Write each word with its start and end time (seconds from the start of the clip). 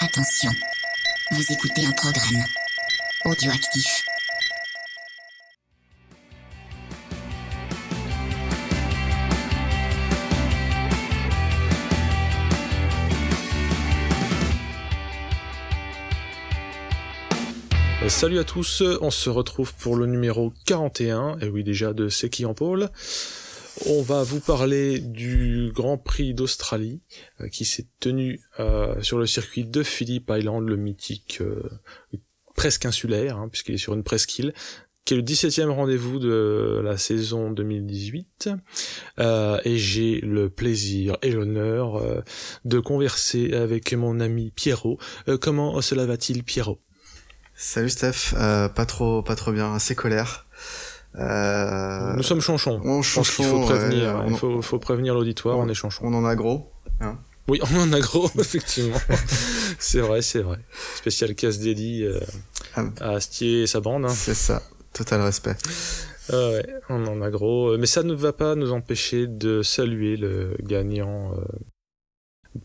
Attention, 0.00 0.52
vous 1.32 1.52
écoutez 1.52 1.84
un 1.84 1.90
programme 1.90 2.44
audioactif. 3.24 4.04
Salut 18.06 18.38
à 18.38 18.44
tous, 18.44 18.82
on 19.00 19.10
se 19.10 19.28
retrouve 19.28 19.74
pour 19.74 19.96
le 19.96 20.06
numéro 20.06 20.52
41, 20.66 21.38
et 21.40 21.48
oui 21.48 21.64
déjà 21.64 21.92
de 21.92 22.08
C'est 22.08 22.30
qui 22.30 22.46
en 22.46 22.54
pôle. 22.54 22.88
On 23.86 24.02
va 24.02 24.22
vous 24.24 24.40
parler 24.40 24.98
du 24.98 25.70
Grand 25.72 25.98
Prix 25.98 26.34
d'Australie 26.34 27.00
euh, 27.40 27.48
qui 27.48 27.64
s'est 27.64 27.86
tenu 28.00 28.40
euh, 28.58 29.00
sur 29.02 29.18
le 29.18 29.26
circuit 29.26 29.64
de 29.64 29.82
Phillip 29.82 30.30
Island, 30.30 30.66
le 30.66 30.76
mythique 30.76 31.38
euh, 31.40 31.62
presque 32.56 32.86
insulaire, 32.86 33.36
hein, 33.36 33.48
puisqu'il 33.48 33.74
est 33.74 33.78
sur 33.78 33.94
une 33.94 34.02
presqu'île, 34.02 34.52
qui 35.04 35.14
est 35.14 35.16
le 35.16 35.22
17e 35.22 35.68
rendez-vous 35.68 36.18
de 36.18 36.80
la 36.82 36.98
saison 36.98 37.50
2018. 37.50 38.50
Euh, 39.20 39.60
et 39.64 39.78
j'ai 39.78 40.20
le 40.22 40.50
plaisir 40.50 41.16
et 41.22 41.30
l'honneur 41.30 42.02
de 42.64 42.80
converser 42.80 43.54
avec 43.54 43.92
mon 43.92 44.18
ami 44.18 44.50
Pierrot. 44.50 44.98
Comment 45.40 45.80
cela 45.80 46.04
va-t-il 46.04 46.42
Pierrot? 46.42 46.80
Salut 47.54 47.90
Steph, 47.90 48.34
pas 48.34 48.86
trop, 48.86 49.22
pas 49.22 49.36
trop 49.36 49.52
bien, 49.52 49.72
assez 49.74 49.94
colère. 49.94 50.47
Euh, 51.16 52.14
Nous 52.14 52.22
sommes 52.22 52.40
chonchons. 52.40 52.80
on 52.84 53.02
Je 53.02 53.14
pense 53.14 53.30
qu'il 53.30 53.44
chanchon, 53.44 53.60
faut 53.62 53.66
prévenir, 53.66 54.16
ouais, 54.20 54.26
il 54.28 54.36
faut, 54.36 54.62
faut 54.62 54.78
prévenir 54.78 55.14
l'auditoire, 55.14 55.58
on- 55.58 55.62
on 55.62 55.68
est 55.68 55.74
chonchons. 55.74 56.04
on 56.04 56.14
en 56.14 56.24
a 56.24 56.34
gros. 56.34 56.70
Oui, 57.48 57.60
on 57.74 57.80
en 57.80 57.92
a 57.92 58.00
gros, 58.00 58.30
effectivement. 58.38 58.98
c'est 59.78 60.00
vrai, 60.00 60.22
c'est 60.22 60.40
vrai. 60.42 60.58
Spécial 60.96 61.34
casse 61.34 61.58
dédié 61.58 62.04
euh, 62.06 62.20
Ah. 62.76 62.84
à 63.00 63.10
Astier 63.12 63.62
et 63.62 63.66
sa 63.66 63.80
bande. 63.80 64.04
Hein. 64.04 64.08
C'est 64.14 64.34
ça, 64.34 64.62
total 64.92 65.22
respect. 65.22 65.56
Ah 66.30 66.50
ouais, 66.50 66.66
on 66.90 67.06
en 67.06 67.22
a 67.22 67.30
gros. 67.30 67.76
Mais 67.78 67.86
ça 67.86 68.02
ne 68.02 68.12
va 68.12 68.34
pas 68.34 68.54
nous 68.54 68.72
empêcher 68.72 69.26
de 69.26 69.62
saluer 69.62 70.16
le 70.18 70.56
gagnant 70.62 71.32
euh, 71.32 71.40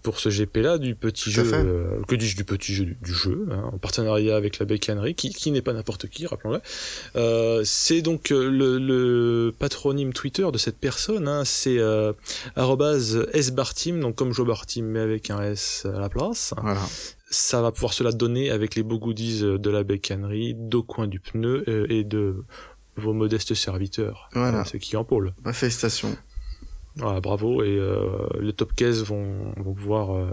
pour 0.01 0.19
ce 0.19 0.29
GP-là 0.29 0.77
du 0.77 0.95
petit 0.95 1.31
jeu. 1.31 1.43
euh, 1.53 2.01
que 2.07 2.15
dis-je 2.15 2.35
du 2.35 2.43
petit 2.43 2.73
jeu 2.73 2.85
du, 2.85 2.97
du 3.01 3.13
jeu, 3.13 3.47
hein, 3.51 3.69
en 3.73 3.77
partenariat 3.77 4.35
avec 4.35 4.59
la 4.59 4.65
bécannerie, 4.65 5.15
qui, 5.15 5.29
qui 5.33 5.51
n'est 5.51 5.61
pas 5.61 5.73
n'importe 5.73 6.07
qui, 6.07 6.25
rappelons-le. 6.27 6.59
Euh, 7.15 7.61
c'est 7.63 8.01
donc 8.01 8.31
euh, 8.31 8.49
le, 8.49 8.77
le 8.79 9.53
patronyme 9.57 10.13
Twitter 10.13 10.47
de 10.51 10.57
cette 10.57 10.77
personne, 10.77 11.27
hein, 11.27 11.43
c'est 11.45 11.77
euh, 11.79 12.13
sbartim, 13.39 13.99
donc 13.99 14.15
comme 14.15 14.33
Joe 14.33 14.47
Bartim, 14.47 14.83
mais 14.85 14.99
avec 14.99 15.29
un 15.29 15.41
S 15.41 15.85
à 15.85 15.99
la 15.99 16.09
place 16.09 16.53
Voilà. 16.61 16.81
ça 17.29 17.61
va 17.61 17.71
pouvoir 17.71 17.93
se 17.93 18.03
la 18.03 18.11
donner 18.11 18.49
avec 18.51 18.75
les 18.75 18.83
beaux 18.83 18.99
goodies 18.99 19.41
de 19.41 19.69
la 19.69 19.83
bécannerie, 19.83 20.53
d'au 20.55 20.83
coin 20.83 21.07
du 21.07 21.19
pneu 21.19 21.63
et 21.91 22.03
de 22.03 22.43
vos 22.95 23.13
modestes 23.13 23.53
serviteurs. 23.53 24.29
Voilà. 24.33 24.63
C'est 24.65 24.79
qui 24.79 24.95
en 24.97 25.03
pôle. 25.03 25.33
Félicitations. 25.51 26.15
Voilà, 26.97 27.19
bravo. 27.21 27.63
Et 27.63 27.75
euh, 27.77 28.07
les 28.39 28.53
top 28.53 28.73
cases 28.75 29.01
vont, 29.03 29.53
vont 29.57 29.73
pouvoir 29.73 30.15
euh, 30.15 30.25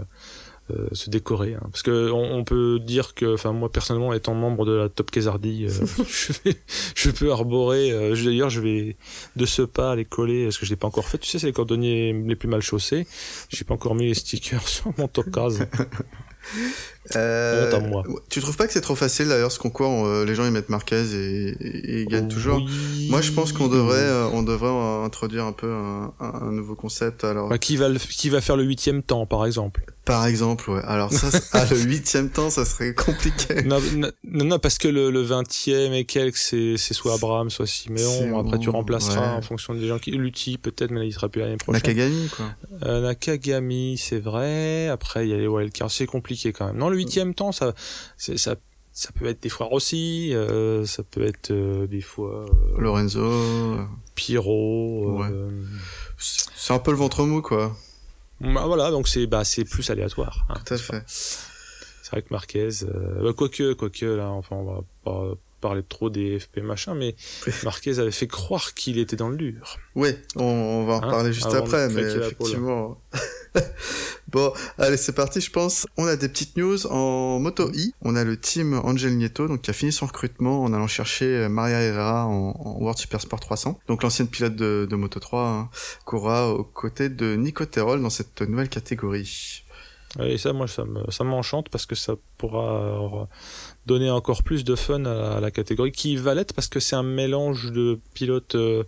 euh, 0.71 0.87
se 0.91 1.09
décorer. 1.09 1.55
hein. 1.55 1.61
Parce 1.71 1.81
que 1.81 2.11
on, 2.11 2.35
on 2.37 2.43
peut 2.43 2.79
dire 2.79 3.15
que, 3.15 3.33
enfin 3.33 3.51
moi 3.51 3.71
personnellement 3.71 4.13
étant 4.13 4.35
membre 4.35 4.65
de 4.65 4.73
la 4.73 4.87
top 4.89 5.09
casardie, 5.11 5.65
euh, 5.67 5.71
je, 6.07 6.33
vais- 6.45 6.57
je 6.95 7.09
peux 7.09 7.31
arborer. 7.31 7.91
euh, 7.91 8.15
D'ailleurs, 8.23 8.49
je 8.51 8.61
vais 8.61 8.95
de 9.35 9.45
ce 9.47 9.63
pas 9.63 9.95
les 9.95 10.05
coller 10.05 10.43
parce 10.45 10.57
que 10.59 10.65
je 10.65 10.69
l'ai 10.71 10.75
pas 10.77 10.87
encore 10.87 11.07
fait. 11.07 11.17
Tu 11.17 11.27
sais, 11.29 11.39
c'est 11.39 11.47
les 11.47 11.53
cordonniers 11.53 12.13
les 12.13 12.35
plus 12.35 12.47
mal 12.47 12.61
chaussés. 12.61 13.07
J'ai 13.49 13.63
pas 13.65 13.73
encore 13.73 13.95
mis 13.95 14.05
les 14.07 14.13
stickers 14.13 14.67
sur 14.67 14.93
mon 14.97 15.07
top 15.07 15.31
case. 15.31 15.67
Euh, 17.15 17.79
moi. 17.81 18.03
Tu 18.29 18.41
trouves 18.41 18.55
pas 18.57 18.67
que 18.67 18.73
c'est 18.73 18.81
trop 18.81 18.95
facile 18.95 19.27
d'ailleurs 19.27 19.51
ce 19.51 19.59
concours 19.59 20.05
euh, 20.05 20.23
Les 20.23 20.35
gens 20.35 20.45
ils 20.45 20.51
mettent 20.51 20.69
Marquez 20.69 21.03
et, 21.13 22.01
et- 22.01 22.05
gagnent 22.05 22.27
toujours? 22.27 22.57
Oui. 22.63 23.07
Moi 23.09 23.21
je 23.21 23.31
pense 23.31 23.51
qu'on 23.53 23.67
devrait, 23.67 23.97
euh, 23.97 24.27
on 24.33 24.43
devrait 24.43 24.69
introduire 25.05 25.45
un 25.45 25.51
peu 25.51 25.71
un, 25.71 26.13
un 26.19 26.51
nouveau 26.51 26.75
concept. 26.75 27.23
Alors, 27.23 27.49
Bah, 27.49 27.57
qui 27.57 27.75
va 27.77 27.89
le- 27.89 27.97
qui 27.99 28.29
va 28.29 28.39
faire 28.41 28.55
le 28.57 28.63
huitième 28.63 29.01
temps 29.03 29.25
par 29.25 29.45
exemple? 29.45 29.83
Par 30.05 30.25
exemple, 30.25 30.69
ouais. 30.71 30.81
Alors 30.85 31.13
ça, 31.13 31.27
ah, 31.53 31.63
le 31.69 31.77
huitième 31.77 32.29
temps, 32.31 32.49
ça 32.49 32.65
serait 32.65 32.93
compliqué. 32.95 33.61
non, 33.65 33.79
non, 33.95 34.09
non, 34.23 34.45
non, 34.45 34.59
parce 34.59 34.79
que 34.79 34.87
le, 34.87 35.11
le 35.11 35.23
20e 35.23 35.93
et 35.93 36.05
quelques, 36.05 36.37
c'est, 36.37 36.75
c'est 36.77 36.95
soit 36.95 37.13
Abraham, 37.13 37.51
soit 37.51 37.67
Siméon. 37.67 38.39
Après, 38.39 38.57
tu 38.57 38.69
remplaceras 38.69 39.21
ouais. 39.33 39.37
en 39.37 39.41
fonction 39.43 39.75
des 39.75 39.87
gens 39.87 39.99
qui. 39.99 40.11
Lutti, 40.11 40.57
peut-être, 40.57 40.89
mais 40.91 41.05
il 41.07 41.13
sera 41.13 41.29
plus 41.29 41.41
l'année 41.41 41.57
prochaine. 41.57 41.81
Nakagami 41.83 42.29
quoi. 42.35 42.99
Nakagami, 43.01 43.97
c'est 43.97 44.19
vrai. 44.19 44.87
Après, 44.87 45.27
il 45.27 45.29
y 45.29 45.33
a 45.33 45.37
les 45.37 45.47
wildcards. 45.47 45.91
C'est 45.91 46.07
compliqué 46.07 46.51
quand 46.51 46.65
même. 46.67 46.77
Non, 46.77 46.89
le 46.91 46.97
huitième 46.97 47.33
temps, 47.33 47.51
ça, 47.51 47.73
ça, 48.17 48.55
ça 48.93 49.11
peut 49.13 49.25
être 49.27 49.41
des 49.41 49.49
fois 49.49 49.67
Rossi, 49.67 50.31
euh, 50.33 50.85
ça 50.85 51.03
peut 51.03 51.23
être 51.25 51.51
euh, 51.51 51.87
des 51.87 52.01
fois 52.01 52.45
euh, 52.45 52.77
Lorenzo. 52.81 53.29
Pyro. 54.15 55.19
Ouais. 55.19 55.29
C'est 56.17 56.73
un 56.73 56.79
peu 56.79 56.91
le 56.91 56.97
ventre 56.97 57.23
mou 57.25 57.41
quoi. 57.41 57.75
bah, 58.39 58.65
voilà, 58.65 58.91
donc 58.91 59.07
c'est, 59.07 59.27
bah, 59.27 59.43
c'est 59.43 59.63
plus 59.65 59.89
aléatoire. 59.89 60.45
hein. 60.49 60.55
Tout 60.65 60.73
à 60.73 60.77
fait. 60.77 61.03
C'est 61.07 62.11
vrai 62.11 62.21
que 62.21 62.27
Marquez, 62.31 62.69
bah, 63.21 63.31
quoique, 63.35 63.73
quoique, 63.73 64.05
là, 64.05 64.29
enfin, 64.29 64.57
on 64.57 64.65
va 64.65 64.81
pas 65.05 65.33
parler 65.61 65.83
trop 65.87 66.09
des 66.09 66.39
FP 66.39 66.59
machin, 66.59 66.95
mais 66.95 67.15
Marquez 67.63 67.99
avait 67.99 68.11
fait 68.11 68.27
croire 68.27 68.73
qu'il 68.73 68.97
était 68.97 69.15
dans 69.15 69.29
le 69.29 69.37
dur. 69.37 69.77
Oui, 69.95 70.09
on, 70.35 70.43
on 70.43 70.85
va 70.85 70.95
en 70.95 71.01
Hein, 71.01 71.05
reparler 71.07 71.33
juste 71.33 71.47
avant 71.47 71.59
de 71.59 71.61
après, 71.61 71.89
mais 71.89 72.01
effectivement. 72.01 73.01
bon, 74.27 74.53
allez, 74.77 74.97
c'est 74.97 75.13
parti, 75.13 75.41
je 75.41 75.51
pense. 75.51 75.87
On 75.97 76.05
a 76.05 76.15
des 76.15 76.29
petites 76.29 76.57
news 76.57 76.85
en 76.87 77.39
Moto 77.39 77.69
E. 77.69 77.91
On 78.01 78.15
a 78.15 78.23
le 78.23 78.37
team 78.37 78.73
Angel 78.83 79.15
Nieto, 79.17 79.47
donc 79.47 79.61
qui 79.61 79.69
a 79.69 79.73
fini 79.73 79.91
son 79.91 80.05
recrutement 80.05 80.63
en 80.63 80.73
allant 80.73 80.87
chercher 80.87 81.47
Maria 81.49 81.81
Herrera 81.81 82.25
en, 82.25 82.51
en 82.51 82.79
World 82.79 82.97
Super 82.97 83.21
Sport 83.21 83.39
300. 83.39 83.79
Donc 83.87 84.03
l'ancienne 84.03 84.27
pilote 84.27 84.55
de, 84.55 84.87
de 84.89 84.95
Moto 84.95 85.19
3 85.19 85.47
hein, 85.47 85.69
courra 86.05 86.49
aux 86.53 86.63
côtés 86.63 87.09
de 87.09 87.35
Nico 87.35 87.65
Terol 87.65 88.01
dans 88.01 88.09
cette 88.09 88.41
nouvelle 88.41 88.69
catégorie. 88.69 89.63
Et 90.19 90.37
ça, 90.37 90.51
moi, 90.51 90.67
ça 90.67 90.83
me, 90.83 91.09
ça 91.09 91.23
m'enchante 91.23 91.69
parce 91.69 91.85
que 91.85 91.95
ça 91.95 92.15
pourra 92.37 93.29
donner 93.85 94.09
encore 94.09 94.43
plus 94.43 94.63
de 94.63 94.75
fun 94.75 95.05
à 95.05 95.13
la, 95.13 95.31
à 95.33 95.39
la 95.39 95.51
catégorie 95.51 95.91
qui 95.91 96.15
va 96.15 96.33
l'être 96.35 96.53
parce 96.53 96.67
que 96.67 96.79
c'est 96.79 96.95
un 96.95 97.03
mélange 97.03 97.71
de 97.71 97.99
pilotes 98.13 98.55
euh, 98.55 98.83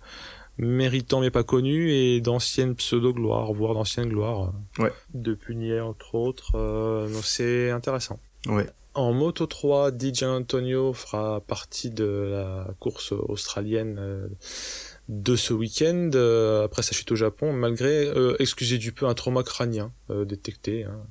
méritants 0.58 1.20
mais 1.22 1.32
pas 1.32 1.44
connus 1.44 1.92
et 1.92 2.22
d'anciennes 2.22 2.76
pseudo-gloires, 2.76 3.52
voire 3.54 3.74
d'anciennes 3.74 4.10
gloires. 4.10 4.54
euh, 4.80 4.84
Ouais. 4.84 4.92
De 5.14 5.34
Punier, 5.34 5.80
entre 5.80 6.16
autres. 6.16 6.52
euh, 6.56 7.08
donc 7.12 7.24
c'est 7.26 7.72
intéressant. 7.72 8.20
Ouais. 8.48 8.70
En 8.96 9.12
Moto 9.12 9.48
3, 9.48 9.90
DJ 9.92 10.24
Antonio 10.24 10.94
fera 10.94 11.42
partie 11.42 11.90
de 11.90 12.06
la 12.32 12.68
course 12.80 13.12
australienne 13.12 13.98
euh, 14.00 14.28
de 15.10 15.36
ce 15.36 15.52
week-end, 15.54 16.12
après 16.64 16.84
sa 16.84 16.94
chute 16.94 17.12
au 17.12 17.16
Japon, 17.16 17.52
malgré, 17.54 18.06
euh, 18.08 18.36
excusez 18.40 18.78
du 18.78 18.92
peu, 18.92 19.08
un 19.08 19.16
trauma 19.16 19.42
crânien 19.42 19.92
euh, 20.12 20.26
détecté. 20.26 20.84
hein. 20.84 21.02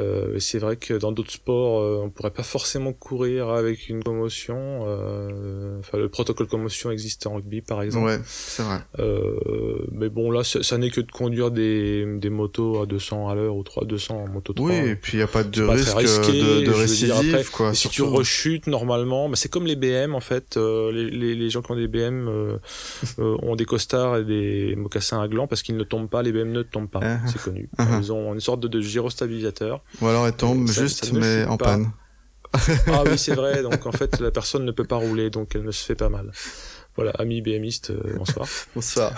Euh, 0.00 0.38
c'est 0.38 0.58
vrai 0.58 0.76
que 0.76 0.94
dans 0.94 1.12
d'autres 1.12 1.30
sports, 1.32 1.80
euh, 1.80 2.00
on 2.02 2.10
pourrait 2.10 2.30
pas 2.30 2.42
forcément 2.42 2.92
courir 2.92 3.50
avec 3.50 3.88
une 3.88 4.02
commotion. 4.02 4.84
euh, 4.86 5.78
Enfin, 5.80 5.98
le 5.98 6.08
protocole 6.08 6.46
commotion 6.46 6.90
existe 6.90 7.26
en 7.26 7.34
rugby, 7.34 7.60
par 7.60 7.82
exemple. 7.82 8.06
Ouais, 8.06 8.18
c'est 8.26 8.62
vrai. 8.62 8.78
Euh, 8.98 9.86
mais 9.92 10.08
bon, 10.08 10.30
là, 10.30 10.42
ça, 10.44 10.62
ça 10.62 10.78
n'est 10.78 10.90
que 10.90 11.00
de 11.00 11.10
conduire 11.12 11.50
des, 11.50 12.04
des 12.18 12.30
motos 12.30 12.80
à 12.82 12.86
200 12.86 13.28
à 13.28 13.34
l'heure 13.34 13.56
ou 13.56 13.62
3 13.62 13.84
200 13.84 14.14
en 14.24 14.28
moto 14.28 14.52
3. 14.52 14.68
Oui, 14.68 14.74
et 14.76 14.96
puis 14.96 15.14
il 15.14 15.16
n'y 15.16 15.22
a 15.22 15.26
pas 15.26 15.44
de 15.44 15.54
C'est 15.60 15.66
pas 15.66 15.72
risque 15.72 15.90
très 16.22 16.32
risqué, 16.32 16.40
de, 16.42 16.66
de 16.66 16.70
récidive, 16.70 17.34
après, 17.34 17.44
quoi. 17.52 17.74
Si 17.74 17.88
tu 17.88 18.02
rechutes 18.02 18.66
normalement, 18.66 19.28
bah, 19.28 19.36
c'est 19.36 19.50
comme 19.50 19.66
les 19.66 19.76
BM 19.76 20.14
en 20.14 20.20
fait. 20.20 20.56
euh, 20.56 20.90
les, 20.92 21.10
les, 21.10 21.34
les 21.34 21.50
gens 21.50 21.62
qui 21.62 21.70
ont 21.72 21.76
des 21.76 21.88
BM 21.88 22.28
euh, 22.28 22.56
euh, 23.18 23.36
ont 23.42 23.56
des 23.56 23.64
costards 23.64 24.18
et 24.18 24.24
des 24.24 24.74
mocassins 24.76 25.20
à 25.20 25.28
gland 25.28 25.46
parce 25.46 25.62
qu'ils 25.62 25.76
ne 25.76 25.84
tombent 25.84 26.08
pas. 26.08 26.22
Les 26.22 26.32
BM 26.32 26.52
ne 26.52 26.62
tombent 26.62 26.88
pas, 26.90 27.00
Ah. 27.02 27.18
c'est 27.26 27.40
connu. 27.40 27.68
Ah. 27.78 27.98
Ils 28.00 28.12
ont 28.12 28.32
une 28.34 28.40
sorte 28.40 28.60
de, 28.60 28.68
de 28.68 28.80
gyrostabilisateur. 28.80 29.82
Ou 30.00 30.06
alors 30.06 30.26
elle 30.26 30.36
tombe 30.36 30.68
Ça- 30.68 30.82
juste, 30.82 31.04
ça 31.06 31.12
mais 31.12 31.44
en 31.44 31.56
pas. 31.56 31.64
panne. 31.66 31.92
Ah 32.86 33.04
oui, 33.06 33.16
c'est 33.18 33.34
vrai. 33.34 33.62
Donc 33.62 33.86
en 33.86 33.92
fait, 33.92 34.18
la 34.20 34.30
personne 34.30 34.64
ne 34.64 34.72
peut 34.72 34.84
pas 34.84 34.96
rouler, 34.96 35.30
donc 35.30 35.54
elle 35.54 35.64
ne 35.64 35.70
se 35.70 35.84
fait 35.84 35.94
pas 35.94 36.08
mal. 36.08 36.32
Voilà, 36.96 37.12
ami 37.12 37.40
BMiste, 37.40 37.90
euh, 37.90 38.14
bonsoir. 38.16 38.48
Bonsoir. 38.74 39.14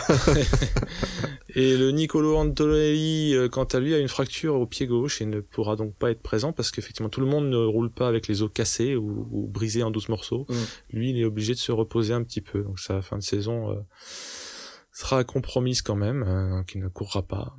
Et 1.54 1.76
le 1.76 1.90
Nicolo 1.90 2.36
Antonelli, 2.36 3.34
euh, 3.34 3.48
quant 3.48 3.64
à 3.64 3.80
lui, 3.80 3.94
a 3.94 3.98
une 3.98 4.08
fracture 4.08 4.54
au 4.56 4.66
pied 4.66 4.86
gauche 4.86 5.20
et 5.22 5.26
ne 5.26 5.40
pourra 5.40 5.74
donc 5.76 5.94
pas 5.96 6.10
être 6.10 6.22
présent 6.22 6.52
parce 6.52 6.70
qu'effectivement 6.70 7.08
tout 7.08 7.20
le 7.20 7.26
monde 7.26 7.48
ne 7.48 7.56
roule 7.56 7.90
pas 7.90 8.08
avec 8.08 8.28
les 8.28 8.42
os 8.42 8.50
cassés 8.52 8.94
ou, 8.94 9.26
ou 9.30 9.46
brisés 9.48 9.82
en 9.82 9.90
12 9.90 10.10
morceaux. 10.10 10.46
Mm. 10.48 10.54
Lui, 10.92 11.10
il 11.10 11.18
est 11.18 11.24
obligé 11.24 11.54
de 11.54 11.58
se 11.58 11.72
reposer 11.72 12.12
un 12.12 12.22
petit 12.22 12.42
peu. 12.42 12.62
Donc 12.62 12.78
sa 12.78 13.00
fin 13.02 13.16
de 13.16 13.22
saison 13.22 13.70
euh, 13.70 13.80
sera 14.92 15.24
compromise 15.24 15.80
quand 15.82 15.96
même, 15.96 16.22
euh, 16.26 16.50
donc 16.58 16.74
il 16.74 16.80
ne 16.82 16.88
courra 16.88 17.22
pas. 17.22 17.56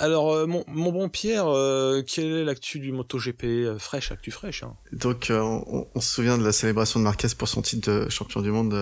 Alors, 0.00 0.32
euh, 0.32 0.46
mon, 0.46 0.64
mon, 0.66 0.92
bon 0.92 1.10
Pierre, 1.10 1.46
euh, 1.46 2.02
quelle 2.02 2.32
est 2.32 2.44
l'actu 2.44 2.78
du 2.78 2.90
MotoGP 2.90 3.44
euh, 3.44 3.78
fraîche, 3.78 4.10
actu 4.10 4.30
fraîche 4.30 4.62
hein 4.62 4.74
Donc, 4.92 5.26
on, 5.30 5.86
on, 5.94 6.00
se 6.00 6.14
souvient 6.14 6.38
de 6.38 6.44
la 6.44 6.52
célébration 6.52 7.00
de 7.00 7.04
Marquez 7.04 7.28
pour 7.36 7.48
son 7.48 7.60
titre 7.60 7.92
de 7.92 8.08
champion 8.08 8.40
du 8.40 8.50
monde 8.50 8.74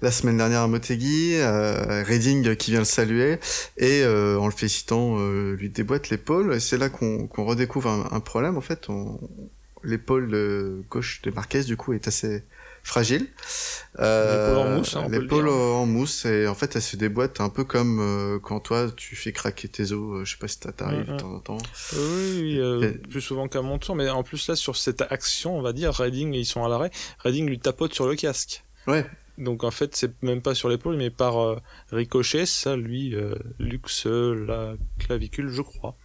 la 0.00 0.10
semaine 0.10 0.38
dernière 0.38 0.62
à 0.62 0.66
Motegi, 0.66 1.36
Redding 1.38 2.56
qui 2.56 2.70
vient 2.70 2.80
le 2.80 2.86
saluer 2.86 3.38
et 3.76 4.04
en 4.06 4.46
le 4.46 4.52
félicitant 4.52 5.18
lui 5.28 5.68
déboîte 5.68 6.08
l'épaule. 6.08 6.54
Et 6.54 6.60
c'est 6.60 6.78
là 6.78 6.88
qu'on 6.88 7.28
redécouvre 7.36 7.90
un, 7.90 8.08
un, 8.10 8.20
problème 8.20 8.56
en 8.56 8.62
fait. 8.62 8.88
L'épaule 9.82 10.82
gauche 10.88 11.20
de 11.22 11.30
Marquez 11.30 11.64
du 11.64 11.76
coup 11.76 11.92
est 11.92 12.08
assez 12.08 12.42
fragile. 12.84 13.26
Euh, 13.98 14.48
l'épaule 14.48 14.58
en 14.58 14.76
mousse, 14.76 14.96
hein, 14.96 15.08
L'épaule 15.08 15.48
en 15.48 15.86
mousse 15.86 16.24
et 16.26 16.46
en 16.46 16.54
fait 16.54 16.76
elle 16.76 16.82
se 16.82 16.96
déboîte 16.96 17.40
un 17.40 17.48
peu 17.48 17.64
comme 17.64 17.98
euh, 18.00 18.38
quand 18.38 18.60
toi 18.60 18.88
tu 18.94 19.16
fais 19.16 19.32
craquer 19.32 19.68
tes 19.68 19.92
os. 19.92 20.20
Euh, 20.20 20.24
je 20.24 20.32
sais 20.32 20.38
pas 20.38 20.48
si 20.48 20.58
ça 20.62 20.70
t'arrive 20.70 21.06
de 21.10 21.16
temps 21.16 21.32
en 21.32 21.40
temps. 21.40 21.58
Oui, 21.94 22.60
oui 22.60 22.98
plus 23.10 23.20
souvent 23.20 23.48
qu'à 23.48 23.62
mon 23.62 23.78
tour, 23.78 23.96
mais 23.96 24.08
en 24.08 24.22
plus 24.22 24.46
là 24.48 24.54
sur 24.54 24.76
cette 24.76 25.02
action, 25.02 25.56
on 25.56 25.62
va 25.62 25.72
dire, 25.72 25.92
Redding 25.92 26.34
ils 26.34 26.44
sont 26.44 26.64
à 26.64 26.68
l'arrêt. 26.68 26.90
Redding 27.18 27.48
lui 27.48 27.58
tapote 27.58 27.94
sur 27.94 28.06
le 28.06 28.14
casque. 28.14 28.62
Ouais. 28.86 29.06
Donc 29.38 29.64
en 29.64 29.70
fait 29.70 29.96
c'est 29.96 30.22
même 30.22 30.42
pas 30.42 30.54
sur 30.54 30.68
l'épaule 30.68 30.96
mais 30.96 31.10
par 31.10 31.56
ricochet, 31.90 32.46
ça 32.46 32.76
lui 32.76 33.16
luxe 33.58 34.06
la 34.06 34.74
clavicule, 34.98 35.48
je 35.48 35.62
crois. 35.62 35.96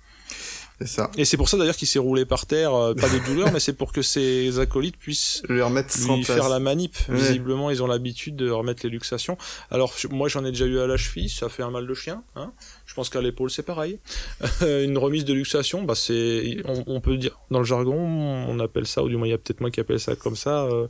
Ça. 0.85 1.11
Et 1.17 1.25
c'est 1.25 1.35
pour 1.35 1.49
ça 1.49 1.57
d'ailleurs 1.57 1.75
qu'il 1.75 1.87
s'est 1.87 1.99
roulé 1.99 2.25
par 2.25 2.45
terre, 2.45 2.73
euh, 2.73 2.93
pas 2.93 3.09
de 3.09 3.19
douleur, 3.25 3.51
mais 3.53 3.59
c'est 3.59 3.73
pour 3.73 3.91
que 3.91 4.01
ses 4.01 4.59
acolytes 4.59 4.97
puissent 4.97 5.41
lui, 5.49 5.61
remettre 5.61 5.93
lui 6.07 6.23
faire 6.23 6.47
la 6.47 6.59
manip. 6.59 6.95
Visiblement, 7.09 7.69
ils 7.69 7.83
ont 7.83 7.87
l'habitude 7.87 8.35
de 8.35 8.49
remettre 8.49 8.81
les 8.83 8.89
luxations. 8.89 9.37
Alors 9.71 9.93
moi, 10.09 10.29
j'en 10.29 10.45
ai 10.45 10.51
déjà 10.51 10.65
eu 10.65 10.79
à 10.79 10.87
la 10.87 10.97
cheville, 10.97 11.29
ça 11.29 11.49
fait 11.49 11.63
un 11.63 11.71
mal 11.71 11.85
de 11.85 11.93
chien. 11.93 12.23
Hein 12.35 12.53
je 12.85 12.93
pense 12.93 13.09
qu'à 13.09 13.21
l'épaule, 13.21 13.51
c'est 13.51 13.63
pareil. 13.63 13.99
une 14.61 14.97
remise 14.97 15.25
de 15.25 15.33
luxation, 15.33 15.83
bah 15.83 15.95
c'est, 15.95 16.57
on, 16.65 17.01
peut 17.01 17.17
dire 17.17 17.39
dans 17.51 17.59
le 17.59 17.65
jargon, 17.65 17.95
on 17.95 18.59
appelle 18.59 18.87
ça, 18.87 19.03
ou 19.03 19.09
du 19.09 19.17
moins 19.17 19.27
il 19.27 19.31
y 19.31 19.33
a 19.33 19.37
peut-être 19.37 19.61
moi 19.61 19.69
qui 19.71 19.79
appelle 19.79 19.99
ça 19.99 20.15
comme 20.15 20.35
ça. 20.35 20.63
Euh, 20.63 20.87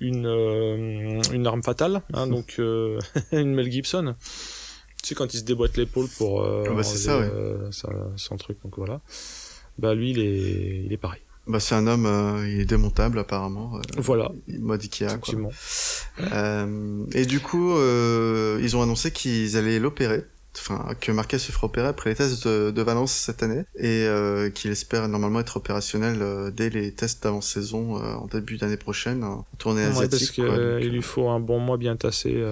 une, 0.00 0.26
euh, 0.26 1.20
une 1.32 1.46
arme 1.46 1.62
fatale, 1.62 2.02
hein, 2.14 2.26
donc 2.26 2.58
une 2.58 3.54
Mel 3.54 3.70
Gibson 3.70 4.14
tu 5.02 5.08
sais 5.08 5.14
quand 5.14 5.32
il 5.32 5.38
se 5.38 5.44
déboîte 5.44 5.76
l'épaule 5.76 6.08
pour 6.18 6.42
euh, 6.42 6.64
ah 6.68 6.72
bah 6.72 6.82
c'est 6.82 6.98
ça, 6.98 7.18
ouais. 7.18 7.30
Euh, 7.32 7.70
son 8.16 8.36
truc 8.36 8.58
donc 8.62 8.76
voilà 8.76 9.00
bah 9.78 9.94
lui 9.94 10.10
il 10.10 10.18
est 10.18 10.82
il 10.84 10.92
est 10.92 10.98
pareil 10.98 11.20
bah 11.46 11.58
c'est 11.58 11.74
un 11.74 11.86
homme 11.86 12.06
euh, 12.06 12.46
il 12.48 12.60
est 12.60 12.64
démontable 12.66 13.18
apparemment 13.18 13.76
euh, 13.76 13.80
voilà 13.96 14.30
mode 14.46 14.82
Ikea 14.82 15.18
quoi. 15.20 15.34
Euh, 16.32 17.04
et 17.12 17.24
du 17.24 17.40
coup 17.40 17.72
ils 17.78 18.76
ont 18.76 18.82
annoncé 18.82 19.10
qu'ils 19.10 19.56
allaient 19.56 19.78
l'opérer 19.78 20.24
enfin 20.56 20.94
que 21.00 21.12
Marquez 21.12 21.38
se 21.38 21.50
fera 21.52 21.66
opérer 21.68 21.86
après 21.88 22.10
les 22.10 22.16
tests 22.16 22.46
de, 22.46 22.70
de 22.70 22.82
Valence 22.82 23.12
cette 23.12 23.42
année 23.42 23.62
et 23.78 24.06
qu'il 24.54 24.70
espère 24.70 25.08
normalement 25.08 25.40
être 25.40 25.56
opérationnel 25.56 26.52
dès 26.54 26.70
les 26.70 26.92
tests 26.92 27.22
d'avant-saison 27.22 27.94
en 27.96 28.26
début 28.26 28.58
d'année 28.58 28.76
prochaine 28.76 29.24
en 29.24 29.46
tournée 29.58 29.84
asiatique. 29.84 30.38
Ouais, 30.38 30.46
parce 30.46 30.80
qu'il 30.80 30.90
lui 30.90 31.02
faut 31.02 31.28
un 31.28 31.40
bon 31.40 31.58
mois 31.58 31.78
bien 31.78 31.96
tassé 31.96 32.44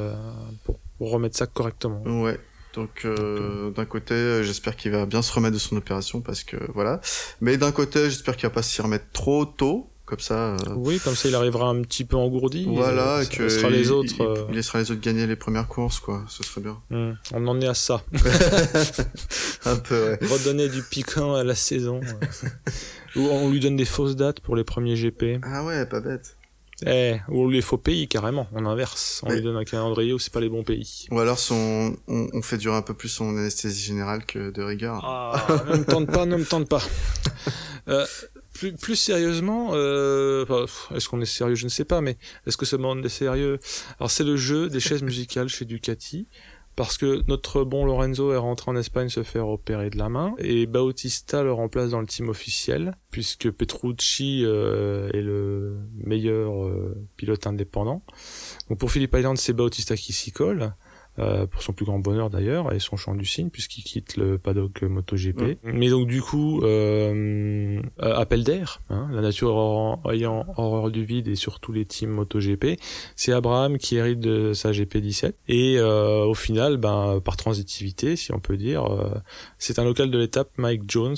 pour 0.99 1.11
remettre 1.11 1.37
ça 1.37 1.47
correctement. 1.47 2.03
Ouais. 2.23 2.39
Donc 2.75 3.03
euh, 3.05 3.71
d'un 3.71 3.87
côté, 3.87 4.15
euh, 4.15 4.43
j'espère 4.43 4.77
qu'il 4.77 4.93
va 4.93 5.07
bien 5.07 5.23
se 5.23 5.33
remettre 5.33 5.55
de 5.55 5.59
son 5.59 5.77
opération 5.77 6.21
parce 6.21 6.45
que 6.45 6.57
voilà. 6.75 7.01
Mais 7.41 7.57
d'un 7.57 7.73
côté, 7.73 8.05
j'espère 8.05 8.37
qu'il 8.37 8.49
va 8.49 8.55
pas 8.55 8.63
s'y 8.63 8.83
remettre 8.83 9.07
trop 9.13 9.47
tôt, 9.47 9.91
comme 10.05 10.21
ça. 10.21 10.53
Euh... 10.53 10.57
Oui, 10.77 11.01
comme 11.01 11.15
ça, 11.15 11.29
il 11.29 11.35
arrivera 11.35 11.69
un 11.69 11.83
petit 11.83 12.05
peu 12.05 12.17
engourdi. 12.17 12.67
Voilà, 12.69 13.23
et, 13.23 13.27
que 13.27 13.45
laissera 13.45 13.71
les 13.71 13.91
autres. 13.91 14.15
Il, 14.49 14.55
laissera 14.55 14.79
les 14.81 14.91
autres 14.91 15.01
gagner 15.01 15.27
les 15.27 15.37
premières 15.37 15.67
courses, 15.67 15.99
quoi. 15.99 16.25
Ce 16.29 16.43
serait 16.43 16.61
bien. 16.61 16.79
Mmh. 16.91 17.13
On 17.35 17.47
en 17.47 17.61
est 17.61 17.67
à 17.67 17.75
ça. 17.75 18.03
un 19.67 19.77
peu. 19.77 20.13
Ouais. 20.13 20.19
Redonner 20.23 20.69
du 20.69 20.83
piquant 20.83 21.35
à 21.35 21.45
la 21.45 21.55
saison. 21.55 22.01
Ou 23.17 23.21
on 23.21 23.51
lui 23.51 23.61
donne 23.61 23.77
des 23.77 23.85
fausses 23.85 24.17
dates 24.17 24.41
pour 24.41 24.57
les 24.57 24.65
premiers 24.65 24.95
GP. 24.95 25.41
Ah 25.43 25.65
ouais, 25.65 25.85
pas 25.87 26.01
bête. 26.01 26.38
Eh, 26.87 27.17
ou 27.29 27.51
les 27.51 27.61
faux 27.61 27.77
pays 27.77 28.07
carrément, 28.07 28.47
on 28.53 28.65
inverse, 28.65 29.21
on 29.25 29.33
lui 29.33 29.43
donne 29.43 29.57
un 29.57 29.65
calendrier 29.65 30.13
où 30.13 30.19
c'est 30.19 30.33
pas 30.33 30.41
les 30.41 30.49
bons 30.49 30.63
pays. 30.63 31.07
Ou 31.11 31.19
alors 31.19 31.39
son, 31.39 31.97
on, 32.07 32.29
on, 32.33 32.43
fait 32.43 32.57
durer 32.57 32.77
un 32.77 32.83
peu 32.83 32.95
plus 32.95 33.09
son 33.09 33.37
anesthésie 33.37 33.83
générale 33.83 34.25
que 34.25 34.51
de 34.51 34.63
rigueur. 34.63 35.05
Ah, 35.05 35.65
ne 35.71 35.79
me 35.79 35.85
tente 35.85 36.07
pas, 36.07 36.25
ne 36.25 36.37
me 36.37 36.45
tente 36.45 36.69
pas. 36.69 36.83
Euh, 37.89 38.07
plus, 38.53 38.75
plus 38.75 38.97
sérieusement, 38.97 39.71
euh, 39.73 40.45
est-ce 40.95 41.09
qu'on 41.09 41.21
est 41.21 41.27
sérieux, 41.27 41.55
je 41.55 41.65
ne 41.65 41.71
sais 41.71 41.85
pas, 41.85 42.01
mais 42.01 42.19
est-ce 42.47 42.57
que 42.57 42.67
ce 42.67 42.77
monde 42.77 43.05
est 43.05 43.09
sérieux? 43.09 43.59
Alors 43.99 44.11
c'est 44.11 44.25
le 44.25 44.37
jeu 44.37 44.69
des 44.69 44.81
chaises 44.81 45.03
musicales 45.03 45.49
chez 45.49 45.65
Ducati 45.65 46.29
parce 46.79 46.97
que 46.97 47.25
notre 47.27 47.65
bon 47.65 47.85
Lorenzo 47.85 48.33
est 48.33 48.37
rentré 48.37 48.71
en 48.71 48.77
Espagne 48.77 49.09
se 49.09 49.25
faire 49.25 49.49
opérer 49.49 49.91
de 49.91 49.99
la 49.99 50.09
main 50.09 50.37
et 50.39 50.65
Bautista 50.67 51.43
le 51.43 51.53
remplace 51.53 51.91
dans 51.91 52.01
le 52.01 52.07
team 52.07 52.29
officiel 52.29 52.95
puisque 53.11 53.51
Petrucci 53.51 54.45
euh, 54.45 55.11
est 55.13 55.21
le 55.21 55.77
meilleur 55.97 56.67
euh, 56.67 56.95
pilote 57.17 57.49
indépendant. 57.49 58.05
Donc 58.69 58.79
pour 58.79 58.93
Philippe 58.93 59.17
Island, 59.17 59.37
c'est 59.39 59.55
Bautista 59.55 59.97
qui 59.97 60.13
s'y 60.13 60.31
colle. 60.31 60.73
Euh, 61.19 61.47
pour 61.47 61.63
son 61.63 61.73
plus 61.73 61.85
grand 61.85 61.99
bonheur 61.99 62.31
d'ailleurs, 62.31 62.73
et 62.73 62.79
son 62.79 62.97
champ 62.97 63.15
du 63.15 63.25
signe, 63.25 63.51
puisqu'il 63.51 63.83
quitte 63.83 64.17
le 64.17 64.39
paddock 64.39 64.83
MotoGP. 64.83 65.59
Mais 65.65 65.91
donc 65.91 66.07
du 66.07 66.23
coup, 66.23 66.63
euh, 66.63 67.81
euh 68.03 68.15
appel 68.15 68.45
d'air, 68.45 68.81
hein, 68.89 69.09
la 69.13 69.21
nature 69.21 69.99
ayant 70.13 70.47
horreur 70.57 70.91
du 70.91 71.05
vide 71.05 71.27
et 71.27 71.35
surtout 71.35 71.73
les 71.73 71.85
teams 71.85 72.11
MotoGP, 72.11 72.79
c'est 73.17 73.33
Abraham 73.33 73.79
qui 73.79 73.97
hérite 73.97 74.21
de 74.21 74.53
sa 74.53 74.71
GP17. 74.71 75.33
Et 75.49 75.79
euh, 75.79 76.25
au 76.25 76.35
final, 76.35 76.77
ben, 76.77 77.21
par 77.25 77.37
transitivité, 77.37 78.15
si 78.15 78.33
on 78.33 78.39
peut 78.39 78.57
dire, 78.57 78.87
c'est 79.59 79.79
un 79.81 79.85
local 79.85 80.11
de 80.11 80.19
l'étape, 80.19 80.51
Mike 80.57 80.83
Jones, 80.87 81.17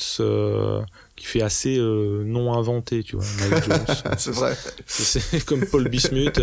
qui 1.21 1.27
fait 1.27 1.43
assez 1.43 1.77
euh, 1.77 2.25
non 2.25 2.55
inventé, 2.55 3.03
tu 3.03 3.17
vois. 3.17 3.25
Mike 3.41 3.65
Jones. 3.65 3.97
c'est 4.17 4.31
vrai. 4.31 4.57
C'est 4.87 5.45
comme 5.45 5.67
Paul 5.67 5.87
Bismuth. 5.89 6.41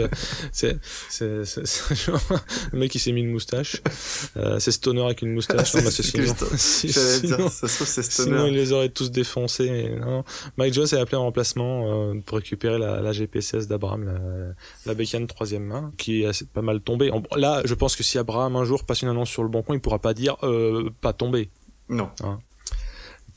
c'est 0.51 0.77
c'est 1.09 1.25
le 1.25 2.77
mec 2.79 2.91
qui 2.91 2.99
s'est 2.99 3.11
mis 3.11 3.21
une 3.21 3.31
moustache. 3.31 3.81
Euh, 4.37 4.59
c'est 4.59 4.71
Stoner 4.71 5.03
avec 5.03 5.23
une 5.23 5.33
moustache. 5.33 5.71
c'est 5.71 6.03
sinon, 6.03 6.35
sinon, 7.17 7.49
ça. 7.49 8.03
Sinon, 8.03 8.45
il 8.45 8.53
les 8.53 8.71
aurait 8.71 8.89
tous 8.89 9.09
défoncés. 9.09 9.95
Non. 9.99 10.23
Mike 10.57 10.75
Jones 10.75 10.87
est 10.91 10.99
appelé 10.99 11.17
en 11.17 11.23
remplacement 11.23 12.11
euh, 12.11 12.21
pour 12.23 12.37
récupérer 12.37 12.77
la, 12.77 13.01
la 13.01 13.11
GP16 13.13 13.67
d'Abraham, 13.67 14.05
la, 14.05 14.19
la 14.85 14.93
bécane 14.93 15.25
troisième 15.25 15.63
main, 15.63 15.91
qui 15.97 16.21
est 16.21 16.27
assez, 16.27 16.45
pas 16.45 16.61
mal 16.61 16.81
tombée. 16.81 17.11
Là, 17.35 17.63
je 17.65 17.73
pense 17.73 17.95
que 17.95 18.03
si 18.03 18.19
Abraham 18.19 18.55
un 18.55 18.63
jour 18.63 18.83
passe 18.83 19.01
une 19.01 19.09
annonce 19.09 19.29
sur 19.29 19.41
le 19.41 19.49
bon 19.49 19.63
coin, 19.63 19.75
il 19.75 19.81
pourra 19.81 19.97
pas 19.97 20.13
dire 20.13 20.37
euh, 20.43 20.91
pas 21.01 21.13
tombé. 21.13 21.49
Non. 21.89 22.09
Hein. 22.23 22.39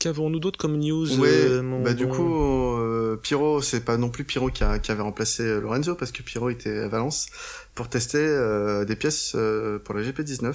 Qu'avons-nous 0.01 0.39
d'autres 0.39 0.57
comme 0.57 0.79
news 0.79 1.19
ouais, 1.19 1.29
euh, 1.29 1.83
bah 1.83 1.93
du 1.93 2.07
coup, 2.07 2.73
euh, 2.75 3.17
Pyro, 3.21 3.61
c'est 3.61 3.85
pas 3.85 3.97
non 3.97 4.09
plus 4.09 4.23
Pyro 4.23 4.49
qui, 4.49 4.63
a, 4.63 4.79
qui, 4.79 4.91
avait 4.91 5.03
remplacé 5.03 5.43
euh, 5.43 5.59
Lorenzo 5.59 5.93
parce 5.93 6.11
que 6.11 6.23
Pyro 6.23 6.49
était 6.49 6.75
à 6.75 6.87
Valence 6.87 7.27
pour 7.75 7.89
tester 7.89 8.19
euh, 8.19 8.85
des 8.85 8.95
pièces 8.95 9.33
euh, 9.35 9.79
pour 9.79 9.95
la 9.95 10.01
GP19. 10.03 10.53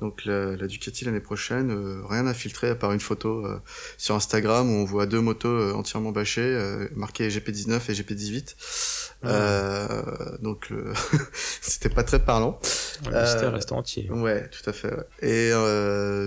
Donc 0.00 0.24
la, 0.24 0.56
la 0.56 0.66
Ducati 0.66 1.04
l'année 1.04 1.20
prochaine, 1.20 1.70
euh, 1.70 2.02
rien 2.08 2.26
à 2.26 2.32
filtrer 2.32 2.70
à 2.70 2.74
part 2.74 2.92
une 2.92 3.00
photo 3.00 3.44
euh, 3.44 3.60
sur 3.98 4.14
Instagram 4.14 4.70
où 4.70 4.76
on 4.76 4.84
voit 4.84 5.04
deux 5.04 5.20
motos 5.20 5.48
euh, 5.48 5.74
entièrement 5.74 6.10
bâchées, 6.10 6.58
marquées 6.96 7.28
GP19 7.28 7.90
et 7.90 7.92
GP18. 7.92 8.56
donc 10.40 10.72
c'était 11.60 11.90
pas 11.90 12.02
très 12.02 12.24
parlant. 12.24 12.58
Le 13.04 13.20
mystère 13.20 13.52
reste 13.52 13.72
entier. 13.72 14.10
Ouais, 14.10 14.48
tout 14.48 14.70
à 14.70 14.72
fait. 14.72 14.94
Ouais. 14.94 15.04
Et 15.22 15.52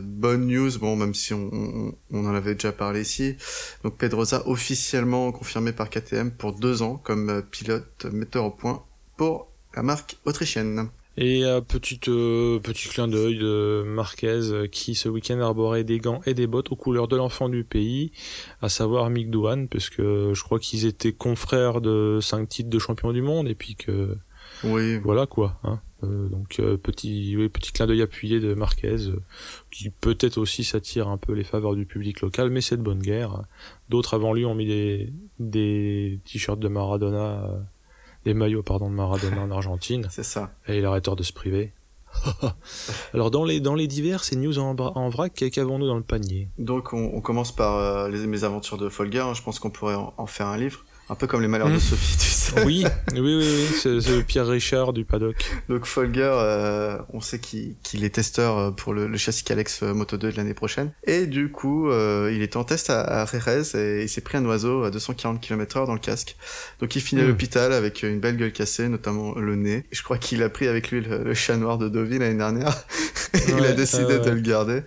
bonne 0.03 0.46
news, 0.46 0.77
bon 0.77 0.96
même 0.96 1.15
si 1.15 1.34
on, 1.34 1.50
on, 1.51 1.96
on, 2.12 2.25
en 2.27 2.36
avait 2.36 2.53
déjà 2.53 2.72
parlé 2.72 3.01
ici, 3.01 3.38
donc 3.84 3.98
Pedrosa 3.98 4.43
officiellement 4.48 5.32
confirmé 5.32 5.74
par 5.74 5.89
KTM 5.89 6.29
pour 6.29 6.53
deux 6.53 6.84
ans 6.84 6.98
comme 6.98 7.41
pilote 7.50 8.05
metteur 8.05 8.46
au 8.46 8.51
point 8.51 8.86
pour 9.17 9.52
la 9.75 9.84
marque 9.84 10.18
autrichienne. 10.25 10.89
Et 11.15 11.46
euh, 11.46 11.62
petit, 11.62 12.00
euh, 12.08 12.60
petit 12.60 12.89
clin 12.89 13.08
d'œil 13.08 13.38
de 13.38 13.84
Marquez 13.86 14.27
euh, 14.27 14.68
qui 14.68 14.96
ce 14.96 15.10
week-end 15.10 15.39
arborait 15.42 15.84
des 15.84 16.00
gants 16.00 16.22
et 16.25 16.34
des 16.34 16.48
bottes 16.48 16.72
aux 16.72 16.75
couleurs 16.75 17.08
de 17.08 17.15
l'enfant 17.15 17.50
du 17.50 17.63
pays, 17.63 18.12
à 18.63 18.70
savoir 18.70 19.10
Mick 19.12 19.30
Douane, 19.30 19.68
parce 19.68 19.92
que 19.92 20.32
je 20.34 20.44
crois 20.44 20.58
qu'ils 20.58 20.86
étaient 20.88 21.13
confrères 21.13 21.82
de 21.82 22.18
cinq 22.20 22.50
titres 22.50 22.72
de 22.72 22.80
champion 22.80 23.13
du 23.13 23.22
monde 23.22 23.48
et 23.48 23.53
puis 23.53 23.75
que 23.75 24.18
oui. 24.63 24.98
voilà 25.00 25.27
quoi. 25.27 25.60
Hein. 25.63 25.80
Euh, 26.03 26.30
donc 26.30 26.60
petit, 26.82 27.36
oui, 27.38 27.48
petit 27.48 27.72
clin 27.72 27.86
d'œil 27.86 28.01
appuyé 28.01 28.39
de 28.39 28.56
Marquez 28.56 28.96
qui 29.70 29.92
peut-être 29.92 30.39
aussi 30.39 30.63
s'attire 30.63 31.10
un 31.10 31.18
peu 31.18 31.34
les 31.34 31.44
faveurs 31.44 31.75
du 31.75 31.86
public 31.86 32.22
local, 32.22 32.50
mais 32.50 32.62
c'est 32.62 32.77
de 32.77 32.82
bonne 32.82 33.03
guerre. 33.03 33.44
D'autres 33.89 34.15
avant 34.15 34.34
lui 34.34 34.46
ont 34.46 34.56
mis 34.56 34.65
des, 34.65 35.13
des 35.39 36.20
t-shirts 36.25 36.60
de 36.60 36.68
Maradona 36.68 37.63
des 38.25 38.34
maillots 38.34 38.63
pardon 38.63 38.89
de 38.89 38.96
Maradona 38.96 39.42
en 39.42 39.51
Argentine. 39.51 40.08
C'est 40.10 40.24
ça. 40.24 40.51
Et 40.68 40.77
il 40.77 40.86
arrête 40.86 41.10
de 41.10 41.24
se 41.24 41.34
priver. 41.34 41.74
Alors 43.13 43.32
dans 43.32 43.44
les 43.44 43.60
dans 43.60 43.75
les 43.75 43.88
divers, 43.88 44.24
ces 44.24 44.36
news 44.36 44.60
en, 44.60 44.75
en 44.77 45.10
vrac, 45.10 45.34
qu'avons-nous 45.34 45.88
dans 45.88 45.98
le 45.98 46.03
panier? 46.03 46.50
Donc 46.58 46.94
on, 46.94 47.12
on, 47.13 47.22
commence 47.22 47.53
par 47.53 47.77
euh, 47.77 48.10
les, 48.10 48.25
mes 48.27 48.44
aventures 48.44 48.77
de 48.77 48.89
Folger. 48.89 49.20
Hein. 49.20 49.34
Je 49.34 49.42
pense 49.42 49.60
qu'on 49.60 49.72
pourrait 49.72 49.96
en, 49.96 50.13
en, 50.18 50.27
faire 50.27 50.48
un 50.48 50.58
livre. 50.58 50.86
Un 51.10 51.15
peu 51.15 51.27
comme 51.27 51.41
les 51.41 51.48
malheurs 51.48 51.67
de 51.69 51.75
Hmm. 51.75 51.79
Sophie, 51.79 52.17
tu 52.17 52.25
sais. 52.27 52.65
Oui, 52.65 52.86
oui, 53.13 53.19
oui, 53.19 53.36
oui, 53.38 53.67
c'est 53.81 53.89
le 53.89 54.22
Pierre 54.24 54.48
Richard 54.48 54.93
du 54.93 55.03
paddock. 55.05 55.36
Donc 55.69 55.86
Folger, 55.86 56.31
euh, 56.33 56.98
on 57.12 57.19
sait 57.19 57.39
qu'il 57.39 58.03
est 58.05 58.10
testeur 58.15 58.57
euh, 58.57 58.72
pour 58.72 58.93
le, 58.93 59.07
le 59.07 59.17
châssis 59.17 59.43
Calex 59.43 59.83
euh, 59.83 59.93
Moto 59.93 60.17
2 60.17 60.31
de 60.31 60.38
l'année 60.38 60.53
prochaine. 60.53 60.91
Et 61.05 61.25
du 61.27 61.50
coup, 61.51 61.89
euh, 61.89 62.31
il 62.33 62.41
était 62.41 62.57
en 62.57 62.63
test 62.63 62.89
à, 62.89 63.01
à 63.01 63.25
Jerez 63.25 63.63
et 63.75 64.03
il 64.03 64.10
s'est 64.10 64.22
pris 64.22 64.38
un 64.38 64.45
oiseau 64.45 64.83
à 64.83 64.91
240 64.91 65.41
km 65.41 65.77
heure 65.77 65.88
dans 65.88 65.93
le 65.93 66.00
casque. 66.00 66.36
Donc 66.79 66.95
il 66.95 67.01
finit 67.01 67.22
à 67.22 67.25
Mm. 67.25 67.27
l'hôpital 67.27 67.74
avec 67.74 68.03
une 68.03 68.19
belle 68.19 68.38
gueule 68.38 68.53
cassée, 68.53 68.88
notamment 68.88 69.36
le 69.36 69.55
nez. 69.55 69.86
Je 69.91 70.03
crois 70.03 70.17
qu'il 70.17 70.41
a 70.41 70.50
pris 70.50 70.67
avec 70.67 70.89
lui 70.91 71.01
le, 71.01 71.24
le 71.24 71.33
chat 71.33 71.57
noir 71.57 71.77
de 71.77 71.89
Deauville 71.89 72.19
l'année 72.19 72.38
dernière. 72.38 72.74
et 73.33 73.39
il 73.57 73.65
a 73.65 73.74
décidé 73.74 74.13
euh, 74.13 74.19
de 74.19 74.29
le 74.31 74.41
garder. 74.41 74.81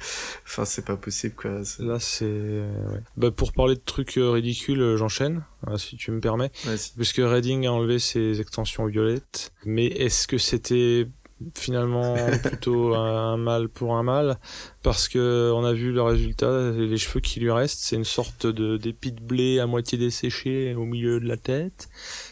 Enfin, 0.47 0.65
c'est 0.65 0.85
pas 0.85 0.97
possible, 0.97 1.35
quoi. 1.37 1.51
Là, 1.81 1.99
c'est. 2.01 2.25
ouais. 2.25 3.01
Bah, 3.17 3.31
pour 3.31 3.53
parler 3.53 3.75
de 3.75 3.81
trucs 3.85 4.15
ridicules, 4.17 4.97
j'enchaîne, 4.97 5.43
si 5.77 5.97
tu 5.97 6.11
me 6.11 6.21
permets. 6.21 6.51
Puisque 6.97 7.19
Redding 7.19 7.67
a 7.67 7.73
enlevé 7.73 7.99
ses 7.99 8.41
extensions 8.41 8.87
violettes. 8.87 9.53
Mais 9.65 9.87
est-ce 9.87 10.27
que 10.27 10.39
c'était 10.39 11.09
finalement 11.55 12.15
plutôt 12.43 12.95
un 12.95 13.37
mal 13.37 13.69
pour 13.69 13.97
un 13.97 14.03
mal? 14.03 14.39
Parce 14.83 15.09
que 15.09 15.53
on 15.55 15.65
a 15.65 15.73
vu 15.73 15.93
le 15.93 16.03
résultat, 16.03 16.71
les 16.71 16.97
cheveux 16.97 17.21
qui 17.21 17.41
lui 17.41 17.51
restent, 17.51 17.81
c'est 17.81 17.97
une 17.97 18.05
sorte 18.05 18.47
de 18.47 18.77
d'épi 18.77 19.13
de 19.13 19.21
blé 19.21 19.59
à 19.59 19.67
moitié 19.67 19.99
desséché 19.99 20.75
au 20.75 20.85
milieu 20.85 21.21
de 21.21 21.27
la 21.27 21.37
tête, 21.37 21.89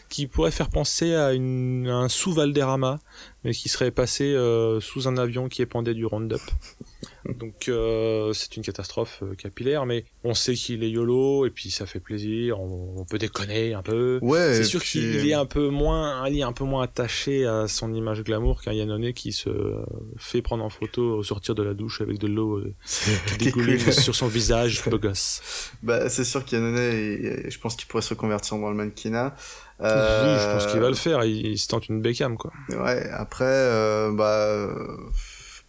qui 0.08 0.26
pourrait 0.26 0.50
faire 0.50 0.70
penser 0.70 1.14
à, 1.14 1.32
une, 1.32 1.88
à 1.88 1.96
un 1.96 2.08
sous 2.08 2.32
Valderrama, 2.32 3.00
mais 3.42 3.52
qui 3.52 3.68
serait 3.68 3.90
passé 3.90 4.34
euh, 4.34 4.80
sous 4.80 5.08
un 5.08 5.16
avion 5.16 5.48
qui 5.48 5.62
épandait 5.62 5.94
du 5.94 6.06
Roundup. 6.06 6.40
Donc 7.38 7.68
euh, 7.68 8.32
c'est 8.34 8.56
une 8.56 8.62
catastrophe 8.62 9.20
euh, 9.22 9.34
capillaire, 9.34 9.86
mais 9.86 10.04
on 10.24 10.34
sait 10.34 10.52
qu'il 10.54 10.84
est 10.84 10.90
YOLO 10.90 11.46
et 11.46 11.50
puis 11.50 11.70
ça 11.70 11.86
fait 11.86 11.98
plaisir. 12.00 12.60
On, 12.60 12.94
on 12.98 13.04
peut 13.06 13.16
déconner 13.16 13.72
un 13.72 13.80
peu. 13.82 14.18
Ouais, 14.20 14.52
C'est 14.54 14.64
sûr 14.64 14.80
puis- 14.80 14.90
qu'il 15.00 15.28
est 15.30 15.32
un 15.34 15.46
peu 15.46 15.68
moins, 15.68 16.28
il 16.28 16.38
est 16.38 16.42
un 16.42 16.52
peu 16.52 16.64
moins 16.64 16.82
attaché 16.82 17.46
à 17.46 17.66
son 17.66 17.94
image 17.94 18.22
glamour 18.24 18.60
qu'un 18.60 18.72
Yannone 18.74 19.12
qui 19.14 19.32
se 19.32 19.48
fait 20.18 20.42
prendre 20.42 20.62
en 20.64 20.68
photo 20.70 21.16
au 21.18 21.22
sortir 21.22 21.54
de 21.54 21.62
la 21.62 21.72
douche 21.72 22.02
avec 22.02 22.18
de 22.18 22.26
l'eau 22.26 22.58
euh, 22.58 22.74
coule. 23.52 23.80
sur 23.80 24.14
son 24.14 24.26
visage, 24.26 24.82
beau 24.90 24.98
gosse. 24.98 25.40
Bah, 25.82 26.10
c'est 26.10 26.24
sûr 26.24 26.44
qu'Yannone, 26.44 26.76
je 27.48 27.58
pense 27.58 27.76
qu'il 27.76 27.86
pourrait 27.88 28.02
se 28.02 28.10
reconvertir 28.10 28.58
dans 28.58 28.68
le 28.68 28.76
mannequinat. 28.76 29.34
Oui, 29.80 29.88
je 29.88 30.52
pense 30.52 30.66
qu'il 30.70 30.80
va 30.80 30.88
le 30.88 30.94
faire. 30.94 31.24
Il, 31.24 31.46
il 31.46 31.58
se 31.58 31.68
tente 31.68 31.88
une 31.88 32.00
Beckham, 32.00 32.36
quoi. 32.36 32.52
Ouais, 32.68 33.08
après, 33.10 33.44
euh, 33.44 34.12
bah, 34.12 34.46
euh, 34.46 34.96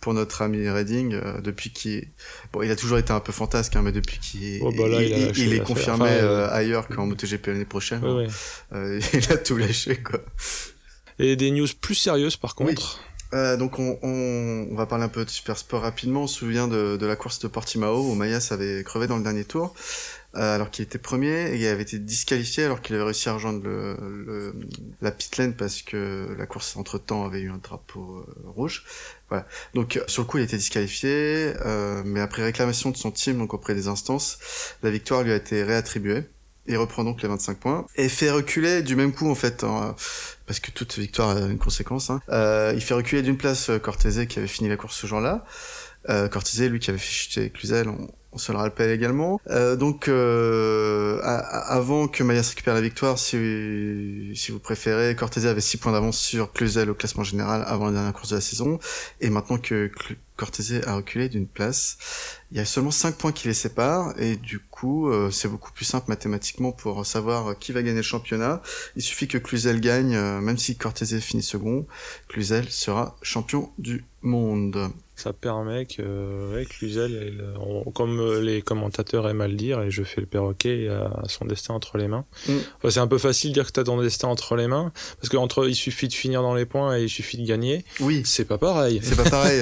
pour 0.06 0.14
notre 0.14 0.44
ami 0.44 0.70
Redding, 0.70 1.16
euh, 1.16 1.42
depuis 1.42 1.72
qu'il, 1.72 2.08
bon, 2.54 2.62
il 2.62 2.70
a 2.70 2.76
toujours 2.76 3.00
été 3.00 3.12
un 3.12 3.20
peu 3.20 3.32
fantasque, 3.32 3.76
hein, 3.76 3.82
mais 3.82 3.92
depuis 3.92 4.20
qu'il, 4.20 4.60
Oh, 4.62 4.72
bah 4.72 4.84
il 5.02 5.10
il, 5.36 5.40
il 5.40 5.54
est 5.56 5.64
confirmé 5.64 6.04
Enfin, 6.04 6.12
euh, 6.14 6.46
euh, 6.48 6.54
ailleurs 6.54 6.88
qu'en 6.88 7.08
MotoGP 7.08 7.48
l'année 7.48 7.66
prochaine, 7.66 8.04
Ouais, 8.06 8.28
hein. 8.72 8.78
ouais. 8.80 9.00
Il 9.14 9.32
a 9.34 9.38
tout 9.38 9.58
lâché, 9.58 9.98
quoi. 9.98 10.20
Et 11.18 11.36
des 11.36 11.50
news 11.50 11.66
plus 11.82 11.96
sérieuses, 11.96 12.38
par 12.38 12.54
Oui. 12.60 12.76
contre. 12.76 13.00
Euh, 13.34 13.58
donc 13.58 13.80
on, 13.80 13.98
on, 14.04 14.68
on 14.72 14.76
va 14.76 14.86
parler 14.86 15.06
un 15.06 15.10
peu 15.10 15.26
de 15.26 15.30
super 15.32 15.58
sport 15.58 15.82
rapidement. 15.82 16.22
On 16.22 16.28
se 16.28 16.38
souvient 16.38 16.68
de, 16.68 16.98
de 16.98 17.06
la 17.08 17.16
course 17.16 17.40
de 17.40 17.48
Portimao 17.48 18.12
où 18.12 18.14
Mayas 18.14 18.50
avait 18.52 18.84
crevé 18.84 19.08
dans 19.08 19.18
le 19.18 19.24
dernier 19.24 19.44
tour 19.44 19.74
alors 20.36 20.70
qu'il 20.72 20.84
était 20.84 20.98
premier 20.98 21.52
et 21.54 21.56
il 21.58 21.66
avait 21.68 21.84
été 21.84 21.98
disqualifié 22.00 22.66
alors 22.66 22.82
qu'il 22.82 22.96
avait 22.96 23.04
réussi 23.06 23.30
à 23.30 23.34
rejoindre 23.34 23.64
le, 23.64 23.96
le- 24.26 24.56
la 25.02 25.12
pit 25.12 25.36
lane 25.38 25.54
parce 25.56 25.82
que 25.82 26.36
la 26.38 26.46
course 26.46 26.76
entre 26.76 26.98
temps 26.98 27.26
avait 27.26 27.42
eu 27.42 27.50
un 27.50 27.58
drapeau 27.58 28.18
euh, 28.28 28.34
rouge. 28.50 28.84
Voilà. 29.30 29.48
Donc 29.74 29.98
euh, 29.98 30.04
sur 30.08 30.24
le 30.24 30.28
coup 30.28 30.38
il 30.38 30.44
été 30.44 30.58
disqualifié, 30.58 31.54
euh, 31.66 32.02
mais 32.06 32.20
après 32.20 32.44
réclamation 32.44 32.92
de 32.92 32.98
son 32.98 33.12
team 33.12 33.38
donc 33.38 33.54
auprès 33.54 33.76
des 33.76 33.88
instances, 33.88 34.38
la 34.84 34.92
victoire 34.92 35.24
lui 35.24 35.32
a 35.32 35.36
été 35.36 35.64
réattribuée. 35.64 36.24
Il 36.68 36.78
reprend 36.78 37.04
donc 37.04 37.22
les 37.22 37.28
25 37.28 37.58
points 37.60 37.86
et 37.96 38.10
fait 38.10 38.32
reculer 38.32 38.82
du 38.82 38.96
même 38.96 39.14
coup 39.14 39.30
en 39.30 39.36
fait, 39.36 39.64
hein, 39.64 39.96
parce 40.48 40.60
que 40.60 40.72
toute 40.72 40.98
victoire 40.98 41.38
a 41.38 41.42
une 41.42 41.60
conséquence. 41.60 42.10
Hein. 42.10 42.22
Euh, 42.30 42.72
il 42.76 42.82
fait 42.82 42.96
reculer 42.96 43.22
d'une 43.22 43.38
place 43.38 43.70
euh, 43.70 43.78
Cortese 43.78 44.26
qui 44.28 44.40
avait 44.40 44.48
fini 44.48 44.68
la 44.68 44.76
course 44.76 44.98
ce 45.00 45.06
jour-là. 45.06 45.46
Euh, 46.10 46.28
Cortese, 46.28 46.62
lui 46.70 46.80
qui 46.80 46.90
avait 46.90 47.00
fait 47.00 47.12
chuter 47.12 47.50
Cluzel, 47.50 47.88
on, 47.90 48.08
on 48.32 48.38
se 48.38 48.52
le 48.52 48.58
rappelle 48.58 48.92
également. 48.92 49.40
Euh, 49.50 49.76
donc 49.76 50.08
euh, 50.08 51.20
a- 51.24 51.74
avant 51.74 52.08
que 52.08 52.22
Mayas 52.24 52.50
récupère 52.50 52.74
la 52.74 52.82
victoire, 52.82 53.18
si, 53.18 54.32
si 54.36 54.52
vous 54.52 54.60
préférez, 54.60 55.16
Cortese 55.16 55.46
avait 55.48 55.62
6 55.62 55.78
points 55.78 55.92
d'avance 55.94 56.18
sur 56.20 56.52
Cluzel 56.52 56.90
au 56.90 56.94
classement 56.96 57.24
général 57.24 57.64
avant 57.68 57.86
la 57.88 57.94
dernière 57.94 58.14
course 58.14 58.30
de 58.30 58.36
la 58.36 58.42
saison. 58.42 58.78
Et 59.22 59.30
maintenant 59.30 59.58
que 59.58 59.90
Cl- 60.38 60.84
a 60.86 60.96
reculé 60.96 61.30
d'une 61.30 61.48
place, 61.48 61.98
il 62.52 62.58
y 62.58 62.60
a 62.60 62.66
seulement 62.66 62.92
5 62.92 63.16
points 63.16 63.32
qui 63.32 63.48
les 63.48 63.54
séparent 63.54 64.14
et 64.20 64.36
du 64.36 64.60
coup 64.60 65.10
euh, 65.10 65.32
c'est 65.32 65.48
beaucoup 65.48 65.72
plus 65.72 65.86
simple 65.86 66.08
mathématiquement 66.10 66.74
pour 66.74 67.06
savoir 67.06 67.58
qui 67.58 67.72
va 67.72 67.82
gagner 67.84 67.98
le 67.98 68.02
championnat. 68.04 68.62
Il 68.98 69.02
suffit 69.02 69.30
que 69.30 69.38
Cluzel 69.38 69.80
gagne, 69.80 70.14
euh, 70.16 70.42
même 70.42 70.58
si 70.58 70.76
Cortese 70.76 71.20
finit 71.22 71.42
second, 71.42 71.88
Cluzel 72.28 72.70
sera 72.70 73.16
champion 73.22 73.72
du 73.78 74.04
monde. 74.22 74.90
Ça 75.16 75.32
permet 75.34 75.86
que, 75.86 76.02
euh, 76.02 76.54
ouais, 76.54 76.66
Cluzel, 76.66 77.14
elle, 77.16 77.46
on- 77.60 77.90
comme 77.92 78.20
euh, 78.20 78.42
les 78.42 78.62
commentateurs 78.62 79.28
aiment 79.30 79.42
à 79.42 79.48
le 79.48 79.54
dire, 79.56 79.82
et 79.82 79.90
je 79.92 80.04
fais 80.04 80.20
le 80.22 80.28
perroquet, 80.28 80.90
a 80.90 81.28
son 81.30 81.46
destin 81.46 81.74
entre 81.74 81.98
les 81.98 82.08
mains. 82.08 82.26
Mm. 82.50 82.54
Enfin, 82.78 82.90
c'est 82.90 83.00
un 83.00 83.08
peu 83.08 83.18
facile 83.18 83.52
de 83.52 83.54
dire 83.56 83.66
que 83.66 83.72
t'as 83.72 83.84
ton 83.86 84.02
destin 84.02 84.28
entre 84.28 84.56
les 84.56 84.68
mains, 84.68 84.92
parce 85.22 85.30
que 85.30 85.38
entre, 85.38 85.68
il 85.70 85.76
suffit 85.76 86.08
de 86.10 86.14
finir 86.14 86.42
dans 86.42 86.54
les 86.54 86.66
points 86.66 86.98
et 86.98 87.04
il 87.04 87.10
suffit 87.10 87.38
de 87.38 87.48
gagner. 87.48 87.86
Oui, 88.02 88.24
C'est 88.26 88.46
pas 88.46 88.58
pareil. 88.58 89.00
c'est 89.04 89.16
pas 89.16 89.30
pareil. 89.30 89.62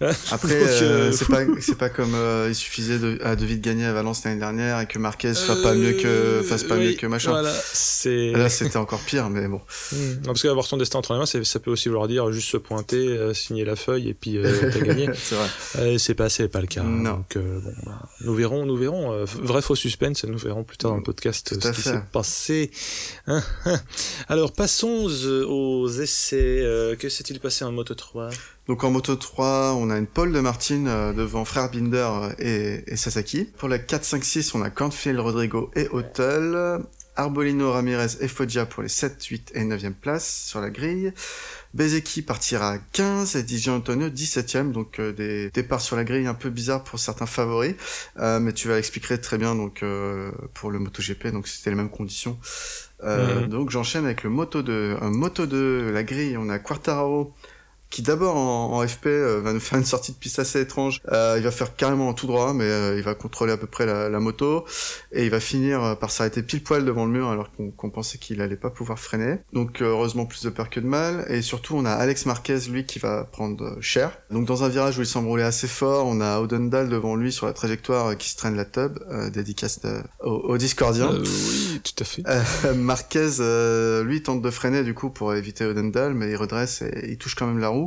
Après, 0.30 0.54
euh, 0.54 0.82
euh, 0.82 1.12
c'est 1.12 1.28
pas 1.28 1.42
c'est 1.60 1.78
pas 1.78 1.88
comme 1.90 2.14
euh, 2.14 2.46
il 2.48 2.54
suffisait 2.54 2.98
de, 2.98 3.18
à 3.22 3.36
de 3.36 3.46
gagner 3.54 3.84
à 3.86 3.92
Valence 3.92 4.24
l'année 4.24 4.40
dernière 4.40 4.80
et 4.80 4.86
que 4.86 4.98
Marquez 4.98 5.28
fasse 5.34 5.62
pas 5.62 5.74
mieux 5.74 5.92
que 5.92 6.42
fasse 6.42 6.64
pas 6.64 6.74
Euh, 6.74 6.78
oui, 6.78 6.86
mieux 6.88 6.92
que 6.94 7.06
machin. 7.06 7.30
Voilà. 7.30 7.52
Là, 7.52 8.48
c'était 8.48 8.76
encore 8.76 9.00
pire, 9.00 9.30
mais 9.30 9.46
bon. 9.48 9.60
Hmm. 9.92 9.96
Non, 10.28 10.32
parce 10.32 10.42
qu'avoir 10.42 10.66
son 10.66 10.76
destin 10.76 10.98
entre 10.98 11.12
les 11.14 11.18
mains, 11.20 11.26
ça 11.26 11.60
peut 11.60 11.70
aussi 11.70 11.88
vouloir 11.88 12.08
dire 12.08 12.30
juste 12.32 12.48
se 12.50 12.56
pointer, 12.56 12.96
euh, 13.08 13.32
signer 13.34 13.64
la 13.64 13.76
feuille 13.76 14.08
et 14.08 14.14
puis 14.14 14.38
c'est 15.14 15.34
vrai. 15.34 15.48
Euh, 15.78 15.98
c'est 15.98 16.14
pas, 16.14 16.28
c'est 16.28 16.48
pas 16.48 16.60
le 16.60 16.66
cas. 16.66 16.82
Non. 16.82 17.18
Donc, 17.18 17.36
euh, 17.36 17.60
bon, 17.60 17.72
bah, 17.84 18.08
nous 18.20 18.34
verrons, 18.34 18.66
nous 18.66 18.76
verrons. 18.76 19.12
Euh, 19.12 19.24
vrai 19.24 19.62
faux 19.62 19.74
suspense, 19.74 20.24
nous 20.24 20.38
verrons 20.38 20.64
plus 20.64 20.76
tard 20.76 20.92
dans 20.92 20.96
le 20.98 21.02
podcast 21.02 21.48
Tout 21.48 21.66
euh, 21.66 21.72
ce 21.72 21.76
qui 21.76 21.82
s'est 21.82 22.02
passé. 22.12 22.70
Hein, 23.26 23.42
hein. 23.64 23.80
Alors, 24.28 24.52
passons 24.52 25.08
euh, 25.08 25.44
aux 25.46 25.88
essais. 25.88 26.62
Euh, 26.62 26.96
que 26.96 27.08
s'est-il 27.08 27.40
passé 27.40 27.64
en 27.64 27.72
Moto 27.72 27.94
3 27.94 28.30
Donc 28.66 28.84
en 28.84 28.90
moto 28.90 29.16
3, 29.16 29.74
on 29.74 29.90
a 29.90 29.98
une 29.98 30.06
pole 30.06 30.32
de 30.32 30.40
Martin 30.40 31.12
devant 31.12 31.44
frère 31.44 31.70
Binder 31.70 32.08
et, 32.38 32.84
et 32.86 32.96
Sasaki. 32.96 33.44
Pour 33.44 33.68
la 33.68 33.78
4, 33.78 34.04
5, 34.04 34.24
6, 34.24 34.54
on 34.54 34.62
a 34.62 34.70
Cornfield, 34.70 35.20
Rodrigo 35.20 35.70
et 35.74 35.88
Hotel. 35.90 36.80
Arbolino, 37.18 37.72
Ramirez 37.72 38.16
et 38.20 38.28
Foggia 38.28 38.64
pour 38.64 38.84
les 38.84 38.88
7, 38.88 39.24
8 39.24 39.52
et 39.54 39.64
9e 39.64 39.92
places 39.92 40.46
sur 40.46 40.60
la 40.60 40.70
grille. 40.70 41.12
Bezeki 41.74 42.22
partira 42.22 42.72
à 42.72 42.78
15 42.78 43.36
et 43.36 43.42
Di 43.42 43.68
Antonio 43.70 44.08
17e, 44.08 44.72
donc 44.72 44.98
euh, 44.98 45.12
des 45.12 45.50
départs 45.50 45.80
sur 45.80 45.96
la 45.96 46.04
grille 46.04 46.26
un 46.26 46.34
peu 46.34 46.50
bizarres 46.50 46.84
pour 46.84 46.98
certains 46.98 47.26
favoris, 47.26 47.74
Euh, 48.18 48.40
mais 48.40 48.52
tu 48.52 48.68
vas 48.68 48.76
l'expliquer 48.76 49.18
très 49.18 49.38
bien 49.38 49.54
donc 49.54 49.82
euh, 49.82 50.30
pour 50.54 50.70
le 50.70 50.78
MotoGP, 50.78 51.28
donc 51.28 51.46
c'était 51.48 51.70
les 51.70 51.76
mêmes 51.76 51.90
conditions. 51.90 52.38
Euh, 53.04 53.42
Mhm. 53.42 53.48
Donc 53.48 53.70
j'enchaîne 53.70 54.04
avec 54.06 54.22
le 54.24 54.30
Moto 54.30 54.62
2. 54.62 54.96
Un 55.00 55.10
Moto 55.10 55.46
2, 55.46 55.90
la 55.92 56.02
grille, 56.02 56.36
on 56.36 56.48
a 56.48 56.58
Quartararo 56.58 57.32
qui 57.90 58.02
d'abord 58.02 58.36
en, 58.36 58.78
en 58.78 58.86
FP 58.86 59.06
euh, 59.06 59.40
va 59.42 59.52
nous 59.52 59.60
faire 59.60 59.78
une 59.78 59.84
sortie 59.84 60.12
de 60.12 60.16
piste 60.16 60.38
assez 60.38 60.60
étrange. 60.60 61.00
Euh, 61.10 61.34
il 61.38 61.42
va 61.42 61.50
faire 61.50 61.74
carrément 61.74 62.08
en 62.08 62.14
tout 62.14 62.26
droit, 62.26 62.52
mais 62.52 62.64
euh, 62.64 62.96
il 62.96 63.02
va 63.02 63.14
contrôler 63.14 63.52
à 63.52 63.56
peu 63.56 63.66
près 63.66 63.86
la, 63.86 64.08
la 64.08 64.20
moto 64.20 64.64
et 65.12 65.24
il 65.24 65.30
va 65.30 65.40
finir 65.40 65.82
euh, 65.82 65.94
par 65.94 66.10
s'arrêter 66.10 66.42
pile 66.42 66.62
poil 66.62 66.84
devant 66.84 67.06
le 67.06 67.12
mur 67.12 67.28
alors 67.28 67.50
qu'on 67.52 67.70
qu'on 67.70 67.90
pensait 67.90 68.18
qu'il 68.18 68.40
allait 68.40 68.56
pas 68.56 68.70
pouvoir 68.70 68.98
freiner. 68.98 69.38
Donc 69.52 69.80
euh, 69.80 69.86
heureusement 69.86 70.26
plus 70.26 70.42
de 70.42 70.50
peur 70.50 70.68
que 70.70 70.80
de 70.80 70.86
mal. 70.86 71.24
Et 71.28 71.42
surtout 71.42 71.76
on 71.76 71.84
a 71.84 71.92
Alex 71.92 72.26
Marquez 72.26 72.58
lui 72.70 72.84
qui 72.84 72.98
va 72.98 73.24
prendre 73.24 73.64
euh, 73.64 73.80
cher. 73.80 74.18
Donc 74.30 74.44
dans 74.46 74.64
un 74.64 74.68
virage 74.68 74.98
où 74.98 75.02
il 75.02 75.06
semble 75.06 75.28
rouler 75.28 75.44
assez 75.44 75.68
fort, 75.68 76.06
on 76.06 76.20
a 76.20 76.40
Odendal 76.40 76.88
devant 76.88 77.16
lui 77.16 77.32
sur 77.32 77.46
la 77.46 77.52
trajectoire 77.52 78.16
qui 78.16 78.28
se 78.30 78.36
traîne 78.36 78.56
la 78.56 78.64
tub, 78.64 78.98
euh, 79.10 79.30
dédicace 79.30 79.80
euh, 79.84 80.02
au, 80.22 80.30
au 80.30 80.58
Discordien. 80.58 81.10
Oui, 81.12 81.80
tout 81.82 82.02
à 82.02 82.04
fait. 82.04 82.22
Euh, 82.26 82.74
Marquez, 82.74 83.36
euh, 83.40 84.02
lui, 84.04 84.22
tente 84.22 84.42
de 84.42 84.50
freiner 84.50 84.82
du 84.82 84.94
coup 84.94 85.10
pour 85.10 85.34
éviter 85.34 85.64
Odendal, 85.64 86.14
mais 86.14 86.30
il 86.30 86.36
redresse 86.36 86.82
et 86.82 87.10
il 87.10 87.18
touche 87.18 87.34
quand 87.34 87.46
même 87.46 87.58
la 87.58 87.68
roue. 87.68 87.77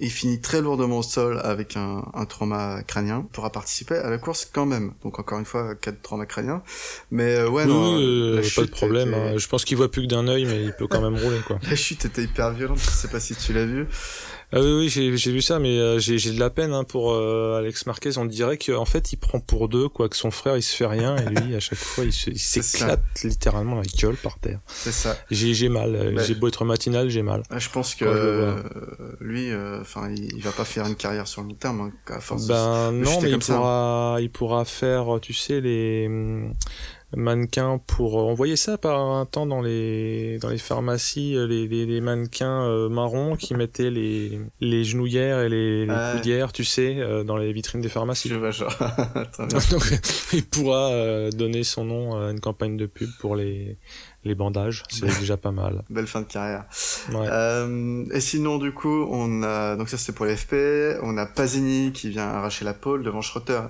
Il 0.00 0.10
finit 0.10 0.40
très 0.40 0.62
lourdement 0.62 0.98
au 1.00 1.02
sol 1.02 1.38
avec 1.44 1.76
un, 1.76 2.02
un 2.14 2.24
trauma 2.24 2.82
crânien. 2.82 3.26
Il 3.28 3.30
pourra 3.30 3.50
participer 3.52 3.94
à 3.96 4.08
la 4.08 4.16
course 4.16 4.48
quand 4.50 4.64
même. 4.64 4.94
Donc 5.04 5.18
encore 5.18 5.38
une 5.38 5.44
fois, 5.44 5.74
cas 5.74 5.90
de 5.90 5.98
trauma 6.02 6.24
crânien. 6.24 6.62
Mais 7.10 7.34
euh, 7.36 7.48
ouais, 7.50 7.64
Oui, 7.64 7.68
non, 7.68 7.98
euh, 8.00 8.36
la 8.36 8.42
pas 8.56 8.62
de 8.62 8.70
problème. 8.70 9.08
était- 9.10 9.18
hein. 9.34 9.36
Je 9.38 9.46
pense 9.48 9.66
qu'il 9.66 9.76
voit 9.76 9.90
plus 9.90 10.02
que 10.02 10.06
d'un 10.06 10.28
œil, 10.28 10.46
mais 10.46 10.64
il 10.64 10.72
peut 10.72 10.86
quand 10.86 11.02
même 11.02 11.16
rouler, 11.22 11.40
quoi. 11.46 11.58
La 11.70 11.76
chute 11.76 12.06
était 12.06 12.22
hyper 12.22 12.52
violente. 12.52 12.78
Je 12.78 12.88
sais 12.90 13.08
pas 13.08 13.20
si 13.20 13.36
tu 13.36 13.52
l'as 13.52 13.66
vu. 13.66 13.86
Ah 14.54 14.60
oui, 14.60 14.70
oui, 14.72 14.88
j'ai 14.90 15.16
j'ai 15.16 15.32
vu 15.32 15.40
ça, 15.40 15.58
mais 15.58 15.78
euh, 15.78 15.98
j'ai 15.98 16.18
j'ai 16.18 16.30
de 16.32 16.38
la 16.38 16.50
peine 16.50 16.72
hein, 16.74 16.84
pour 16.84 17.12
euh, 17.12 17.56
Alex 17.58 17.86
Marquez. 17.86 18.18
On 18.18 18.26
dirait 18.26 18.58
qu'en 18.58 18.84
fait, 18.84 19.12
il 19.12 19.16
prend 19.16 19.40
pour 19.40 19.68
deux, 19.68 19.88
quoi, 19.88 20.08
que 20.10 20.16
son 20.16 20.30
frère, 20.30 20.56
il 20.58 20.62
se 20.62 20.76
fait 20.76 20.86
rien, 20.86 21.16
et 21.16 21.24
lui, 21.30 21.54
à 21.56 21.60
chaque 21.60 21.78
fois, 21.78 22.04
il 22.04 22.12
s'éclate 22.12 23.00
littéralement 23.24 23.76
la 23.76 23.82
gueule 23.84 24.16
par 24.16 24.38
terre. 24.38 24.60
C'est 24.66 24.92
ça. 24.92 25.16
J'ai 25.30 25.54
j'ai 25.54 25.68
mal. 25.70 25.94
euh, 25.94 26.12
Bah, 26.14 26.22
J'ai 26.22 26.34
beau 26.34 26.48
être 26.48 26.64
matinal, 26.66 27.08
j'ai 27.08 27.22
mal. 27.22 27.42
Je 27.56 27.68
pense 27.70 27.94
que 27.94 28.04
euh, 28.04 28.62
lui, 29.20 29.50
euh, 29.50 29.80
enfin, 29.80 30.10
il, 30.10 30.34
il 30.36 30.42
va 30.42 30.52
pas 30.52 30.64
faire 30.66 30.86
une 30.86 30.96
carrière 30.96 31.26
sur 31.26 31.40
le 31.42 31.48
long 31.48 31.54
terme 31.54 31.80
hein, 31.80 31.92
à 32.14 32.20
force. 32.20 32.44
de- 32.46 32.48
Ben 32.52 32.92
de 32.92 32.98
non, 32.98 33.10
chuter 33.12 33.22
mais 33.22 33.30
il 33.30 33.42
ça. 33.42 33.54
pourra, 33.54 34.16
il 34.20 34.30
pourra 34.30 34.64
faire, 34.66 35.18
tu 35.22 35.32
sais, 35.32 35.60
les 35.62 36.08
mannequin 37.16 37.80
pour 37.86 38.14
on 38.14 38.34
voyait 38.34 38.56
ça 38.56 38.78
par 38.78 38.98
un 39.00 39.26
temps 39.26 39.46
dans 39.46 39.60
les 39.60 40.38
dans 40.38 40.48
les 40.48 40.58
pharmacies 40.58 41.34
les, 41.48 41.68
les, 41.68 41.86
les 41.86 42.00
mannequins 42.00 42.62
euh, 42.62 42.88
marrons 42.88 43.36
qui 43.36 43.54
mettaient 43.54 43.90
les 43.90 44.40
les 44.60 44.84
genouillères 44.84 45.40
et 45.40 45.48
les, 45.48 45.86
les 45.86 45.94
coudières 46.14 46.52
tu 46.52 46.64
sais 46.64 46.96
euh, 46.98 47.24
dans 47.24 47.36
les 47.36 47.52
vitrines 47.52 47.80
des 47.80 47.88
pharmacies 47.88 48.28
Je 48.28 48.34
vois 48.34 48.50
genre. 48.50 48.74
Très 49.32 49.46
bien. 49.46 49.58
Donc, 49.70 50.00
il 50.32 50.44
pourra 50.44 50.90
euh, 50.90 51.30
donner 51.30 51.64
son 51.64 51.84
nom 51.84 52.16
à 52.16 52.30
une 52.30 52.40
campagne 52.40 52.76
de 52.76 52.86
pub 52.86 53.10
pour 53.18 53.36
les 53.36 53.78
les 54.24 54.34
bandages 54.34 54.82
c'est 54.88 55.06
déjà 55.18 55.36
pas 55.36 55.50
mal 55.50 55.82
Belle 55.90 56.06
fin 56.06 56.20
de 56.20 56.26
carrière. 56.26 56.64
ouais. 57.10 57.26
Euh, 57.28 58.04
et 58.12 58.20
sinon, 58.20 58.58
du 58.58 58.72
coup, 58.72 59.06
on 59.10 59.42
a, 59.42 59.76
donc 59.76 59.88
ça 59.88 59.98
c'était 59.98 60.12
pour 60.12 60.26
les 60.26 60.36
FP, 60.36 60.54
on 61.02 61.16
a 61.18 61.26
Pasini 61.26 61.92
qui 61.92 62.10
vient 62.10 62.28
arracher 62.28 62.64
la 62.64 62.74
pole 62.74 63.02
devant 63.02 63.20
Schroeter 63.20 63.60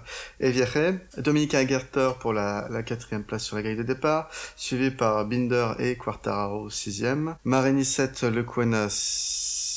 et 0.40 0.50
Vierre, 0.50 0.94
Dominique 1.18 1.54
Agerter 1.54 2.10
pour 2.20 2.32
la, 2.32 2.68
la 2.70 2.82
quatrième 2.82 3.24
place 3.24 3.44
sur 3.44 3.56
la 3.56 3.62
grille 3.62 3.76
de 3.76 3.82
départ, 3.82 4.28
suivi 4.56 4.90
par 4.90 5.24
Binder 5.24 5.72
et 5.78 5.96
Quartararo 5.96 6.70
sixième. 6.70 7.36
Marini 7.44 7.84
7, 7.84 8.24
Lecuena 8.24 8.88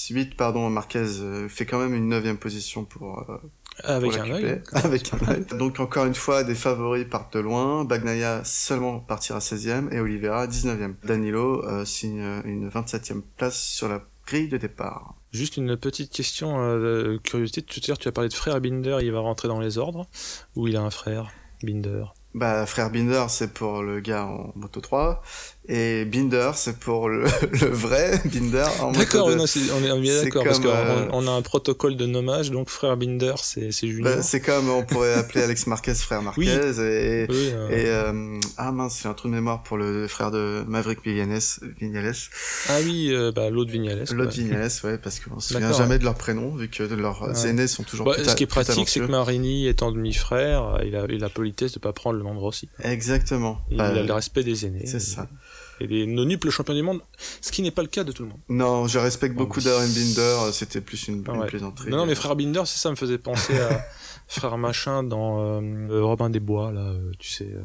8, 0.09 0.35
pardon, 0.35 0.69
Marquez 0.69 0.99
euh, 0.99 1.49
fait 1.49 1.65
quand 1.65 1.79
même 1.79 1.93
une 1.95 2.07
neuvième 2.07 2.37
position 2.37 2.85
pour, 2.85 3.25
euh, 3.29 3.37
avec 3.83 4.15
un 4.17 4.31
œil 4.31 4.61
Avec 4.73 5.11
un 5.13 5.31
œil. 5.31 5.45
Donc 5.57 5.79
encore 5.79 6.05
une 6.05 6.15
fois, 6.15 6.43
des 6.43 6.55
favoris 6.55 7.05
partent 7.09 7.35
de 7.35 7.39
loin. 7.39 7.83
Bagnaia 7.85 8.43
seulement 8.43 8.99
partira 8.99 9.39
16e 9.39 9.93
et 9.93 9.99
Oliveira 9.99 10.47
19e. 10.47 10.95
Danilo 11.03 11.63
euh, 11.65 11.85
signe 11.85 12.41
une 12.45 12.69
27e 12.69 13.21
place 13.37 13.59
sur 13.59 13.89
la 13.89 14.01
grille 14.25 14.47
de 14.47 14.57
départ. 14.57 15.15
Juste 15.31 15.57
une 15.57 15.75
petite 15.77 16.11
question 16.11 16.59
euh, 16.59 17.13
de 17.13 17.17
curiosité. 17.17 17.61
Tout 17.61 17.79
à 17.83 17.87
l'heure, 17.89 17.97
tu 17.97 18.07
as 18.07 18.11
parlé 18.11 18.29
de 18.29 18.33
frère 18.33 18.61
Binder. 18.61 18.97
Il 19.01 19.11
va 19.11 19.19
rentrer 19.19 19.47
dans 19.47 19.59
les 19.59 19.77
ordres 19.77 20.07
ou 20.55 20.67
il 20.67 20.77
a 20.77 20.81
un 20.81 20.89
frère 20.89 21.31
Binder? 21.63 22.05
Bah, 22.33 22.65
frère 22.65 22.89
Binder, 22.89 23.25
c'est 23.29 23.53
pour 23.53 23.81
le 23.81 23.99
gars 24.01 24.25
en 24.25 24.51
moto 24.55 24.81
3. 24.81 25.21
Et 25.67 26.05
Binder, 26.05 26.51
c'est 26.55 26.77
pour 26.77 27.09
le, 27.09 27.23
le 27.51 27.67
vrai 27.67 28.21
Binder 28.25 28.65
en 28.81 28.91
D'accord, 28.91 29.27
2. 29.27 29.33
oui, 29.33 29.37
non, 29.39 29.47
c'est- 29.47 29.71
on 29.71 29.83
est, 29.83 29.99
bien 29.99 30.21
d'accord 30.23 30.43
parce 30.43 30.59
qu'on 30.59 30.67
euh, 30.67 31.07
on 31.11 31.27
a 31.27 31.31
un 31.31 31.41
protocole 31.41 31.95
de 31.97 32.05
nommage. 32.05 32.51
Donc 32.51 32.69
frère 32.69 32.95
Binder, 32.97 33.33
c'est 33.41 33.71
c'est 33.71 33.87
Junior. 33.87 34.15
Bah, 34.17 34.21
c'est 34.21 34.41
comme 34.41 34.69
on 34.69 34.83
pourrait 34.83 35.13
appeler 35.15 35.43
Alex 35.43 35.65
Marquez 35.67 35.95
frère 35.95 36.21
Marquez. 36.21 36.41
Oui. 36.41 36.47
Et, 36.49 37.25
Oui, 37.29 37.49
euh, 37.53 37.69
et 37.69 37.85
euh, 37.89 38.39
ah 38.57 38.71
mince, 38.71 38.99
j'ai 39.01 39.09
un 39.09 39.13
trou 39.15 39.27
de 39.27 39.33
mémoire 39.33 39.63
pour 39.63 39.77
le 39.77 40.07
frère 40.07 40.29
de 40.29 40.63
Maverick 40.67 40.99
Vignales. 41.03 41.39
Vignales. 41.79 42.13
Ah 42.69 42.77
oui, 42.83 43.09
euh, 43.11 43.31
bah, 43.31 43.49
l'autre 43.49 43.71
Vignales. 43.71 44.05
L'autre. 44.11 44.33
Vignales, 44.33 44.69
ouais, 44.83 44.97
parce 44.99 45.19
qu'on 45.19 45.39
se 45.39 45.53
souvient 45.55 45.73
jamais 45.73 45.97
de 45.97 46.03
leur 46.03 46.15
prénom, 46.15 46.55
vu 46.55 46.69
que 46.69 46.83
leurs 46.83 47.23
Ouais. 47.23 47.47
aînés 47.49 47.67
sont 47.67 47.83
toujours 47.83 48.05
Bah, 48.05 48.13
plus 48.15 48.25
ce 48.25 48.35
qui 48.35 48.43
est 48.43 48.47
pratique, 48.47 48.87
c'est 48.87 48.99
que. 48.99 49.05
Marini 49.05 49.67
étant 49.67 49.91
demi-frère, 49.91 50.79
il 50.85 50.95
a, 50.95 51.05
il 51.09 51.15
a 51.15 51.17
la 51.25 51.29
politesse 51.29 51.71
de 51.73 51.79
pas 51.79 51.91
prendre 51.93 52.17
le 52.17 52.23
nom 52.23 52.35
de 52.35 52.39
Rossi. 52.39 52.69
Exactement. 52.83 53.59
Il 53.71 53.77
Bah, 53.77 53.85
a 53.85 53.91
le 54.03 54.13
respect 54.13 54.43
des 54.43 54.65
aînés. 54.67 54.85
c'est 54.85 54.99
ça. 54.99 55.23
Et 55.23 55.27
des 55.81 56.05
nonuples 56.05 56.49
champions 56.49 56.73
du 56.73 56.81
monde, 56.83 57.01
ce 57.41 57.51
qui 57.51 57.61
n'est 57.61 57.71
pas 57.71 57.81
le 57.81 57.87
cas 57.87 58.03
de 58.03 58.11
tout 58.11 58.23
le 58.23 58.29
monde. 58.29 58.39
Non, 58.49 58.87
je 58.87 58.99
respecte 58.99 59.35
beaucoup. 59.35 59.61
Darren 59.61 59.87
Binder, 59.87 60.51
c'était 60.53 60.81
plus 60.81 61.07
une, 61.07 61.23
Ah 61.27 61.45
plaisanterie. 61.45 61.89
Non, 61.89 61.97
non, 61.97 62.05
mais 62.05 62.15
frère 62.15 62.35
Binder, 62.35 62.63
c'est 62.65 62.79
ça 62.79 62.89
me 62.89 62.95
faisait 62.95 63.17
penser 63.17 63.59
à 63.59 63.85
frère 64.27 64.57
machin 64.57 65.03
dans 65.03 65.39
euh, 65.41 65.61
euh, 65.89 66.03
Robin 66.03 66.29
des 66.29 66.39
Bois, 66.39 66.71
là, 66.71 66.81
euh, 66.81 67.11
tu 67.19 67.29
sais. 67.29 67.51
euh. 67.53 67.61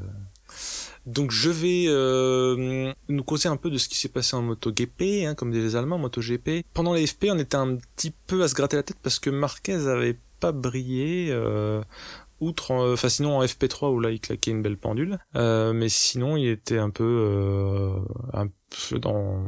Donc 1.06 1.30
je 1.30 1.48
vais 1.48 1.84
euh, 1.88 2.92
nous 3.08 3.24
causer 3.24 3.48
un 3.48 3.56
peu 3.56 3.70
de 3.70 3.78
ce 3.78 3.88
qui 3.88 3.96
s'est 3.96 4.08
passé 4.10 4.36
en 4.36 4.42
MotoGP, 4.42 5.24
hein, 5.26 5.34
comme 5.34 5.50
disent 5.50 5.62
les 5.64 5.76
Allemands, 5.76 5.98
MotoGP. 5.98 6.64
Pendant 6.74 6.92
les 6.92 7.06
FP, 7.06 7.26
on 7.30 7.38
était 7.38 7.56
un 7.56 7.76
petit 7.96 8.12
peu 8.26 8.42
à 8.42 8.48
se 8.48 8.54
gratter 8.54 8.76
la 8.76 8.82
tête 8.82 8.98
parce 9.02 9.18
que 9.18 9.30
Marquez 9.30 9.86
avait 9.86 10.18
pas 10.40 10.52
brillé. 10.52 11.28
Euh, 11.30 11.82
outre, 12.40 12.70
en- 12.72 12.92
enfin 12.92 13.08
sinon 13.08 13.38
en 13.38 13.42
FP3 13.44 13.90
où 13.92 14.00
là 14.00 14.10
il 14.10 14.20
claquait 14.20 14.50
une 14.50 14.62
belle 14.62 14.76
pendule, 14.78 15.18
euh, 15.36 15.72
mais 15.72 15.88
sinon 15.88 16.36
il 16.36 16.48
était 16.48 16.78
un 16.78 16.90
peu, 16.90 17.04
euh, 17.04 17.92
un 18.32 18.48
peu 18.90 18.98
dans, 18.98 19.44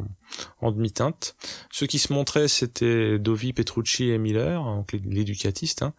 en 0.61 0.71
demi-teinte. 0.73 1.37
Ceux 1.71 1.87
qui 1.87 1.99
se 1.99 2.13
montraient 2.13 2.49
c'était 2.49 3.19
Dovi, 3.19 3.53
Petrucci 3.53 4.11
et 4.11 4.19
Miller, 4.19 4.63
donc 4.65 4.93
les, 4.93 5.01
les 5.05 5.25
Ducatistes, 5.25 5.83
hein. 5.83 5.95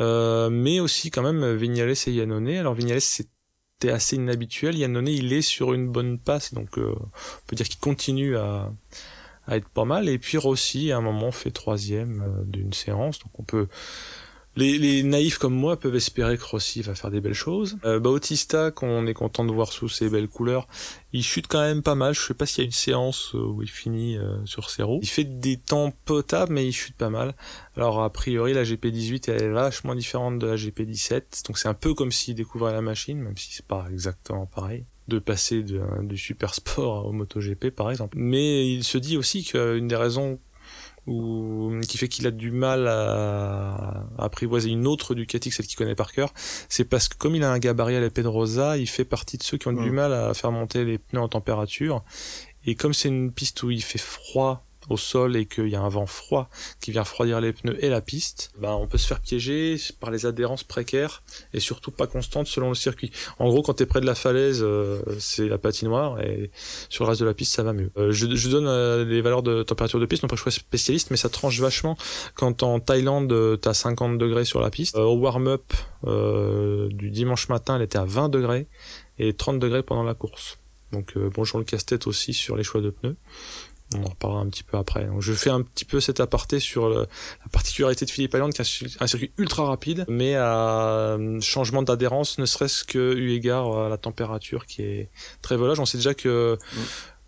Euh, 0.00 0.50
mais 0.50 0.80
aussi 0.80 1.10
quand 1.10 1.22
même 1.22 1.54
Vignales 1.54 1.90
et 2.06 2.10
Yannone. 2.10 2.48
Alors 2.48 2.74
Vignales 2.74 3.00
c'était 3.00 3.90
assez 3.90 4.16
inhabituel, 4.16 4.76
Yannone 4.76 5.06
il 5.08 5.32
est 5.32 5.42
sur 5.42 5.72
une 5.72 5.88
bonne 5.88 6.18
passe, 6.18 6.52
donc 6.52 6.78
euh, 6.78 6.94
on 6.98 7.46
peut 7.46 7.54
dire 7.54 7.68
qu'il 7.68 7.78
continue 7.80 8.36
à, 8.36 8.72
à 9.46 9.56
être 9.56 9.68
pas 9.68 9.84
mal. 9.84 10.08
Et 10.08 10.18
puis 10.18 10.36
Rossi 10.38 10.90
à 10.90 10.96
un 10.96 11.00
moment 11.00 11.30
fait 11.30 11.52
troisième 11.52 12.22
euh, 12.22 12.44
d'une 12.44 12.72
séance, 12.72 13.20
donc 13.20 13.38
on 13.38 13.44
peut 13.44 13.68
les, 14.56 15.02
naïfs 15.02 15.38
comme 15.38 15.54
moi 15.54 15.78
peuvent 15.78 15.96
espérer 15.96 16.38
que 16.38 16.44
Rossi 16.44 16.82
va 16.82 16.94
faire 16.94 17.10
des 17.10 17.20
belles 17.20 17.34
choses. 17.34 17.76
Euh, 17.84 17.98
Bautista, 17.98 18.70
qu'on 18.70 19.06
est 19.06 19.14
content 19.14 19.44
de 19.44 19.52
voir 19.52 19.72
sous 19.72 19.88
ses 19.88 20.08
belles 20.08 20.28
couleurs, 20.28 20.68
il 21.12 21.22
chute 21.22 21.46
quand 21.48 21.60
même 21.60 21.82
pas 21.82 21.94
mal. 21.94 22.14
Je 22.14 22.20
sais 22.20 22.34
pas 22.34 22.46
s'il 22.46 22.58
y 22.58 22.62
a 22.62 22.66
une 22.66 22.72
séance 22.72 23.32
euh, 23.34 23.38
où 23.38 23.62
il 23.62 23.70
finit 23.70 24.16
euh, 24.16 24.36
sur 24.44 24.70
ses 24.70 24.82
roues. 24.82 25.00
Il 25.02 25.08
fait 25.08 25.24
des 25.24 25.56
temps 25.56 25.92
potables, 26.04 26.52
mais 26.52 26.66
il 26.66 26.72
chute 26.72 26.96
pas 26.96 27.10
mal. 27.10 27.34
Alors 27.76 28.02
a 28.02 28.10
priori, 28.10 28.54
la 28.54 28.62
GP18 28.62 29.30
elle 29.30 29.42
est 29.42 29.48
vachement 29.48 29.94
différente 29.94 30.38
de 30.38 30.46
la 30.46 30.56
GP17, 30.56 31.46
donc 31.46 31.58
c'est 31.58 31.68
un 31.68 31.74
peu 31.74 31.94
comme 31.94 32.12
s'il 32.12 32.34
découvrait 32.34 32.72
la 32.72 32.82
machine, 32.82 33.18
même 33.18 33.36
si 33.36 33.52
c'est 33.52 33.66
pas 33.66 33.86
exactement 33.90 34.46
pareil 34.46 34.84
de 35.08 35.18
passer 35.18 35.62
du 35.62 36.16
super 36.16 36.54
sport 36.54 37.06
au 37.06 37.12
MotoGP 37.12 37.70
par 37.70 37.90
exemple. 37.90 38.16
Mais 38.18 38.72
il 38.72 38.84
se 38.84 38.96
dit 38.96 39.18
aussi 39.18 39.44
qu'une 39.44 39.86
des 39.86 39.96
raisons 39.96 40.38
ou 41.06 41.72
qui 41.86 41.98
fait 41.98 42.08
qu'il 42.08 42.26
a 42.26 42.30
du 42.30 42.50
mal 42.50 42.88
à, 42.88 44.06
à 44.18 44.24
apprivoiser 44.24 44.70
une 44.70 44.86
autre 44.86 45.14
Ducati 45.14 45.50
que 45.50 45.54
celle 45.54 45.66
qu'il 45.66 45.76
connaît 45.76 45.94
par 45.94 46.12
cœur, 46.12 46.32
c'est 46.68 46.84
parce 46.84 47.08
que 47.08 47.16
comme 47.16 47.34
il 47.34 47.44
a 47.44 47.50
un 47.50 47.58
gabarit 47.58 47.96
à 47.96 48.00
la 48.00 48.10
Pedrosa, 48.10 48.76
il 48.78 48.88
fait 48.88 49.04
partie 49.04 49.36
de 49.36 49.42
ceux 49.42 49.58
qui 49.58 49.68
ont 49.68 49.72
du 49.72 49.90
mal 49.90 50.12
à 50.12 50.32
faire 50.34 50.52
monter 50.52 50.84
les 50.84 50.98
pneus 50.98 51.20
en 51.20 51.28
température. 51.28 52.02
Et 52.66 52.74
comme 52.74 52.94
c'est 52.94 53.08
une 53.08 53.32
piste 53.32 53.62
où 53.62 53.70
il 53.70 53.82
fait 53.82 53.98
froid 53.98 54.64
au 54.90 54.96
sol 54.96 55.36
et 55.36 55.46
qu'il 55.46 55.68
y 55.68 55.76
a 55.76 55.80
un 55.80 55.88
vent 55.88 56.06
froid 56.06 56.48
qui 56.80 56.92
vient 56.92 57.02
refroidir 57.02 57.40
les 57.40 57.52
pneus 57.52 57.82
et 57.84 57.88
la 57.88 58.00
piste, 58.00 58.50
bah 58.58 58.76
on 58.76 58.86
peut 58.86 58.98
se 58.98 59.06
faire 59.06 59.20
piéger 59.20 59.76
par 60.00 60.10
les 60.10 60.26
adhérences 60.26 60.64
précaires 60.64 61.22
et 61.52 61.60
surtout 61.60 61.90
pas 61.90 62.06
constantes 62.06 62.46
selon 62.46 62.68
le 62.68 62.74
circuit. 62.74 63.10
En 63.38 63.48
gros, 63.48 63.62
quand 63.62 63.74
t'es 63.74 63.86
près 63.86 64.00
de 64.00 64.06
la 64.06 64.14
falaise, 64.14 64.60
euh, 64.62 65.00
c'est 65.18 65.48
la 65.48 65.58
patinoire 65.58 66.20
et 66.20 66.50
sur 66.88 67.04
le 67.04 67.10
reste 67.10 67.20
de 67.20 67.26
la 67.26 67.34
piste, 67.34 67.54
ça 67.54 67.62
va 67.62 67.72
mieux. 67.72 67.90
Euh, 67.96 68.12
je, 68.12 68.34
je 68.34 68.48
donne 68.48 68.66
euh, 68.66 69.04
les 69.04 69.20
valeurs 69.20 69.42
de 69.42 69.62
température 69.62 70.00
de 70.00 70.06
piste, 70.06 70.22
non 70.22 70.28
pas 70.28 70.34
que 70.34 70.38
je 70.38 70.42
sois 70.42 70.52
spécialiste, 70.52 71.10
mais 71.10 71.16
ça 71.16 71.28
tranche 71.28 71.60
vachement 71.60 71.96
quand 72.34 72.62
en 72.62 72.80
Thaïlande, 72.80 73.32
euh, 73.32 73.56
t'as 73.56 73.74
50 73.74 74.18
degrés 74.18 74.44
sur 74.44 74.60
la 74.60 74.70
piste. 74.70 74.96
Euh, 74.96 75.02
au 75.02 75.16
warm-up 75.16 75.72
euh, 76.06 76.88
du 76.90 77.10
dimanche 77.10 77.48
matin, 77.48 77.76
elle 77.76 77.82
était 77.82 77.98
à 77.98 78.04
20 78.04 78.28
degrés 78.28 78.66
et 79.18 79.32
30 79.34 79.58
degrés 79.58 79.82
pendant 79.82 80.02
la 80.02 80.14
course. 80.14 80.58
Donc 80.92 81.18
bonjour 81.34 81.58
le 81.58 81.64
casse-tête 81.64 82.06
aussi 82.06 82.32
sur 82.32 82.56
les 82.56 82.62
choix 82.62 82.80
de 82.80 82.90
pneus. 82.90 83.16
On 83.94 84.04
en 84.04 84.08
reparlera 84.08 84.40
un 84.42 84.48
petit 84.48 84.62
peu 84.62 84.76
après. 84.76 85.04
Donc, 85.06 85.20
je 85.22 85.32
fais 85.32 85.50
un 85.50 85.62
petit 85.62 85.84
peu 85.84 86.00
cet 86.00 86.20
aparté 86.20 86.60
sur 86.60 86.88
le- 86.88 87.00
la 87.44 87.48
particularité 87.52 88.04
de 88.04 88.10
Philippe 88.10 88.34
Island, 88.34 88.52
qui 88.52 88.62
est 88.62 88.96
un 89.00 89.06
circuit 89.06 89.30
ultra 89.38 89.64
rapide, 89.66 90.04
mais 90.08 90.34
à 90.34 90.88
euh, 91.16 91.40
changement 91.40 91.82
d'adhérence, 91.82 92.38
ne 92.38 92.46
serait-ce 92.46 92.84
que 92.84 93.14
eu 93.16 93.32
égard 93.32 93.76
à 93.78 93.88
la 93.88 93.96
température 93.98 94.66
qui 94.66 94.82
est 94.82 95.08
très 95.42 95.56
volage. 95.56 95.80
On 95.80 95.86
sait 95.86 95.98
déjà 95.98 96.14
que 96.14 96.58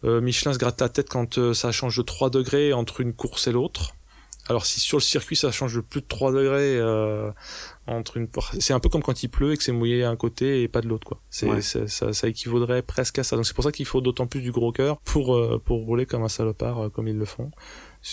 euh, 0.05 0.20
Michelin 0.20 0.52
se 0.52 0.59
gratte 0.59 0.81
la 0.81 0.88
tête 0.88 1.09
quand 1.09 1.38
euh, 1.38 1.55
ça 1.55 1.72
change 1.72 1.96
de 1.96 2.02
3 2.02 2.31
degrés 2.31 2.72
entre 2.72 3.00
une 3.00 3.12
course 3.14 3.46
et 3.48 3.52
l'autre. 3.52 3.94
Alors 4.49 4.65
si 4.67 4.79
sur 4.81 4.99
le 4.99 5.03
circuit 5.03 5.35
ça 5.37 5.51
change 5.51 5.75
de 5.75 5.81
plus 5.81 6.01
de 6.03 6.07
3 6.07 6.31
degrés 6.33 6.79
euh, 6.79 7.31
entre 7.87 8.17
une 8.17 8.29
c'est 8.61 8.73
un 8.73 8.81
peu 8.81 8.89
comme 8.89 9.03
quand 9.03 9.23
il 9.23 9.29
pleut 9.29 9.53
et 9.53 9.57
que 9.57 9.63
c'est 9.63 9.73
mouillé 9.73 10.05
à 10.05 10.11
un 10.11 10.17
côté 10.17 10.63
et 10.63 10.69
pas 10.69 10.81
de 10.81 10.89
l'autre 10.89 11.07
quoi. 11.07 11.21
C'est 11.31 11.49
Ouais. 11.51 11.61
ça, 11.63 12.13
ça 12.13 12.29
équivaudrait 12.29 12.83
presque 12.83 13.19
à 13.19 13.25
ça. 13.25 13.35
Donc 13.37 13.47
c'est 13.47 13.55
pour 13.55 13.65
ça 13.65 13.73
qu'il 13.73 13.87
faut 13.87 14.01
d'autant 14.01 14.27
plus 14.27 14.41
du 14.41 14.53
gros 14.53 14.71
cœur 14.73 14.99
pour 15.01 15.35
euh, 15.35 15.61
pour 15.65 15.85
rouler 15.85 16.07
comme 16.07 16.23
un 16.23 16.29
salopard 16.29 16.85
euh, 16.85 16.89
comme 16.91 17.09
ils 17.09 17.19
le 17.19 17.25
font. 17.25 17.51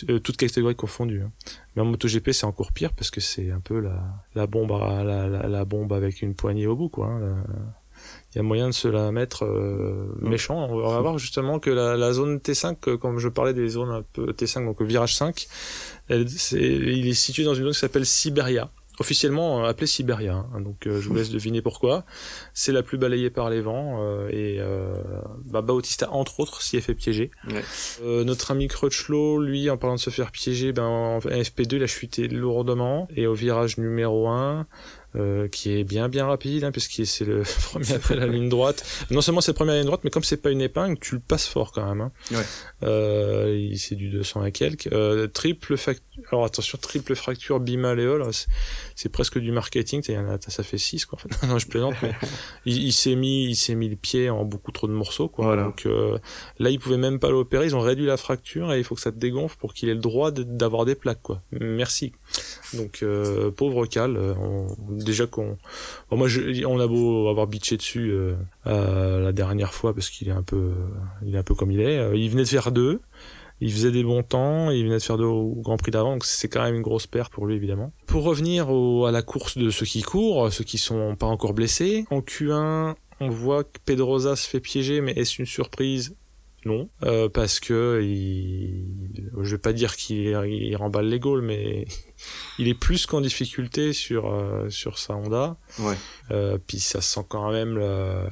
Euh, 0.09 0.17
toutes 0.19 0.37
catégories 0.37 0.75
confondues. 0.75 1.21
hein. 1.21 1.31
Mais 1.75 1.83
en 1.83 1.85
MotoGP 1.85 2.31
c'est 2.31 2.45
encore 2.47 2.71
pire 2.71 2.93
parce 2.93 3.11
que 3.11 3.21
c'est 3.21 3.51
un 3.51 3.59
peu 3.59 3.79
la 3.79 4.03
la 4.33 4.47
bombe 4.47 4.71
à- 4.71 5.03
la, 5.03 5.27
la, 5.27 5.47
la 5.47 5.65
bombe 5.65 5.93
avec 5.93 6.21
une 6.23 6.33
poignée 6.33 6.65
au 6.65 6.75
bout 6.75 6.89
quoi. 6.89 7.07
hein. 7.07 7.19
La- 7.19 7.43
il 8.33 8.37
y 8.37 8.39
a 8.39 8.43
moyen 8.43 8.67
de 8.67 8.73
se 8.73 8.87
la 8.89 9.13
mettre 9.13 9.45
euh, 9.45 10.13
méchant. 10.19 10.67
On 10.69 10.89
va 10.89 10.99
voir 10.99 11.17
justement 11.19 11.59
que 11.59 11.69
la, 11.69 11.95
la 11.95 12.11
zone 12.11 12.37
T5, 12.39 12.75
euh, 12.89 12.97
comme 12.97 13.17
je 13.17 13.29
parlais 13.29 13.53
des 13.53 13.69
zones 13.69 13.91
un 13.91 14.01
peu 14.01 14.31
T5, 14.33 14.65
donc 14.65 14.81
virage 14.81 15.15
5, 15.15 15.47
il 16.09 17.07
est 17.07 17.13
situé 17.13 17.43
dans 17.43 17.53
une 17.53 17.63
zone 17.63 17.73
qui 17.73 17.79
s'appelle 17.79 18.05
Siberia. 18.05 18.69
Officiellement 18.99 19.63
euh, 19.63 19.69
appelée 19.69 19.87
Siberia, 19.87 20.45
hein. 20.53 20.61
donc 20.61 20.85
euh, 20.85 21.01
je 21.01 21.09
vous 21.09 21.15
laisse 21.15 21.31
deviner 21.31 21.63
pourquoi. 21.63 22.05
C'est 22.53 22.71
la 22.71 22.83
plus 22.83 22.99
balayée 22.99 23.31
par 23.31 23.49
les 23.49 23.59
vents 23.59 23.97
euh, 24.03 24.29
et 24.29 24.57
euh, 24.59 24.93
bah, 25.45 25.61
Bautista 25.61 26.11
entre 26.11 26.39
autres 26.39 26.61
s'y 26.61 26.77
est 26.77 26.81
fait 26.81 26.93
piéger. 26.93 27.31
Ouais. 27.47 27.63
Euh, 28.03 28.23
notre 28.23 28.51
ami 28.51 28.67
Crutchlow, 28.67 29.41
lui, 29.41 29.67
en 29.71 29.77
parlant 29.77 29.95
de 29.95 29.99
se 29.99 30.11
faire 30.11 30.31
piéger, 30.31 30.73
ben 30.73 30.83
en 30.83 31.19
FP2 31.19 31.77
il 31.77 31.83
a 31.83 31.87
chuté 31.87 32.27
lourdement 32.27 33.07
et 33.15 33.25
au 33.25 33.33
virage 33.33 33.79
numéro 33.79 34.27
1, 34.27 34.67
euh, 35.15 35.47
qui 35.47 35.71
est 35.71 35.83
bien 35.83 36.09
bien 36.09 36.25
rapide, 36.25 36.63
hein, 36.63 36.71
puisque 36.71 37.05
c'est 37.05 37.25
le 37.25 37.43
premier 37.71 37.93
après 37.93 38.15
la 38.15 38.27
ligne 38.27 38.49
droite. 38.49 38.83
Non 39.11 39.21
seulement 39.21 39.41
c'est 39.41 39.51
le 39.51 39.55
premier 39.55 39.71
à 39.71 39.75
la 39.75 39.79
ligne 39.81 39.87
droite, 39.87 40.01
mais 40.03 40.09
comme 40.09 40.23
c'est 40.23 40.37
pas 40.37 40.51
une 40.51 40.61
épingle, 40.61 40.97
tu 40.99 41.15
le 41.15 41.21
passes 41.21 41.47
fort 41.47 41.71
quand 41.71 41.87
même. 41.87 42.01
Hein. 42.01 42.11
Ouais. 42.31 42.43
Euh, 42.83 43.73
c'est 43.75 43.95
du 43.95 44.09
200 44.09 44.45
et 44.45 44.51
quelques. 44.51 44.91
Euh, 44.91 45.27
triple 45.27 45.77
fracture. 45.77 46.03
Alors 46.31 46.45
attention, 46.45 46.77
triple 46.81 47.15
fracture 47.15 47.59
bimaléole, 47.59 48.23
c'est 48.95 49.09
presque 49.09 49.39
du 49.39 49.51
marketing. 49.51 50.01
Ça 50.47 50.63
fait 50.63 50.77
6 50.77 51.05
quoi. 51.05 51.19
Non, 51.47 51.57
je 51.59 51.67
plaisante, 51.67 51.95
mais 52.01 52.13
il, 52.65 52.83
il 52.83 52.93
s'est 52.93 53.15
mis, 53.15 53.45
il 53.45 53.55
s'est 53.55 53.75
mis 53.75 53.89
le 53.89 53.95
pied 53.95 54.29
en 54.29 54.45
beaucoup 54.45 54.71
trop 54.71 54.87
de 54.87 54.93
morceaux 54.93 55.27
quoi. 55.27 55.45
Voilà. 55.45 55.63
Donc 55.63 55.85
euh, 55.85 56.17
là, 56.59 56.69
ils 56.69 56.79
pouvaient 56.79 56.97
même 56.97 57.19
pas 57.19 57.29
l'opérer. 57.29 57.65
Ils 57.65 57.75
ont 57.75 57.81
réduit 57.81 58.05
la 58.05 58.17
fracture 58.17 58.73
et 58.73 58.77
il 58.77 58.83
faut 58.83 58.95
que 58.95 59.01
ça 59.01 59.11
te 59.11 59.17
dégonfle 59.17 59.57
pour 59.57 59.73
qu'il 59.73 59.89
ait 59.89 59.93
le 59.93 59.99
droit 59.99 60.31
d'avoir 60.31 60.85
des 60.85 60.95
plaques 60.95 61.21
quoi. 61.21 61.41
Merci. 61.51 62.13
Donc 62.73 63.03
euh, 63.03 63.51
pauvre 63.51 63.85
Cal, 63.85 64.17
on, 64.17 64.67
déjà 65.03 65.27
qu'on, 65.27 65.57
moi 66.11 66.27
on 66.65 66.79
a 66.79 66.87
beau 66.87 67.27
avoir 67.27 67.47
bitché 67.47 67.77
dessus 67.77 68.11
euh, 68.11 68.35
euh, 68.67 69.21
la 69.21 69.31
dernière 69.31 69.73
fois 69.73 69.93
parce 69.93 70.09
qu'il 70.09 70.27
est 70.27 70.31
un 70.31 70.43
peu, 70.43 70.71
il 71.25 71.35
est 71.35 71.37
un 71.37 71.43
peu 71.43 71.55
comme 71.55 71.71
il 71.71 71.79
est. 71.79 71.97
Euh, 71.97 72.15
il 72.15 72.29
venait 72.29 72.43
de 72.43 72.47
faire 72.47 72.71
deux, 72.71 73.01
il 73.61 73.71
faisait 73.71 73.91
des 73.91 74.03
bons 74.03 74.23
temps, 74.23 74.71
il 74.71 74.83
venait 74.83 74.97
de 74.97 75.03
faire 75.03 75.17
deux 75.17 75.25
au 75.25 75.61
Grand 75.61 75.77
Prix 75.77 75.91
d'avant, 75.91 76.13
donc 76.13 76.25
c'est 76.25 76.47
quand 76.47 76.63
même 76.63 76.75
une 76.75 76.81
grosse 76.81 77.07
perte 77.07 77.31
pour 77.31 77.45
lui 77.45 77.55
évidemment. 77.55 77.91
Pour 78.07 78.23
revenir 78.23 78.69
à 78.69 79.11
la 79.11 79.21
course 79.21 79.57
de 79.57 79.69
ceux 79.69 79.85
qui 79.85 80.01
courent, 80.01 80.51
ceux 80.51 80.63
qui 80.63 80.77
sont 80.77 81.15
pas 81.15 81.27
encore 81.27 81.53
blessés, 81.53 82.05
en 82.09 82.19
Q1 82.19 82.95
on 83.19 83.29
voit 83.29 83.63
que 83.63 83.79
Pedrosa 83.85 84.35
se 84.35 84.49
fait 84.49 84.59
piéger, 84.59 84.99
mais 85.01 85.13
est-ce 85.13 85.39
une 85.39 85.45
surprise? 85.45 86.15
Non, 86.65 86.89
euh, 87.03 87.27
parce 87.27 87.59
que 87.59 88.01
il... 88.01 89.31
je 89.41 89.51
vais 89.51 89.57
pas 89.57 89.73
dire 89.73 89.95
qu'il 89.95 90.17
il 90.17 90.75
remballe 90.75 91.07
les 91.07 91.19
Gaules, 91.19 91.41
mais 91.41 91.85
il 92.59 92.67
est 92.67 92.73
plus 92.73 93.05
qu'en 93.05 93.21
difficulté 93.21 93.93
sur 93.93 94.31
euh, 94.33 94.69
sur 94.69 94.97
sa 94.97 95.15
Honda. 95.15 95.57
Ouais. 95.79 95.95
Euh, 96.31 96.57
puis 96.65 96.79
ça 96.79 97.01
sent 97.01 97.25
quand 97.29 97.51
même 97.51 97.77
le... 97.77 98.25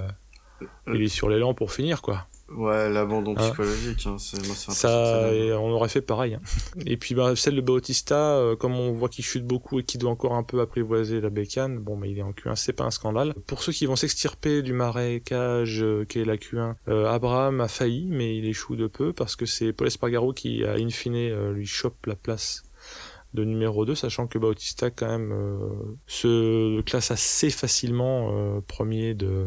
il 0.94 1.02
est 1.02 1.08
sur 1.08 1.30
l'élan 1.30 1.54
pour 1.54 1.72
finir 1.72 2.02
quoi. 2.02 2.28
Ouais, 2.54 2.90
l'abandon 2.90 3.34
Ah. 3.38 3.44
psychologique, 3.48 4.06
hein, 4.08 4.18
c'est 4.20 4.46
moi 4.46 4.54
c'est 4.58 4.72
un 4.72 4.74
peu 4.74 4.78
Ça, 4.78 5.34
et 5.34 5.54
on 5.54 5.70
aurait 5.70 5.88
fait 5.88 6.02
pareil. 6.02 6.34
hein. 6.34 6.42
Et 6.86 6.98
puis 6.98 7.16
bah, 7.16 7.34
celle 7.38 7.56
de 7.56 7.62
Bautista, 7.62 8.34
euh, 8.36 8.58
comme 8.58 8.74
on 8.74 8.92
voit 8.92 9.08
qu'il 9.08 9.24
chute 9.24 9.46
beaucoup 9.48 9.80
et 9.80 9.84
qu'il 9.86 10.02
doit 10.02 10.12
encore 10.12 10.34
un 10.34 10.44
peu 10.44 10.60
apprivoiser 10.60 11.22
la 11.22 11.30
bécane, 11.30 11.80
bon, 11.80 11.98
bah, 11.98 12.08
il 12.08 12.18
est 12.20 12.22
en 12.24 12.32
Q1, 12.34 12.58
c'est 12.58 12.74
pas 12.74 12.84
un 12.84 12.92
scandale. 12.92 13.34
Pour 13.48 13.64
ceux 13.64 13.72
qui 13.72 13.86
vont 13.86 13.96
s'extirper 13.96 14.64
du 14.64 14.74
marécage 14.74 15.82
euh, 15.82 16.04
qu'est 16.04 16.26
la 16.26 16.36
Q1, 16.36 16.76
euh, 16.90 17.06
Abraham 17.10 17.62
a 17.62 17.70
failli, 17.70 18.08
mais 18.12 18.36
il 18.36 18.46
échoue 18.46 18.76
de 18.76 18.88
peu 18.88 19.14
parce 19.14 19.38
que 19.38 19.46
c'est 19.46 19.72
Paul 19.72 19.88
Espargaro 19.88 20.34
qui, 20.34 20.66
a 20.66 20.74
in 20.74 20.90
fine, 20.90 21.16
euh, 21.16 21.54
lui 21.54 21.66
chope 21.66 22.06
la 22.06 22.16
place 22.18 22.64
de 23.34 23.44
numéro 23.46 23.86
2, 23.86 23.96
sachant 23.96 24.28
que 24.28 24.38
Bautista 24.38 24.90
quand 24.92 25.08
même 25.08 25.32
euh, 25.32 25.58
se 26.08 26.82
classe 26.82 27.12
assez 27.12 27.50
facilement 27.50 28.30
euh, 28.34 28.60
premier 28.68 29.14
de, 29.14 29.46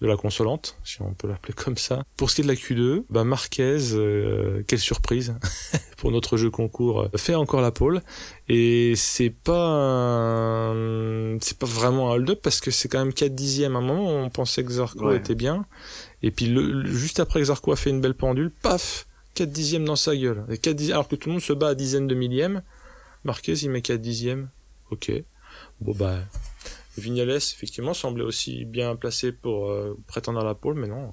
de 0.00 0.06
la 0.06 0.16
consolante, 0.16 0.76
si 0.84 1.00
on 1.00 1.14
peut 1.14 1.26
l'appeler 1.28 1.54
comme 1.54 1.76
ça. 1.78 2.02
Pour 2.16 2.28
ce 2.30 2.34
qui 2.36 2.40
est 2.42 2.44
de 2.44 2.48
la 2.48 2.54
Q2, 2.54 3.04
bah 3.08 3.24
Marquez, 3.24 3.78
euh, 3.94 4.62
quelle 4.66 4.78
surprise 4.78 5.34
pour 5.96 6.10
notre 6.10 6.36
jeu 6.36 6.50
concours, 6.50 7.02
euh, 7.02 7.08
fait 7.16 7.34
encore 7.34 7.62
la 7.62 7.70
pole 7.72 8.02
et 8.48 8.92
c'est 8.96 9.30
pas 9.30 9.68
un- 9.68 11.38
c'est 11.40 11.58
pas 11.58 11.66
vraiment 11.66 12.10
un 12.12 12.16
hold-up 12.16 12.40
parce 12.42 12.60
que 12.60 12.70
c'est 12.70 12.88
quand 12.88 12.98
même 12.98 13.12
4 13.14 13.34
dixièmes. 13.34 13.76
À 13.76 13.78
un 13.78 13.82
moment, 13.82 14.08
on 14.24 14.30
pensait 14.30 14.64
que 14.64 14.72
Zarco 14.72 15.06
Ouais. 15.08 15.16
était 15.16 15.34
bien 15.34 15.64
et 16.22 16.30
puis 16.30 16.46
le, 16.46 16.84
juste 16.86 17.20
après 17.20 17.40
que 17.40 17.46
Zarco 17.46 17.72
a 17.72 17.76
fait 17.76 17.90
une 17.90 18.00
belle 18.00 18.14
pendule, 18.14 18.50
paf, 18.62 19.06
4 19.34 19.50
dixièmes 19.50 19.84
dans 19.84 19.96
sa 19.96 20.16
gueule. 20.16 20.44
Et 20.50 20.58
4 20.58 20.76
dixièmes, 20.76 20.94
alors 20.96 21.08
que 21.08 21.16
tout 21.16 21.28
le 21.28 21.32
monde 21.34 21.42
se 21.42 21.52
bat 21.52 21.68
à 21.68 21.74
dizaines 21.74 22.06
de 22.06 22.14
millièmes, 22.14 22.62
Marquez 23.24 23.54
il 23.54 23.70
met 23.70 23.82
4 23.82 24.00
dixièmes. 24.00 24.50
Ok. 24.90 25.12
Bon 25.80 25.92
bah 25.92 26.18
Vignales 26.96 27.36
effectivement 27.36 27.94
semblait 27.94 28.24
aussi 28.24 28.64
bien 28.64 28.94
placé 28.96 29.32
pour 29.32 29.70
euh, 29.70 29.98
prétendre 30.06 30.40
à 30.40 30.44
la 30.44 30.54
pole, 30.54 30.74
mais 30.74 30.88
non. 30.88 31.12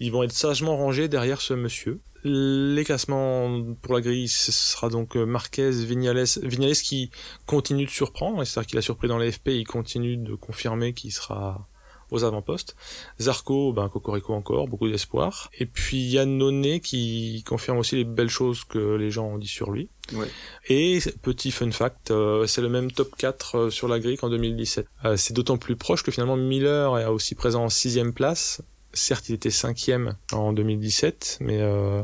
Ils 0.00 0.12
vont 0.12 0.22
être 0.22 0.32
sagement 0.32 0.76
rangés 0.76 1.08
derrière 1.08 1.40
ce 1.40 1.54
monsieur. 1.54 2.00
Les 2.24 2.84
classements 2.84 3.62
pour 3.82 3.94
la 3.94 4.00
grille, 4.00 4.28
ce 4.28 4.50
sera 4.50 4.88
donc 4.88 5.16
euh, 5.16 5.24
Marquez, 5.24 5.70
Vignales, 5.70 6.24
Vignales 6.42 6.74
qui 6.74 7.10
continue 7.46 7.84
de 7.84 7.90
surprendre, 7.90 8.42
c'est-à-dire 8.44 8.68
qu'il 8.68 8.78
a 8.78 8.82
surpris 8.82 9.08
dans 9.08 9.18
les 9.18 9.32
FP, 9.32 9.48
il 9.48 9.66
continue 9.66 10.16
de 10.16 10.34
confirmer 10.34 10.94
qu'il 10.94 11.12
sera 11.12 11.68
aux 12.14 12.24
avant-postes. 12.24 12.76
Zarco, 13.20 13.72
ben 13.72 13.88
Cocorico 13.88 14.32
encore, 14.32 14.68
beaucoup 14.68 14.88
d'espoir. 14.88 15.50
Et 15.58 15.66
puis 15.66 15.98
Yann 15.98 16.38
Nonnet 16.38 16.80
qui 16.80 17.42
confirme 17.46 17.78
aussi 17.78 17.96
les 17.96 18.04
belles 18.04 18.30
choses 18.30 18.64
que 18.64 18.94
les 18.94 19.10
gens 19.10 19.26
ont 19.26 19.38
dit 19.38 19.48
sur 19.48 19.70
lui. 19.70 19.88
Ouais. 20.12 20.28
Et 20.68 20.98
petit 21.22 21.50
fun 21.50 21.70
fact, 21.70 22.10
euh, 22.10 22.46
c'est 22.46 22.62
le 22.62 22.68
même 22.68 22.90
top 22.90 23.14
4 23.16 23.56
euh, 23.56 23.70
sur 23.70 23.88
la 23.88 23.98
grille 23.98 24.16
qu'en 24.16 24.30
2017. 24.30 24.86
Euh, 25.04 25.16
c'est 25.16 25.34
d'autant 25.34 25.56
plus 25.56 25.76
proche 25.76 26.02
que 26.02 26.10
finalement 26.10 26.36
Miller 26.36 26.98
est 26.98 27.06
aussi 27.06 27.34
présent 27.34 27.64
en 27.64 27.68
sixième 27.68 28.12
place. 28.12 28.62
Certes, 28.92 29.28
il 29.28 29.34
était 29.34 29.50
cinquième 29.50 30.16
en 30.32 30.52
2017, 30.52 31.38
mais 31.40 31.58
euh, 31.60 32.02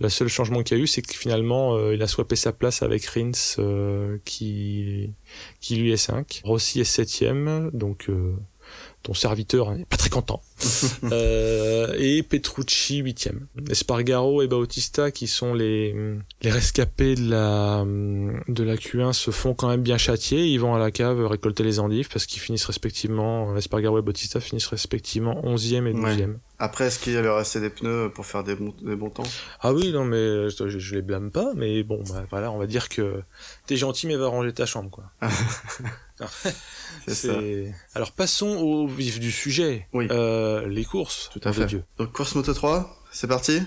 le 0.00 0.08
seul 0.08 0.28
changement 0.28 0.62
qu'il 0.62 0.76
y 0.76 0.80
a 0.80 0.82
eu, 0.82 0.86
c'est 0.86 1.02
que 1.02 1.14
finalement, 1.14 1.76
euh, 1.76 1.94
il 1.94 2.02
a 2.02 2.06
swappé 2.06 2.34
sa 2.34 2.52
place 2.52 2.82
avec 2.82 3.04
Rins, 3.06 3.32
euh, 3.58 4.18
qui, 4.24 5.12
qui 5.60 5.76
lui 5.76 5.92
est 5.92 5.96
5. 5.96 6.40
Rossi 6.44 6.80
est 6.80 6.84
septième, 6.84 7.70
donc 7.72 8.08
euh, 8.08 8.34
ton 9.04 9.14
serviteur 9.14 9.70
n'est 9.72 9.84
pas 9.84 9.96
très 9.96 10.10
content. 10.10 10.42
Euh, 11.12 11.94
et 11.98 12.22
Petrucci 12.22 12.98
huitième. 12.98 13.46
Espargaro 13.70 14.42
et 14.42 14.48
Bautista 14.48 15.10
qui 15.10 15.26
sont 15.28 15.52
les 15.54 15.94
les 16.42 16.50
rescapés 16.50 17.14
de 17.14 17.28
la 17.30 17.84
de 17.84 18.62
la 18.64 18.76
Q1 18.76 19.12
se 19.12 19.30
font 19.30 19.54
quand 19.54 19.68
même 19.68 19.82
bien 19.82 19.98
châtier. 19.98 20.46
Ils 20.46 20.58
vont 20.58 20.74
à 20.74 20.78
la 20.78 20.90
cave 20.90 21.24
récolter 21.26 21.62
les 21.62 21.78
endives 21.80 22.08
parce 22.08 22.26
qu'ils 22.26 22.40
finissent 22.40 22.64
respectivement 22.64 23.54
Espargaro 23.56 23.98
et 23.98 24.02
Bautista 24.02 24.40
finissent 24.40 24.66
respectivement 24.68 25.40
11e 25.44 25.86
et 25.86 25.92
12e. 25.92 26.36
Après, 26.58 26.86
est-ce 26.86 26.98
qu'il 26.98 27.12
y 27.12 27.16
a 27.16 27.20
leur 27.22 27.36
assez 27.36 27.60
des 27.60 27.68
pneus 27.70 28.10
pour 28.14 28.24
faire 28.26 28.44
des 28.44 28.54
bons, 28.54 28.74
des 28.82 28.96
bons 28.96 29.10
temps? 29.10 29.24
Ah 29.60 29.72
oui, 29.74 29.90
non 29.92 30.04
mais 30.04 30.48
je, 30.50 30.68
je- 30.68 30.78
je 30.78 30.94
les 30.94 31.02
blâme 31.02 31.30
pas, 31.30 31.52
mais 31.56 31.82
bon, 31.82 32.02
bah, 32.08 32.24
voilà, 32.30 32.50
on 32.52 32.58
va 32.58 32.66
dire 32.66 32.88
que 32.88 33.22
t'es 33.66 33.76
gentil 33.76 34.06
mais 34.06 34.16
va 34.16 34.28
ranger 34.28 34.52
ta 34.52 34.64
chambre 34.66 34.90
quoi. 34.90 35.04
Ça. 37.08 37.32
Alors 37.94 38.12
passons 38.12 38.56
au 38.56 38.86
vif 38.86 39.20
du 39.20 39.30
sujet. 39.32 39.86
Oui. 39.92 40.06
Euh, 40.10 40.66
les 40.68 40.84
courses. 40.84 41.30
Tout 41.32 41.40
à 41.44 41.52
fait. 41.52 41.66
Dieu. 41.66 41.84
Donc, 41.98 42.12
course 42.12 42.34
moto 42.34 42.52
3, 42.54 43.02
c'est 43.10 43.26
parti? 43.26 43.60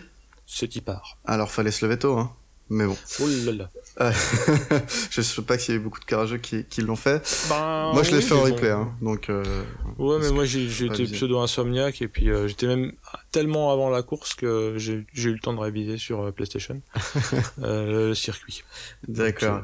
C'est 0.46 0.68
qui 0.68 0.82
part. 0.82 1.18
Alors, 1.26 1.52
fallait 1.52 1.72
se 1.72 1.84
lever 1.86 2.00
tôt, 2.00 2.18
hein. 2.18 2.34
Mais 2.70 2.86
bon. 2.86 2.98
Oh 3.22 3.28
là 3.46 3.52
là. 3.54 3.70
Euh, 4.02 4.12
je 5.10 5.22
sais 5.22 5.42
pas 5.42 5.58
qu'il 5.58 5.74
y 5.74 5.78
a 5.78 5.80
eu 5.80 5.84
beaucoup 5.84 6.02
de 6.02 6.06
carageux 6.06 6.38
qui, 6.38 6.66
qui 6.66 6.82
l'ont 6.82 6.98
fait. 6.98 7.22
Ben, 7.50 7.92
Moi, 7.94 8.04
je 8.04 8.12
l'ai 8.12 8.18
oui, 8.18 8.24
fait 8.24 8.34
en 8.34 8.42
replay, 8.44 8.72
bon. 8.74 8.82
hein. 8.82 8.96
Donc, 9.02 9.30
euh, 9.30 9.64
Ouais, 9.98 10.18
mais 10.20 10.32
moi 10.32 10.44
j'étais 10.44 10.66
viser. 11.04 11.16
pseudo-insomniaque 11.16 12.02
et 12.02 12.10
puis 12.10 12.30
euh, 12.30 12.48
j'étais 12.50 12.68
même 12.68 12.92
tellement 13.32 13.72
avant 13.72 13.90
la 13.90 14.04
course 14.04 14.36
que 14.36 14.76
j'ai 14.78 15.06
eu 15.16 15.32
le 15.34 15.40
temps 15.40 15.54
de 15.54 15.60
réviser 15.60 15.98
sur 15.98 16.32
PlayStation 16.34 16.82
euh, 17.64 18.10
le 18.10 18.16
circuit. 18.16 18.64
d'accord. 19.08 19.62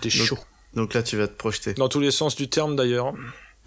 J'étais 0.00 0.16
Donc- 0.16 0.26
chaud. 0.26 0.38
Donc 0.76 0.94
là, 0.94 1.02
tu 1.02 1.16
vas 1.16 1.26
te 1.26 1.36
projeter. 1.36 1.74
Dans 1.74 1.88
tous 1.88 2.00
les 2.00 2.10
sens 2.12 2.36
du 2.36 2.48
terme 2.48 2.76
d'ailleurs. 2.76 3.12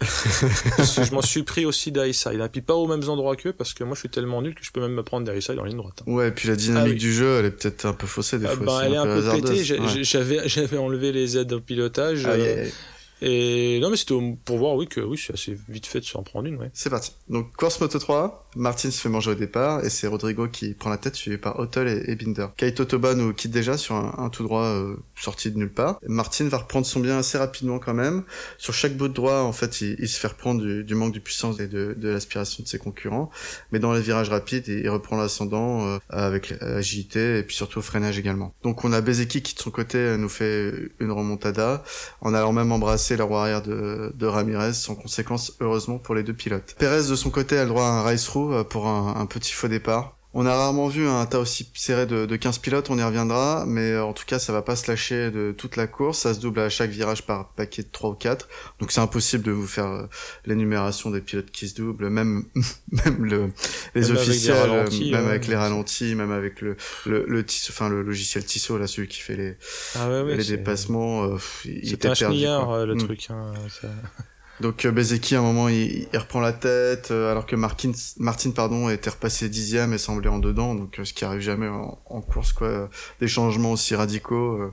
Je 0.00 1.12
m'en 1.14 1.20
suis 1.20 1.42
pris 1.42 1.66
aussi 1.66 1.92
d'Aïside. 1.92 2.40
Et 2.42 2.48
puis 2.48 2.62
pas 2.62 2.72
aux 2.74 2.86
mêmes 2.86 3.06
endroits 3.10 3.36
qu'eux 3.36 3.52
parce 3.52 3.74
que 3.74 3.84
moi 3.84 3.94
je 3.94 4.00
suis 4.00 4.08
tellement 4.08 4.40
nul 4.40 4.54
que 4.54 4.64
je 4.64 4.70
peux 4.72 4.80
même 4.80 4.94
me 4.94 5.02
prendre 5.02 5.26
des 5.26 5.32
Aïside 5.32 5.58
en 5.58 5.64
ligne 5.64 5.76
droite. 5.76 6.02
Ouais, 6.06 6.28
et 6.28 6.30
puis 6.30 6.48
la 6.48 6.56
dynamique 6.56 6.86
Ah 6.88 6.94
oui. 6.94 6.98
du 6.98 7.12
jeu, 7.12 7.38
elle 7.38 7.44
est 7.44 7.50
peut-être 7.50 7.84
un 7.84 7.92
peu 7.92 8.06
faussée 8.06 8.38
des 8.38 8.46
Ah, 8.46 8.56
fois. 8.56 8.78
c'est 8.80 8.86
elle 8.86 8.94
est 8.94 8.96
un 8.96 9.04
peu 9.04 9.42
pétée. 9.42 9.78
Ouais. 9.78 10.04
J'avais 10.48 10.78
enlevé 10.78 11.12
les 11.12 11.36
aides 11.36 11.52
au 11.52 11.60
pilotage. 11.60 12.24
Euh, 12.26 12.64
aïe. 12.64 12.72
Et 13.22 13.78
non 13.80 13.90
mais 13.90 13.96
c'était 13.96 14.14
pour 14.44 14.58
voir 14.58 14.74
oui 14.76 14.86
que 14.86 15.00
oui 15.00 15.18
c'est 15.18 15.34
assez 15.34 15.56
vite 15.68 15.86
fait 15.86 16.00
de 16.00 16.04
s'en 16.04 16.22
prendre 16.22 16.46
une 16.46 16.56
ouais. 16.56 16.70
C'est 16.72 16.90
parti. 16.90 17.12
Donc, 17.28 17.54
course 17.56 17.80
moto 17.80 17.98
3, 17.98 18.48
Martin 18.56 18.90
se 18.90 19.00
fait 19.00 19.08
manger 19.08 19.32
au 19.32 19.34
départ, 19.34 19.84
et 19.84 19.90
c'est 19.90 20.06
Rodrigo 20.06 20.48
qui 20.48 20.74
prend 20.74 20.90
la 20.90 20.98
tête, 20.98 21.14
suivi 21.14 21.38
par 21.38 21.58
Ottel 21.58 22.04
et, 22.06 22.16
Binder. 22.16 22.48
Kaito 22.56 22.84
Toba 22.84 23.14
nous 23.14 23.32
quitte 23.32 23.50
déjà 23.50 23.76
sur 23.76 23.94
un, 23.94 24.14
un 24.18 24.28
tout 24.28 24.42
droit 24.42 24.64
euh, 24.64 24.96
sorti 25.14 25.50
de 25.50 25.58
nulle 25.58 25.72
part. 25.72 25.98
Martin 26.06 26.48
va 26.48 26.58
reprendre 26.58 26.86
son 26.86 27.00
bien 27.00 27.18
assez 27.18 27.38
rapidement 27.38 27.78
quand 27.78 27.94
même. 27.94 28.24
Sur 28.58 28.74
chaque 28.74 28.96
bout 28.96 29.08
de 29.08 29.14
droit, 29.14 29.40
en 29.40 29.52
fait, 29.52 29.80
il, 29.80 29.96
il 29.98 30.08
se 30.08 30.18
fait 30.18 30.28
reprendre 30.28 30.62
du, 30.62 30.84
du 30.84 30.94
manque 30.94 31.14
de 31.14 31.18
puissance 31.18 31.60
et 31.60 31.68
de, 31.68 31.94
de 31.96 32.08
l'aspiration 32.08 32.62
de 32.62 32.68
ses 32.68 32.78
concurrents. 32.78 33.30
Mais 33.72 33.78
dans 33.78 33.92
les 33.92 34.00
virages 34.00 34.30
rapides, 34.30 34.68
il, 34.68 34.88
reprend 34.90 35.16
l'ascendant 35.16 35.86
euh, 35.86 35.98
avec 36.08 36.50
l'agilité 36.60 37.38
et 37.38 37.42
puis 37.44 37.54
surtout 37.54 37.78
au 37.78 37.82
freinage 37.82 38.18
également. 38.18 38.52
Donc, 38.62 38.84
on 38.84 38.92
a 38.92 39.00
Bezeki 39.00 39.42
qui 39.42 39.54
de 39.54 39.60
son 39.60 39.70
côté 39.70 40.16
nous 40.18 40.28
fait 40.28 40.72
une 40.98 41.12
remontada 41.12 41.84
en 42.20 42.34
allant 42.34 42.52
même 42.52 42.72
embrasser 42.72 43.09
la 43.16 43.24
roue 43.24 43.36
arrière 43.36 43.62
de, 43.62 44.26
Ramirez, 44.26 44.74
sans 44.74 44.94
conséquence 44.94 45.56
heureusement 45.60 45.98
pour 45.98 46.14
les 46.14 46.22
deux 46.22 46.34
pilotes. 46.34 46.76
Perez 46.78 47.08
de 47.08 47.14
son 47.14 47.30
côté 47.30 47.58
a 47.58 47.64
le 47.64 47.68
droit 47.68 47.84
à 47.84 47.90
un 47.90 48.02
race-through 48.02 48.52
euh, 48.52 48.64
pour 48.64 48.88
un 48.88 49.26
petit 49.26 49.52
faux 49.52 49.68
départ. 49.68 50.19
On 50.32 50.46
a 50.46 50.54
rarement 50.54 50.86
vu 50.86 51.08
un 51.08 51.26
tas 51.26 51.40
aussi 51.40 51.68
serré 51.74 52.06
de, 52.06 52.24
de 52.24 52.36
15 52.36 52.58
pilotes, 52.58 52.88
on 52.88 52.96
y 52.96 53.02
reviendra, 53.02 53.64
mais 53.66 53.90
euh, 53.90 54.04
en 54.04 54.12
tout 54.12 54.24
cas 54.24 54.38
ça 54.38 54.52
va 54.52 54.62
pas 54.62 54.76
se 54.76 54.88
lâcher 54.88 55.32
de 55.32 55.50
toute 55.50 55.74
la 55.74 55.88
course, 55.88 56.20
ça 56.20 56.34
se 56.34 56.38
double 56.38 56.60
à 56.60 56.68
chaque 56.68 56.90
virage 56.90 57.26
par 57.26 57.48
paquet 57.54 57.82
de 57.82 57.88
3 57.90 58.10
ou 58.10 58.14
4, 58.14 58.48
donc 58.78 58.92
c'est 58.92 59.00
impossible 59.00 59.42
de 59.42 59.50
vous 59.50 59.66
faire 59.66 59.86
euh, 59.86 60.06
l'énumération 60.46 61.10
des 61.10 61.20
pilotes 61.20 61.50
qui 61.50 61.68
se 61.68 61.74
doublent, 61.74 62.10
même, 62.10 62.44
même 62.92 63.24
le, 63.24 63.52
les 63.96 64.02
Même 64.02 64.12
officiels, 64.16 64.54
euh, 64.56 64.60
ralentis, 64.60 65.10
même 65.10 65.24
ouais. 65.24 65.30
avec 65.30 65.48
les 65.48 65.56
ralentis, 65.56 66.14
même 66.14 66.30
avec 66.30 66.60
le, 66.60 66.76
le, 67.06 67.24
le, 67.26 67.44
enfin, 67.70 67.88
le 67.88 68.02
logiciel 68.02 68.44
Tissot, 68.44 68.78
là, 68.78 68.86
celui 68.86 69.08
qui 69.08 69.18
fait 69.18 69.34
les, 69.36 69.56
Ah 69.96 70.08
ouais, 70.22 70.36
les 70.36 70.44
dépassements, 70.44 71.24
euh, 71.24 71.38
il 71.64 71.92
était 71.92 72.06
un 72.06 72.14
perdu. 72.14 72.36
chenillard 72.36 72.86
le 72.86 72.94
Mm. 72.94 72.98
truc. 72.98 73.26
Hein, 73.30 73.52
ça- 73.80 73.88
Donc 74.60 74.86
Bezeki 74.86 75.36
à 75.36 75.38
un 75.38 75.42
moment 75.42 75.68
il, 75.68 76.06
reprend 76.14 76.40
la 76.40 76.52
tête 76.52 77.10
alors 77.10 77.46
que 77.46 77.56
Martin, 77.56 77.92
Martin 78.18 78.50
pardon 78.50 78.90
était 78.90 79.10
repassé 79.10 79.48
dixième 79.48 79.92
et 79.94 79.98
semblait 79.98 80.28
en 80.28 80.38
dedans. 80.38 80.74
Donc 80.74 81.00
ce 81.02 81.12
qui 81.12 81.24
arrive 81.24 81.40
jamais 81.40 81.68
en, 81.68 81.98
en 82.04 82.20
course 82.20 82.52
quoi. 82.52 82.90
Des 83.20 83.28
changements 83.28 83.72
aussi 83.72 83.94
radicaux 83.94 84.60
euh, 84.60 84.72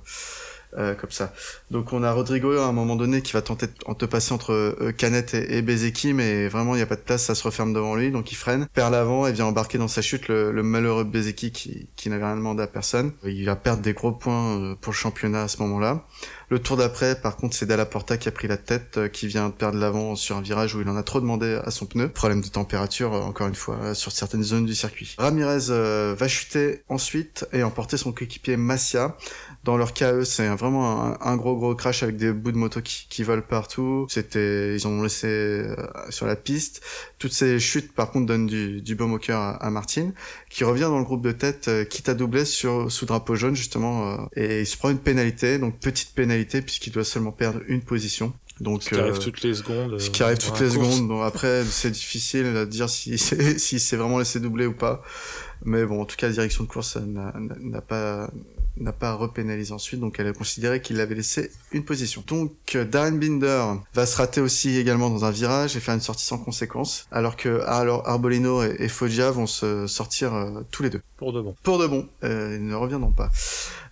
comme 0.74 1.12
ça. 1.12 1.34
Donc 1.72 1.94
on 1.94 2.04
a 2.04 2.12
Rodrigo 2.12 2.58
à 2.58 2.66
un 2.66 2.72
moment 2.72 2.96
donné 2.96 3.22
qui 3.22 3.34
va 3.34 3.42
tenter 3.42 3.68
de 3.68 3.94
te 3.94 4.06
passer 4.06 4.34
entre 4.34 4.54
euh, 4.54 4.92
Canet 4.92 5.34
et, 5.34 5.58
et 5.58 5.62
Bezeki, 5.62 6.14
mais 6.14 6.48
vraiment 6.48 6.76
il 6.76 6.78
n'y 6.78 6.84
a 6.84 6.88
pas 6.88 6.96
de 6.96 7.02
place, 7.02 7.24
ça 7.24 7.36
se 7.36 7.44
referme 7.44 7.74
devant 7.74 7.96
lui, 7.96 8.12
donc 8.12 8.32
il 8.32 8.36
freine, 8.36 8.68
perd 8.74 8.92
l'avant 8.92 9.28
et 9.28 9.32
vient 9.32 9.46
embarquer 9.46 9.78
dans 9.78 9.88
sa 9.88 10.02
chute 10.02 10.28
le, 10.28 10.52
malheureux 10.64 11.04
Bezeki 11.04 11.52
qui, 11.52 11.90
qui 11.96 12.10
n'avait 12.10 12.26
rien 12.26 12.36
demandé 12.36 12.64
à 12.64 12.68
personne. 12.68 13.12
Il 13.24 13.46
va 13.46 13.56
perdre 13.56 13.82
des 13.82 13.94
gros 13.94 14.12
points 14.12 14.58
euh, 14.58 14.76
pour 14.80 14.94
le 14.94 14.98
championnat 14.98 15.44
à 15.44 15.48
ce 15.48 15.62
moment-là. 15.62 16.06
Le 16.50 16.60
tour 16.60 16.78
d'après, 16.78 17.20
par 17.20 17.36
contre, 17.36 17.58
c'est 17.58 17.66
Dalla 17.66 17.86
Porta 17.86 18.18
qui 18.18 18.30
a 18.30 18.32
pris 18.32 18.48
la 18.48 18.56
tête, 18.56 18.98
euh, 18.98 19.10
qui 19.10 19.28
vient 19.28 19.50
de 19.50 19.54
perdre 19.54 19.78
l'avant 19.78 20.16
sur 20.16 20.38
un 20.38 20.42
virage 20.42 20.76
où 20.76 20.82
il 20.82 20.88
en 20.88 20.96
a 20.96 21.04
trop 21.04 21.20
demandé 21.20 21.60
à 21.62 21.72
son 21.72 21.86
pneu. 21.86 22.08
Problème 22.08 22.40
de 22.40 22.48
température, 22.48 23.14
euh, 23.14 23.20
encore 23.20 23.48
une 23.48 23.56
fois, 23.56 23.76
euh, 23.82 23.94
sur 23.94 24.14
certaines 24.14 24.44
zones 24.44 24.66
du 24.66 24.74
circuit. 24.74 25.16
Ramirez 25.18 25.68
va 26.16 26.28
chuter 26.30 26.84
ensuite 26.88 27.46
et 27.52 27.64
emporter 27.64 27.98
son 27.98 28.14
coéquipier 28.14 28.56
Massia. 28.56 29.18
Dans 29.68 29.76
leur 29.76 29.94
KE, 29.94 30.24
c'est 30.24 30.48
vraiment 30.48 31.22
un, 31.22 31.36
gros 31.36 31.58
gros 31.58 31.76
crash 31.76 32.02
avec 32.02 32.16
des 32.16 32.32
bouts 32.32 32.54
de 32.54 32.58
moto 32.58 32.80
qui, 32.82 33.06
qui 33.10 33.24
volent 33.24 33.44
partout. 33.48 34.08
C'était, 34.10 34.74
ils 34.74 34.88
ont 34.88 35.04
laissé 35.04 35.66
sur 36.10 36.26
la 36.26 36.38
piste. 36.38 36.82
Toutes 37.20 37.34
ces 37.34 37.60
chutes, 37.60 37.92
par 37.92 38.12
contre, 38.12 38.28
donnent 38.28 38.48
du, 38.48 38.82
du 38.82 38.96
baume 38.96 39.12
au 39.12 39.18
cœur 39.18 39.42
à, 39.42 39.58
à 39.58 39.70
Martin, 39.70 40.14
qui 40.50 40.64
revient 40.64 40.84
dans 40.84 41.00
le 41.00 41.04
groupe 41.04 41.22
de 41.22 41.34
tête, 41.34 41.70
quitte 41.90 42.08
à 42.08 42.14
doubler 42.14 42.46
sur 42.46 42.90
sous 42.90 43.06
drapeau 43.06 43.36
jaune 43.36 43.58
justement, 43.58 44.30
et 44.38 44.62
il 44.62 44.66
se 44.66 44.78
prend 44.78 44.90
une 44.90 45.00
pénalité, 45.00 45.60
donc 45.60 45.78
petite 45.80 46.16
pénalité 46.16 46.62
puisqu'il 46.62 46.94
doit 46.94 47.04
seulement 47.04 47.34
perdre 47.34 47.60
une 47.68 47.82
position. 47.82 48.34
Donc, 48.60 48.84
ce 48.84 48.90
qui 48.90 48.96
arrive 48.96 49.16
euh, 49.16 49.20
toutes 49.20 49.42
les 49.44 49.54
secondes. 49.54 50.00
Ce 50.00 50.10
qui 50.10 50.24
arrive 50.24 50.38
toutes 50.38 50.60
les 50.60 50.72
secondes. 50.72 51.08
Donc 51.08 51.24
après, 51.24 51.64
c'est 51.64 51.92
difficile 51.92 52.46
à 52.58 52.66
dire 52.66 52.90
si 52.90 53.18
c'est 53.18 53.60
si 53.60 53.80
c'est 53.80 53.98
vraiment 53.98 54.20
laissé 54.20 54.40
doubler 54.40 54.66
ou 54.66 54.74
pas. 54.74 55.04
Mais 55.64 55.86
bon, 55.86 56.02
en 56.02 56.06
tout 56.06 56.16
cas, 56.16 56.28
la 56.28 56.34
direction 56.34 56.64
de 56.64 56.70
course 56.70 56.98
n'a 56.98 57.82
pas 57.82 58.30
n'a 58.80 58.94
pas 58.94 59.14
repénalisé 59.14 59.74
ensuite, 59.74 60.00
donc 60.00 60.20
elle 60.20 60.28
a 60.28 60.34
considéré 60.34 60.82
qu'il 60.82 61.00
avait 61.00 61.16
laissé 61.16 61.52
une 61.72 61.84
position. 61.84 62.24
Donc 62.28 62.78
Darren 62.78 63.18
Binder 63.18 63.64
va 63.94 64.06
se 64.06 64.18
rater 64.18 64.42
aussi 64.42 64.78
également 64.78 65.10
dans 65.10 65.26
un 65.26 65.32
virage 65.32 65.76
et 65.76 65.80
faire 65.80 65.96
une 65.96 66.02
sortie 66.02 66.26
sans 66.26 66.38
conséquence, 66.38 67.08
alors 67.12 67.36
que 67.36 67.62
alors 67.66 68.08
Arbolino 68.08 68.64
et, 68.64 68.88
Foggia 68.88 69.32
vont 69.32 69.48
se 69.48 69.88
sortir 69.88 70.34
euh, 70.34 70.62
tous 70.72 70.84
les 70.84 70.90
deux. 70.90 71.02
Pour 71.18 71.34
de 71.34 71.42
bon. 71.42 71.56
Pour 71.64 71.78
de 71.78 71.88
bon, 71.88 72.08
euh, 72.24 72.58
ils 72.60 72.66
ne 72.66 72.76
reviendront 72.76 73.12
pas. 73.12 73.32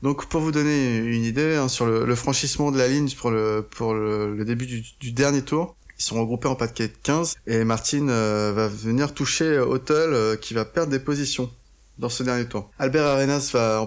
Donc 0.02 0.28
pour 0.28 0.42
vous 0.42 0.52
donner 0.52 0.98
une 0.98 1.24
idée 1.24 1.56
hein, 1.56 1.68
sur 1.68 1.86
le, 1.86 2.16
franchissement 2.16 2.72
de 2.72 2.78
la 2.78 2.88
ligne 2.88 3.10
pour 3.12 3.32
le 3.32 3.66
pour 3.70 3.94
le, 3.94 4.44
début 4.46 4.66
du, 4.66 5.12
dernier 5.12 5.42
tour, 5.42 5.76
ils 5.98 6.04
sont 6.04 6.20
regroupés 6.20 6.48
en 6.48 6.56
paquet 6.56 6.88
de 6.88 6.94
15 7.04 7.36
et 7.48 7.64
Martin 7.64 8.10
euh, 8.10 8.52
va 8.56 8.68
venir 8.68 9.14
toucher 9.14 9.58
Hotel 9.60 10.38
qui 10.40 10.54
va 10.54 10.66
perdre 10.66 10.92
des 10.92 11.00
positions 11.00 11.50
dans 11.98 12.10
ce 12.10 12.24
dernier 12.24 12.46
tour. 12.46 12.70
Albert 12.80 13.06
Arenas 13.06 13.52
va 13.54 13.80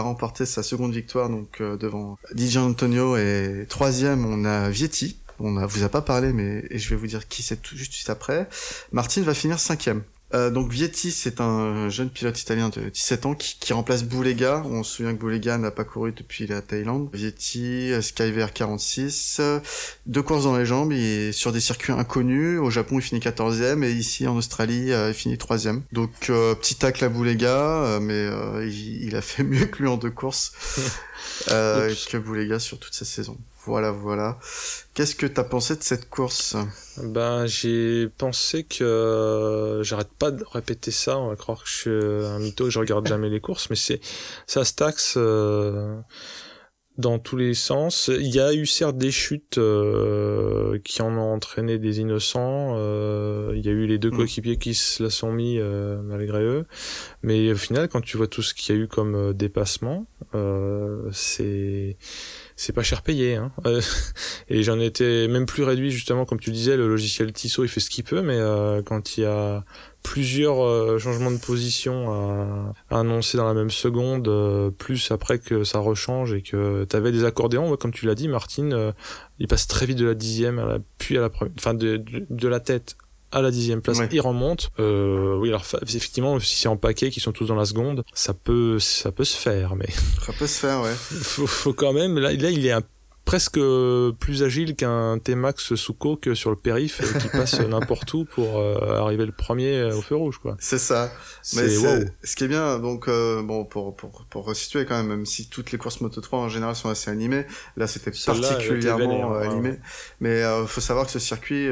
remporter, 0.00 0.46
sa 0.46 0.62
seconde 0.62 0.92
victoire 0.92 1.28
donc 1.28 1.60
euh, 1.60 1.76
devant 1.76 2.18
DJ 2.34 2.58
Antonio 2.58 3.16
et 3.16 3.66
troisième 3.68 4.24
on 4.24 4.44
a 4.44 4.70
Vietti. 4.70 5.18
On 5.40 5.50
ne 5.50 5.66
vous 5.66 5.82
a 5.82 5.88
pas 5.88 6.02
parlé 6.02 6.32
mais 6.32 6.64
je 6.70 6.90
vais 6.90 6.96
vous 6.96 7.06
dire 7.06 7.28
qui 7.28 7.42
c'est 7.42 7.60
tout 7.60 7.76
juste 7.76 8.10
après. 8.10 8.48
Martin 8.92 9.22
va 9.22 9.34
finir 9.34 9.58
cinquième. 9.58 10.02
Euh, 10.34 10.50
donc 10.50 10.70
Vietti, 10.72 11.12
c'est 11.12 11.40
un 11.40 11.88
jeune 11.88 12.10
pilote 12.10 12.40
italien 12.40 12.68
de 12.68 12.88
17 12.88 13.26
ans 13.26 13.34
qui, 13.34 13.56
qui 13.58 13.72
remplace 13.72 14.02
Boulega. 14.02 14.64
On 14.66 14.82
se 14.82 14.96
souvient 14.96 15.14
que 15.14 15.20
Boulega 15.20 15.58
n'a 15.58 15.70
pas 15.70 15.84
couru 15.84 16.12
depuis 16.12 16.46
la 16.46 16.60
Thaïlande. 16.60 17.08
Vietti, 17.12 17.92
Skyver 18.00 18.46
46, 18.52 19.40
deux 20.06 20.22
courses 20.22 20.44
dans 20.44 20.56
les 20.56 20.66
jambes, 20.66 20.92
il 20.92 20.98
est 20.98 21.32
sur 21.32 21.52
des 21.52 21.60
circuits 21.60 21.92
inconnus. 21.92 22.58
Au 22.58 22.70
Japon, 22.70 22.98
il 22.98 23.02
finit 23.02 23.20
14e 23.20 23.84
et 23.84 23.92
ici 23.92 24.26
en 24.26 24.36
Australie, 24.36 24.92
euh, 24.92 25.08
il 25.08 25.14
finit 25.14 25.36
3e. 25.36 25.82
Donc 25.92 26.10
euh, 26.30 26.54
petit 26.54 26.74
tacle 26.74 27.04
à 27.04 27.08
Boulega, 27.08 27.98
mais 28.00 28.28
il, 28.62 29.04
il, 29.04 29.16
a 29.16 29.22
fait 29.22 29.42
mieux 29.44 29.66
que 29.66 29.82
lui 29.82 29.88
en 29.88 29.96
deux 29.96 30.10
courses 30.10 30.52
que 31.46 32.16
Boulega 32.16 32.58
sur 32.58 32.78
toute 32.78 32.94
sa 32.94 33.04
saison. 33.04 33.38
Voilà, 33.66 33.92
voilà. 33.92 34.38
Qu'est-ce 34.92 35.14
que 35.16 35.26
t'as 35.26 35.44
pensé 35.44 35.74
de 35.74 35.82
cette 35.82 36.10
course? 36.10 36.56
Ben, 37.02 37.46
j'ai 37.46 38.08
pensé 38.08 38.64
que 38.64 38.84
euh, 38.84 39.82
j'arrête 39.82 40.12
pas 40.18 40.30
de 40.30 40.44
répéter 40.44 40.90
ça. 40.90 41.18
On 41.18 41.28
va 41.28 41.36
croire 41.36 41.62
que 41.62 41.68
je 41.68 41.74
suis 41.74 41.90
un 41.90 42.38
mytho, 42.38 42.64
que 42.64 42.70
je 42.70 42.78
regarde 42.78 43.06
jamais 43.06 43.30
les 43.30 43.40
courses, 43.40 43.70
mais 43.70 43.76
c'est 43.76 44.00
ça 44.46 44.66
se 44.66 44.74
taxe 44.74 45.14
euh, 45.16 45.96
dans 46.98 47.18
tous 47.18 47.38
les 47.38 47.54
sens. 47.54 48.10
Il 48.14 48.34
y 48.34 48.38
a 48.38 48.52
eu 48.52 48.66
certes 48.66 48.98
des 48.98 49.10
chutes 49.10 49.56
euh, 49.56 50.78
qui 50.84 51.00
en 51.00 51.16
ont 51.16 51.32
entraîné 51.32 51.78
des 51.78 52.00
innocents. 52.00 52.76
il 53.54 53.64
y 53.64 53.68
a 53.68 53.72
eu 53.72 53.86
les 53.86 53.96
deux 53.96 54.10
mm. 54.10 54.16
coéquipiers 54.16 54.58
qui 54.58 54.74
se 54.74 55.02
la 55.02 55.08
sont 55.08 55.32
mis 55.32 55.58
malgré 55.58 56.42
eux, 56.42 56.66
mais 57.22 57.52
au 57.52 57.56
final, 57.56 57.88
quand 57.88 58.02
tu 58.02 58.18
vois 58.18 58.28
tout 58.28 58.42
ce 58.42 58.52
qu'il 58.52 58.76
y 58.76 58.78
a 58.78 58.82
eu 58.82 58.88
comme 58.88 59.32
dépassement, 59.32 60.06
c'est 61.12 61.96
c'est 62.56 62.72
pas 62.72 62.82
cher 62.82 63.02
payé. 63.02 63.36
Hein. 63.36 63.52
Euh, 63.66 63.80
et 64.48 64.62
j'en 64.62 64.78
étais 64.78 65.28
même 65.28 65.46
plus 65.46 65.64
réduit 65.64 65.90
justement, 65.90 66.24
comme 66.24 66.40
tu 66.40 66.50
disais, 66.50 66.76
le 66.76 66.88
logiciel 66.88 67.32
Tissot 67.32 67.64
il 67.64 67.68
fait 67.68 67.80
ce 67.80 67.90
qu'il 67.90 68.04
peut, 68.04 68.22
mais 68.22 68.36
euh, 68.38 68.82
quand 68.82 69.16
il 69.16 69.22
y 69.22 69.26
a 69.26 69.64
plusieurs 70.02 70.62
euh, 70.62 70.98
changements 70.98 71.30
de 71.30 71.38
position 71.38 72.12
à, 72.90 72.98
annoncer 72.98 73.38
dans 73.38 73.46
la 73.46 73.54
même 73.54 73.70
seconde, 73.70 74.30
plus 74.78 75.10
après 75.10 75.38
que 75.38 75.64
ça 75.64 75.78
rechange 75.78 76.32
et 76.34 76.42
que 76.42 76.84
tu 76.84 76.96
avais 76.96 77.10
des 77.10 77.24
accordéons, 77.24 77.76
comme 77.76 77.92
tu 77.92 78.06
l'as 78.06 78.14
dit, 78.14 78.28
Martine, 78.28 78.92
il 79.38 79.48
passe 79.48 79.66
très 79.66 79.86
vite 79.86 79.98
de 79.98 80.06
la 80.06 80.14
dixième 80.14 80.58
à 80.58 80.66
la, 80.66 80.78
puis 80.98 81.18
à 81.18 81.20
la 81.20 81.30
première, 81.30 81.54
enfin 81.58 81.74
de, 81.74 81.96
de, 81.96 82.48
la 82.48 82.60
tête 82.60 82.96
à 83.34 83.42
la 83.42 83.50
dixième 83.50 83.82
place, 83.82 83.98
il 84.10 84.20
remonte. 84.20 84.70
Euh, 84.78 85.36
oui, 85.36 85.48
alors 85.48 85.64
effectivement, 85.82 86.38
si 86.38 86.54
c'est 86.54 86.68
en 86.68 86.76
paquet, 86.76 87.10
qui 87.10 87.20
sont 87.20 87.32
tous 87.32 87.46
dans 87.46 87.56
la 87.56 87.64
seconde, 87.64 88.04
ça 88.14 88.32
peut, 88.32 88.78
ça 88.78 89.10
peut 89.10 89.24
se 89.24 89.36
faire, 89.36 89.74
mais 89.74 89.88
ça 90.24 90.32
peut 90.38 90.46
se 90.46 90.60
faire, 90.60 90.80
ouais. 90.82 90.94
faut, 90.94 91.46
faut 91.46 91.72
quand 91.72 91.92
même. 91.92 92.18
Là, 92.18 92.32
là, 92.32 92.50
il 92.50 92.64
est 92.64 92.72
un 92.72 92.82
presque 93.34 93.58
plus 94.20 94.44
agile 94.44 94.76
qu'un 94.76 95.18
T-Max 95.18 95.74
sous 95.74 95.92
coque 95.92 96.28
sur 96.34 96.50
le 96.50 96.56
périph 96.56 97.02
qui 97.18 97.26
passe 97.26 97.58
n'importe 97.68 98.14
où 98.14 98.24
pour 98.24 98.60
euh, 98.60 99.00
arriver 99.00 99.26
le 99.26 99.32
premier 99.32 99.82
au 99.90 100.02
feu 100.02 100.14
rouge 100.14 100.38
quoi. 100.38 100.56
C'est 100.60 100.78
ça. 100.78 101.10
Mais 101.56 101.68
ce 101.68 102.36
qui 102.36 102.44
est 102.44 102.48
bien 102.48 102.78
donc 102.78 103.08
euh, 103.08 103.42
bon 103.42 103.64
pour 103.64 103.96
pour 103.96 104.24
pour 104.30 104.44
resituer 104.44 104.86
quand 104.86 104.96
même 104.96 105.08
même 105.08 105.26
si 105.26 105.48
toutes 105.48 105.72
les 105.72 105.78
courses 105.78 106.00
Moto 106.00 106.20
3 106.20 106.38
en 106.38 106.48
général 106.48 106.76
sont 106.76 106.88
assez 106.88 107.10
animées, 107.10 107.44
là 107.76 107.88
c'était 107.88 108.12
particulièrement 108.12 109.34
animé. 109.34 109.80
Mais 110.20 110.44
euh, 110.44 110.64
faut 110.66 110.80
savoir 110.80 111.04
que 111.04 111.10
ce 111.10 111.18
circuit 111.18 111.68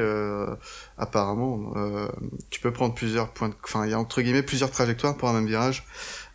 apparemment 0.99 1.75
tu 2.51 2.61
peux 2.61 2.73
prendre 2.73 2.93
plusieurs 2.93 3.33
points 3.33 3.55
enfin 3.63 3.85
il 3.85 3.93
y 3.93 3.95
a 3.95 4.01
entre 4.01 4.21
guillemets 4.21 4.43
plusieurs 4.43 4.73
trajectoires 4.73 5.17
pour 5.17 5.29
un 5.29 5.35
même 5.35 5.47
virage. 5.47 5.87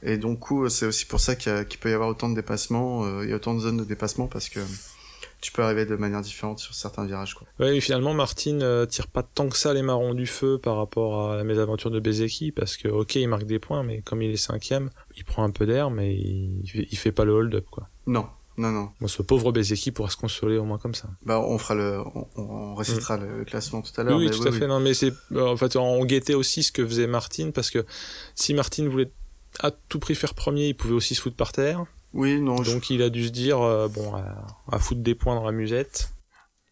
Et 0.04 0.18
donc, 0.18 0.46
c'est 0.70 0.86
aussi 0.86 1.06
pour 1.06 1.20
ça 1.20 1.36
qu'il 1.36 1.80
peut 1.82 1.90
y 1.90 1.94
avoir 1.94 2.08
autant 2.08 2.30
de 2.30 2.36
dépassements, 2.36 3.24
il 3.24 3.30
y 3.30 3.34
a 3.34 3.36
autant 3.36 3.56
de 3.56 3.60
zones 3.60 3.78
de 3.78 3.84
dépassement 3.84 4.28
parce 4.28 4.48
que 4.48 4.60
tu 5.41 5.52
peux 5.52 5.62
arriver 5.62 5.86
de 5.86 5.95
manière 5.95 6.21
différente 6.21 6.60
sur 6.60 6.73
certains 6.73 7.06
virages. 7.06 7.36
Quoi. 7.36 7.47
Ouais, 7.60 7.80
finalement, 7.80 8.13
Martin 8.13 8.62
euh, 8.62 8.86
tire 8.86 9.08
pas 9.08 9.23
tant 9.23 9.50
que 9.50 9.58
ça 9.58 9.73
les 9.73 9.82
marrons 9.82 10.13
du 10.13 10.26
feu 10.26 10.58
par 10.58 10.78
rapport 10.78 11.32
à 11.32 11.38
la 11.38 11.43
mésaventure 11.43 11.91
de 11.91 12.00
Bezeki, 12.00 12.52
parce 12.52 12.78
que, 12.78 12.88
ok, 12.88 13.15
il 13.15 13.28
marque 13.28 13.45
des 13.45 13.60
points, 13.60 13.84
mais 13.84 14.02
comme 14.02 14.21
il 14.21 14.32
est 14.32 14.38
cinquième, 14.38 14.89
il 15.15 15.23
prend 15.23 15.43
un 15.43 15.52
peu 15.52 15.65
d'air, 15.65 15.91
mais 15.91 16.15
il, 16.15 16.63
il 16.73 16.97
fait 16.97 17.12
pas 17.12 17.26
le 17.26 17.34
hold-up, 17.34 17.65
quoi. 17.69 17.88
Non, 18.08 18.28
non, 18.58 18.71
non. 18.71 18.89
Bon, 19.00 19.08
ce 19.08 19.21
pauvre 19.21 19.52
Bezeki 19.52 19.91
pourra 19.91 20.10
se 20.10 20.17
consoler 20.17 20.58
au 20.58 20.63
moins 20.63 20.80
comme 20.80 20.95
ça. 20.95 21.10
Bah, 21.23 21.39
on 21.39 21.58
fera 21.60 21.76
le, 21.76 22.02
on, 22.15 22.28
on 22.36 22.76
récitera 22.76 23.17
mm. 23.17 23.38
le 23.38 23.45
classement 23.45 23.84
tout 23.84 23.91
à 24.02 24.04
l'heure. 24.04 24.17
Oui, 24.17 24.32
tout 24.32 24.47
à 24.47 24.52
fait. 24.52 24.65
Non, 24.65 24.80
mais 24.80 24.95
c'est, 24.95 25.13
en 25.36 25.56
fait, 25.58 25.76
on 25.76 26.04
guettait 26.06 26.34
aussi 26.34 26.63
ce 26.63 26.71
que 26.71 26.86
faisait 26.86 27.08
Martin, 27.08 27.52
parce 27.52 27.69
que 27.69 27.86
si 28.34 28.56
Martin 28.56 28.88
voulait 28.89 29.12
à 29.60 29.71
tout 29.71 30.00
prix 30.00 30.15
faire 30.15 30.34
premier, 30.34 30.69
il 30.69 30.73
pouvait 30.76 30.95
aussi 30.95 31.13
se 31.15 31.21
foutre 31.21 31.36
par 31.36 31.52
terre. 31.52 31.86
Oui, 32.13 32.41
non. 32.41 32.56
Donc 32.56 32.89
il 32.89 33.02
a 33.02 33.10
dû 33.10 33.26
se 33.26 33.32
dire, 33.32 33.62
euh, 33.62 33.88
bon, 33.88 34.13
à, 34.72 34.80
foutre 34.80 35.02
des 35.02 35.15
points 35.15 35.36
dans 35.36 35.46
la 35.46 35.52
musette. 35.52 36.13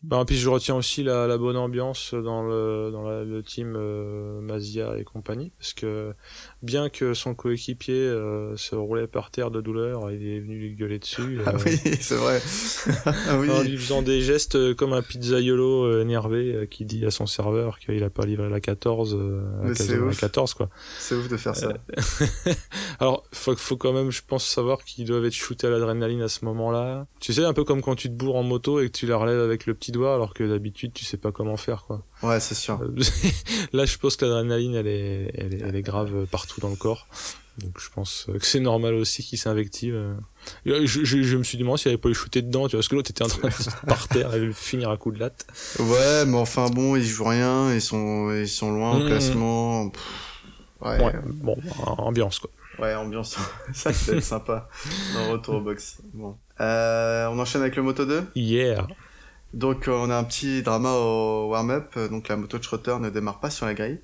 Bah, 0.03 0.23
puis 0.25 0.35
je 0.35 0.49
retiens 0.49 0.75
aussi 0.75 1.01
la, 1.01 1.25
la 1.25 1.37
bonne 1.37 1.57
ambiance 1.57 2.13
dans 2.13 2.43
le, 2.43 2.91
dans 2.91 3.09
le 3.09 3.43
team 3.43 3.75
euh, 3.75 4.39
Mazia 4.39 4.97
et 4.99 5.03
compagnie, 5.03 5.51
parce 5.57 5.73
que 5.73 6.13
bien 6.61 6.89
que 6.89 7.13
son 7.13 7.35
coéquipier 7.35 7.93
euh, 7.93 8.55
se 8.57 8.75
roulait 8.75 9.07
par 9.07 9.31
terre 9.31 9.51
de 9.51 9.61
douleur, 9.61 10.11
il 10.11 10.27
est 10.27 10.39
venu 10.39 10.57
lui 10.57 10.75
gueuler 10.75 10.99
dessus. 10.99 11.39
Ah 11.45 11.53
oui, 11.65 11.77
c'est 12.01 12.15
vrai. 12.15 12.41
ah 13.05 13.37
oui. 13.39 13.49
En 13.49 13.61
lui 13.61 13.77
faisant 13.77 14.01
des 14.01 14.21
gestes 14.21 14.73
comme 14.75 14.93
un 14.93 15.01
pizzaiolo 15.01 15.85
euh, 15.85 16.01
énervé 16.01 16.53
euh, 16.53 16.65
qui 16.65 16.85
dit 16.85 17.05
à 17.05 17.11
son 17.11 17.25
serveur 17.25 17.79
qu'il 17.79 18.03
a 18.03 18.09
pas 18.09 18.25
livré 18.25 18.49
la 18.49 18.59
14, 18.59 19.17
la, 19.63 20.15
14 20.15 20.53
quoi. 20.53 20.69
C'est 20.97 21.15
ouf 21.15 21.27
de 21.27 21.37
faire 21.37 21.55
ça. 21.55 21.73
Alors, 22.99 23.23
faut, 23.31 23.55
faut 23.55 23.77
quand 23.77 23.93
même, 23.93 24.11
je 24.11 24.21
pense, 24.25 24.45
savoir 24.45 24.83
qu'ils 24.83 25.05
doivent 25.05 25.25
être 25.25 25.33
shootés 25.33 25.67
à 25.67 25.69
l'adrénaline 25.69 26.21
à 26.21 26.29
ce 26.29 26.45
moment-là. 26.45 27.07
Tu 27.19 27.33
sais, 27.33 27.43
un 27.43 27.53
peu 27.53 27.63
comme 27.63 27.81
quand 27.81 27.95
tu 27.95 28.09
te 28.09 28.13
bourres 28.13 28.37
en 28.37 28.43
moto 28.43 28.79
et 28.79 28.87
que 28.87 28.97
tu 28.97 29.05
la 29.05 29.17
relèves 29.17 29.39
avec 29.39 29.65
le 29.65 29.73
petit 29.73 29.91
doigts 29.91 30.15
alors 30.15 30.33
que 30.33 30.43
d'habitude 30.43 30.93
tu 30.93 31.05
sais 31.05 31.17
pas 31.17 31.31
comment 31.31 31.57
faire 31.57 31.83
quoi. 31.85 32.03
Ouais, 32.23 32.39
c'est 32.39 32.55
sûr. 32.55 32.79
Là, 33.73 33.85
je 33.85 33.97
pense 33.97 34.15
que 34.15 34.25
l'adrénaline 34.25 34.75
elle 34.75 34.87
est, 34.87 35.31
elle 35.35 35.53
est, 35.53 35.61
elle 35.61 35.75
est 35.75 35.81
grave 35.81 36.25
partout 36.31 36.61
dans 36.61 36.69
le 36.69 36.75
corps. 36.75 37.07
Donc 37.57 37.79
je 37.79 37.89
pense 37.89 38.27
que 38.27 38.45
c'est 38.45 38.59
normal 38.59 38.95
aussi 38.95 39.23
qu'il 39.23 39.39
s'invective. 39.39 40.15
Je, 40.65 40.85
je, 40.85 41.03
je, 41.03 41.37
me 41.37 41.43
suis 41.43 41.57
demandé 41.57 41.81
s'il 41.81 41.89
avait 41.89 41.97
pas 41.97 42.09
eu 42.09 42.13
shooté 42.13 42.41
dedans, 42.41 42.67
tu 42.67 42.71
vois, 42.71 42.79
parce 42.79 42.89
que 42.89 42.95
l'autre 42.95 43.11
était 43.11 43.23
en 43.23 43.27
train 43.27 43.47
de 43.47 43.87
par 43.87 44.07
terre, 44.09 44.31
allait 44.31 44.51
finir 44.51 44.89
à 44.89 44.97
coup 44.97 45.11
de 45.11 45.19
latte. 45.19 45.47
Ouais, 45.79 46.25
mais 46.25 46.37
enfin 46.37 46.69
bon, 46.69 46.97
ils 46.97 47.05
jouent 47.05 47.29
rien, 47.29 47.73
ils 47.73 47.81
sont, 47.81 48.33
ils 48.33 48.49
sont 48.49 48.71
loin 48.71 48.99
au 48.99 49.05
classement. 49.05 49.85
ouais. 50.81 51.01
ouais. 51.01 51.13
bon, 51.23 51.55
ambiance 51.97 52.39
quoi. 52.39 52.49
Ouais, 52.79 52.93
ambiance. 52.95 53.37
ça, 53.73 53.93
c'est 53.93 54.21
sympa. 54.21 54.67
Un 55.17 55.31
retour 55.31 55.55
au 55.55 55.61
box. 55.61 56.01
Bon. 56.13 56.37
Euh, 56.59 57.27
on 57.27 57.39
enchaîne 57.39 57.61
avec 57.61 57.75
le 57.75 57.83
Moto 57.83 58.05
2 58.05 58.27
Yeah. 58.35 58.87
Donc, 59.55 59.87
euh, 59.87 59.93
on 59.93 60.09
a 60.09 60.17
un 60.17 60.23
petit 60.25 60.61
drama 60.63 60.91
au 60.91 61.47
warm-up. 61.49 61.97
Donc, 62.11 62.27
la 62.27 62.35
moto 62.35 62.57
de 62.59 62.99
ne 62.99 63.09
démarre 63.09 63.39
pas 63.39 63.49
sur 63.49 63.65
la 63.65 63.73
grille. 63.73 63.99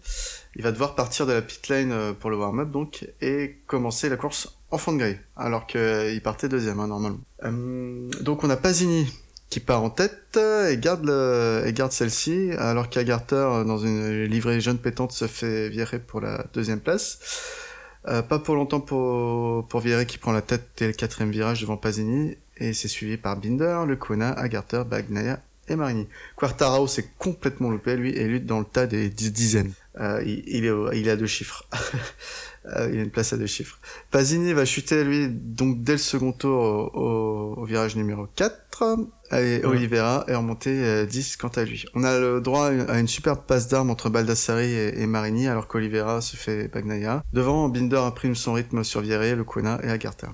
Il 0.55 0.63
va 0.63 0.71
devoir 0.71 0.95
partir 0.95 1.27
de 1.27 1.33
la 1.33 1.41
pit 1.41 1.67
lane 1.67 1.91
euh, 1.91 2.13
pour 2.13 2.29
le 2.29 2.37
warm-up, 2.37 2.71
donc, 2.71 3.05
et 3.21 3.57
commencer 3.67 4.07
la 4.07 4.15
course 4.15 4.57
en 4.71 4.77
fond 4.77 4.93
de 4.93 4.99
grille. 4.99 5.19
Alors 5.35 5.67
qu'il 5.67 6.21
partait 6.23 6.47
deuxième, 6.47 6.79
hein, 6.79 6.87
normalement. 6.87 7.19
Euh, 7.43 8.09
donc, 8.21 8.45
on 8.45 8.49
a 8.49 8.55
Pasini 8.55 9.07
qui 9.49 9.59
part 9.59 9.83
en 9.83 9.89
tête 9.89 10.39
et 10.69 10.77
garde, 10.77 11.91
celle-ci, 11.91 12.51
alors 12.57 12.89
qu'Agarter, 12.89 13.65
dans 13.65 13.77
une 13.79 14.23
livrée 14.23 14.61
jeune 14.61 14.77
pétante, 14.77 15.11
se 15.11 15.27
fait 15.27 15.67
virer 15.67 15.99
pour 15.99 16.21
la 16.21 16.45
deuxième 16.53 16.79
place. 16.79 17.19
Euh, 18.07 18.23
pas 18.23 18.39
pour 18.39 18.55
longtemps 18.55 18.79
pour, 18.79 19.67
pour 19.67 19.79
Virer 19.79 20.07
qui 20.07 20.17
prend 20.17 20.31
la 20.31 20.41
tête 20.41 20.69
dès 20.77 20.87
le 20.87 20.93
quatrième 20.93 21.29
virage 21.31 21.61
devant 21.61 21.77
Pasini, 21.77 22.35
et 22.61 22.73
c'est 22.73 22.87
suivi 22.87 23.17
par 23.17 23.37
Binder, 23.37 23.83
Lecona, 23.87 24.31
Agarter, 24.31 24.83
Bagnaia 24.87 25.39
et 25.67 25.75
Marini. 25.75 26.07
Quartararo 26.35 26.87
s'est 26.87 27.07
complètement 27.17 27.69
loupé, 27.69 27.95
lui, 27.95 28.11
et 28.11 28.27
lutte 28.27 28.45
dans 28.45 28.59
le 28.59 28.65
tas 28.65 28.87
des 28.87 29.09
dizaines. 29.09 29.73
Euh, 29.99 30.21
il, 30.25 30.43
il, 30.47 30.65
est 30.65 30.97
il 30.97 31.07
est 31.07 31.11
à 31.11 31.15
deux 31.15 31.27
chiffres. 31.27 31.67
euh, 32.65 32.89
il 32.93 32.99
a 32.99 33.03
une 33.03 33.09
place 33.09 33.33
à 33.33 33.37
deux 33.37 33.47
chiffres. 33.47 33.79
Pasini 34.11 34.53
va 34.53 34.65
chuter, 34.65 35.03
lui, 35.03 35.27
donc 35.29 35.83
dès 35.83 35.93
le 35.93 35.97
second 35.97 36.31
tour 36.31 36.61
au, 36.61 36.99
au, 36.99 37.61
au 37.61 37.65
virage 37.65 37.95
numéro 37.95 38.27
4. 38.35 38.55
Et 39.33 39.61
Oliveira 39.63 40.25
est 40.27 40.35
remonté 40.35 40.69
euh, 40.71 41.05
10 41.05 41.37
quant 41.37 41.49
à 41.49 41.63
lui. 41.63 41.85
On 41.93 42.03
a 42.03 42.19
le 42.19 42.41
droit 42.41 42.67
à 42.67 42.99
une 42.99 43.07
superbe 43.07 43.41
passe 43.45 43.67
d'armes 43.67 43.89
entre 43.89 44.09
Baldassari 44.09 44.73
et, 44.73 45.07
Marini, 45.07 45.47
alors 45.47 45.67
qu'Oliveira 45.67 46.21
se 46.21 46.35
fait 46.35 46.67
Bagnaia. 46.67 47.23
Devant, 47.33 47.69
Binder 47.69 47.97
imprime 47.97 48.35
son 48.35 48.53
rythme 48.53 48.83
sur 48.83 49.01
Vieré, 49.01 49.35
Lecona 49.35 49.79
et 49.83 49.89
Agarter. 49.89 50.27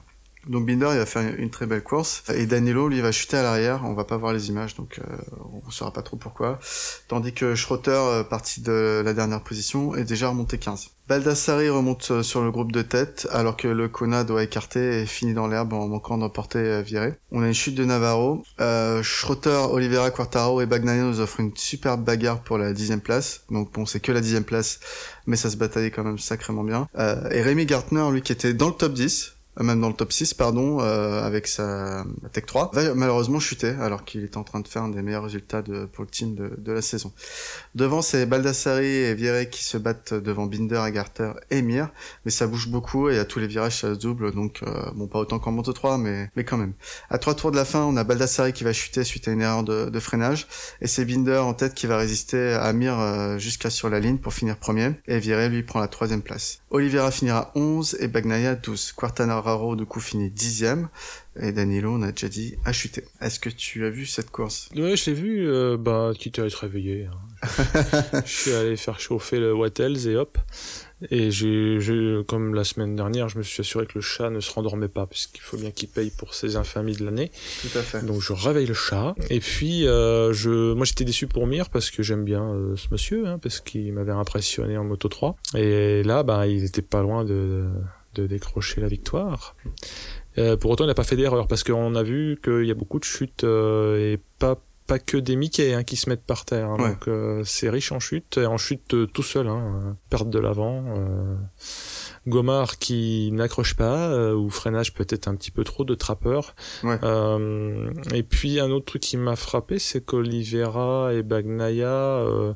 Donc 0.48 0.66
Binder, 0.66 0.90
il 0.92 0.98
va 0.98 1.06
faire 1.06 1.34
une, 1.38 1.50
très 1.50 1.66
belle 1.66 1.84
course. 1.84 2.24
Et 2.34 2.46
Danilo, 2.46 2.88
lui, 2.90 3.02
va 3.02 3.12
chuter 3.12 3.38
à 3.38 3.44
l'arrière. 3.44 3.82
On 3.86 3.94
va 3.94 4.04
pas 4.04 4.18
voir 4.18 4.34
les 4.34 4.50
images, 4.50 4.76
donc 4.76 5.00
euh, 5.00 5.18
on 5.66 5.70
saura 5.72 5.92
pas 5.92 6.02
trop 6.02 6.18
pourquoi. 6.18 6.60
Tandis 7.08 7.34
que 7.34 7.56
Schrotter, 7.56 7.92
euh, 7.92 8.24
parti 8.24 8.62
de 8.62 9.02
la 9.04 9.14
dernière 9.14 9.44
position, 9.44 9.96
est 9.96 10.04
déjà 10.06 10.30
remonté 10.30 10.58
15. 10.58 10.92
Baldassari 11.08 11.70
remonte 11.70 12.12
euh, 12.12 12.22
sur 12.22 12.42
le 12.42 12.52
groupe 12.52 12.74
de 12.74 12.82
tête, 12.82 13.30
alors 13.32 13.56
que 13.56 13.70
le 13.70 13.88
Kona 13.88 14.26
doit 14.26 14.44
écarter 14.44 15.02
et 15.02 15.06
finit 15.06 15.34
dans 15.34 15.48
l'herbe 15.48 15.72
en 15.72 15.88
manquant 15.88 16.18
d'emporter 16.18 16.60
euh, 16.60 16.82
Viré. 16.82 17.14
On 17.32 17.42
a 17.44 17.48
une 17.48 17.54
chute 17.54 17.76
de 17.76 17.86
Navarro. 17.86 18.44
Euh, 18.60 19.02
Schrotter, 19.04 19.68
Oliveira, 19.72 20.12
Quartaro 20.12 20.60
et 20.60 20.66
Bagnaia 20.66 21.04
nous 21.04 21.22
offrent 21.22 21.40
une 21.40 21.56
superbe 21.56 22.04
bagarre 22.04 22.42
pour 22.42 22.58
la 22.58 22.74
dixième 22.74 23.00
place. 23.00 23.44
Donc 23.50 23.72
bon, 23.72 23.86
c'est 23.86 24.02
que 24.02 24.12
la 24.12 24.20
dixième 24.20 24.44
place, 24.44 24.82
mais 25.28 25.38
ça 25.38 25.50
se 25.50 25.56
bataillait 25.56 25.92
quand 25.92 26.04
même 26.04 26.20
sacrément 26.20 26.66
bien. 26.66 26.90
Et 27.32 27.42
Rémi 27.42 27.66
Gartner, 27.66 28.10
lui, 28.12 28.22
qui 28.22 28.34
était 28.34 28.54
dans 28.54 28.68
le 28.68 28.74
top 28.74 28.94
10, 28.94 29.37
même 29.64 29.82
dans 29.82 29.88
le 29.88 29.94
top 29.94 30.12
6, 30.12 30.34
pardon, 30.34 30.80
euh, 30.82 31.24
avec 31.24 31.48
sa 31.48 32.06
Tech 32.32 32.46
3, 32.46 32.72
va 32.74 32.94
malheureusement 32.94 33.40
chuter, 33.40 33.74
alors 33.82 34.06
qu'il 34.06 34.24
est 34.24 34.38
en 34.38 34.44
train 34.44 34.60
de 34.60 34.68
faire 34.68 34.84
un 34.84 34.90
des 34.90 35.02
meilleurs 35.02 35.24
résultats 35.24 35.62
de, 35.62 35.86
pour 35.86 36.04
le 36.04 36.10
team 36.10 36.36
de, 36.36 36.54
de 36.58 36.72
la 36.72 36.82
saison. 36.82 37.12
Devant, 37.76 38.02
c'est 38.02 38.26
Baldassari 38.26 38.86
et 38.86 39.16
Viré 39.16 39.50
qui 39.50 39.64
se 39.64 39.78
battent 39.78 40.14
devant 40.14 40.46
Binder, 40.46 40.78
Agarter 40.78 41.32
et 41.50 41.62
Mir, 41.62 41.90
mais 42.26 42.32
ça 42.32 42.46
bouge 42.46 42.68
beaucoup 42.68 43.10
et 43.10 43.18
à 43.18 43.26
tous 43.26 43.40
les 43.40 43.48
virages 43.48 43.82
ça 43.82 43.94
se 43.94 44.00
double, 44.00 44.34
donc 44.34 44.62
euh, 44.64 44.92
bon, 44.96 45.08
pas 45.08 45.20
autant 45.20 45.40
qu'en 45.40 45.52
Moto 45.52 45.74
3, 45.74 45.98
mais, 45.98 46.30
mais 46.36 46.44
quand 46.44 46.58
même. 46.58 46.74
À 47.10 47.18
trois 47.18 47.34
tours 47.34 47.52
de 47.52 47.56
la 47.56 47.66
fin, 47.66 47.84
on 47.84 47.98
a 47.98 48.04
Baldassari 48.04 48.54
qui 48.54 48.64
va 48.64 48.74
chuter 48.74 49.04
suite 49.04 49.28
à 49.28 49.32
une 49.32 49.42
erreur 49.42 49.64
de, 49.64 49.90
de 49.90 50.00
freinage, 50.00 50.48
et 50.82 50.88
c'est 50.88 51.06
Binder 51.06 51.38
en 51.38 51.54
tête 51.54 51.74
qui 51.74 51.88
va 51.88 51.98
résister 51.98 52.54
à 52.54 52.72
Mir 52.74 53.00
euh, 53.00 53.38
jusqu'à 53.38 53.70
sur 53.70 53.90
la 53.90 54.00
ligne 54.00 54.18
pour 54.18 54.34
finir 54.34 54.58
premier, 54.58 54.92
et 55.08 55.20
Viré 55.20 55.50
lui 55.50 55.64
prend 55.64 55.80
la 55.80 55.88
troisième 55.88 56.22
place. 56.22 56.60
Oliveira 56.70 57.12
finira 57.12 57.52
11 57.56 57.98
et 58.02 58.08
Bagnaia 58.08 58.56
12. 58.56 58.92
Quartanaro 58.92 59.47
Raro, 59.48 59.78
du 59.78 59.86
coup, 59.86 60.02
finit 60.02 60.30
dixième. 60.30 60.90
Et 61.40 61.54
Danilo, 61.54 61.94
on 61.94 62.02
a 62.02 62.12
déjà 62.12 62.28
dit, 62.28 62.56
a 62.66 62.74
chuté. 62.74 63.06
Est-ce 63.22 63.40
que 63.40 63.50
tu 63.50 63.86
as 63.86 63.90
vu 63.90 64.06
cette 64.06 64.30
course? 64.30 64.70
Ouais, 64.76 64.98
je 64.98 65.10
l'ai 65.10 65.14
vu. 65.14 65.50
Euh, 65.50 65.78
bah, 65.78 66.12
quitte 66.20 66.40
à 66.40 66.46
être 66.46 66.56
réveillé. 66.56 67.06
Hein. 67.06 67.48
je 68.26 68.32
suis 68.32 68.52
allé 68.52 68.76
faire 68.76 69.00
chauffer 69.00 69.40
le 69.40 69.54
Wattels 69.54 70.10
et 70.10 70.18
hop. 70.18 70.38
Et 71.12 71.32
j'ai, 71.32 71.80
comme 72.28 72.56
la 72.56 72.66
semaine 72.66 72.98
dernière, 72.98 73.30
je 73.30 73.38
me 73.38 73.44
suis 73.44 73.62
assuré 73.62 73.86
que 73.86 73.94
le 73.96 74.02
chat 74.02 74.30
ne 74.30 74.42
se 74.42 74.52
rendormait 74.52 74.90
pas, 74.90 75.06
puisqu'il 75.06 75.40
faut 75.40 75.56
bien 75.56 75.72
qu'il 75.72 75.88
paye 75.88 76.10
pour 76.10 76.34
ses 76.34 76.58
infamies 76.58 76.98
de 76.98 77.06
l'année. 77.06 77.32
Tout 77.62 77.78
à 77.78 77.84
fait. 77.84 78.06
Donc 78.06 78.20
je 78.20 78.34
réveille 78.34 78.66
le 78.66 78.74
chat. 78.74 79.16
Et 79.30 79.40
puis, 79.40 79.88
euh, 79.88 80.34
je, 80.34 80.74
moi 80.74 80.86
j'étais 80.86 81.06
déçu 81.06 81.28
pour 81.28 81.48
Mir 81.48 81.70
parce 81.70 81.90
que 81.90 82.04
j'aime 82.04 82.26
bien 82.26 82.44
euh, 82.44 82.76
ce 82.76 82.88
monsieur, 82.92 83.28
hein, 83.28 83.40
parce 83.42 83.62
qu'il 83.62 83.94
m'avait 83.94 84.12
impressionné 84.12 84.78
en 84.78 84.84
Moto 84.84 85.08
3. 85.08 85.38
Et 85.56 86.04
là, 86.04 86.24
bah, 86.24 86.48
il 86.48 86.66
était 86.66 86.82
pas 86.82 87.02
loin 87.02 87.24
de, 87.24 87.68
de 88.20 88.28
décrocher 88.28 88.82
la 88.82 88.88
victoire. 88.88 89.56
Euh, 90.38 90.58
pour 90.58 90.72
autant, 90.72 90.84
il 90.84 90.88
n'a 90.88 90.94
pas 90.94 91.04
fait 91.04 91.16
d'erreur 91.16 91.48
parce 91.48 91.64
qu'on 91.64 91.96
a 91.96 92.04
vu 92.04 92.40
qu'il 92.44 92.66
y 92.66 92.72
a 92.72 92.76
beaucoup 92.76 93.00
de 93.00 93.04
chutes 93.04 93.44
euh, 93.44 94.14
et 94.14 94.20
pas 94.40 94.58
pas 94.86 95.00
que 95.00 95.18
des 95.18 95.36
Mickey 95.36 95.74
hein, 95.74 95.84
qui 95.84 95.98
se 95.98 96.10
mettent 96.10 96.24
par 96.24 96.46
terre. 96.46 96.70
Hein, 96.70 96.78
Ouais. 96.80 96.90
Donc 96.92 97.10
euh, 97.10 97.42
c'est 97.44 97.70
riche 97.70 97.92
en 97.92 98.00
chute 98.00 98.38
et 98.38 98.46
en 98.46 98.58
chute 98.58 98.96
tout 99.12 99.24
seul. 99.24 99.48
Hein, 99.48 99.98
perte 100.10 100.30
de 100.30 100.40
l'avant. 100.40 100.86
Gomard 102.28 102.78
qui 102.78 103.30
n'accroche 103.32 103.76
pas 103.76 104.10
euh, 104.10 104.34
ou 104.34 104.50
freinage 104.50 104.94
peut-être 104.94 105.28
un 105.28 105.36
petit 105.36 105.52
peu 105.52 105.64
trop 105.64 105.86
de 105.86 105.96
trappeur. 105.96 106.56
Ouais. 106.84 107.00
Euh, 107.04 107.92
et 108.14 108.24
puis 108.24 108.60
un 108.60 108.70
autre 108.72 108.86
truc 108.86 109.02
qui 109.02 109.18
m'a 109.18 109.36
frappé, 109.36 109.80
c'est 109.80 110.02
qu'Olivera 110.04 111.14
et 111.14 111.24
Bagnaia 111.24 111.88
euh, 111.88 112.54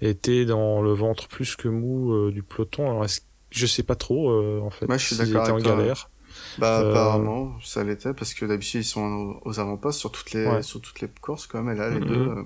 étaient 0.00 0.44
dans 0.44 0.82
le 0.82 0.92
ventre 0.92 1.28
plus 1.28 1.56
que 1.56 1.68
mou 1.68 2.30
du 2.30 2.42
peloton. 2.42 2.90
Alors 2.90 3.04
est-ce 3.04 3.20
je 3.52 3.66
sais 3.66 3.82
pas 3.82 3.94
trop 3.94 4.30
euh, 4.30 4.60
en 4.60 4.70
fait. 4.70 4.86
Moi, 4.88 4.96
je 4.98 5.06
suis 5.06 5.16
d'accord 5.16 5.42
étaient 5.42 5.52
en 5.52 5.58
galère. 5.58 6.10
Bah, 6.58 6.80
Euh, 6.80 6.90
apparemment, 6.90 7.52
ça 7.62 7.84
l'était, 7.84 8.12
parce 8.14 8.34
que 8.34 8.44
d'habitude, 8.46 8.80
ils 8.82 8.84
sont 8.84 9.36
aux, 9.44 9.60
avant-postes 9.60 9.98
sur 10.00 10.10
toutes 10.10 10.32
les, 10.32 10.46
Ouais. 10.46 10.62
sur 10.62 10.80
toutes 10.80 11.00
les 11.00 11.08
courses, 11.20 11.46
quand 11.46 11.62
même, 11.62 11.74
et 11.76 11.78
là, 11.78 11.90
les 11.90 12.00
Mhm. 12.00 12.06
deux, 12.06 12.14
euh, 12.28 12.42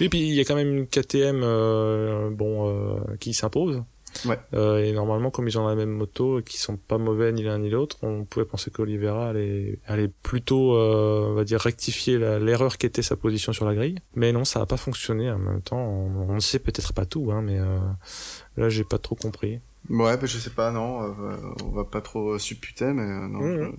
Et 0.00 0.08
puis 0.08 0.20
il 0.20 0.34
y 0.34 0.40
a 0.40 0.44
quand 0.44 0.54
même 0.56 0.74
une 0.76 0.86
KTM 0.86 1.40
euh, 1.42 2.30
bon 2.30 2.68
euh, 2.68 2.96
qui 3.20 3.34
s'impose. 3.34 3.82
Ouais. 4.26 4.38
Euh, 4.52 4.84
et 4.84 4.92
normalement, 4.92 5.30
comme 5.30 5.48
ils 5.48 5.58
ont 5.58 5.66
la 5.66 5.74
même 5.74 5.90
moto 5.90 6.40
et 6.40 6.42
qui 6.42 6.58
sont 6.58 6.76
pas 6.76 6.98
mauvais 6.98 7.32
ni 7.32 7.42
l'un 7.42 7.58
ni 7.58 7.70
l'autre, 7.70 7.96
on 8.02 8.24
pouvait 8.24 8.44
penser 8.44 8.70
qu'Olivera 8.70 9.28
allait, 9.30 9.78
allait 9.86 10.10
plutôt, 10.22 10.74
euh, 10.76 11.28
on 11.30 11.34
va 11.34 11.44
dire, 11.44 11.60
rectifier 11.60 12.18
l'erreur 12.18 12.76
qu'était 12.76 13.00
sa 13.02 13.16
position 13.16 13.52
sur 13.54 13.64
la 13.64 13.74
grille. 13.74 13.96
Mais 14.14 14.32
non, 14.32 14.44
ça 14.44 14.60
a 14.60 14.66
pas 14.66 14.76
fonctionné. 14.76 15.30
En 15.30 15.38
même 15.38 15.62
temps, 15.62 15.78
on, 15.80 16.28
on 16.30 16.34
ne 16.34 16.40
sait 16.40 16.58
peut-être 16.58 16.92
pas 16.92 17.06
tout, 17.06 17.30
hein, 17.32 17.40
mais 17.42 17.58
euh, 17.58 17.78
là, 18.58 18.68
j'ai 18.68 18.84
pas 18.84 18.98
trop 18.98 19.14
compris. 19.14 19.60
Ouais, 19.90 20.16
bah, 20.16 20.26
je 20.26 20.38
sais 20.38 20.50
pas, 20.50 20.70
non, 20.70 21.02
euh, 21.02 21.36
on 21.64 21.70
va 21.70 21.84
pas 21.84 22.00
trop 22.00 22.38
supputer, 22.38 22.92
mais 22.92 23.02
euh, 23.02 23.28
non. 23.28 23.40
Mhm. 23.40 23.76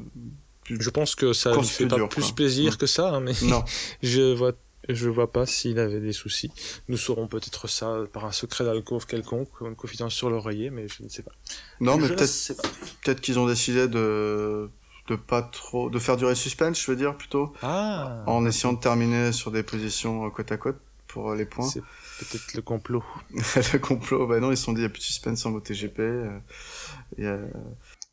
je- 0.66 0.76
Je 0.80 0.90
pense 0.90 1.16
que 1.16 1.34
ça 1.34 1.56
lui 1.56 1.64
fait 1.66 1.86
plus 1.88 2.00
pas 2.02 2.08
plus 2.08 2.24
quoi. 2.24 2.36
plaisir 2.36 2.74
Mm. 2.74 2.78
que 2.78 2.86
ça, 2.88 3.10
hein, 3.16 3.20
mais 3.22 3.34
Non, 3.44 3.64
je 4.04 4.34
vois 4.34 4.52
je 4.90 5.08
vois 5.08 5.32
pas 5.32 5.46
s'il 5.46 5.80
avait 5.80 6.02
des 6.02 6.12
soucis. 6.12 6.52
Nous 6.90 6.98
saurons 6.98 7.28
peut-être 7.28 7.70
ça 7.70 8.00
par 8.12 8.26
un 8.26 8.34
secret 8.34 8.66
d'alcôve 8.66 9.06
quelconque, 9.06 9.48
une 9.62 9.76
confidence 9.78 10.14
sur 10.14 10.30
l'oreiller, 10.30 10.72
mais 10.72 10.90
je 10.90 11.04
ne 11.04 11.08
sais 11.08 11.24
pas. 11.24 11.32
non, 11.80 11.96
mais 11.98 12.10
peut-être, 12.10 12.54
peut-être 13.02 13.22
qu'ils 13.22 13.40
ont 13.40 13.48
décidé 13.48 13.88
de, 13.88 14.70
de 15.08 15.16
pas 15.16 15.42
trop, 15.42 15.90
de 15.90 16.00
faire 16.00 16.18
durer 16.18 16.32
le 16.32 16.36
suspense, 16.36 16.82
je 16.82 16.92
veux 16.92 16.98
dire, 16.98 17.16
plutôt, 17.16 17.54
Ah 17.62 18.24
en 18.28 18.46
essayant 18.46 18.74
de 18.74 18.80
terminer 18.82 19.32
sur 19.32 19.52
des 19.52 19.64
positions 19.64 20.30
côte 20.32 20.52
à 20.52 20.58
côte 20.58 20.76
pour 21.08 21.34
les 21.34 21.46
points. 21.46 21.70
C'est 22.20 22.30
peut-être 22.30 22.54
le 22.54 22.62
complot. 22.62 23.04
le 23.32 23.78
complot, 23.78 24.28
bah 24.28 24.40
non, 24.40 24.52
ils 24.52 24.58
se 24.58 24.64
sont 24.64 24.74
dit, 24.74 24.82
il 24.82 24.84
y 24.84 24.88
a 24.88 24.90
plus 24.90 25.00
de 25.00 25.06
suspense 25.06 25.46
en 25.46 25.52
MotoGP, 25.52 26.00
et, 26.00 27.26
euh, 27.26 27.48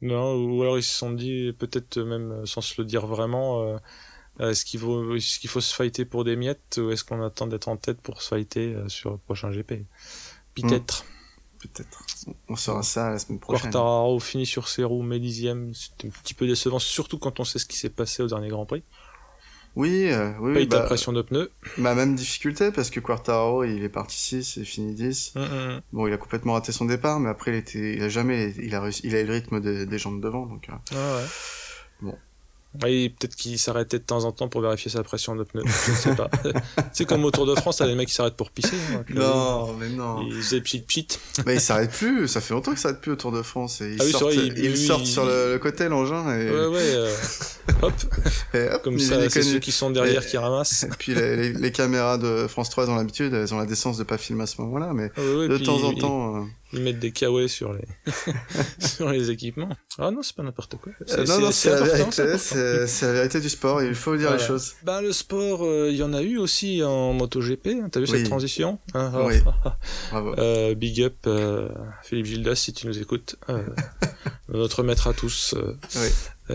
Non, 0.01 0.35
ou 0.35 0.63
alors 0.63 0.79
ils 0.79 0.83
se 0.83 0.97
sont 0.97 1.13
dit, 1.13 1.55
peut-être 1.59 1.99
même 1.99 2.33
euh, 2.33 2.47
sans 2.47 2.61
se 2.61 2.81
le 2.81 2.87
dire 2.87 3.07
vraiment, 3.07 3.63
euh, 3.63 4.51
est-ce 4.51 4.65
qu'il 4.65 4.81
faut, 4.81 5.15
est-ce 5.15 5.39
qu'il 5.39 5.51
faut 5.51 5.61
se 5.61 5.75
fighter 5.75 6.05
pour 6.05 6.25
des 6.25 6.37
miettes 6.37 6.81
ou 6.83 6.91
est-ce 6.91 7.05
qu'on 7.05 7.23
attend 7.23 7.47
d'être 7.47 7.69
en 7.69 7.77
tête 7.77 8.01
pour 8.01 8.23
se 8.23 8.29
fighter 8.29 8.75
euh, 8.75 8.89
sur 8.89 9.13
le 9.13 9.19
prochain 9.19 9.51
GP 9.51 9.85
Peut-être. 10.55 11.05
peut-être. 11.59 12.05
On 12.49 12.57
saura 12.57 12.83
ça 12.83 13.11
la 13.11 13.19
semaine 13.19 13.39
prochaine. 13.39 13.71
Quartararo 13.71 14.19
finit 14.19 14.47
sur 14.47 14.69
ses 14.69 14.85
roues, 14.85 15.03
mais 15.03 15.19
dixième, 15.19 15.75
c'était 15.75 16.09
un 16.09 16.11
petit 16.11 16.35
peu 16.35 16.47
décevant, 16.47 16.79
surtout 16.79 17.19
quand 17.19 17.39
on 17.41 17.45
sait 17.45 17.59
ce 17.59 17.67
qui 17.67 17.77
s'est 17.77 17.91
passé 17.91 18.23
au 18.23 18.29
dernier 18.29 18.49
Grand 18.49 18.67
Prix. 18.67 18.83
Oui, 19.77 20.11
euh, 20.11 20.33
oui, 20.41 20.53
Paye 20.55 20.63
oui, 20.65 20.69
ta 20.69 20.81
bah, 20.81 20.85
pression 20.87 21.13
de 21.13 21.23
pneus. 21.23 21.51
ma 21.79 21.95
même 21.95 22.15
difficulté, 22.17 22.73
parce 22.73 22.91
que 22.91 22.99
Quartaro, 23.01 23.63
il 23.65 23.83
est 23.85 23.89
parti 23.89 24.19
6 24.19 24.59
et 24.59 24.65
fini 24.65 24.95
10. 24.95 25.33
Hum, 25.37 25.43
hum. 25.43 25.81
Bon, 25.93 26.07
il 26.07 26.13
a 26.13 26.17
complètement 26.17 26.55
raté 26.55 26.73
son 26.73 26.85
départ, 26.87 27.21
mais 27.21 27.29
après, 27.29 27.53
il 27.53 27.57
était, 27.57 27.95
il 27.95 28.03
a 28.03 28.09
jamais, 28.09 28.53
il 28.59 28.75
a 28.75 28.81
réussi, 28.81 29.03
il 29.05 29.15
a 29.15 29.21
eu 29.21 29.27
le 29.27 29.33
rythme 29.33 29.61
des, 29.61 29.87
des 29.87 29.99
gens 29.99 30.13
de 30.13 30.21
devant, 30.21 30.47
donc, 30.47 30.69
euh, 30.69 30.73
Ah 30.93 31.17
ouais. 31.17 32.13
Oui, 32.85 33.09
peut-être 33.09 33.35
qu'il 33.35 33.59
s'arrêtait 33.59 33.99
de 33.99 34.05
temps 34.05 34.25
en 34.25 34.31
temps 34.31 34.47
pour 34.49 34.61
vérifier 34.61 34.93
sa 34.93 35.03
pression 35.03 35.35
de 35.35 35.43
pneu. 35.43 35.63
Je 35.87 35.91
ne 35.91 35.97
sais 35.97 36.15
pas. 36.15 36.31
c'est 36.93 37.05
comme 37.05 37.25
au 37.25 37.33
Tour 37.33 37.45
de 37.45 37.57
France, 37.57 37.79
t'as 37.79 37.87
les 37.87 37.97
mecs 37.97 38.07
qui 38.07 38.15
s'arrêtent 38.15 38.37
pour 38.37 38.51
pisser. 38.53 38.77
Hein, 38.95 39.05
Non, 39.13 39.73
mais 39.75 39.89
non. 39.89 40.23
Ils 40.23 40.41
faisaient 40.41 40.61
pchit 40.61 40.81
pchit. 40.83 41.09
Mais 41.47 41.55
il 41.57 41.61
s'arrête 41.61 41.91
plus, 41.91 42.29
ça 42.29 42.41
fait 42.41 42.55
longtemps 42.55 42.71
qu'il 42.71 42.79
s'arrête 42.79 43.01
plus 43.01 43.11
au 43.11 43.17
Tour 43.17 43.33
de 43.33 43.43
France. 43.43 43.81
Et 43.81 43.95
ils 43.95 43.97
Ah 44.01 44.05
oui, 44.05 44.11
sortent, 44.13 44.23
vrai, 44.35 44.37
il- 44.37 44.59
ils 44.59 44.71
lui, 44.71 44.87
sortent 44.87 45.03
il- 45.03 45.07
sur 45.09 45.25
le, 45.25 45.53
le 45.53 45.59
côté 45.59 45.89
l'engin 45.89 46.23
et, 46.39 46.49
Ouais, 46.49 46.67
ouais. 46.67 46.79
euh, 46.81 47.15
hop, 47.83 47.93
et 48.55 48.69
hop, 48.69 48.83
comme 48.85 48.99
ça, 49.01 49.17
est 49.17 49.31
c'est 49.31 49.43
ceux 49.43 49.59
qui 49.59 49.73
sont 49.73 49.91
derrière 49.91 50.23
Et- 50.23 50.27
qui 50.27 50.37
ramassent. 50.37 50.85
Et 50.85 50.91
puis 50.97 51.13
les, 51.15 51.35
les- 51.37 51.53
les 51.53 51.73
caméras 51.73 52.19
de 52.19 52.47
France 52.47 52.71
3 52.71 52.85
elles 52.85 52.91
ont 52.91 52.97
l'habitude, 52.97 53.35
elles 53.35 53.53
ont 53.53 53.59
la 53.59 53.67
décence 53.67 53.99
de 53.99 54.05
pas 54.05 54.17
filmer 54.17 54.45
à 54.45 54.47
ce 54.47 54.61
moment-là, 54.63 54.93
mais 54.95 55.11
Ah 55.17 55.21
ouais, 55.21 55.35
ouais, 55.35 55.49
de 55.49 55.59
temps 55.59 55.83
en 55.83 55.91
ils- 55.91 55.99
temps. 56.01 56.37
euh, 56.37 56.41
Ils 56.73 56.83
mettent 56.83 57.01
des 57.01 57.11
kawaii 57.11 57.49
sur 57.49 57.73
les 57.73 57.85
sur 58.79 59.09
les 59.11 59.31
équipements. 59.31 59.71
Ah 59.99 60.11
non, 60.11 60.23
c'est 60.23 60.37
pas 60.37 60.43
n'importe 60.43 60.77
quoi. 60.77 60.93
euh, 61.11 61.25
non, 61.27 61.41
non, 61.41 61.51
c'est 61.51 61.71
la 61.71 61.81
vérité, 61.83 62.39
c'est 62.39 63.07
la 63.07 63.13
vérité 63.13 63.41
du 63.41 63.49
sport, 63.49 63.83
il 63.83 63.95
faut 63.95 64.17
dire 64.17 64.29
Voilà. 64.29 64.41
les 64.43 64.47
choses. 64.47 64.75
Bah 64.85 65.03
le 65.03 65.13
sport, 65.13 65.65
euh, 65.65 65.89
il 65.91 65.97
y 65.97 66.03
en 66.03 66.13
a 66.13 66.23
eu 66.23 66.39
aussi 66.39 66.83
en 66.85 67.13
MotoGP. 67.13 67.67
hein. 67.83 67.89
T'as 67.91 68.01
vu 68.01 68.07
Oui. 68.07 68.19
cette 68.19 68.29
transition? 68.29 68.79
Hein, 68.95 69.11
ah, 69.15 69.25
Oui. 69.27 69.35
Bravo. 70.11 70.35
Euh, 70.39 70.75
big 70.75 71.03
up 71.03 71.17
euh, 71.27 71.69
Philippe 72.05 72.27
Gildas 72.27 72.55
si 72.57 72.73
tu 72.73 72.87
nous 72.87 72.99
écoutes. 72.99 73.37
Euh, 73.49 73.63
notre 74.49 74.83
maître 74.83 75.07
à 75.09 75.13
tous. 75.13 75.55
Oui. 75.97 76.09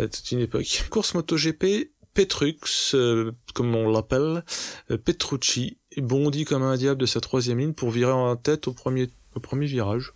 toute 0.10 0.32
une 0.32 0.40
époque. 0.40 0.86
Course 0.90 1.14
MotoGP, 1.14 1.92
Petrux, 2.14 2.56
euh, 2.94 3.32
comme 3.54 3.76
on 3.76 3.90
l'appelle, 3.92 4.44
euh, 4.92 4.98
Petrucci, 4.98 5.78
bondit 5.98 6.46
comme 6.46 6.64
un 6.64 6.78
diable 6.78 7.00
de 7.02 7.06
sa 7.06 7.20
troisième 7.20 7.60
ligne 7.60 7.74
pour 7.74 7.92
virer 7.92 8.12
en 8.14 8.36
tête 8.38 8.68
au 8.70 8.74
premier, 8.74 9.10
au 9.36 9.40
premier 9.40 9.68
virage. 9.68 10.14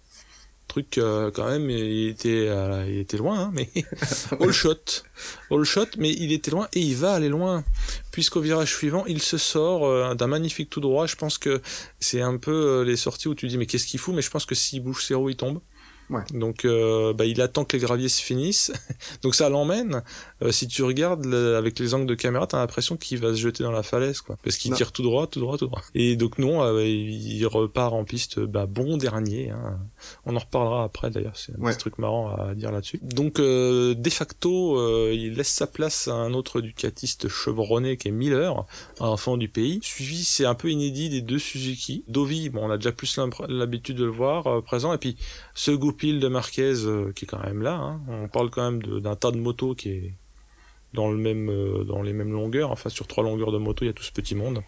Truc 0.67 0.99
euh, 0.99 1.31
quand 1.31 1.45
même, 1.45 1.67
il 1.71 2.09
était, 2.09 2.47
euh, 2.47 2.85
il 2.87 2.99
était 2.99 3.17
loin, 3.17 3.45
hein, 3.45 3.51
mais 3.53 3.67
all 4.39 4.51
shot, 4.51 5.03
all 5.49 5.63
shot, 5.63 5.87
mais 5.97 6.11
il 6.11 6.31
était 6.31 6.51
loin 6.51 6.67
et 6.73 6.79
il 6.79 6.95
va 6.95 7.13
aller 7.13 7.27
loin, 7.27 7.63
puisqu'au 8.11 8.39
virage 8.39 8.75
suivant, 8.75 9.03
il 9.07 9.19
se 9.19 9.39
sort 9.39 9.87
euh, 9.87 10.13
d'un 10.13 10.27
magnifique 10.27 10.69
tout 10.69 10.79
droit. 10.79 11.07
Je 11.07 11.15
pense 11.15 11.39
que 11.39 11.59
c'est 11.99 12.21
un 12.21 12.37
peu 12.37 12.83
les 12.83 12.97
sorties 12.97 13.27
où 13.27 13.33
tu 13.33 13.47
dis 13.47 13.57
mais 13.57 13.65
qu'est-ce 13.65 13.87
qu'il 13.87 13.99
fout, 13.99 14.13
mais 14.13 14.21
je 14.21 14.29
pense 14.29 14.45
que 14.45 14.53
s'il 14.53 14.83
bouge 14.83 15.03
ses 15.03 15.15
roues, 15.15 15.29
il 15.29 15.37
tombe. 15.37 15.59
Ouais. 16.09 16.21
Donc 16.33 16.65
euh, 16.65 17.13
bah, 17.13 17.25
il 17.25 17.39
attend 17.41 17.65
que 17.65 17.77
les 17.77 17.83
graviers 17.83 18.09
se 18.09 18.21
finissent. 18.21 18.71
Donc 19.21 19.35
ça 19.35 19.49
l'emmène. 19.49 20.01
Euh, 20.41 20.51
si 20.51 20.67
tu 20.67 20.83
regardes 20.83 21.25
le- 21.25 21.55
avec 21.55 21.77
les 21.79 21.93
angles 21.93 22.07
de 22.07 22.15
caméra, 22.15 22.47
t'as 22.47 22.57
l'impression 22.57 22.97
qu'il 22.97 23.19
va 23.19 23.29
se 23.29 23.39
jeter 23.39 23.63
dans 23.63 23.71
la 23.71 23.83
falaise, 23.83 24.21
quoi. 24.21 24.37
Parce 24.43 24.57
qu'il 24.57 24.73
tire 24.73 24.91
tout 24.91 25.03
droit, 25.03 25.27
tout 25.27 25.39
droit, 25.39 25.57
tout 25.57 25.67
droit. 25.67 25.81
Et 25.93 26.15
donc 26.15 26.37
non, 26.39 26.63
euh, 26.63 26.85
il 26.85 27.45
repart 27.45 27.93
en 27.93 28.03
piste, 28.03 28.39
bah, 28.39 28.65
bon 28.65 28.97
dernier. 28.97 29.51
Hein. 29.51 29.77
On 30.25 30.35
en 30.35 30.39
reparlera 30.39 30.83
après 30.83 31.09
d'ailleurs. 31.09 31.35
C'est 31.35 31.53
un 31.53 31.61
Ouais. 31.61 31.71
petit 31.73 31.79
truc 31.79 31.97
marrant 31.99 32.35
à 32.35 32.55
dire 32.55 32.71
là-dessus. 32.71 32.99
Donc 33.03 33.39
euh, 33.39 33.93
de 33.93 34.09
facto, 34.09 34.77
euh, 34.79 35.11
il 35.13 35.33
laisse 35.35 35.49
sa 35.53 35.67
place 35.67 36.07
à 36.07 36.13
un 36.13 36.33
autre 36.33 36.61
ducatiste 36.61 37.27
chevronné 37.27 37.97
qui 37.97 38.07
est 38.07 38.11
Miller, 38.11 38.65
un 38.99 39.07
enfant 39.07 39.37
du 39.37 39.47
pays. 39.49 39.79
Suivi, 39.83 40.23
c'est 40.23 40.45
un 40.45 40.55
peu 40.55 40.69
inédit 40.71 41.09
des 41.09 41.21
deux 41.21 41.39
Suzuki. 41.39 42.03
Dovi, 42.07 42.49
bon, 42.49 42.65
on 42.67 42.71
a 42.71 42.77
déjà 42.77 42.91
plus 42.91 43.19
l'habitude 43.47 43.97
de 43.97 44.05
le 44.05 44.11
voir 44.11 44.47
euh, 44.47 44.61
présent. 44.61 44.93
Et 44.93 44.97
puis 44.97 45.15
ce 45.55 45.71
goupil 45.99 46.19
de 46.21 46.27
Marquez 46.29 46.85
euh, 46.85 47.11
qui 47.13 47.25
est 47.25 47.27
quand 47.27 47.43
même 47.43 47.61
là. 47.61 47.73
hein. 47.75 47.99
On 48.07 48.27
parle 48.29 48.49
quand 48.49 48.71
même 48.71 48.81
d'un 49.01 49.15
tas 49.17 49.31
de 49.31 49.37
motos 49.37 49.75
qui 49.75 49.89
est 49.89 50.13
dans 50.93 51.11
le 51.11 51.17
même 51.17 51.49
euh, 51.49 51.83
dans 51.83 52.01
les 52.01 52.13
mêmes 52.13 52.31
longueurs. 52.31 52.71
Enfin, 52.71 52.89
sur 52.89 53.05
trois 53.05 53.23
longueurs 53.23 53.51
de 53.51 53.57
moto, 53.57 53.83
il 53.83 53.87
y 53.87 53.91
a 53.91 53.93
tout 53.93 54.03
ce 54.03 54.11
petit 54.13 54.33
monde. 54.33 54.61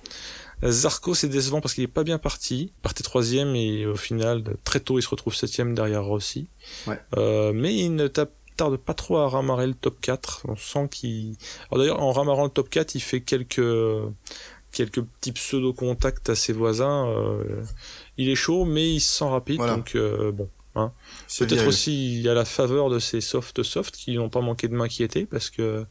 Euh, 0.63 0.71
Zarco, 0.71 1.13
c'est 1.15 1.29
décevant 1.29 1.61
parce 1.61 1.73
qu'il 1.73 1.84
est 1.86 1.88
pas 1.88 2.03
bien 2.03 2.17
parti. 2.17 2.73
Il 2.75 2.82
partait 2.82 3.03
troisième 3.03 3.55
et 3.55 3.86
au 3.86 3.95
final, 3.95 4.43
très 4.65 4.82
tôt, 4.82 4.99
il 4.99 5.01
se 5.01 5.09
retrouve 5.09 5.34
septième 5.34 5.73
derrière 5.73 6.03
Rossi. 6.03 6.47
Ouais. 6.86 6.99
Euh, 7.17 7.53
mais 7.53 7.73
il 7.75 7.95
ne 7.95 8.07
tape 8.07 8.34
tarde 8.57 8.75
pas 8.75 8.93
trop 8.93 9.17
à 9.17 9.29
ramarrer 9.29 9.67
le 9.67 9.73
top 9.73 9.99
4. 10.01 10.41
On 10.49 10.55
sent 10.57 10.89
qu'il... 10.91 11.36
Alors 11.71 11.79
d'ailleurs, 11.79 12.03
en 12.03 12.11
ramarrant 12.11 12.43
le 12.43 12.49
top 12.49 12.69
4, 12.69 12.93
il 12.95 12.99
fait 13.01 13.21
quelques 13.21 13.61
quelques 14.73 15.01
petits 15.01 15.32
pseudo-contacts 15.34 16.29
à 16.29 16.36
ses 16.36 16.53
voisins. 16.53 17.07
euh, 17.09 17.63
il 18.17 18.29
est 18.29 18.36
chaud, 18.36 18.63
mais 18.65 18.93
il 18.93 18.99
se 18.99 19.17
sent 19.19 19.25
rapide. 19.29 19.57
Voilà. 19.57 19.75
Donc 19.75 19.95
euh, 19.95 20.32
bon, 20.32 20.47
C'est 21.28 21.47
Peut-être 21.47 21.67
aussi 21.67 22.13
il 22.15 22.22
y 22.22 22.30
a 22.30 22.34
la 22.34 22.45
faveur 22.45 22.89
de 22.89 22.99
ces 22.99 23.19
soft 23.22 23.61
soft 23.63 23.95
qui 23.95 24.15
n'ont 24.15 24.30
pas 24.30 24.41
manqué 24.41 24.67
de 24.67 24.74
m'inquiéter 24.76 25.26
parce 25.26 25.49
que 25.49 25.86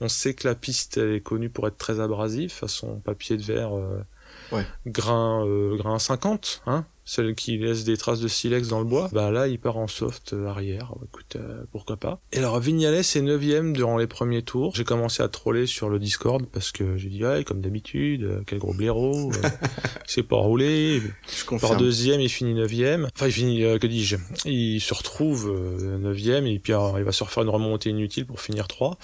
on 0.00 0.08
sait 0.08 0.34
que 0.34 0.48
la 0.48 0.54
piste 0.54 0.96
elle 0.96 1.12
est 1.12 1.20
connue 1.20 1.50
pour 1.50 1.66
être 1.68 1.76
très 1.76 2.00
abrasive 2.00 2.50
façon 2.50 3.00
papier 3.00 3.36
de 3.36 3.42
verre 3.42 3.76
euh, 3.76 4.02
Ouais. 4.50 4.66
grain 4.86 5.46
euh, 5.46 5.76
grain 5.76 5.98
50 5.98 6.62
hein 6.66 6.84
celle 7.04 7.34
qui 7.34 7.58
laisse 7.58 7.84
des 7.84 7.96
traces 7.96 8.20
de 8.20 8.28
silex 8.28 8.68
dans 8.68 8.78
le 8.78 8.84
bois 8.84 9.08
bah 9.12 9.30
là 9.30 9.48
il 9.48 9.58
part 9.58 9.76
en 9.76 9.86
soft 9.88 10.32
euh, 10.32 10.46
arrière 10.46 10.92
écoute 11.04 11.36
euh, 11.36 11.64
pourquoi 11.72 11.96
pas 11.96 12.20
et 12.32 12.38
alors 12.38 12.60
Vignales 12.60 12.94
est 12.94 13.20
9 13.20 13.72
durant 13.72 13.96
les 13.98 14.06
premiers 14.06 14.42
tours 14.42 14.74
j'ai 14.76 14.84
commencé 14.84 15.22
à 15.22 15.28
troller 15.28 15.66
sur 15.66 15.88
le 15.88 15.98
Discord 15.98 16.46
parce 16.46 16.70
que 16.70 16.96
j'ai 16.96 17.08
dit 17.08 17.24
ouais 17.24 17.42
comme 17.44 17.60
d'habitude 17.60 18.22
euh, 18.22 18.40
quel 18.46 18.58
gros 18.58 18.72
blaireau 18.74 19.32
euh, 19.32 19.48
sait 20.06 20.22
pas 20.22 20.36
rouler 20.36 21.00
Je 21.00 21.40
par 21.40 21.46
confirme. 21.46 21.78
deuxième, 21.78 22.20
il 22.20 22.28
finit 22.28 22.54
neuvième. 22.54 23.08
Enfin, 23.14 23.26
il 23.26 23.32
finit, 23.32 23.64
euh, 23.64 23.78
que 23.78 23.86
dis-je 23.86 24.16
Il 24.44 24.80
se 24.80 24.92
retrouve 24.94 25.50
euh, 25.50 25.98
neuvième 25.98 26.46
et 26.46 26.58
puis 26.58 26.72
alors, 26.72 26.98
il 26.98 27.04
va 27.04 27.12
se 27.12 27.24
refaire 27.24 27.42
une 27.42 27.48
remontée 27.48 27.90
inutile 27.90 28.26
pour 28.26 28.40
finir 28.40 28.68
trois. 28.68 28.98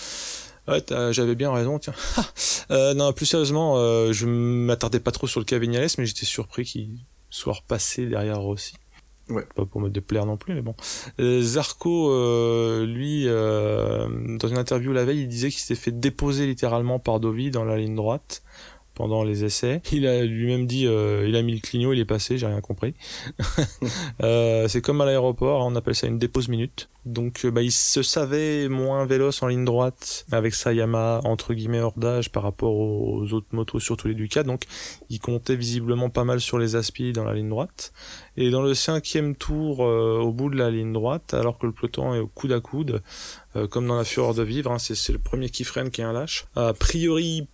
Ouais, 0.66 0.80
t'as- 0.82 1.12
j'avais 1.12 1.34
bien 1.34 1.50
raison, 1.52 1.78
tiens. 1.78 1.94
euh, 2.70 2.92
non, 2.94 3.12
plus 3.12 3.26
sérieusement, 3.26 3.78
euh, 3.78 4.12
je 4.12 4.26
m'attardais 4.26 5.00
pas 5.00 5.10
trop 5.12 5.26
sur 5.26 5.40
le 5.40 5.44
cas 5.46 5.58
Vignales, 5.58 5.88
mais 5.98 6.04
j'étais 6.06 6.26
surpris 6.26 6.64
qu'il 6.64 6.90
soit 7.30 7.54
repassé 7.54 8.06
derrière 8.06 8.40
Rossi. 8.40 8.74
Ouais. 9.30 9.46
Pas 9.54 9.66
pour 9.66 9.80
me 9.80 9.90
déplaire 9.90 10.24
non 10.24 10.36
plus, 10.36 10.54
mais 10.54 10.62
bon. 10.62 10.74
Euh, 11.20 11.42
Zarco, 11.42 12.10
euh, 12.10 12.86
lui, 12.86 13.24
euh, 13.26 14.08
dans 14.38 14.48
une 14.48 14.56
interview 14.56 14.92
la 14.92 15.04
veille, 15.04 15.20
il 15.20 15.28
disait 15.28 15.50
qu'il 15.50 15.60
s'était 15.60 15.78
fait 15.78 15.92
déposer 15.92 16.46
littéralement 16.46 16.98
par 16.98 17.20
Dovi 17.20 17.50
dans 17.50 17.64
la 17.64 17.76
ligne 17.76 17.94
droite 17.94 18.42
pendant 18.98 19.22
les 19.22 19.44
essais. 19.44 19.80
Il 19.92 20.08
a 20.08 20.24
lui-même 20.24 20.66
dit, 20.66 20.88
euh, 20.88 21.24
il 21.28 21.36
a 21.36 21.42
mis 21.42 21.54
le 21.54 21.60
clignot, 21.60 21.92
il 21.92 22.00
est 22.00 22.04
passé, 22.04 22.36
j'ai 22.36 22.46
rien 22.46 22.60
compris. 22.60 22.94
Euh, 24.22 24.66
c'est 24.66 24.80
comme 24.80 25.00
à 25.00 25.04
l'aéroport, 25.04 25.64
on 25.64 25.76
appelle 25.76 25.94
ça 25.94 26.08
une 26.08 26.18
dépose 26.18 26.48
minute. 26.48 26.88
Donc 27.08 27.44
euh, 27.44 27.50
bah, 27.50 27.62
il 27.62 27.72
se 27.72 28.02
savait 28.02 28.68
moins 28.68 29.06
véloce 29.06 29.42
en 29.42 29.46
ligne 29.46 29.64
droite 29.64 30.26
avec 30.30 30.54
sa 30.54 30.72
Yamaha 30.72 31.20
entre 31.24 31.54
guillemets 31.54 31.80
hors 31.80 31.98
d'âge 31.98 32.30
par 32.30 32.42
rapport 32.42 32.74
aux 32.74 33.32
autres 33.32 33.46
motos, 33.52 33.80
surtout 33.80 34.08
les 34.08 34.14
Ducat. 34.14 34.42
Donc 34.42 34.64
il 35.08 35.18
comptait 35.18 35.56
visiblement 35.56 36.10
pas 36.10 36.24
mal 36.24 36.40
sur 36.40 36.58
les 36.58 36.76
aspi 36.76 37.12
dans 37.12 37.24
la 37.24 37.34
ligne 37.34 37.48
droite. 37.48 37.92
Et 38.36 38.50
dans 38.50 38.62
le 38.62 38.74
cinquième 38.74 39.36
tour, 39.36 39.84
euh, 39.84 40.18
au 40.20 40.32
bout 40.32 40.50
de 40.50 40.56
la 40.56 40.70
ligne 40.70 40.92
droite, 40.92 41.34
alors 41.34 41.58
que 41.58 41.66
le 41.66 41.72
peloton 41.72 42.14
est 42.14 42.20
au 42.20 42.28
coude 42.28 42.52
à 42.52 42.60
coude, 42.60 43.02
euh, 43.56 43.66
comme 43.66 43.86
dans 43.86 43.96
la 43.96 44.04
fureur 44.04 44.34
de 44.34 44.42
vivre, 44.42 44.70
hein, 44.70 44.78
c'est 44.78 45.12
le 45.12 45.18
premier 45.18 45.48
qui 45.48 45.64
freine 45.64 45.90
qui 45.90 46.02
est 46.02 46.04
un 46.04 46.12
lâche. 46.12 46.46
A 46.54 46.74
priori, 46.74 47.48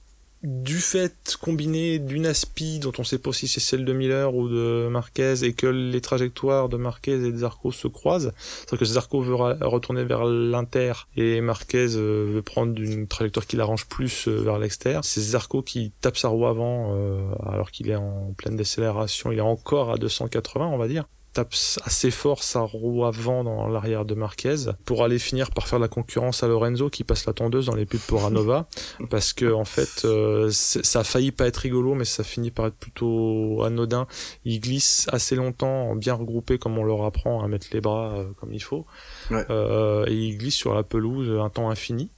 du 0.45 0.79
fait 0.79 1.39
combiné 1.41 1.99
d'une 1.99 2.27
aspi 2.27 2.79
dont 2.79 2.93
on 2.99 3.05
sait 3.05 3.19
pas 3.19 3.33
si 3.33 3.49
c'est 3.49 3.61
celle 3.61 3.87
de 3.87 3.93
Miller 3.95 4.35
ou 4.35 4.49
de 4.49 4.89
Marquez 4.91 5.43
et 5.43 5.55
que 5.55 5.67
les 5.67 6.03
trajectoires 6.03 6.69
de 6.69 6.77
Marquez 6.77 7.13
et 7.15 7.33
de 7.33 7.39
Zarco 7.39 7.73
se 7.73 7.89
croisent, 7.89 8.33
c'est-à-dire 8.37 8.79
que 8.79 8.85
Zarco 8.85 9.23
veut 9.23 9.35
retourner 9.35 10.05
vers 10.05 10.25
l'inter 10.25 10.93
et 11.17 11.41
Marquez 11.41 11.97
euh, 11.97 12.31
veut 12.31 12.43
prendre 12.43 12.79
une 12.79 13.07
trajectoire 13.07 13.47
qui 13.47 13.57
l'arrange 13.57 13.87
plus 13.87 14.29
euh, 14.29 14.43
vers 14.43 14.59
l'extérieur. 14.59 15.03
C'est 15.03 15.23
Zarco 15.23 15.63
qui 15.63 15.93
tape 16.03 16.19
sa 16.19 16.29
roue 16.29 16.47
avant 16.47 16.95
euh, 16.95 17.23
alors 17.47 17.71
qu'il 17.71 17.89
est 17.89 17.97
en 17.97 18.35
pleine 18.37 18.57
décélération, 18.57 19.33
il 19.33 19.39
est 19.39 19.41
encore 19.41 19.93
à 19.93 19.97
280 19.97 20.67
on 20.67 20.77
va 20.77 20.89
dire 20.89 21.07
tape 21.35 21.55
assez 21.85 22.11
fort 22.11 22.43
sa 22.43 22.61
roue 22.61 23.05
avant 23.05 23.45
dans 23.45 23.67
l'arrière 23.69 24.05
de 24.05 24.15
Marquez 24.15 24.57
pour 24.85 25.05
aller 25.05 25.19
finir 25.19 25.51
par 25.51 25.69
faire 25.69 25.79
la 25.79 25.89
concurrence 25.89 26.43
à 26.43 26.49
Lorenzo 26.49 26.89
qui 26.89 27.05
passe 27.05 27.27
la 27.27 27.33
tondeuse 27.33 27.67
dans 27.67 27.75
les 27.75 27.87
pubs 27.87 28.01
pour 28.01 28.25
Anova. 28.25 28.67
Parce 29.11 29.33
que 29.33 29.53
en 29.53 29.65
fait 29.65 30.05
euh, 30.05 30.49
ça 30.51 31.01
a 31.01 31.05
failli 31.05 31.33
pas 31.33 31.47
être 31.47 31.59
rigolo 31.59 31.95
mais 31.95 32.05
ça 32.05 32.25
finit 32.25 32.51
par 32.51 32.67
être 32.67 32.77
plutôt 32.77 33.63
anodin. 33.65 34.07
Il 34.45 34.61
glisse 34.61 35.07
assez 35.13 35.35
longtemps 35.35 35.95
bien 35.97 36.15
regroupé 36.15 36.57
comme 36.57 36.79
on 36.79 36.85
leur 36.85 37.05
apprend 37.05 37.43
à 37.43 37.49
mettre 37.49 37.67
les 37.73 37.81
bras 37.81 38.15
euh, 38.15 38.25
comme 38.41 38.53
il 38.53 38.63
faut. 38.63 38.87
Ouais. 39.31 39.45
Euh, 39.51 40.07
et 40.07 40.15
il 40.15 40.39
glisse 40.39 40.55
sur 40.55 40.75
la 40.75 40.85
pelouse 40.85 41.31
un 41.31 41.51
temps 41.51 41.69
infini 41.69 42.11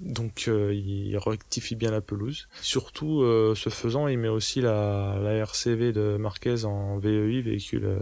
donc 0.00 0.46
euh, 0.48 0.74
il 0.74 1.16
rectifie 1.18 1.76
bien 1.76 1.90
la 1.90 2.00
pelouse. 2.00 2.48
Surtout, 2.62 3.22
euh, 3.22 3.54
ce 3.54 3.68
faisant, 3.68 4.08
il 4.08 4.18
met 4.18 4.28
aussi 4.28 4.60
la, 4.60 5.16
RCV 5.22 5.92
de 5.92 6.16
Marquez 6.18 6.64
en 6.64 6.98
VEI, 6.98 7.40
véhicule 7.42 7.84
euh, 7.84 8.00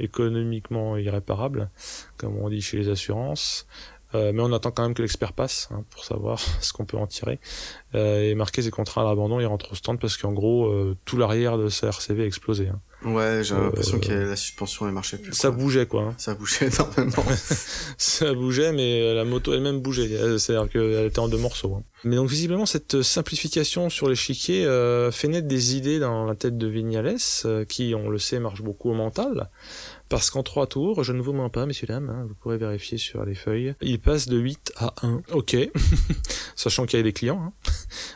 économiquement 0.00 0.96
irréparable, 0.96 1.70
comme 2.16 2.36
on 2.36 2.48
dit 2.48 2.62
chez 2.62 2.78
les 2.78 2.88
assurances. 2.88 3.66
Mais 4.14 4.40
on 4.40 4.54
attend 4.54 4.70
quand 4.70 4.84
même 4.84 4.94
que 4.94 5.02
l'expert 5.02 5.34
passe 5.34 5.68
hein, 5.70 5.84
pour 5.90 6.02
savoir 6.02 6.40
ce 6.62 6.72
qu'on 6.72 6.86
peut 6.86 6.96
en 6.96 7.06
tirer. 7.06 7.38
Et 7.92 8.34
Marquez 8.34 8.66
est 8.66 8.70
contraint 8.70 9.02
à 9.02 9.04
l'abandon, 9.04 9.38
il 9.38 9.44
rentre 9.44 9.72
au 9.72 9.74
stand 9.74 10.00
parce 10.00 10.16
qu'en 10.16 10.32
gros, 10.32 10.94
tout 11.04 11.18
l'arrière 11.18 11.58
de 11.58 11.68
sa 11.68 11.88
RCV 11.88 12.22
a 12.22 12.26
explosé. 12.26 12.68
hein. 12.68 12.80
Ouais, 13.04 13.42
j'ai 13.44 13.54
Euh, 13.54 13.60
l'impression 13.66 14.00
que 14.00 14.10
la 14.12 14.34
suspension 14.34 14.86
elle 14.88 14.92
marchait 14.92 15.18
plus. 15.18 15.32
Ça 15.32 15.50
quoi. 15.50 15.58
bougeait 15.58 15.86
quoi. 15.86 16.02
hein. 16.02 16.14
Ça 16.18 16.34
bougeait 16.34 16.66
énormément. 16.74 17.24
ça 17.98 18.34
bougeait, 18.34 18.72
mais 18.72 19.14
la 19.14 19.24
moto 19.24 19.54
elle-même 19.54 19.80
bougeait. 19.80 20.10
Euh, 20.16 20.38
C'est-à-dire 20.38 20.68
qu'elle 20.70 21.06
était 21.06 21.20
en 21.20 21.28
deux 21.28 21.38
morceaux. 21.38 21.76
hein. 21.76 21.82
Mais 22.04 22.16
donc 22.16 22.28
visiblement, 22.28 22.66
cette 22.66 23.02
simplification 23.02 23.88
sur 23.90 24.08
l'échiquier 24.08 24.64
euh, 24.64 25.10
fait 25.12 25.28
naître 25.28 25.46
des 25.48 25.76
idées 25.76 25.98
dans 26.00 26.24
la 26.24 26.34
tête 26.34 26.58
de 26.58 26.66
Vignales, 26.66 27.16
euh, 27.44 27.64
qui, 27.64 27.94
on 27.94 28.08
le 28.08 28.18
sait, 28.18 28.40
marche 28.40 28.62
beaucoup 28.62 28.90
au 28.90 28.94
mental. 28.94 29.48
Parce 30.08 30.30
qu'en 30.30 30.42
trois 30.42 30.66
tours, 30.66 31.04
je 31.04 31.12
ne 31.12 31.20
vous 31.20 31.32
mens 31.34 31.50
pas, 31.50 31.66
messieurs 31.66 31.86
dames, 31.86 32.08
hein, 32.10 32.24
vous 32.26 32.34
pourrez 32.34 32.56
vérifier 32.56 32.96
sur 32.98 33.24
les 33.26 33.34
feuilles, 33.34 33.74
il 33.82 34.00
passe 34.00 34.26
de 34.26 34.38
8 34.38 34.72
à 34.76 34.94
1. 35.02 35.20
Ok, 35.32 35.54
sachant 36.56 36.86
qu'il 36.86 36.98
y 36.98 37.00
a 37.00 37.02
des 37.02 37.12
clients. 37.12 37.42
Hein. 37.44 37.52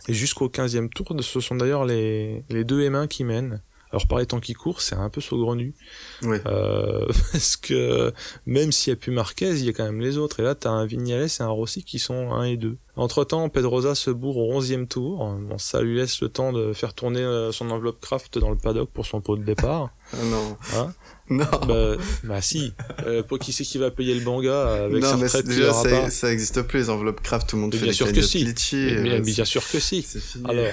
Et 0.08 0.14
jusqu'au 0.14 0.48
15e 0.48 0.88
tour, 0.88 1.14
ce 1.20 1.40
sont 1.40 1.54
d'ailleurs 1.54 1.84
les, 1.84 2.44
les 2.50 2.64
deux 2.64 2.80
M1 2.88 3.08
qui 3.08 3.24
mènent. 3.24 3.60
Alors 3.92 4.06
par 4.06 4.18
les 4.18 4.26
temps 4.26 4.40
qui 4.40 4.54
courent, 4.54 4.80
c'est 4.80 4.94
un 4.94 5.10
peu 5.10 5.20
saugrenu. 5.20 5.74
Oui. 6.22 6.38
Euh, 6.46 7.06
parce 7.32 7.56
que 7.56 8.12
même 8.46 8.72
s'il 8.72 8.90
y 8.90 8.94
a 8.94 8.96
plus 8.96 9.12
Marquez, 9.12 9.50
il 9.50 9.66
y 9.66 9.68
a 9.68 9.72
quand 9.72 9.84
même 9.84 10.00
les 10.00 10.16
autres. 10.16 10.40
Et 10.40 10.42
là, 10.42 10.54
t'as 10.54 10.70
un 10.70 10.86
Vignales 10.86 11.28
et 11.28 11.42
un 11.42 11.48
Rossi 11.48 11.84
qui 11.84 11.98
sont 11.98 12.32
1 12.32 12.44
et 12.44 12.56
2. 12.56 12.78
Entre-temps, 12.96 13.48
Pedrosa 13.48 13.94
se 13.94 14.10
bourre 14.10 14.38
au 14.38 14.60
11e 14.60 14.86
tour. 14.86 15.26
Bon, 15.40 15.58
ça 15.58 15.82
lui 15.82 15.96
laisse 15.96 16.20
le 16.22 16.30
temps 16.30 16.52
de 16.52 16.72
faire 16.72 16.94
tourner 16.94 17.20
euh, 17.20 17.52
son 17.52 17.70
enveloppe 17.70 18.00
craft 18.00 18.38
dans 18.38 18.50
le 18.50 18.56
paddock 18.56 18.90
pour 18.90 19.04
son 19.04 19.20
pot 19.20 19.36
de 19.36 19.44
départ. 19.44 19.90
Ah 20.14 20.24
non. 20.24 20.56
Hein 20.76 20.92
Non. 21.30 21.46
bah, 21.66 21.96
bah 22.24 22.42
si. 22.42 22.74
Euh, 23.06 23.22
pour 23.22 23.38
qui 23.38 23.54
c'est 23.54 23.64
qui 23.64 23.78
va 23.78 23.90
payer 23.90 24.14
le 24.14 24.20
banga 24.20 24.84
avec 24.84 25.02
non, 25.02 25.16
mais 25.16 25.42
déjà, 25.42 25.72
ça, 25.72 26.10
ça 26.10 26.30
existe 26.30 26.60
plus, 26.62 26.80
les 26.80 26.90
enveloppes 26.90 27.22
craft, 27.22 27.48
tout 27.48 27.56
le 27.56 27.62
monde 27.62 27.70
Mais 27.72 27.78
fait 27.78 27.84
bien 27.84 27.92
sûr 27.94 28.12
que 28.12 28.20
si. 28.20 28.44
mais, 28.44 28.90
euh, 28.90 29.02
mais 29.02 29.20
bien 29.20 29.44
sûr 29.46 29.66
que 29.66 29.80
si. 29.80 30.06
Alors, 30.44 30.66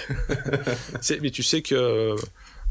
mais 1.22 1.32
tu 1.32 1.44
sais 1.44 1.62
que 1.62 2.16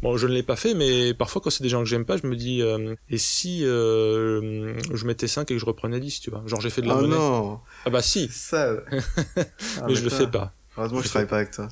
bon, 0.03 0.17
je 0.17 0.27
ne 0.27 0.33
l'ai 0.33 0.43
pas 0.43 0.57
fait, 0.57 0.75
mais 0.75 1.15
parfois 1.15 1.41
quand 1.43 1.51
c'est 1.51 1.63
des 1.63 1.69
gens 1.69 1.81
que 1.81 1.89
j'aime 1.89 2.05
pas, 2.05 2.17
je 2.17 2.27
me 2.27 2.37
dis 2.37 2.63
euh, 2.63 2.95
et 3.11 3.19
si 3.19 3.65
euh, 3.65 4.75
je 4.95 5.07
mettais 5.07 5.29
5 5.29 5.51
et 5.51 5.55
que 5.55 5.59
je 5.61 5.65
reprenais 5.67 6.01
10, 6.01 6.21
tu 6.21 6.31
vois? 6.31 6.43
Genre 6.47 6.61
j'ai 6.61 6.71
fait 6.71 6.83
de 6.83 6.89
la 6.89 6.97
Oh 6.97 7.01
monnaie. 7.01 7.17
non, 7.17 7.61
Ah 7.85 7.91
bah 7.91 8.03
si, 8.03 8.29
c'est 8.33 8.51
sale. 8.57 8.85
Ah, 9.81 9.85
mais 9.89 9.95
je 9.95 10.05
le 10.05 10.11
fais 10.11 10.27
pas. 10.27 10.53
Heureusement 10.77 10.99
que 10.99 11.05
je 11.05 11.09
travaille 11.11 11.29
pas 11.29 11.37
avec 11.37 11.51
toi. 11.51 11.69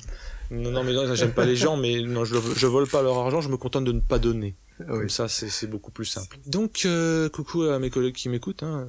Non, 0.51 0.71
non, 0.71 0.83
mais 0.83 0.93
non, 0.93 1.13
j'aime 1.13 1.33
pas 1.33 1.45
les 1.45 1.55
gens, 1.57 1.75
mais 1.77 2.01
non, 2.01 2.23
je, 2.25 2.35
je 2.55 2.67
vole 2.67 2.87
pas 2.87 3.01
leur 3.01 3.17
argent, 3.17 3.41
je 3.41 3.49
me 3.49 3.57
contente 3.57 3.83
de 3.83 3.91
ne 3.91 3.99
pas 3.99 4.17
donner. 4.19 4.55
Ah 4.79 4.83
Comme 4.85 5.09
ça, 5.09 5.27
c'est 5.27 5.49
c'est 5.49 5.67
beaucoup 5.67 5.91
plus 5.91 6.05
simple. 6.05 6.37
Donc, 6.45 6.83
euh, 6.85 7.29
coucou 7.29 7.63
à 7.63 7.79
mes 7.79 7.89
collègues 7.89 8.15
qui 8.15 8.29
m'écoutent, 8.29 8.63
hein, 8.63 8.87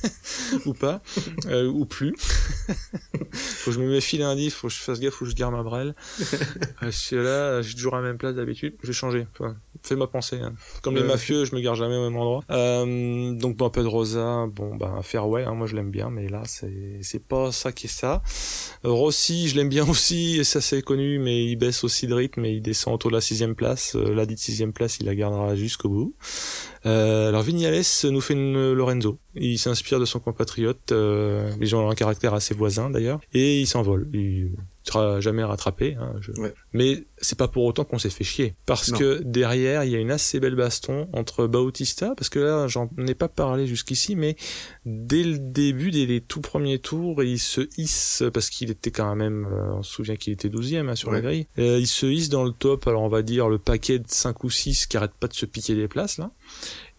ou 0.66 0.72
pas, 0.72 1.02
euh, 1.46 1.66
ou 1.66 1.84
plus. 1.84 2.14
faut 3.32 3.70
que 3.70 3.74
je 3.74 3.80
me 3.80 3.90
méfie 3.90 4.18
lundi, 4.18 4.50
faut 4.50 4.68
que 4.68 4.74
je 4.74 4.78
fasse 4.78 5.00
gaffe, 5.00 5.14
faut 5.14 5.24
que 5.26 5.30
je 5.30 5.36
garde 5.36 5.54
ma 5.54 5.62
brelle. 5.62 5.94
Parce 6.80 7.08
que 7.10 7.16
là, 7.16 7.60
j'ai 7.62 7.74
toujours 7.74 7.96
la 7.96 8.02
même 8.02 8.16
place 8.16 8.34
d'habitude, 8.34 8.76
je 8.82 8.86
vais 8.86 8.92
changer. 8.92 9.26
Enfin, 9.88 9.94
Fais-moi 9.94 10.10
penser. 10.10 10.36
hein. 10.36 10.54
Comme 10.82 10.96
les 10.96 11.02
mafieux, 11.02 11.44
je 11.44 11.54
me 11.54 11.60
garde 11.60 11.76
jamais 11.76 11.96
au 11.96 12.02
même 12.10 12.16
endroit. 12.16 12.42
Euh, 12.50 13.32
donc, 13.32 13.56
bon, 13.56 13.70
Pedrosa, 13.70 14.46
bon, 14.52 14.76
ben, 14.76 15.00
Fairway, 15.02 15.44
hein, 15.44 15.54
moi 15.54 15.66
je 15.66 15.74
l'aime 15.76 15.90
bien, 15.90 16.10
mais 16.10 16.28
là, 16.28 16.42
c'est 16.46 16.98
c'est 17.02 17.22
pas 17.22 17.52
ça 17.52 17.72
qui 17.72 17.86
est 17.86 17.90
ça. 17.90 18.22
Euh, 18.84 18.90
Rossi, 18.90 19.48
je 19.48 19.56
l'aime 19.56 19.68
bien 19.68 19.88
aussi, 19.88 20.38
et 20.38 20.44
ça 20.44 20.60
c'est 20.60 20.82
connu, 20.82 21.18
mais 21.18 21.44
il 21.44 21.56
baisse 21.56 21.84
aussi 21.84 22.06
de 22.06 22.14
rythme 22.14 22.44
et 22.44 22.52
il 22.52 22.62
descend 22.62 22.94
autour 22.94 23.10
de 23.10 23.16
la 23.16 23.20
sixième 23.22 23.54
place. 23.54 23.94
Euh, 23.96 24.14
la 24.14 24.26
dite 24.26 24.38
sixième 24.38 24.72
place, 24.72 24.98
il 25.00 25.06
la 25.06 25.14
gardera 25.14 25.54
jusqu'au 25.56 25.88
bout. 25.88 26.14
Euh, 26.86 27.28
alors 27.28 27.42
Vignales 27.42 27.82
nous 28.04 28.20
fait 28.20 28.34
une 28.34 28.72
Lorenzo. 28.72 29.18
Il 29.34 29.58
s'inspire 29.58 29.98
de 30.00 30.04
son 30.04 30.20
compatriote. 30.20 30.92
Euh, 30.92 31.50
ils 31.60 31.74
ont 31.74 31.88
un 31.90 31.94
caractère 31.94 32.34
assez 32.34 32.54
voisin 32.54 32.90
d'ailleurs, 32.90 33.20
et 33.32 33.60
il 33.60 33.66
s'envole. 33.66 34.08
Il 34.12 34.52
sera 34.88 35.20
jamais 35.20 35.44
rattrapé. 35.44 35.96
Hein, 36.00 36.14
je- 36.20 36.32
Ouais. 36.40 36.52
Mais 36.72 37.04
c'est 37.18 37.38
pas 37.38 37.48
pour 37.48 37.64
autant 37.64 37.84
qu'on 37.84 37.98
s'est 37.98 38.10
fait 38.10 38.24
chier, 38.24 38.54
parce 38.66 38.90
Non. 38.92 38.98
que 38.98 39.22
derrière 39.24 39.84
il 39.84 39.90
y 39.90 39.96
a 39.96 39.98
une 39.98 40.10
assez 40.10 40.40
belle 40.40 40.54
baston 40.54 41.08
entre 41.12 41.46
Bautista, 41.46 42.14
parce 42.16 42.28
que 42.28 42.38
là 42.38 42.68
j'en 42.68 42.88
ai 43.06 43.14
pas 43.14 43.28
parlé 43.28 43.66
jusqu'ici, 43.66 44.14
mais 44.16 44.36
dès 44.86 45.22
le 45.24 45.38
début, 45.38 45.90
dès 45.90 46.06
les 46.06 46.20
tout 46.20 46.40
premiers 46.40 46.78
tours, 46.78 47.22
il 47.22 47.38
se 47.38 47.68
hisse, 47.76 48.22
parce 48.32 48.50
qu'il 48.50 48.70
était 48.70 48.90
quand 48.90 49.14
même, 49.16 49.46
euh, 49.50 49.74
on 49.78 49.82
se 49.82 49.92
souvient 49.92 50.16
qu'il 50.16 50.32
était 50.32 50.48
12e 50.48 50.88
hein, 50.88 50.94
sur 50.96 51.10
la 51.10 51.20
grille, 51.20 51.46
Euh, 51.58 51.78
il 51.78 51.86
se 51.86 52.06
hisse 52.06 52.28
dans 52.28 52.44
le 52.44 52.52
top, 52.52 52.86
alors 52.86 53.02
on 53.02 53.08
va 53.08 53.22
dire 53.22 53.48
le 53.48 53.58
paquet 53.58 53.98
de 53.98 54.04
5 54.08 54.44
ou 54.44 54.50
6 54.50 54.86
qui 54.86 54.96
arrête 54.96 55.12
pas 55.18 55.26
de 55.28 55.34
se 55.34 55.46
piquer 55.46 55.74
des 55.74 55.88
places 55.88 56.18
là, 56.18 56.30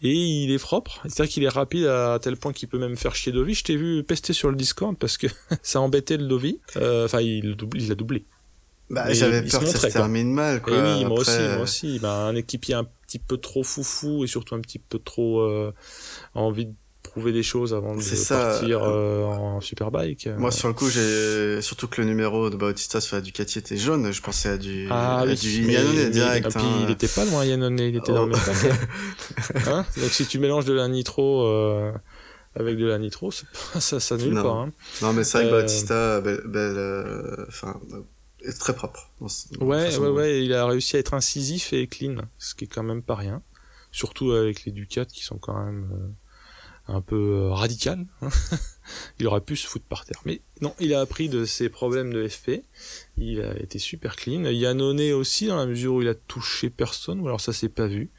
et 0.02 0.14
il 0.14 0.52
est 0.52 0.60
propre, 0.60 1.02
c'est-à-dire 1.06 1.34
qu'il 1.34 1.44
est 1.44 1.50
rapide 1.50 1.86
à 1.86 2.20
tel 2.22 2.38
point 2.38 2.54
qu'il 2.54 2.70
peut 2.70 2.80
même 2.80 2.96
faire 2.98 3.16
chier 3.16 3.32
Dovi, 3.32 3.54
je 3.54 3.64
t'ai 3.64 3.76
vu 3.76 4.04
pester 4.04 4.34
sur 4.34 4.50
le 4.50 4.56
Discord 4.56 4.98
parce 4.98 5.18
que 5.18 5.28
ça 5.62 5.82
embêtait 5.82 6.18
le 6.18 6.26
Dovi, 6.28 6.60
Euh, 6.78 7.06
enfin 7.06 7.22
il 7.22 7.46
le 7.46 7.56
double- 7.56 7.82
il 7.82 7.90
l'a 7.90 7.96
doublé. 7.96 8.26
Bah, 8.90 9.14
j'avais 9.14 9.44
peur 9.44 9.60
que 9.60 9.68
ça 9.68 9.74
se 9.78 9.82
quoi. 9.82 9.90
termine 9.92 10.32
mal, 10.34 10.62
quoi. 10.64 10.74
et 10.74 10.82
oui, 10.82 11.06
moi 11.06 11.20
Après, 11.20 11.34
aussi, 11.34 11.42
euh, 11.42 11.54
moi 11.56 11.64
aussi, 11.64 12.00
bah, 12.00 12.26
un 12.26 12.36
équipier 12.36 12.74
un 12.74 12.88
petit 13.06 13.20
peu 13.20 13.38
trop 13.38 13.62
foufou 13.64 14.24
et 14.24 14.28
surtout 14.28 14.56
un 14.56 14.62
petit 14.62 14.80
peu 14.80 14.98
trop 14.98 15.42
euh, 15.42 15.72
envie 16.34 16.66
de 16.66 16.74
prouver 17.10 17.32
des 17.34 17.44
choses 17.44 17.74
avant 17.74 17.96
de 17.96 18.02
ça. 18.02 18.38
partir 18.38 18.84
euh, 18.84 19.24
en 19.26 19.60
superbike. 19.62 20.28
Moi, 20.38 20.52
sur 20.52 20.68
le 20.68 20.74
coup, 20.74 20.90
j'ai 20.90 21.62
surtout 21.62 21.88
que 21.88 22.02
le 22.02 22.08
numéro 22.08 22.50
de 22.50 22.56
Bautista 22.56 23.02
sur 23.02 23.16
la 23.16 23.22
Ducati 23.22 23.60
était 23.60 23.78
jaune. 23.78 24.12
Je 24.12 24.22
pensais 24.22 24.50
à 24.50 24.58
du, 24.58 24.88
Ah 24.90 25.20
à 25.20 25.26
oui, 25.26 25.36
du 25.36 25.62
direct. 26.12 26.46
et 26.48 26.50
puis 26.50 26.60
hein. 26.64 26.80
il 26.86 26.92
était 26.92 27.08
pas 27.08 27.26
loin 27.26 27.44
Yannone, 27.46 27.80
il 27.80 27.96
était 27.96 28.12
dans 28.14 28.24
Oh. 28.24 28.26
le 28.28 28.32
même 28.32 28.40
paquet. 28.46 28.72
Hein? 29.70 29.86
Donc 29.98 30.10
si 30.12 30.26
tu 30.26 30.40
mélanges 30.40 30.66
de 30.66 30.74
la 30.74 30.88
nitro 30.88 31.46
euh, 31.46 31.92
avec 32.56 32.78
de 32.78 32.86
la 32.86 32.98
nitro, 32.98 33.32
ça 33.32 34.00
ça 34.00 34.18
nulle 34.18 34.34
pas. 34.36 34.50
Hein. 34.50 34.72
Non, 35.02 35.14
mais 35.14 35.24
c'est 35.24 35.40
vrai 35.44 35.50
que 35.50 35.56
Euh, 35.56 35.62
Bautista, 35.62 36.22
belle, 36.22 36.42
belle, 36.46 36.78
euh, 36.78 37.46
enfin, 37.48 37.80
euh, 37.94 38.02
est 38.48 38.58
très 38.58 38.74
propre. 38.74 39.10
dans 39.22 39.28
ce- 39.28 39.48
dans 39.58 39.66
Ouais, 39.66 39.96
ouais, 39.98 40.08
ouais, 40.10 40.46
il 40.46 40.54
a 40.54 40.66
réussi 40.66 40.96
à 40.96 41.00
être 41.00 41.14
incisif 41.14 41.74
et 41.74 41.88
clean, 41.88 42.16
ce 42.38 42.56
qui 42.56 42.66
est 42.66 42.68
quand 42.68 42.84
même 42.84 43.02
pas 43.04 43.16
rien. 43.16 43.42
Surtout 43.92 44.32
avec 44.34 44.66
les 44.66 44.72
Ducats 44.72 45.06
qui 45.06 45.24
sont 45.24 45.38
quand 45.38 45.58
même 45.66 45.90
euh, 45.94 46.08
un 46.90 47.02
peu 47.02 47.16
euh, 47.16 47.50
radicales. 47.52 48.06
hein. 48.22 48.30
il 49.20 49.28
aurait 49.28 49.42
pu 49.42 49.56
se 49.56 49.68
foutre 49.68 49.86
par 49.86 50.06
terre. 50.06 50.20
Mais 50.26 50.42
non, 50.62 50.74
il 50.80 50.94
a 50.94 51.02
appris 51.02 51.30
de 51.30 51.46
ses 51.46 51.70
problèmes 51.70 52.12
de 52.12 52.28
FP. 52.28 52.64
Il 53.18 53.42
a 53.42 53.58
été 53.60 53.80
super 53.80 54.16
clean. 54.16 54.44
Yannone 54.46 55.12
aussi, 55.14 55.48
dans 55.48 55.58
la 55.58 55.66
mesure 55.66 55.96
où 55.96 56.02
il 56.02 56.08
a 56.08 56.16
touché 56.16 56.70
personne, 56.70 57.20
ou 57.20 57.28
alors 57.28 57.42
ça 57.42 57.54
s'est 57.54 57.70
pas 57.70 57.88
vu. 57.88 58.10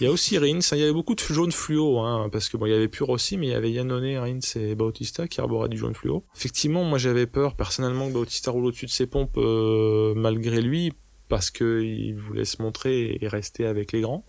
Il 0.00 0.04
y 0.04 0.06
a 0.06 0.10
aussi 0.10 0.38
Rins, 0.38 0.60
il 0.72 0.78
y 0.78 0.82
avait 0.82 0.92
beaucoup 0.92 1.14
de 1.14 1.20
jaune 1.20 1.52
fluo, 1.52 2.00
hein, 2.00 2.28
parce 2.32 2.48
que 2.48 2.56
bon, 2.56 2.66
il 2.66 2.72
y 2.72 2.74
avait 2.74 2.88
plus 2.88 3.04
Rossi, 3.04 3.36
mais 3.36 3.46
il 3.46 3.50
y 3.50 3.54
avait 3.54 3.70
Yannone, 3.70 4.16
Rins 4.16 4.56
et 4.56 4.74
Bautista 4.74 5.28
qui 5.28 5.40
arboraient 5.40 5.68
du 5.68 5.78
jaune 5.78 5.94
fluo. 5.94 6.24
Effectivement, 6.36 6.84
moi 6.84 6.98
j'avais 6.98 7.26
peur 7.26 7.54
personnellement 7.54 8.08
que 8.08 8.14
Bautista 8.14 8.50
roule 8.50 8.66
au-dessus 8.66 8.86
de 8.86 8.90
ses 8.90 9.06
pompes 9.06 9.36
euh, 9.36 10.14
malgré 10.16 10.60
lui, 10.62 10.92
parce 11.28 11.50
que 11.50 11.82
il 11.82 12.14
voulait 12.14 12.44
se 12.44 12.60
montrer 12.62 13.18
et 13.20 13.28
rester 13.28 13.66
avec 13.66 13.92
les 13.92 14.00
grands. 14.00 14.24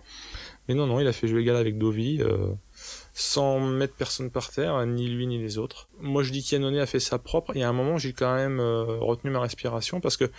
Mais 0.68 0.74
non, 0.74 0.88
non, 0.88 1.00
il 1.00 1.08
a 1.08 1.14
fait 1.14 1.28
jeu 1.28 1.39
égal 1.39 1.56
avec 1.56 1.78
Dovi, 1.78 2.22
euh, 2.22 2.48
sans 3.18 3.61
mettre 3.61 3.95
personne 3.95 4.30
par 4.30 4.51
terre, 4.51 4.86
ni 4.86 5.07
lui 5.07 5.26
ni 5.26 5.38
les 5.38 5.57
autres. 5.57 5.88
Moi 6.01 6.22
je 6.22 6.34
dis 6.34 6.43
qu'Yannone 6.43 6.78
a 6.78 6.86
fait 6.86 6.99
ça 6.99 7.18
propre, 7.18 7.55
et 7.55 7.63
à 7.63 7.70
un 7.70 7.74
moment 7.74 7.97
j'ai 7.97 8.11
quand 8.11 8.36
même 8.36 8.59
euh, 8.59 8.97
retenu 8.99 9.32
ma 9.32 9.39
respiration, 9.39 10.01
parce 10.01 10.18
que 10.18 10.30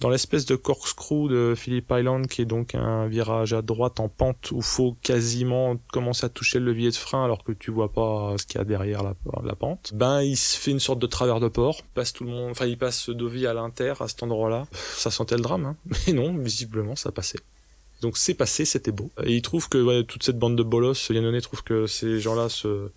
dans 0.00 0.10
l'espèce 0.10 0.44
de 0.44 0.54
corkscrew 0.54 1.28
de 1.30 1.54
Phillip 1.56 1.90
Island, 1.90 2.26
qui 2.26 2.42
est 2.42 2.46
donc 2.46 2.74
un 2.74 3.06
virage 3.06 3.54
à 3.54 3.62
droite 3.62 4.00
en 4.00 4.10
pente, 4.10 4.50
où 4.52 4.60
faut 4.60 4.96
quasiment 5.02 5.76
commencer 5.90 6.26
à 6.26 6.28
toucher 6.28 6.58
le 6.58 6.66
levier 6.66 6.90
de 6.90 6.96
frein 6.96 7.24
alors 7.24 7.42
que 7.42 7.52
tu 7.52 7.70
vois 7.70 7.90
pas 7.90 8.34
ce 8.36 8.44
qu'il 8.44 8.58
y 8.58 8.60
a 8.60 8.64
derrière 8.64 9.02
la, 9.02 9.14
la 9.42 9.54
pente, 9.54 9.92
ben 9.94 10.20
il 10.20 10.36
se 10.36 10.58
fait 10.58 10.72
une 10.72 10.80
sorte 10.80 10.98
de 10.98 11.06
travers 11.06 11.40
de 11.40 11.48
port, 11.48 11.80
passe 11.94 12.12
tout 12.12 12.24
le 12.24 12.30
monde, 12.30 12.50
enfin 12.50 12.66
il 12.66 12.76
passe 12.76 13.08
Dovi 13.08 13.46
à 13.46 13.54
l'inter 13.54 13.94
à 13.98 14.08
cet 14.08 14.22
endroit-là. 14.22 14.66
Ça 14.72 15.10
sentait 15.10 15.36
le 15.36 15.42
drame, 15.42 15.64
hein. 15.64 15.76
mais 16.06 16.12
non, 16.12 16.36
visiblement 16.36 16.96
ça 16.96 17.12
passait. 17.12 17.38
Donc 18.06 18.18
c'est 18.18 18.34
passé, 18.34 18.64
c'était 18.64 18.92
beau. 18.92 19.10
Et 19.24 19.34
il 19.34 19.42
trouve 19.42 19.68
que 19.68 19.78
ouais, 19.82 20.04
toute 20.04 20.22
cette 20.22 20.38
bande 20.38 20.54
de 20.54 20.62
bolos, 20.62 21.08
Yannone 21.10 21.40
trouve 21.40 21.64
que 21.64 21.88
ces 21.88 22.20
gens-là 22.20 22.48
se, 22.48 22.92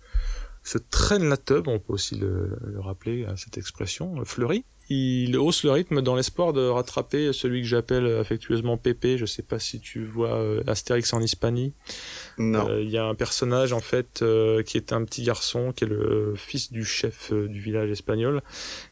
se 0.62 0.78
traînent 0.78 1.28
la 1.28 1.36
teub, 1.36 1.66
on 1.66 1.80
peut 1.80 1.94
aussi 1.94 2.14
le, 2.14 2.56
le 2.64 2.78
rappeler 2.78 3.24
à 3.24 3.36
cette 3.36 3.58
expression, 3.58 4.24
fleurie. 4.24 4.64
Il 4.92 5.36
hausse 5.36 5.62
le 5.64 5.70
rythme 5.70 6.00
dans 6.00 6.16
l'espoir 6.16 6.52
de 6.52 6.66
rattraper 6.66 7.32
celui 7.32 7.62
que 7.62 7.66
j'appelle 7.68 8.06
affectueusement 8.18 8.76
Pépé. 8.76 9.18
Je 9.18 9.24
sais 9.24 9.42
pas 9.44 9.60
si 9.60 9.78
tu 9.80 10.04
vois 10.04 10.34
euh, 10.34 10.64
Astérix 10.66 11.12
en 11.12 11.20
Hispanie. 11.20 11.72
Non. 12.38 12.68
Euh, 12.68 12.82
Il 12.82 12.90
y 12.90 12.98
a 12.98 13.04
un 13.04 13.14
personnage 13.14 13.72
en 13.72 13.78
fait 13.80 14.22
euh, 14.22 14.64
qui 14.64 14.76
est 14.76 14.92
un 14.92 15.04
petit 15.04 15.22
garçon, 15.22 15.72
qui 15.72 15.84
est 15.84 15.86
le 15.86 16.34
fils 16.36 16.72
du 16.72 16.84
chef 16.84 17.32
euh, 17.32 17.46
du 17.46 17.60
village 17.60 17.88
espagnol, 17.90 18.42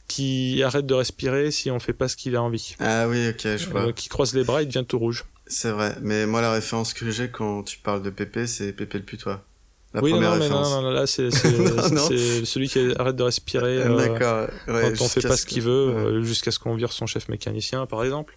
qui 0.07 0.63
arrête 0.63 0.87
de 0.87 0.95
respirer 0.95 1.51
si 1.51 1.69
on 1.73 1.81
fait 1.81 1.93
pas 1.93 2.07
ce 2.07 2.17
qu'il 2.17 2.37
a 2.37 2.43
envie. 2.45 2.77
Ah 2.79 3.09
oui, 3.09 3.31
ok, 3.31 3.57
je 3.57 3.69
vois. 3.69 3.93
Qui 3.93 4.09
croise 4.09 4.35
les 4.35 4.45
bras, 4.45 4.63
il 4.63 4.69
devient 4.69 4.85
tout 4.87 5.01
rouge. 5.01 5.25
C'est 5.49 5.71
vrai. 5.71 5.97
Mais 6.01 6.27
moi, 6.27 6.41
la 6.41 6.53
référence 6.53 6.93
que 6.95 7.11
j'ai 7.11 7.31
quand 7.31 7.63
tu 7.63 7.79
parles 7.79 8.03
de 8.03 8.11
Pépé, 8.11 8.47
c'est 8.47 8.73
Pépé 8.73 8.99
le 8.99 9.05
putois. 9.05 9.45
La 9.95 10.03
oui, 10.03 10.11
première 10.11 10.33
non, 10.33 10.39
mais 10.39 10.49
non, 10.51 10.63
référence. 10.63 10.71
non, 10.71 10.83
non, 10.83 10.91
là 10.91 11.07
c'est 11.07 11.31
celui 12.45 12.69
qui 12.69 12.93
arrête 12.99 13.17
de 13.17 13.23
respirer. 13.23 13.79
euh, 13.79 13.97
D'accord. 13.97 14.49
Ouais, 14.69 14.93
quand 14.97 15.05
on 15.05 15.09
fait 15.09 15.27
pas 15.27 15.37
ce 15.37 15.47
qu'il 15.47 15.63
veut, 15.63 15.89
ouais. 15.89 15.95
euh, 15.95 16.23
jusqu'à 16.23 16.51
ce 16.51 16.59
qu'on 16.59 16.75
vire 16.75 16.93
son 16.93 17.07
chef 17.07 17.29
mécanicien, 17.29 17.87
par 17.87 18.05
exemple. 18.05 18.37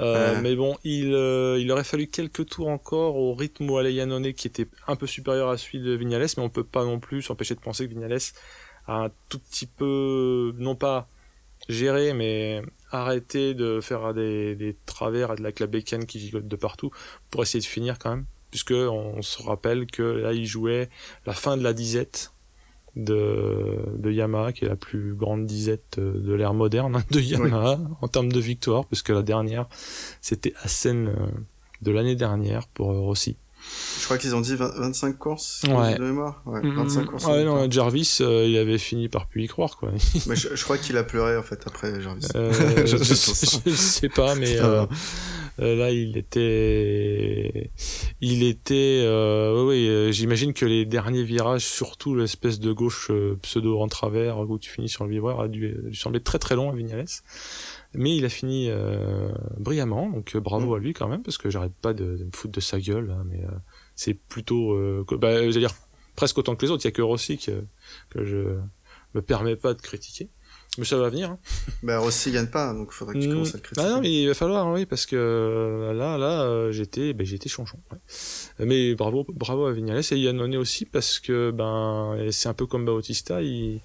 Euh, 0.00 0.34
Ouais. 0.34 0.40
Mais 0.40 0.56
bon, 0.56 0.76
il, 0.84 1.14
euh, 1.14 1.58
il 1.60 1.70
aurait 1.70 1.84
fallu 1.84 2.08
quelques 2.08 2.46
tours 2.46 2.68
encore 2.68 3.16
au 3.16 3.34
rythme 3.34 3.70
où 3.70 3.80
Yannone, 3.80 4.32
qui 4.32 4.46
était 4.48 4.68
un 4.88 4.96
peu 4.96 5.06
supérieur 5.06 5.50
à 5.50 5.56
celui 5.56 5.80
de 5.80 5.92
Vignales, 5.92 6.26
mais 6.36 6.42
on 6.42 6.48
peut 6.48 6.64
pas 6.64 6.84
non 6.84 6.98
plus 7.00 7.22
s'empêcher 7.22 7.54
de 7.54 7.60
penser 7.60 7.86
que 7.88 7.92
Vignales 7.94 8.18
a 8.86 9.04
un 9.04 9.10
tout 9.28 9.38
petit 9.38 9.66
peu, 9.66 10.52
non 10.58 10.74
pas 10.74 11.08
géré, 11.68 12.12
mais 12.12 12.62
arrêté 12.94 13.54
de 13.54 13.80
faire 13.80 14.14
des, 14.14 14.54
des 14.56 14.76
travers 14.86 15.32
et 15.32 15.36
de 15.36 15.42
la 15.42 15.52
clabécane 15.52 16.06
qui 16.06 16.18
gigote 16.20 16.48
de 16.48 16.56
partout 16.56 16.90
pour 17.30 17.42
essayer 17.42 17.60
de 17.60 17.66
finir 17.66 17.98
quand 17.98 18.10
même, 18.10 18.26
puisque 18.50 18.72
on 18.72 19.22
se 19.22 19.42
rappelle 19.42 19.86
que 19.86 20.02
là 20.02 20.32
il 20.32 20.46
jouait 20.46 20.88
la 21.26 21.32
fin 21.32 21.56
de 21.56 21.62
la 21.62 21.72
disette 21.72 22.32
de, 22.96 23.78
de 23.96 24.10
Yamaha, 24.10 24.52
qui 24.52 24.64
est 24.64 24.68
la 24.68 24.76
plus 24.76 25.14
grande 25.14 25.46
disette 25.46 25.98
de 25.98 26.32
l'ère 26.32 26.54
moderne 26.54 27.02
de 27.10 27.20
Yamaha 27.20 27.78
en 28.00 28.08
termes 28.08 28.32
de 28.32 28.40
victoire, 28.40 28.86
puisque 28.86 29.08
la 29.08 29.22
dernière, 29.22 29.66
c'était 30.20 30.54
Assen 30.62 31.08
euh, 31.08 31.26
de 31.82 31.90
l'année 31.90 32.16
dernière 32.16 32.68
pour 32.68 32.88
Rossi. 32.88 33.36
Je 34.04 34.04
crois 34.04 34.18
qu'ils 34.18 34.34
ont 34.34 34.40
dit 34.40 34.54
25 34.54 35.18
courses 35.18 35.62
ouais. 35.66 35.94
de 35.96 36.02
mémoire. 36.02 36.42
Ouais, 36.44 36.60
25 36.62 37.00
mm, 37.00 37.06
courses. 37.06 37.24
Ouais, 37.24 37.44
non, 37.44 37.70
Jarvis, 37.70 38.18
euh, 38.20 38.46
il 38.46 38.56
avait 38.58 38.78
fini 38.78 39.08
par 39.08 39.26
plus 39.26 39.44
y 39.44 39.46
croire, 39.46 39.76
quoi. 39.78 39.92
mais 40.26 40.36
je, 40.36 40.54
je 40.54 40.64
crois 40.64 40.76
qu'il 40.76 40.96
a 40.98 41.04
pleuré, 41.04 41.36
en 41.36 41.42
fait, 41.42 41.62
après 41.66 42.00
Jarvis. 42.02 42.26
Euh, 42.34 42.52
je, 42.86 42.98
je, 42.98 43.14
sais 43.14 44.08
pas, 44.10 44.34
mais 44.34 44.58
euh, 44.58 44.86
là, 45.58 45.90
il 45.90 46.18
était, 46.18 47.70
il 48.20 48.42
était, 48.42 49.02
euh, 49.04 49.64
oui, 49.66 50.12
j'imagine 50.12 50.52
que 50.52 50.66
les 50.66 50.84
derniers 50.84 51.22
virages, 51.22 51.64
surtout 51.64 52.14
l'espèce 52.14 52.60
de 52.60 52.72
gauche 52.72 53.10
pseudo 53.40 53.80
en 53.80 53.88
travers 53.88 54.38
où 54.38 54.58
tu 54.58 54.70
finis 54.70 54.88
sur 54.90 55.04
le 55.04 55.10
vibreur, 55.10 55.40
a 55.40 55.48
dû 55.48 55.68
lui 55.68 55.96
sembler 55.96 56.20
très 56.20 56.38
très 56.38 56.56
long 56.56 56.70
à 56.70 56.74
Vignales. 56.74 57.06
Mais 57.94 58.16
il 58.16 58.24
a 58.24 58.28
fini 58.28 58.68
euh, 58.68 59.28
brillamment, 59.58 60.10
donc 60.10 60.36
bravo 60.36 60.72
mm. 60.72 60.74
à 60.74 60.78
lui 60.78 60.92
quand 60.92 61.08
même, 61.08 61.22
parce 61.22 61.38
que 61.38 61.50
j'arrête 61.50 61.74
pas 61.80 61.92
de, 61.92 62.16
de, 62.16 62.24
me 62.24 62.30
foutre 62.32 62.54
de 62.54 62.60
sa 62.60 62.80
gueule, 62.80 63.10
hein, 63.10 63.24
mais 63.26 63.44
euh, 63.44 63.50
c'est 63.94 64.14
plutôt, 64.14 64.72
euh, 64.72 65.04
bah, 65.12 65.36
j'allais 65.36 65.60
dire 65.60 65.74
presque 66.16 66.38
autant 66.38 66.56
que 66.56 66.64
les 66.64 66.70
autres. 66.70 66.84
Il 66.84 66.88
y 66.88 66.88
a 66.88 66.92
que 66.92 67.02
Rossi 67.02 67.38
que, 67.38 67.64
que 68.10 68.24
je 68.24 68.56
me 69.14 69.22
permets 69.22 69.56
pas 69.56 69.74
de 69.74 69.80
critiquer. 69.80 70.28
Mais 70.76 70.84
ça 70.84 70.96
va 70.96 71.08
venir. 71.08 71.30
Hein. 71.30 71.38
Bah 71.84 71.98
Rossi 71.98 72.32
gagne 72.32 72.48
pas, 72.48 72.72
donc 72.72 72.88
il 72.90 72.94
faudrait 72.94 73.14
que 73.14 73.20
tu 73.20 73.28
mm. 73.28 73.32
commences 73.32 73.54
à 73.54 73.58
le 73.58 73.62
critiquer. 73.62 73.86
Ah 73.86 73.90
non, 73.90 74.00
mais 74.00 74.22
il 74.22 74.26
va 74.26 74.34
falloir, 74.34 74.72
oui, 74.72 74.86
parce 74.86 75.06
que 75.06 75.92
là, 75.94 76.18
là, 76.18 76.72
j'étais, 76.72 77.12
ben, 77.12 77.24
j'étais 77.24 77.48
chonchon. 77.48 77.78
Ouais. 77.92 78.66
Mais 78.66 78.94
bravo, 78.94 79.24
bravo 79.28 79.66
à 79.66 79.72
Vignales 79.72 80.02
et 80.10 80.16
Yannone 80.16 80.56
aussi, 80.56 80.84
parce 80.84 81.20
que 81.20 81.52
ben, 81.52 82.16
c'est 82.32 82.48
un 82.48 82.54
peu 82.54 82.66
comme 82.66 82.84
Bautista, 82.84 83.40
il, 83.40 83.80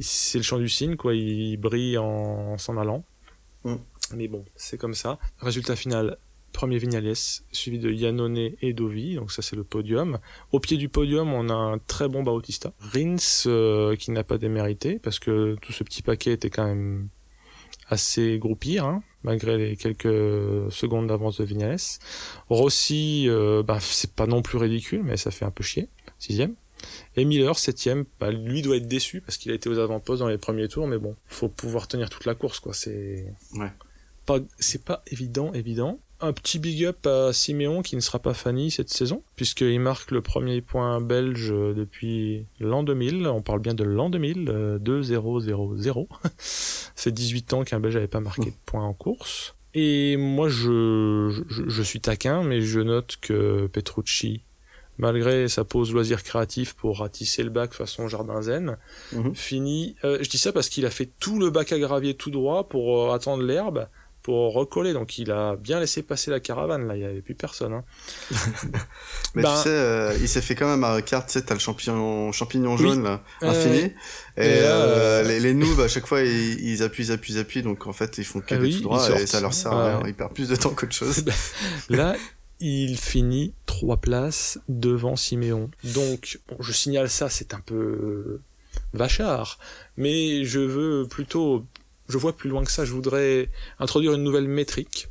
c'est 0.00 0.38
le 0.38 0.44
champ 0.44 0.58
du 0.58 0.68
signe, 0.68 0.96
quoi. 0.96 1.14
Il 1.14 1.56
brille 1.58 1.98
en 1.98 2.58
s'en 2.58 2.76
allant. 2.76 3.04
Mm. 3.66 3.78
Mais 4.14 4.28
bon, 4.28 4.44
c'est 4.54 4.78
comme 4.78 4.94
ça. 4.94 5.18
Résultat 5.40 5.76
final, 5.76 6.16
premier 6.52 6.78
Vignales, 6.78 7.12
suivi 7.52 7.78
de 7.78 7.90
Yannone 7.90 8.52
et 8.62 8.72
Dovi, 8.72 9.16
donc 9.16 9.32
ça 9.32 9.42
c'est 9.42 9.56
le 9.56 9.64
podium. 9.64 10.18
Au 10.52 10.60
pied 10.60 10.76
du 10.76 10.88
podium, 10.88 11.32
on 11.32 11.48
a 11.48 11.54
un 11.54 11.78
très 11.78 12.08
bon 12.08 12.22
Bautista. 12.22 12.72
Rins, 12.78 13.16
euh, 13.46 13.96
qui 13.96 14.10
n'a 14.12 14.24
pas 14.24 14.38
démérité, 14.38 14.98
parce 14.98 15.18
que 15.18 15.56
tout 15.60 15.72
ce 15.72 15.84
petit 15.84 16.02
paquet 16.02 16.32
était 16.32 16.50
quand 16.50 16.64
même 16.64 17.08
assez 17.88 18.38
groupir, 18.38 18.84
hein, 18.84 19.02
malgré 19.22 19.58
les 19.58 19.76
quelques 19.76 20.72
secondes 20.72 21.08
d'avance 21.08 21.38
de 21.38 21.44
Vignales. 21.44 21.78
Rossi, 22.48 23.26
euh, 23.28 23.62
bah, 23.62 23.78
c'est 23.80 24.12
pas 24.12 24.26
non 24.26 24.42
plus 24.42 24.58
ridicule, 24.58 25.02
mais 25.04 25.16
ça 25.16 25.30
fait 25.30 25.44
un 25.44 25.50
peu 25.50 25.62
chier. 25.62 25.88
Sixième. 26.18 26.54
Et 27.16 27.24
Miller, 27.24 27.58
septième, 27.58 28.04
bah, 28.20 28.30
lui 28.30 28.62
doit 28.62 28.76
être 28.76 28.88
déçu 28.88 29.20
parce 29.20 29.36
qu'il 29.36 29.52
a 29.52 29.54
été 29.54 29.68
aux 29.68 29.78
avant-postes 29.78 30.20
dans 30.20 30.28
les 30.28 30.38
premiers 30.38 30.68
tours, 30.68 30.86
mais 30.86 30.98
bon, 30.98 31.16
faut 31.26 31.48
pouvoir 31.48 31.88
tenir 31.88 32.10
toute 32.10 32.24
la 32.24 32.34
course, 32.34 32.60
quoi. 32.60 32.74
C'est 32.74 33.32
ouais. 33.54 33.72
pas, 34.24 34.38
c'est 34.58 34.84
pas 34.84 35.02
évident, 35.10 35.52
évident. 35.52 35.98
Un 36.18 36.32
petit 36.32 36.58
big 36.58 36.82
up 36.86 37.06
à 37.06 37.34
Siméon 37.34 37.82
qui 37.82 37.94
ne 37.94 38.00
sera 38.00 38.18
pas 38.18 38.32
Fanny 38.32 38.70
cette 38.70 38.88
saison, 38.88 39.22
puisqu'il 39.36 39.80
marque 39.80 40.10
le 40.10 40.22
premier 40.22 40.62
point 40.62 40.98
belge 41.02 41.50
depuis 41.50 42.46
l'an 42.58 42.82
2000. 42.82 43.26
On 43.26 43.42
parle 43.42 43.60
bien 43.60 43.74
de 43.74 43.84
l'an 43.84 44.08
2000, 44.08 44.78
2-0-0-0. 44.82 46.06
C'est 46.38 47.12
18 47.12 47.52
ans 47.52 47.64
qu'un 47.64 47.80
belge 47.80 47.94
n'avait 47.94 48.08
pas 48.08 48.20
marqué 48.20 48.46
de 48.46 48.56
point 48.64 48.82
en 48.82 48.94
course. 48.94 49.56
Et 49.74 50.16
moi, 50.16 50.48
je, 50.48 51.44
je, 51.50 51.68
je, 51.68 51.82
suis 51.82 52.00
taquin, 52.00 52.42
mais 52.42 52.62
je 52.62 52.80
note 52.80 53.18
que 53.20 53.66
Petrucci 53.66 54.40
malgré 54.98 55.48
sa 55.48 55.64
pause 55.64 55.92
loisir 55.92 56.22
créatif 56.22 56.74
pour 56.74 57.00
ratisser 57.00 57.42
le 57.42 57.50
bac 57.50 57.74
façon 57.74 58.08
jardin 58.08 58.42
zen, 58.42 58.76
mhm. 59.12 59.34
fini. 59.34 59.96
Euh, 60.04 60.18
je 60.20 60.28
dis 60.28 60.38
ça 60.38 60.52
parce 60.52 60.68
qu'il 60.68 60.86
a 60.86 60.90
fait 60.90 61.10
tout 61.18 61.38
le 61.38 61.50
bac 61.50 61.72
à 61.72 61.78
gravier 61.78 62.14
tout 62.14 62.30
droit 62.30 62.68
pour 62.68 63.10
euh, 63.10 63.14
attendre 63.14 63.42
l'herbe 63.42 63.88
pour 64.22 64.54
recoller. 64.54 64.92
Donc 64.92 65.18
il 65.18 65.30
a 65.30 65.54
bien 65.54 65.78
laissé 65.78 66.02
passer 66.02 66.30
la 66.30 66.40
caravane. 66.40 66.88
Là, 66.88 66.96
il 66.96 67.00
n'y 67.00 67.04
avait 67.04 67.20
plus 67.20 67.34
personne. 67.34 67.74
Hein. 67.74 67.84
Mais 69.34 69.42
tu 69.42 69.48
ben 69.48 69.56
sais, 69.56 69.68
euh, 69.68 70.16
il 70.20 70.28
s'est 70.28 70.40
fait 70.40 70.56
quand 70.56 70.68
même 70.68 70.82
à 70.82 71.00
carte. 71.02 71.28
Tu 71.28 71.34
sais, 71.34 71.42
t'as 71.42 71.54
le 71.54 71.60
champignon, 71.60 72.32
champignon 72.32 72.76
jaune 72.76 73.04
là, 73.04 73.22
infini. 73.42 73.92
Et, 74.36 74.62
les, 75.24 75.40
les 75.40 75.54
noobs 75.54 75.80
à 75.80 75.88
chaque 75.88 76.06
fois 76.06 76.22
ils, 76.22 76.82
appuient, 76.82 77.04
ils 77.04 77.12
appuient, 77.12 77.34
ils 77.34 77.38
appuient. 77.38 77.62
Donc 77.62 77.86
en 77.86 77.92
fait 77.92 78.18
ils 78.18 78.24
font 78.24 78.40
que 78.40 78.54
ah 78.54 78.58
tout 78.58 78.82
droit 78.82 79.10
et 79.10 79.26
ça 79.26 79.40
leur 79.40 79.54
sert 79.54 79.72
à. 79.72 80.02
Ils 80.06 80.14
perdent 80.14 80.34
plus 80.34 80.48
de 80.48 80.56
temps 80.56 80.70
qu'autre 80.70 80.92
chose. 80.94 81.24
là, 81.88 82.16
il 82.60 82.96
finit 82.96 83.54
trois 83.66 83.98
places 83.98 84.58
devant 84.68 85.16
Siméon. 85.16 85.70
Donc, 85.84 86.40
bon, 86.48 86.56
je 86.60 86.72
signale 86.72 87.10
ça, 87.10 87.28
c'est 87.28 87.54
un 87.54 87.60
peu 87.60 88.40
vachard, 88.92 89.58
mais 89.96 90.44
je 90.44 90.60
veux 90.60 91.06
plutôt, 91.08 91.64
je 92.08 92.18
vois 92.18 92.36
plus 92.36 92.50
loin 92.50 92.64
que 92.64 92.70
ça, 92.70 92.84
je 92.84 92.92
voudrais 92.92 93.50
introduire 93.78 94.14
une 94.14 94.22
nouvelle 94.22 94.48
métrique. 94.48 95.08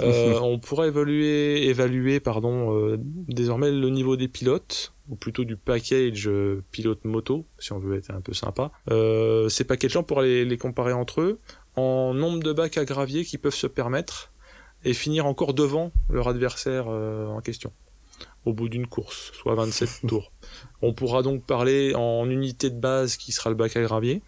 Euh, 0.00 0.38
on 0.42 0.58
pourrait 0.58 0.88
évaluer, 0.88 1.68
évaluer 1.68 2.20
pardon, 2.20 2.76
euh, 2.76 2.96
désormais 2.98 3.70
le 3.70 3.88
niveau 3.88 4.16
des 4.16 4.28
pilotes, 4.28 4.92
ou 5.08 5.16
plutôt 5.16 5.44
du 5.44 5.56
package 5.56 6.28
euh, 6.28 6.62
pilote 6.70 7.04
moto, 7.04 7.46
si 7.58 7.72
on 7.72 7.78
veut 7.78 7.96
être 7.96 8.10
un 8.10 8.20
peu 8.20 8.34
sympa. 8.34 8.70
Euh, 8.90 9.48
ces 9.48 9.64
packages-là, 9.64 10.00
on 10.00 10.04
pourrait 10.04 10.26
les, 10.26 10.44
les 10.44 10.58
comparer 10.58 10.92
entre 10.92 11.20
eux 11.20 11.40
en 11.76 12.12
nombre 12.12 12.42
de 12.42 12.52
bacs 12.52 12.76
à 12.76 12.84
gravier 12.84 13.24
qui 13.24 13.38
peuvent 13.38 13.54
se 13.54 13.66
permettre 13.66 14.31
et 14.84 14.94
finir 14.94 15.26
encore 15.26 15.54
devant 15.54 15.92
leur 16.08 16.28
adversaire 16.28 16.86
euh, 16.88 17.26
en 17.26 17.40
question 17.40 17.72
au 18.44 18.52
bout 18.52 18.68
d'une 18.68 18.86
course, 18.86 19.30
soit 19.34 19.54
27 19.54 20.02
tours. 20.08 20.32
On 20.80 20.92
pourra 20.92 21.22
donc 21.22 21.44
parler 21.44 21.94
en 21.94 22.28
unité 22.28 22.70
de 22.70 22.78
base 22.78 23.16
qui 23.16 23.32
sera 23.32 23.50
le 23.50 23.56
bac 23.56 23.76
à 23.76 23.82
gravier, 23.82 24.22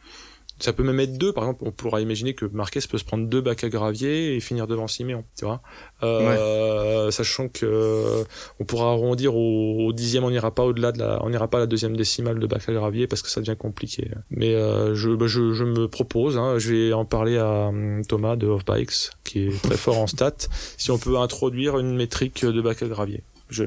ça 0.60 0.72
peut 0.72 0.84
même 0.84 1.00
être 1.00 1.18
deux, 1.18 1.32
par 1.32 1.44
exemple, 1.44 1.64
on 1.66 1.72
pourra 1.72 2.00
imaginer 2.00 2.34
que 2.34 2.46
Marquez 2.46 2.80
peut 2.88 2.98
se 2.98 3.04
prendre 3.04 3.26
deux 3.26 3.40
bacs 3.40 3.64
à 3.64 3.68
gravier 3.68 4.36
et 4.36 4.40
finir 4.40 4.66
devant 4.66 4.86
Siméon, 4.86 5.24
tu 5.36 5.44
vois. 5.44 5.60
Euh, 6.02 7.10
Sachant 7.10 7.48
que 7.48 7.66
euh, 7.66 8.24
on 8.60 8.64
pourra 8.64 8.90
arrondir 8.90 9.36
au, 9.36 9.92
dixième, 9.92 10.24
on 10.24 10.30
n'ira 10.30 10.54
pas 10.54 10.62
au-delà 10.64 10.92
de 10.92 11.00
la, 11.00 11.22
on 11.24 11.30
n'ira 11.30 11.48
pas 11.48 11.58
à 11.58 11.60
la 11.60 11.66
deuxième 11.66 11.96
décimale 11.96 12.38
de 12.38 12.46
bac 12.46 12.68
à 12.68 12.72
gravier 12.72 13.06
parce 13.06 13.22
que 13.22 13.28
ça 13.28 13.40
devient 13.40 13.56
compliqué. 13.58 14.10
Mais 14.30 14.54
euh, 14.54 14.94
je, 14.94 15.10
bah, 15.10 15.26
je, 15.26 15.52
je, 15.52 15.64
me 15.64 15.88
propose, 15.88 16.38
hein, 16.38 16.58
je 16.58 16.72
vais 16.72 16.92
en 16.92 17.04
parler 17.04 17.36
à 17.36 17.68
hum, 17.68 18.04
Thomas 18.06 18.36
de 18.36 18.46
Off 18.46 18.64
Bikes, 18.64 19.10
qui 19.24 19.48
est 19.48 19.62
très 19.62 19.76
fort 19.76 19.98
en 19.98 20.06
stats, 20.06 20.48
si 20.76 20.90
on 20.90 20.98
peut 20.98 21.18
introduire 21.18 21.78
une 21.78 21.96
métrique 21.96 22.44
de 22.44 22.60
bac 22.60 22.82
à 22.82 22.86
gravier 22.86 23.24
je, 23.48 23.64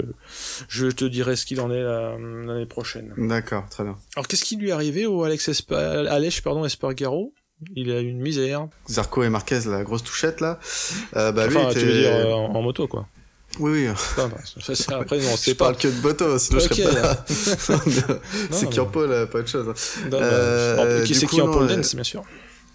je 0.67 0.87
te 0.87 1.05
dirai 1.05 1.35
ce 1.35 1.45
qu'il 1.45 1.61
en 1.61 1.71
est 1.71 1.83
l'année 1.83 2.65
prochaine. 2.65 3.13
D'accord, 3.17 3.67
très 3.69 3.83
bien. 3.83 3.97
Alors 4.15 4.27
qu'est-ce 4.27 4.43
qui 4.43 4.57
lui 4.57 4.69
est 4.69 4.73
arrivé 4.73 5.05
au 5.05 5.23
Alex 5.23 5.49
Alech 5.71 6.41
pardon, 6.41 6.65
Espargaro? 6.65 7.33
Il 7.75 7.91
a 7.91 8.01
une 8.01 8.21
misère. 8.21 8.67
Zarco 8.87 9.23
et 9.23 9.29
Marquez, 9.29 9.61
la 9.65 9.83
grosse 9.83 10.03
touchette 10.03 10.41
là. 10.41 10.59
Euh, 11.15 11.31
bah, 11.31 11.45
enfin, 11.47 11.69
tu 11.71 11.79
veux 11.79 11.91
dire 11.91 12.13
euh, 12.13 12.31
en, 12.31 12.61
moto 12.61 12.87
quoi. 12.87 13.07
Oui, 13.59 13.71
oui. 13.71 13.89
Enfin, 13.89 14.29
après, 14.91 15.19
non, 15.19 15.35
c'est 15.35 15.55
pas. 15.55 15.65
parle 15.65 15.77
que 15.77 15.87
de 15.87 16.01
moto, 16.01 16.37
sinon 16.37 16.59
je 16.59 16.73
serais 16.73 17.01
pas 17.01 17.25
c'est 18.51 18.69
qui 18.69 18.79
en 18.79 18.85
pôle, 18.85 19.27
pas 19.31 19.41
de 19.41 19.47
chose. 19.47 19.73
Euh, 20.13 21.03
qui 21.03 21.15
c'est 21.15 21.25
qui 21.25 21.41
en 21.41 21.51
pôle 21.51 21.67
dance, 21.67 21.95
bien 21.95 22.03
sûr. 22.03 22.23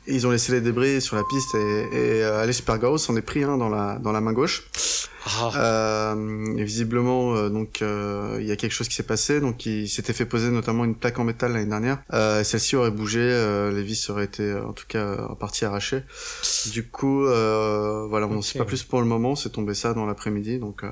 Ils 0.07 0.27
ont 0.27 0.31
laissé 0.31 0.53
les 0.53 0.61
débris 0.61 1.01
sur 1.01 1.17
la 1.17 1.23
piste 1.23 1.55
et, 1.55 1.59
et 1.59 2.25
euh, 2.25 2.43
Alex 2.43 2.59
Espargaro 2.59 2.99
s'en 2.99 3.17
est 3.17 3.23
pris 3.23 3.45
un 3.45 3.57
dans 3.57 3.69
la 3.69 3.99
dans 3.99 4.13
la 4.13 4.21
main 4.21 4.33
gauche. 4.33 4.65
Ah. 5.25 5.53
Euh, 5.55 6.57
et 6.57 6.65
visiblement, 6.65 7.37
euh, 7.37 7.49
donc 7.49 7.81
euh, 7.81 8.39
il 8.41 8.47
y 8.47 8.51
a 8.51 8.57
quelque 8.57 8.73
chose 8.73 8.89
qui 8.89 8.97
s'est 8.97 9.03
passé. 9.05 9.41
Donc 9.41 9.67
il 9.67 9.89
s'était 9.89 10.13
fait 10.13 10.27
poser 10.27 10.51
notamment 10.51 10.85
une 10.85 10.97
plaque 10.97 11.19
en 11.19 11.25
métal 11.25 11.53
l'année 11.53 11.67
dernière. 11.67 12.03
Euh, 12.13 12.43
Celle-ci 12.43 12.77
aurait 12.77 12.91
bougé, 12.91 13.21
les 13.73 13.83
vis 13.83 14.11
auraient 14.11 14.25
été 14.25 14.53
en 14.55 14.73
tout 14.73 14.87
cas 14.89 15.27
en 15.29 15.37
partie 15.37 15.65
arrachées. 15.65 16.03
Du 16.73 16.89
coup, 16.89 17.21
voilà, 17.25 18.27
on 18.27 18.37
ne 18.37 18.43
sait 18.43 18.59
pas 18.59 18.65
plus 18.65 18.83
pour 18.83 19.01
le 19.01 19.07
moment. 19.07 19.37
C'est 19.37 19.51
tombé 19.51 19.75
ça 19.75 19.95
dans 19.95 20.07
l'après-midi. 20.07 20.59
Donc 20.59 20.83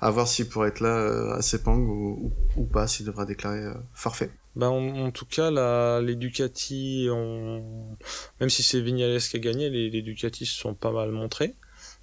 à 0.00 0.10
voir 0.10 0.26
s'il 0.28 0.48
pourrait 0.48 0.68
être 0.68 0.80
là 0.80 1.34
à 1.34 1.42
Sepang 1.42 1.76
ou, 1.76 2.32
ou, 2.56 2.64
pas, 2.64 2.86
s'il 2.86 3.06
devra 3.06 3.26
déclarer 3.26 3.72
forfait. 3.92 4.30
Ben, 4.56 4.68
en, 4.68 5.10
tout 5.10 5.26
cas, 5.26 5.50
la, 5.50 6.00
les 6.00 6.14
Ducati, 6.14 7.08
même 7.08 8.50
si 8.50 8.62
c'est 8.62 8.80
Vignales 8.80 9.20
qui 9.20 9.36
a 9.36 9.40
gagné, 9.40 9.68
les, 9.68 9.90
les 9.90 10.02
Ducati 10.02 10.46
se 10.46 10.54
sont 10.54 10.74
pas 10.74 10.92
mal 10.92 11.10
montrés. 11.10 11.56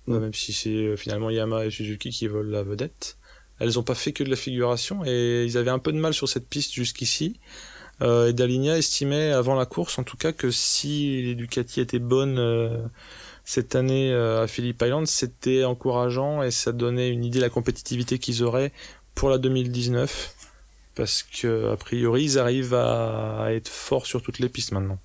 Mm. 0.07 0.17
même 0.17 0.33
si 0.33 0.53
c'est 0.53 0.69
euh, 0.69 0.95
finalement 0.95 1.29
Yamaha 1.29 1.65
et 1.65 1.71
Suzuki 1.71 2.09
qui 2.09 2.27
volent 2.27 2.49
la 2.49 2.63
vedette. 2.63 3.17
Elles 3.59 3.77
ont 3.77 3.83
pas 3.83 3.95
fait 3.95 4.11
que 4.11 4.23
de 4.23 4.29
la 4.29 4.35
figuration 4.35 5.05
et 5.05 5.45
ils 5.45 5.57
avaient 5.57 5.71
un 5.71 5.79
peu 5.79 5.91
de 5.91 5.99
mal 5.99 6.13
sur 6.13 6.27
cette 6.27 6.47
piste 6.47 6.73
jusqu'ici. 6.73 7.39
Euh, 8.01 8.29
et 8.29 8.33
Daligna 8.33 8.77
estimait 8.77 9.31
avant 9.31 9.53
la 9.53 9.67
course 9.67 9.99
en 9.99 10.03
tout 10.03 10.17
cas 10.17 10.31
que 10.31 10.49
si 10.49 11.21
les 11.21 11.35
Ducati 11.35 11.79
étaient 11.79 11.99
bonnes 11.99 12.39
euh, 12.39 12.79
cette 13.45 13.75
année 13.75 14.11
euh, 14.11 14.43
à 14.43 14.47
Phillip 14.47 14.81
Island, 14.81 15.05
c'était 15.05 15.63
encourageant 15.63 16.41
et 16.41 16.49
ça 16.49 16.71
donnait 16.71 17.11
une 17.11 17.23
idée 17.23 17.37
de 17.37 17.43
la 17.43 17.49
compétitivité 17.49 18.17
qu'ils 18.17 18.41
auraient 18.41 18.71
pour 19.13 19.29
la 19.29 19.37
2019 19.37 20.35
parce 21.01 21.23
que 21.23 21.71
a 21.71 21.77
priori 21.77 22.23
ils 22.25 22.37
arrivent 22.37 22.75
à 22.75 23.47
être 23.49 23.69
forts 23.69 24.05
sur 24.05 24.21
toutes 24.21 24.37
les 24.37 24.49
pistes 24.49 24.71
maintenant. 24.71 24.99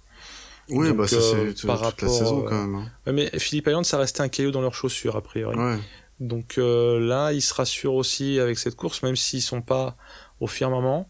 Oui, 0.68 0.92
bah 0.92 1.08
ça 1.08 1.16
c'est 1.22 1.54
toute 1.54 2.02
la 2.02 2.08
saison 2.08 2.42
quand 2.42 2.66
même. 2.66 2.74
Hein. 2.74 3.12
Mais 3.14 3.30
Philippe 3.38 3.68
Island, 3.68 3.86
ça 3.86 3.96
restait 3.96 4.20
un 4.20 4.28
caillou 4.28 4.50
dans 4.50 4.60
leurs 4.60 4.74
chaussures 4.74 5.16
a 5.16 5.22
priori. 5.22 5.56
Ouais. 5.56 5.78
Donc 6.20 6.58
euh, 6.58 7.00
là, 7.00 7.32
ils 7.32 7.40
se 7.40 7.54
rassurent 7.54 7.94
aussi 7.94 8.38
avec 8.38 8.58
cette 8.58 8.76
course, 8.76 9.02
même 9.02 9.16
s'ils 9.16 9.40
sont 9.40 9.62
pas 9.62 9.96
au 10.38 10.46
firmament. 10.46 11.08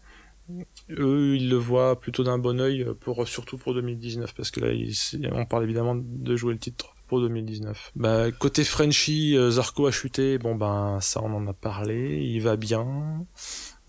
Eux, 0.89 1.35
ils 1.35 1.49
le 1.49 1.57
voient 1.57 1.99
plutôt 1.99 2.23
d'un 2.23 2.37
bon 2.37 2.61
oeil 2.61 2.87
pour 3.01 3.27
surtout 3.27 3.57
pour 3.57 3.73
2019, 3.73 4.33
parce 4.35 4.51
que 4.51 4.61
là, 4.61 4.71
on 5.33 5.45
parle 5.45 5.65
évidemment 5.65 5.95
de 6.01 6.35
jouer 6.37 6.53
le 6.53 6.59
titre 6.59 6.95
pour 7.09 7.19
2019. 7.19 7.91
Bah, 7.97 8.31
côté 8.31 8.63
Frenchy, 8.63 9.35
Zarco 9.49 9.85
a 9.85 9.91
chuté. 9.91 10.37
Bon 10.37 10.55
ben 10.55 10.99
ça 11.01 11.19
on 11.21 11.33
en 11.33 11.45
a 11.45 11.53
parlé. 11.53 12.23
Il 12.23 12.41
va 12.41 12.55
bien. 12.55 13.25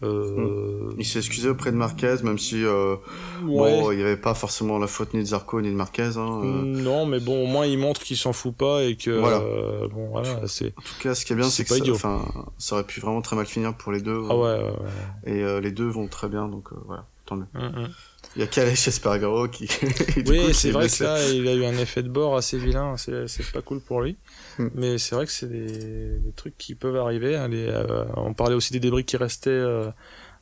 Euh... 0.02 0.92
Il 0.96 1.04
s'est 1.04 1.18
excusé 1.18 1.48
auprès 1.48 1.72
de 1.72 1.76
Marquez, 1.76 2.16
même 2.22 2.38
si 2.38 2.64
euh, 2.64 2.96
bon, 3.42 3.90
il 3.90 3.96
n'y 3.96 4.02
avait 4.02 4.16
pas 4.16 4.34
forcément 4.34 4.78
la 4.78 4.86
faute 4.86 5.12
ni 5.14 5.20
de 5.20 5.24
Zarco 5.26 5.60
ni 5.60 5.70
de 5.70 5.74
Marquez. 5.74 6.16
Hein, 6.16 6.40
euh. 6.44 6.62
Non, 6.62 7.04
mais 7.04 7.18
bon, 7.18 7.42
au 7.44 7.46
moins 7.46 7.66
il 7.66 7.78
montre 7.78 8.02
qu'il 8.02 8.16
s'en 8.16 8.32
fout 8.32 8.54
pas 8.54 8.84
et 8.84 8.96
que 8.96 9.10
voilà. 9.10 9.38
Euh, 9.38 9.88
bon, 9.88 10.08
voilà, 10.10 10.46
c'est. 10.46 10.68
En 10.76 10.82
tout 10.82 11.02
cas, 11.02 11.14
ce 11.14 11.24
qui 11.24 11.32
est 11.32 11.36
bien, 11.36 11.48
c'est 11.48 11.64
que 11.64 11.74
ça, 11.74 11.90
enfin, 11.90 12.24
ça 12.58 12.76
aurait 12.76 12.84
pu 12.84 13.00
vraiment 13.00 13.22
très 13.22 13.34
mal 13.34 13.46
finir 13.46 13.74
pour 13.74 13.90
les 13.90 14.00
deux. 14.00 14.22
Ah 14.30 14.36
ouais. 14.36 14.42
ouais, 14.42 14.62
ouais. 14.62 15.32
Et 15.32 15.60
les 15.60 15.72
deux 15.72 15.88
vont 15.88 16.06
très 16.06 16.28
bien, 16.28 16.46
donc 16.48 16.68
voilà, 16.86 17.04
tant 17.26 17.36
mieux. 17.36 17.48
Mm 17.54 17.58
-hmm. 17.58 17.88
Il 18.36 18.42
y 18.42 18.44
a 18.44 18.46
Calais 18.46 18.72
Espargaro 18.72 19.48
qui. 19.48 19.68
oui, 20.26 20.52
c'est 20.54 20.70
vrai 20.70 20.88
que 20.88 21.02
là, 21.02 21.28
il 21.28 21.48
a 21.48 21.54
eu 21.54 21.64
un 21.64 21.76
effet 21.78 22.02
de 22.02 22.08
bord 22.08 22.36
assez 22.36 22.58
vilain. 22.58 22.96
C'est 22.96 23.52
pas 23.52 23.62
cool 23.62 23.80
pour 23.80 24.02
lui. 24.02 24.16
Mm. 24.58 24.68
Mais 24.74 24.98
c'est 24.98 25.14
vrai 25.14 25.26
que 25.26 25.32
c'est 25.32 25.48
des, 25.48 26.18
des, 26.18 26.32
trucs 26.32 26.56
qui 26.58 26.74
peuvent 26.74 26.96
arriver. 26.96 27.36
Hein, 27.36 27.48
les, 27.48 27.66
euh, 27.66 28.04
on 28.16 28.34
parlait 28.34 28.54
aussi 28.54 28.72
des 28.72 28.80
débris 28.80 29.04
qui 29.04 29.16
restaient 29.16 29.50
euh, 29.50 29.90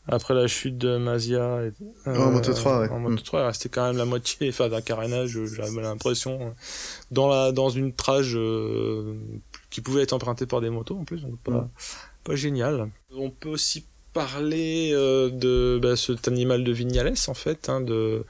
après 0.09 0.35
la 0.35 0.47
chute 0.47 0.77
de 0.77 0.99
Mazia. 0.99 1.63
Et, 1.65 1.73
euh, 2.09 2.17
en 2.19 2.33
moto 2.33 2.53
3, 2.53 2.81
ouais. 2.81 2.89
En 2.91 2.99
moto 2.99 3.23
3, 3.23 3.41
il 3.41 3.47
restait 3.47 3.69
quand 3.69 3.87
même 3.87 3.97
la 3.97 4.05
moitié 4.05 4.49
enfin, 4.51 4.69
d'un 4.69 4.81
carénage, 4.81 5.39
j'avais 5.55 5.83
l'impression, 5.83 6.55
dans, 7.11 7.29
la, 7.29 7.53
dans 7.53 7.71
une 7.71 7.95
trage 7.95 8.39
qui 9.71 9.81
pouvait 9.81 10.03
être 10.03 10.13
empruntée 10.13 10.47
par 10.47 10.61
des 10.61 10.71
motos 10.71 10.99
en 10.99 11.05
plus. 11.05 11.23
Donc 11.23 11.39
pas, 11.41 11.53
Mm. 11.53 11.71
pas 12.25 12.35
génial. 12.35 12.91
On 13.13 13.31
peut 13.31 13.49
aussi 13.49 13.87
parler 14.17 14.93
euh, 14.95 15.29
de 15.29 15.79
bah, 15.79 15.95
cet 15.95 16.27
animal 16.27 16.65
de 16.65 16.73
Vignales 16.73 17.13
en 17.29 17.35
fait, 17.35 17.69
hein, 17.69 17.83
de 17.83 18.25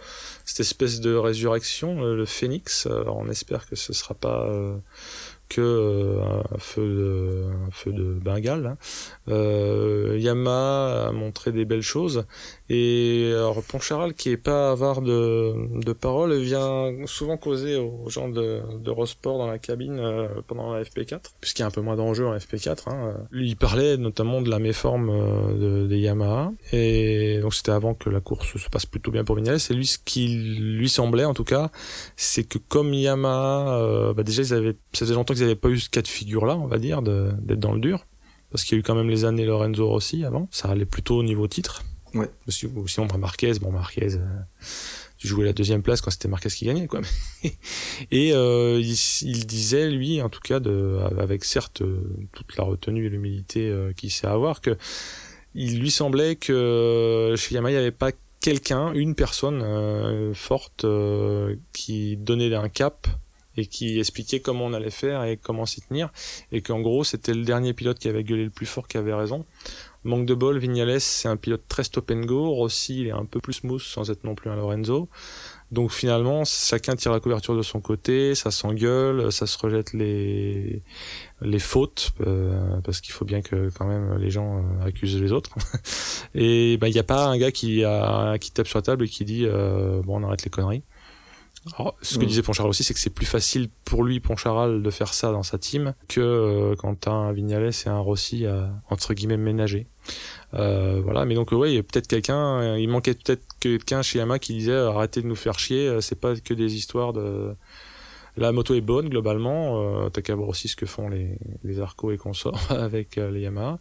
cette 0.45 0.59
espèce 0.59 1.01
de 1.01 1.15
résurrection, 1.15 2.03
euh, 2.03 2.17
le 2.17 2.25
phénix. 2.27 2.87
Alors 2.87 3.19
on 3.19 3.29
espère 3.29 3.69
que 3.69 3.77
ce 3.77 3.93
sera 3.93 4.15
pas 4.15 4.49
euh, 4.49 4.77
que 5.49 5.61
euh, 5.61 6.21
un 6.55 6.59
feu 6.59 7.93
de, 7.93 8.15
Bengale. 8.15 8.67
Hein. 8.67 8.77
Euh, 9.29 10.17
Yama 10.19 11.07
a 11.09 11.13
montré 11.13 11.53
des 11.53 11.65
belles 11.65 11.83
choses 11.83 12.25
et 12.69 13.31
alors 13.33 13.63
Poncharal 13.63 14.15
qui 14.15 14.31
est 14.31 14.37
pas 14.37 14.73
avare 14.73 15.01
de, 15.01 15.55
de 15.81 15.93
parole 15.93 16.37
vient 16.39 16.93
souvent 17.07 17.37
causer 17.37 17.77
aux 17.77 18.09
gens 18.09 18.29
de, 18.29 18.61
de 18.81 18.91
Rosport 18.91 19.39
dans 19.39 19.47
la 19.47 19.59
cabine 19.59 19.99
euh, 20.01 20.29
pendant 20.49 20.73
la 20.73 20.83
FP4 20.83 21.21
puisqu'il 21.41 21.63
y 21.63 21.65
a 21.65 21.67
un 21.67 21.71
peu 21.71 21.81
moins 21.81 21.95
d'enjeux 21.95 22.27
en 22.27 22.37
FP4. 22.37 22.91
Hein. 22.91 23.15
Lui 23.31 23.51
il 23.51 23.57
parlait 23.57 23.97
notamment 23.97 24.43
de 24.43 24.51
la 24.51 24.59
méforme 24.59 25.11
euh, 25.11 25.83
de, 25.83 25.87
des 25.87 25.99
Yamaha 25.99 26.53
et 26.73 27.39
donc 27.41 27.55
c'était 27.55 27.71
avant 27.71 27.95
que 27.95 28.11
la 28.11 28.21
course 28.21 28.57
se 28.57 28.69
passe 28.69 28.87
plutôt 28.87 29.13
bien 29.13 29.23
pour 29.23 29.37
Vignales 29.37 29.61
et 29.71 29.75
lui 29.75 29.87
ce 29.87 29.99
qui 30.05 30.27
lui 30.29 30.89
semblait 30.89 31.25
en 31.25 31.35
tout 31.35 31.45
cas 31.45 31.71
c'est 32.17 32.45
que 32.45 32.59
comme 32.59 32.93
Yamaha 32.93 33.79
euh, 33.79 34.13
bah 34.13 34.25
déjà 34.25 34.43
ils 34.43 34.55
avaient 34.55 34.77
ça 34.93 35.05
faisait 35.05 35.15
longtemps 35.15 35.35
qu'ils 35.35 35.45
n'avaient 35.45 35.55
pas 35.55 35.69
eu 35.69 35.79
ce 35.79 35.89
cas 35.89 36.03
de 36.03 36.09
figure 36.09 36.47
là 36.47 36.57
on 36.57 36.67
va 36.67 36.79
dire 36.79 37.01
d'être 37.03 37.61
dans 37.61 37.73
le 37.73 37.81
dur 37.81 38.07
parce 38.51 38.65
qu'il 38.65 38.75
y 38.75 38.79
a 38.79 38.81
eu 38.81 38.83
quand 38.83 38.97
même 38.97 39.11
les 39.11 39.25
années 39.25 39.45
Lorenzo 39.45 39.89
Rossi 39.89 40.25
avant 40.25 40.49
ça 40.51 40.69
allait 40.69 40.85
plutôt 40.85 41.17
au 41.17 41.23
niveau 41.23 41.47
titre 41.47 41.85
ouais. 42.17 42.31
sinon 42.49 43.07
bah, 43.07 43.17
Marquez 43.19 43.53
bon 43.61 43.73
Marquez 43.73 44.17
euh, 44.17 44.41
tu 45.19 45.29
jouais 45.29 45.45
la 45.45 45.53
deuxième 45.53 45.83
place 45.83 46.01
quand 46.01 46.11
c'était 46.11 46.29
Marquez 46.29 46.49
qui 46.49 46.67
gagnait 46.67 46.87
quoi. 46.87 47.01
Et 48.11 48.33
euh, 48.33 48.81
il, 48.81 49.47
disait 49.47 49.91
lui 49.91 50.21
en 50.21 50.29
tout 50.29 50.41
cas 50.41 50.61
de 50.61 50.99
avec 51.19 51.45
certes 51.45 51.83
toute 52.33 52.57
la 52.57 52.65
retenue 52.65 53.07
et 53.07 53.09
l'humilité 53.09 53.69
euh, 53.69 53.93
qu'il 53.93 54.11
sait 54.11 54.27
avoir 54.27 54.61
que 54.61 54.77
il 55.55 55.81
lui 55.81 55.91
semblait 55.91 56.37
que 56.37 57.35
chez 57.39 57.55
Yamaha 57.55 57.71
il 57.71 57.75
n'y 57.75 57.81
avait 57.81 57.91
pas 57.91 58.13
quelqu'un 58.47 58.93
une 58.93 59.17
personne 59.17 59.61
euh, 59.61 60.33
forte 60.33 60.85
euh, 60.85 61.57
qui 61.73 62.17
donnait 62.17 62.55
un 62.55 62.69
cap 62.69 63.09
et 63.57 63.67
qui 63.67 63.99
expliquait 63.99 64.39
comment 64.39 64.67
on 64.67 64.73
allait 64.73 64.91
faire 64.91 65.25
et 65.25 65.37
comment 65.37 65.67
s'y 65.67 65.81
tenir. 65.81 66.11
Et 66.53 66.63
qu'en 66.63 66.81
gros 66.81 67.03
c'était 67.03 67.35
le 67.35 67.43
dernier 67.43 67.73
pilote 67.73 67.99
qui 67.99 68.09
avait 68.09 68.23
gueulé 68.23 68.45
le 68.45 68.51
plus 68.51 68.67
fort 68.67 68.87
qui 68.87 68.99
avait 68.99 69.15
raison 69.15 69.45
manque 70.07 70.27
de 70.27 70.35
bol 70.35 70.59
Vignales 70.59 71.01
c'est 71.01 71.29
un 71.29 71.37
pilote 71.37 71.63
très 71.69 71.85
stop 71.85 72.11
and 72.11 72.23
go. 72.23 72.51
Rossi 72.51 73.01
il 73.01 73.07
est 73.09 73.13
un 73.13 73.25
peu 73.25 73.41
plus 73.41 73.55
smooth 73.55 73.81
sans 73.81 74.11
être 74.11 74.25
non 74.25 74.35
plus 74.35 74.51
un 74.51 74.57
Lorenzo. 74.57 75.09
Donc 75.73 75.91
finalement 75.91 76.45
chacun 76.45 76.95
tire 76.95 77.13
la 77.13 77.21
couverture 77.21 77.57
de 77.57 77.63
son 77.63 77.81
côté 77.81 78.37
ça 78.37 78.53
s'engueule 78.53 79.33
ça 79.33 79.47
se 79.47 79.59
rejette 79.59 79.93
les 79.93 80.83
les 81.43 81.59
fautes 81.59 82.13
euh, 82.25 82.81
parce 82.85 83.01
qu'il 83.01 83.13
faut 83.13 83.25
bien 83.25 83.43
que 83.43 83.71
quand 83.77 83.85
même 83.85 84.17
les 84.17 84.31
gens 84.31 84.59
euh, 84.59 84.87
accusent 84.87 85.21
les 85.21 85.33
autres. 85.33 85.51
Et 86.35 86.77
bah 86.79 86.89
il 86.89 86.95
y 86.95 87.01
a 87.01 87.05
pas 87.05 87.27
un 87.27 87.37
gars 87.37 87.51
qui 87.51 87.83
qui 88.41 88.51
tape 88.53 88.69
sur 88.69 88.79
la 88.79 88.83
table 88.83 89.05
et 89.05 89.09
qui 89.09 89.25
dit 89.25 89.45
euh, 89.45 90.03
bon 90.03 90.23
on 90.23 90.27
arrête 90.27 90.45
les 90.45 90.51
conneries 90.51 90.83
alors, 91.75 91.97
ce 92.01 92.19
que 92.19 92.25
mmh. 92.25 92.29
disait 92.29 92.43
Poncharal 92.43 92.71
aussi, 92.71 92.85
c'est 92.85 92.95
que 92.95 93.01
c'est 93.01 93.11
plus 93.11 93.27
facile 93.27 93.69
pour 93.85 94.05
lui, 94.05 94.21
Poncharal, 94.21 94.83
de 94.83 94.91
faire 94.91 95.13
ça 95.13 95.33
dans 95.33 95.43
sa 95.43 95.59
team 95.59 95.95
que 96.09 96.21
euh, 96.21 96.75
quand 96.77 96.95
t'as 97.01 97.11
un 97.11 97.33
Vignales 97.33 97.71
et 97.85 97.89
un 97.89 97.99
Rossi 97.99 98.47
à, 98.47 98.71
entre 98.89 99.15
guillemets, 99.15 99.37
ménager. 99.37 99.87
Euh, 100.55 101.01
voilà, 101.03 101.25
mais 101.25 101.35
donc, 101.35 101.51
ouais, 101.53 101.73
il 101.73 101.75
y 101.75 101.79
a 101.79 101.83
peut-être 101.83 102.07
quelqu'un, 102.07 102.77
il 102.77 102.89
manquait 102.89 103.15
peut-être 103.15 103.45
quelqu'un 103.59 104.03
chez 104.03 104.19
Yamaha 104.19 104.39
qui 104.39 104.55
disait 104.55 104.77
arrêtez 104.77 105.23
de 105.23 105.27
nous 105.27 105.35
faire 105.35 105.59
chier, 105.59 106.01
c'est 106.01 106.21
pas 106.21 106.37
que 106.37 106.55
des 106.55 106.77
histoires 106.77 107.13
de. 107.13 107.55
La 108.39 108.53
moto 108.53 108.75
est 108.75 108.83
bonne 108.83 109.09
globalement, 109.09 109.81
euh, 109.81 110.11
t'as 110.11 110.21
qu'à 110.21 110.35
voir 110.35 110.51
aussi 110.51 110.69
ce 110.69 110.77
que 110.77 110.85
font 110.85 111.09
les, 111.09 111.39
les 111.65 111.81
Arco 111.81 112.13
et 112.13 112.19
consorts 112.19 112.61
avec 112.71 113.17
les 113.17 113.41
Yamaha. 113.41 113.79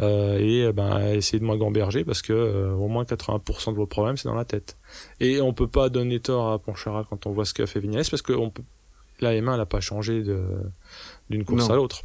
Euh, 0.00 0.38
et 0.38 0.72
ben 0.72 1.00
essayez 1.08 1.40
de 1.40 1.44
moins 1.44 1.56
gamberger 1.56 2.04
parce 2.04 2.22
que 2.22 2.32
euh, 2.32 2.72
au 2.72 2.86
moins 2.86 3.02
80% 3.02 3.72
de 3.72 3.76
vos 3.76 3.86
problèmes 3.86 4.16
c'est 4.16 4.28
dans 4.28 4.34
la 4.34 4.44
tête. 4.44 4.76
Et 5.18 5.40
on 5.40 5.52
peut 5.52 5.66
pas 5.66 5.88
donner 5.88 6.20
tort 6.20 6.52
à 6.52 6.58
Ponchara 6.58 7.04
quand 7.08 7.26
on 7.26 7.32
voit 7.32 7.44
ce 7.44 7.54
qu'a 7.54 7.66
fait 7.66 7.80
Vignales 7.80 8.04
parce 8.08 8.22
que 8.22 8.32
on 8.32 8.50
peut... 8.50 8.62
la 9.20 9.32
M1 9.32 9.54
elle 9.54 9.60
a 9.60 9.66
pas 9.66 9.80
changé 9.80 10.22
de 10.22 10.40
d'une 11.30 11.44
course 11.44 11.68
non. 11.68 11.74
à 11.74 11.76
l'autre. 11.76 12.02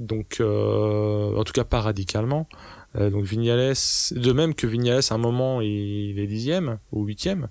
Donc 0.00 0.38
euh, 0.40 1.36
en 1.36 1.44
tout 1.44 1.52
cas 1.52 1.64
pas 1.64 1.80
radicalement. 1.80 2.48
donc 2.98 3.24
Vignales, 3.24 3.74
de 4.10 4.32
même 4.32 4.54
que 4.54 4.66
Vignales 4.66 5.02
à 5.10 5.14
un 5.14 5.18
moment 5.18 5.60
il 5.60 6.18
est 6.18 6.26
dixième 6.26 6.78
ou 6.90 7.04
huitième. 7.04 7.48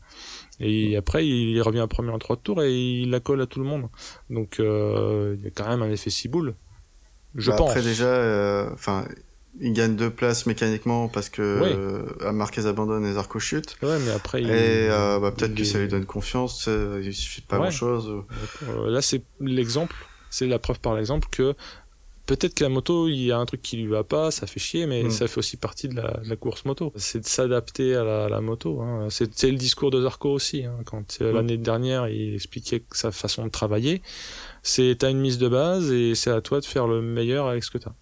Et 0.59 0.97
après, 0.97 1.25
il 1.25 1.61
revient 1.61 1.87
premier 1.89 2.09
en 2.09 2.19
trois 2.19 2.35
tours 2.35 2.61
et 2.63 2.73
il 2.73 3.11
la 3.11 3.21
colle 3.21 3.41
à 3.41 3.45
tout 3.45 3.59
le 3.59 3.65
monde. 3.65 3.87
Donc, 4.29 4.59
euh, 4.59 5.37
il 5.39 5.45
y 5.45 5.47
a 5.47 5.51
quand 5.51 5.69
même 5.69 5.81
un 5.81 5.89
effet 5.89 6.09
ciboule. 6.09 6.53
Je 7.35 7.51
bah 7.51 7.55
pense. 7.55 7.69
Après, 7.69 7.81
déjà, 7.81 8.69
enfin, 8.73 9.05
il 9.59 9.73
gagne 9.73 9.95
deux 9.95 10.09
places 10.09 10.45
mécaniquement 10.45 11.07
parce 11.07 11.29
que 11.29 11.41
euh, 11.41 12.31
Marquez 12.31 12.65
abandonne 12.65 13.05
et 13.05 13.13
Zarco 13.13 13.39
chute. 13.39 13.75
Ouais, 13.81 13.97
mais 13.99 14.11
après, 14.11 14.41
il- 14.41 14.49
Et 14.49 14.89
euh, 14.89 15.19
bah, 15.19 15.31
peut-être 15.31 15.51
il 15.51 15.57
que 15.57 15.63
ça 15.63 15.79
lui 15.79 15.87
donne 15.87 16.05
confiance, 16.05 16.67
il 17.01 17.13
suffit 17.13 17.41
de 17.41 17.47
pas 17.47 17.57
Ouais. 17.57 17.63
grand 17.63 17.71
chose. 17.71 18.23
Euh, 18.69 18.89
Là, 18.89 19.01
c'est 19.01 19.23
l'exemple, 19.41 19.95
c'est 20.29 20.47
la 20.47 20.59
preuve 20.59 20.79
par 20.79 20.95
l'exemple 20.95 21.27
que 21.31 21.55
peut-être 22.27 22.53
que 22.53 22.63
la 22.63 22.69
moto, 22.69 23.07
il 23.07 23.15
y 23.23 23.31
a 23.31 23.39
un 23.39 23.45
truc 23.47 23.63
qui 23.63 23.75
lui 23.77 23.87
va 23.87 24.03
pas, 24.03 24.29
ça 24.29 24.45
fait 24.45 24.59
chier, 24.59 24.85
mais 24.85 25.03
Mm. 25.05 25.09
ça 25.09 25.27
fait 25.27 25.39
aussi 25.39 25.57
partie 25.57 25.87
de 25.89 25.95
la, 25.95 26.17
de 26.23 26.29
la 26.29 26.35
course 26.35 26.63
moto. 26.63 26.93
C'est 26.95 27.21
de 27.21 27.25
s'adapter 27.25 27.95
à 27.95 28.03
la, 28.29 28.39
moto. 28.41 28.81
Hein. 28.81 29.07
C'est 29.09 29.49
le 29.49 29.57
discours 29.57 29.89
de 29.89 29.99
Zarco 30.03 30.29
aussi. 30.31 30.63
Hein. 30.63 30.77
Quand 30.85 31.17
euh, 31.21 31.31
Mm. 31.31 31.35
l'année 31.35 31.57
dernière, 31.57 32.07
il 32.07 32.35
expliquait 32.35 32.83
sa 32.91 33.11
façon 33.11 33.45
de 33.45 33.49
travailler, 33.49 34.03
c'est 34.61 34.95
t'as 34.99 35.09
une 35.09 35.19
mise 35.19 35.39
de 35.39 35.47
base 35.49 35.91
et 35.91 36.13
c'est 36.13 36.29
à 36.29 36.39
toi 36.41 36.59
de 36.59 36.65
faire 36.65 36.85
le 36.85 37.01
meilleur 37.01 37.47
avec 37.47 37.63
ce 37.63 37.71
que 37.71 37.79
t'as. 37.79 37.93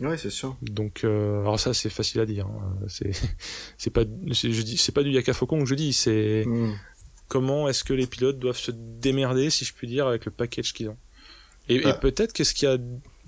Ouais, 0.00 0.16
c'est 0.16 0.30
sûr. 0.30 0.56
Donc, 0.62 1.04
euh, 1.04 1.40
alors 1.40 1.58
ça, 1.60 1.72
c'est 1.74 1.90
facile 1.90 2.20
à 2.20 2.26
dire. 2.26 2.46
hein. 2.46 2.76
C'est 2.88 3.12
c'est 3.78 3.90
pas, 3.90 4.02
je 4.02 4.62
dis, 4.62 4.76
c'est 4.76 4.92
pas 4.92 5.02
du 5.02 5.10
yaka 5.10 5.32
faucon 5.32 5.60
que 5.60 5.66
je 5.68 5.74
dis. 5.74 5.92
C'est 5.92 6.44
Mm. 6.46 6.72
comment 7.28 7.68
est-ce 7.68 7.84
que 7.84 7.92
les 7.94 8.06
pilotes 8.06 8.38
doivent 8.38 8.56
se 8.58 8.70
démerder, 8.72 9.50
si 9.50 9.64
je 9.64 9.72
puis 9.72 9.86
dire, 9.88 10.06
avec 10.06 10.24
le 10.24 10.30
package 10.32 10.72
qu'ils 10.72 10.88
ont. 10.88 10.96
Et, 11.68 11.76
et 11.76 11.84
Ah. 11.86 11.94
peut-être 11.94 12.32
que 12.32 12.44
ce 12.44 12.54
qui 12.54 12.66
a 12.66 12.76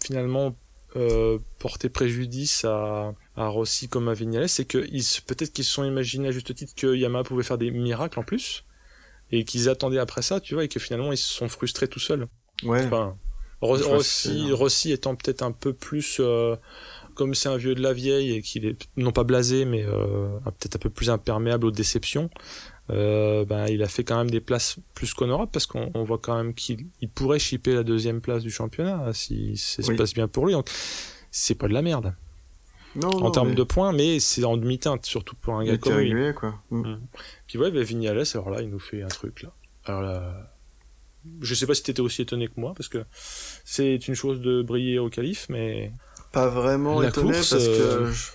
finalement 0.05 0.57
euh, 0.97 1.39
porté 1.59 1.89
préjudice 1.89 2.65
à, 2.65 3.15
à 3.37 3.49
Rossi 3.49 3.89
comme 3.89 4.09
à 4.09 4.15
Vignales, 4.15 4.49
c'est 4.49 4.65
que 4.65 4.87
ils 4.91 5.05
peut-être 5.27 5.53
qu'ils 5.53 5.65
se 5.65 5.73
sont 5.73 5.85
imaginés 5.85 6.29
à 6.29 6.33
juste 6.33 6.55
titre 6.55 6.73
que 6.75 6.95
Yamaha 6.97 7.23
pouvait 7.25 7.43
faire 7.43 7.59
des 7.59 7.71
miracles 7.71 8.19
en 8.19 8.23
plus, 8.23 8.65
et 9.31 9.45
qu'ils 9.45 9.69
attendaient 9.69 9.99
après 9.99 10.23
ça, 10.23 10.41
tu 10.41 10.55
vois, 10.55 10.65
et 10.65 10.69
que 10.69 10.81
finalement 10.81 11.13
ils 11.13 11.19
se 11.19 11.31
sont 11.33 11.49
frustrés 11.49 11.87
tout 11.89 11.99
seuls. 12.01 12.27
Ouais. 12.63 12.85
Enfin, 12.87 13.17
Ro- 13.61 13.77
Rossi, 13.77 14.47
que- 14.49 14.53
Rossi 14.53 14.93
étant 14.93 15.15
peut-être 15.17 15.43
un 15.43 15.53
peu 15.53 15.73
plus, 15.73 16.19
euh, 16.21 16.57
comme 17.15 17.35
c'est 17.35 17.49
un 17.49 17.57
vieux 17.57 17.75
de 17.75 17.81
la 17.83 17.93
vieille 17.95 18.33
et 18.35 18.43
qu'il 18.43 18.67
est 18.67 18.77
non 18.97 19.13
pas 19.13 19.25
blasé, 19.25 19.65
mais 19.65 19.85
euh, 19.85 20.29
peut-être 20.59 20.77
un 20.77 20.79
peu 20.81 20.91
plus 20.91 21.09
imperméable 21.11 21.65
aux 21.67 21.71
déceptions, 21.71 22.29
euh, 22.91 23.45
ben, 23.47 23.67
il 23.67 23.83
a 23.83 23.89
fait 23.89 24.05
quand 24.05 24.17
même 24.19 24.31
des 24.31 24.41
places 24.41 24.77
plus 24.95 25.13
qu'honorables 25.15 25.51
parce 25.51 25.67
qu'on 25.67 25.91
on 25.95 26.05
voit 26.05 26.19
quand 26.19 26.37
même 26.37 26.55
qu'il 26.55 26.87
il 27.01 27.09
pourrait 27.09 27.39
chipper 27.39 27.75
la 27.75 27.83
deuxième 27.83 28.21
place 28.21 28.43
du 28.43 28.51
championnat 28.51 29.13
si 29.15 29.57
ça 29.57 29.83
se 29.83 29.93
passe 29.93 30.13
bien 30.15 30.29
pour 30.29 30.47
lui. 30.47 30.53
Donc, 30.53 30.69
c'est 31.31 31.55
pas 31.57 31.67
de 31.69 31.73
la 31.73 31.83
merde 31.83 32.15
Non, 32.95 33.09
en 33.09 33.21
non, 33.21 33.31
termes 33.31 33.49
mais 33.51 33.55
de 33.55 33.63
points, 33.65 33.93
mais 33.93 34.21
c'est 34.21 34.45
en 34.45 34.57
demi-teinte, 34.57 35.05
surtout 35.07 35.35
pour 35.37 35.55
un 35.55 35.65
il 35.65 35.71
gars 35.71 35.79
comme 35.79 35.95
lui. 35.95 36.05
régulier, 36.13 36.33
quoi. 36.35 36.55
Mm. 36.71 36.97
Puis 37.47 37.59
ouais, 37.59 37.71
bah, 37.71 37.83
Vignales, 37.83 38.23
alors 38.35 38.51
là, 38.51 38.61
il 38.63 38.69
nous 38.71 38.79
fait 38.79 39.03
un 39.03 39.09
truc 39.09 39.43
là. 39.43 39.51
Alors 39.87 40.03
là, 40.03 40.53
je 41.41 41.55
sais 41.55 41.67
pas 41.67 41.75
si 41.75 41.83
t'étais 41.83 42.01
aussi 42.01 42.23
étonné 42.23 42.49
que 42.49 42.55
moi, 42.57 42.75
parce 42.77 42.89
que 42.89 43.05
c'est 43.65 44.09
une 44.09 44.15
chose 44.15 44.41
de 44.41 44.63
briller 44.63 44.99
au 44.99 45.09
calife, 45.11 45.47
mais 45.49 45.93
Pas 46.33 46.49
vraiment 46.49 47.01
La 47.01 47.09
étonné 47.09 47.33
course, 47.33 47.51
parce 47.51 47.65
euh, 47.67 48.07
que 48.07 48.13
je, 48.13 48.31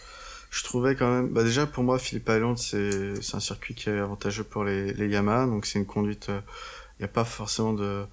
je 0.51 0.63
trouvais 0.63 0.95
quand 0.95 1.11
même. 1.13 1.29
Bah 1.29 1.43
déjà 1.43 1.65
pour 1.65 1.83
moi, 1.83 1.99
Philippe 1.99 2.29
Island, 2.29 2.57
c'est 2.57 3.13
un 3.33 3.39
circuit 3.39 3.75
qui 3.75 3.89
est 3.89 3.99
avantageux 3.99 4.43
pour 4.43 4.63
les, 4.63 4.93
les 4.93 5.07
Yamaha, 5.07 5.45
donc 5.45 5.65
c'est 5.65 5.79
une 5.79 5.85
conduite. 5.85 6.27
Il 6.29 7.01
n'y 7.01 7.05
a 7.05 7.09
pas 7.09 7.25
forcément 7.25 7.73
de 7.73 8.03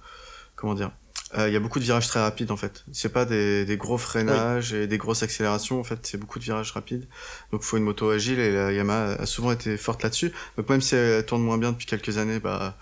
comment 0.55 0.73
dire 0.73 0.91
euh, 1.37 1.47
il 1.47 1.53
y 1.53 1.55
a 1.55 1.59
beaucoup 1.59 1.77
de 1.77 1.83
virages 1.83 2.07
très 2.07 2.19
rapides 2.19 2.49
en 2.49 2.57
fait. 2.57 2.83
C'est 2.91 3.13
pas 3.13 3.23
des, 3.25 3.63
des 3.63 3.77
gros 3.77 3.99
freinages 3.99 4.73
et 4.73 4.87
des 4.87 4.97
grosses 4.97 5.21
accélérations 5.21 5.79
en 5.79 5.83
fait, 5.83 5.99
c'est 6.03 6.17
beaucoup 6.17 6.39
de 6.39 6.43
virages 6.43 6.71
rapides. 6.71 7.07
Donc 7.51 7.61
il 7.63 7.67
faut 7.67 7.77
une 7.77 7.83
moto 7.83 8.09
agile 8.09 8.39
et 8.39 8.51
la 8.51 8.71
Yamaha 8.71 9.11
a 9.13 9.25
souvent 9.27 9.51
été 9.51 9.77
forte 9.77 10.01
là-dessus. 10.01 10.31
Donc 10.57 10.67
même 10.69 10.81
si 10.81 10.95
elle 10.95 11.23
tourne 11.25 11.43
moins 11.43 11.59
bien 11.59 11.71
depuis 11.71 11.85
quelques 11.85 12.17
années, 12.17 12.39
bah 12.39 12.75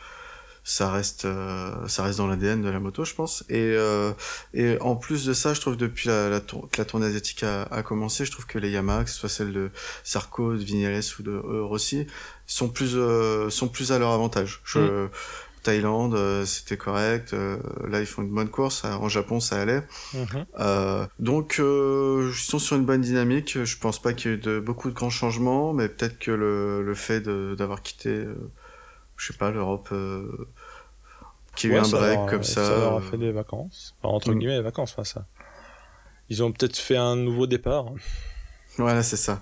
ça 0.67 0.91
reste 0.91 1.23
euh, 1.23 1.87
ça 1.87 2.03
reste 2.03 2.17
dans 2.17 2.27
l'ADN 2.27 2.61
de 2.61 2.69
la 2.69 2.81
moto 2.81 3.05
je 3.05 3.13
pense 3.13 3.45
et 3.47 3.55
euh, 3.77 4.11
et 4.53 4.77
en 4.81 4.97
plus 4.97 5.25
de 5.25 5.31
ça 5.31 5.53
je 5.53 5.61
trouve 5.61 5.77
depuis 5.77 6.09
la, 6.09 6.27
la 6.27 6.41
tour, 6.41 6.67
que 6.69 6.77
la 6.77 6.83
tournée 6.83 7.05
asiatique 7.05 7.43
a, 7.43 7.63
a, 7.63 7.83
commencé 7.83 8.25
je 8.25 8.31
trouve 8.31 8.45
que 8.45 8.59
les 8.59 8.71
Yamaha 8.71 9.05
que 9.05 9.09
ce 9.09 9.17
soit 9.17 9.29
celle 9.29 9.53
de 9.53 9.71
Sarko 10.03 10.55
de 10.55 10.57
Vignales 10.57 11.01
ou 11.19 11.23
de 11.23 11.31
euh, 11.31 11.63
Rossi 11.63 12.05
sont 12.47 12.67
plus 12.67 12.97
euh, 12.97 13.49
sont 13.49 13.69
plus 13.69 13.93
à 13.93 13.97
leur 13.97 14.11
avantage 14.11 14.59
je 14.65 14.79
mm. 14.79 15.09
Thaïlande, 15.63 16.13
euh, 16.15 16.45
c'était 16.45 16.77
correct. 16.77 17.33
Euh, 17.33 17.57
là, 17.89 17.99
ils 17.99 18.05
font 18.05 18.21
une 18.21 18.33
bonne 18.33 18.47
course. 18.47 18.85
En 18.85 19.09
Japon, 19.09 19.41
ça 19.41 19.59
allait. 19.59 19.83
Mm 20.13 20.23
-hmm. 20.23 21.07
donc, 21.19 21.55
ils 21.59 22.33
sont 22.51 22.59
sur 22.59 22.77
une 22.77 22.85
bonne 22.85 23.01
dynamique. 23.01 23.61
Je 23.61 23.77
pense 23.77 24.01
pas 24.01 24.13
qu'il 24.13 24.31
y 24.31 24.33
ait 24.33 24.37
eu 24.37 24.39
de, 24.39 24.59
beaucoup 24.61 24.89
de 24.89 24.95
grands 24.95 25.09
changements, 25.09 25.73
mais 25.73 25.89
peut-être 25.89 26.19
que 26.19 26.31
le, 26.31 26.83
le 26.83 26.95
fait 26.95 27.21
d'avoir 27.59 27.81
quitté, 27.81 28.11
je 29.17 29.27
sais 29.27 29.37
pas, 29.37 29.51
l'Europe 29.51 29.89
qui 31.57 31.67
ouais, 31.67 31.75
a 31.75 31.77
eu 31.77 31.81
un 31.81 31.89
break 31.89 32.17
leur, 32.17 32.25
comme 32.27 32.43
ça. 32.43 32.65
Ça 32.65 32.77
leur 32.77 32.97
a 32.97 33.01
fait 33.01 33.17
des 33.17 33.31
vacances. 33.31 33.95
Enfin, 34.01 34.13
entre 34.13 34.31
mm. 34.31 34.39
guillemets, 34.39 34.57
des 34.57 34.63
vacances, 34.63 34.93
enfin, 34.93 35.03
ça. 35.03 35.25
Ils 36.29 36.43
ont 36.43 36.51
peut-être 36.51 36.77
fait 36.77 36.97
un 36.97 37.15
nouveau 37.15 37.47
départ. 37.47 37.87
Voilà, 38.77 39.01
c'est 39.01 39.17
ça. 39.17 39.41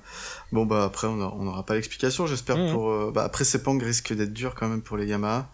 Bon, 0.54 0.66
bah, 0.66 0.86
après, 0.86 1.08
on 1.08 1.16
n'aura 1.16 1.66
pas 1.66 1.76
l'explication, 1.76 2.26
j'espère. 2.26 2.58
Mm. 2.58 2.72
pour. 2.72 2.90
Euh, 2.90 3.12
bah, 3.14 3.24
après, 3.26 3.44
Sepang 3.44 3.78
risque 3.78 4.14
d'être 4.14 4.34
dur 4.34 4.56
quand 4.56 4.70
même 4.70 4.82
pour 4.82 4.98
les 4.98 5.06
Yamaha. 5.06 5.50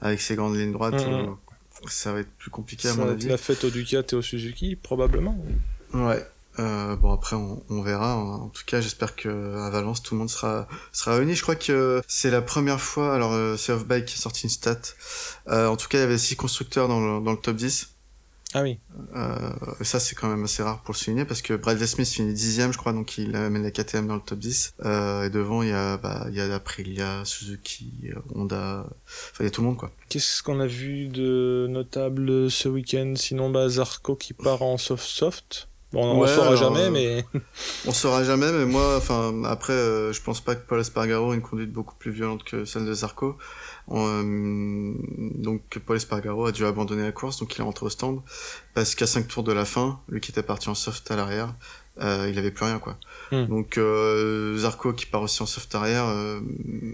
Avec 0.00 0.20
ces 0.20 0.36
grandes 0.36 0.56
lignes 0.56 0.72
droites, 0.72 0.94
mm. 0.94 1.12
euh, 1.12 1.26
ça 1.88 2.12
va 2.12 2.20
être 2.20 2.30
plus 2.38 2.50
compliqué 2.50 2.88
à 2.88 2.92
ça 2.92 3.04
mon 3.04 3.10
avis. 3.10 3.28
la 3.28 3.36
fête 3.36 3.64
au 3.64 3.70
Ducati 3.70 4.14
et 4.14 4.18
au 4.18 4.22
Suzuki, 4.22 4.76
probablement. 4.76 5.36
Ouais. 5.92 6.24
Euh, 6.58 6.96
bon 6.96 7.12
après 7.12 7.36
on, 7.36 7.62
on 7.68 7.82
verra. 7.82 8.16
En 8.16 8.48
tout 8.48 8.64
cas 8.66 8.80
j'espère 8.80 9.14
que 9.14 9.56
à 9.56 9.70
Valence 9.70 10.02
tout 10.02 10.14
le 10.14 10.18
monde 10.20 10.30
sera 10.30 10.66
sera 10.92 11.16
réuni. 11.16 11.34
Je 11.34 11.42
crois 11.42 11.56
que 11.56 12.02
c'est 12.08 12.30
la 12.30 12.42
première 12.42 12.80
fois. 12.80 13.14
Alors 13.14 13.32
euh, 13.32 13.56
c'est 13.56 13.72
Offbike 13.72 14.06
qui 14.06 14.14
a 14.14 14.20
sorti 14.20 14.44
une 14.44 14.50
stat. 14.50 14.80
Euh, 15.48 15.68
en 15.68 15.76
tout 15.76 15.88
cas 15.88 15.98
il 15.98 16.02
y 16.02 16.04
avait 16.04 16.18
six 16.18 16.36
constructeurs 16.36 16.88
dans 16.88 17.00
le, 17.00 17.24
dans 17.24 17.32
le 17.32 17.38
top 17.38 17.56
10. 17.56 17.94
Ah 18.54 18.62
oui. 18.62 18.78
Euh, 19.14 19.50
ça 19.82 20.00
c'est 20.00 20.14
quand 20.14 20.26
même 20.28 20.44
assez 20.44 20.62
rare 20.62 20.80
pour 20.80 20.94
le 20.94 20.98
souligner 20.98 21.26
parce 21.26 21.42
que 21.42 21.52
Bradley 21.52 21.86
Smith 21.86 22.08
finit 22.08 22.32
dixième 22.32 22.72
je 22.72 22.78
crois 22.78 22.94
donc 22.94 23.18
il 23.18 23.36
amène 23.36 23.62
la 23.62 23.70
KTM 23.70 24.06
dans 24.06 24.14
le 24.14 24.22
top 24.22 24.38
10. 24.38 24.74
Euh, 24.84 25.24
et 25.24 25.30
devant 25.30 25.62
il 25.62 25.68
y 25.68 25.72
a 25.72 25.98
bah 25.98 26.26
il 26.30 26.34
y 26.34 26.40
a 26.40 26.52
Aprilia, 26.54 27.24
Suzuki, 27.24 28.10
Honda. 28.34 28.86
Enfin 29.06 29.40
il 29.40 29.44
y 29.44 29.48
a 29.48 29.50
tout 29.50 29.60
le 29.60 29.66
monde 29.66 29.76
quoi. 29.76 29.90
Qu'est-ce 30.08 30.42
qu'on 30.42 30.60
a 30.60 30.66
vu 30.66 31.08
de 31.08 31.66
notable 31.68 32.50
ce 32.50 32.68
week-end? 32.68 33.12
Sinon 33.16 33.50
bah 33.50 33.68
Zarco 33.68 34.16
qui 34.16 34.32
part 34.32 34.62
en 34.62 34.78
soft 34.78 35.06
soft. 35.06 35.68
Bon, 35.92 36.04
on 36.04 36.20
ouais, 36.20 36.28
saura 36.28 36.48
alors, 36.48 36.56
jamais, 36.74 36.90
mais. 36.90 37.24
on 37.86 37.92
saura 37.92 38.22
jamais, 38.22 38.52
mais 38.52 38.66
moi, 38.66 38.96
enfin, 38.98 39.42
après, 39.44 39.72
euh, 39.72 40.12
je 40.12 40.20
pense 40.20 40.40
pas 40.42 40.54
que 40.54 40.66
Paul 40.66 40.80
Espargaro 40.80 41.32
ait 41.32 41.36
une 41.36 41.42
conduite 41.42 41.72
beaucoup 41.72 41.94
plus 41.94 42.10
violente 42.10 42.44
que 42.44 42.64
celle 42.66 42.84
de 42.84 42.92
Zarco. 42.92 43.36
Euh, 43.90 44.92
donc, 45.34 45.62
Paul 45.86 45.96
Espargaro 45.96 46.44
a 46.46 46.52
dû 46.52 46.66
abandonner 46.66 47.04
la 47.04 47.12
course, 47.12 47.38
donc 47.40 47.54
il 47.56 47.60
est 47.60 47.64
rentré 47.64 47.86
au 47.86 47.90
stand. 47.90 48.20
Parce 48.74 48.94
qu'à 48.94 49.06
5 49.06 49.26
tours 49.28 49.44
de 49.44 49.52
la 49.52 49.64
fin, 49.64 49.98
lui 50.08 50.20
qui 50.20 50.30
était 50.30 50.42
parti 50.42 50.68
en 50.68 50.74
soft 50.74 51.10
à 51.10 51.16
l'arrière, 51.16 51.54
euh, 52.00 52.28
il 52.30 52.38
avait 52.38 52.50
plus 52.50 52.66
rien, 52.66 52.78
quoi. 52.78 52.96
Hmm. 53.32 53.46
Donc, 53.46 53.78
euh, 53.78 54.56
Zarco 54.58 54.92
qui 54.92 55.06
part 55.06 55.22
aussi 55.22 55.42
en 55.42 55.46
soft 55.46 55.74
arrière, 55.74 56.04
euh, 56.06 56.38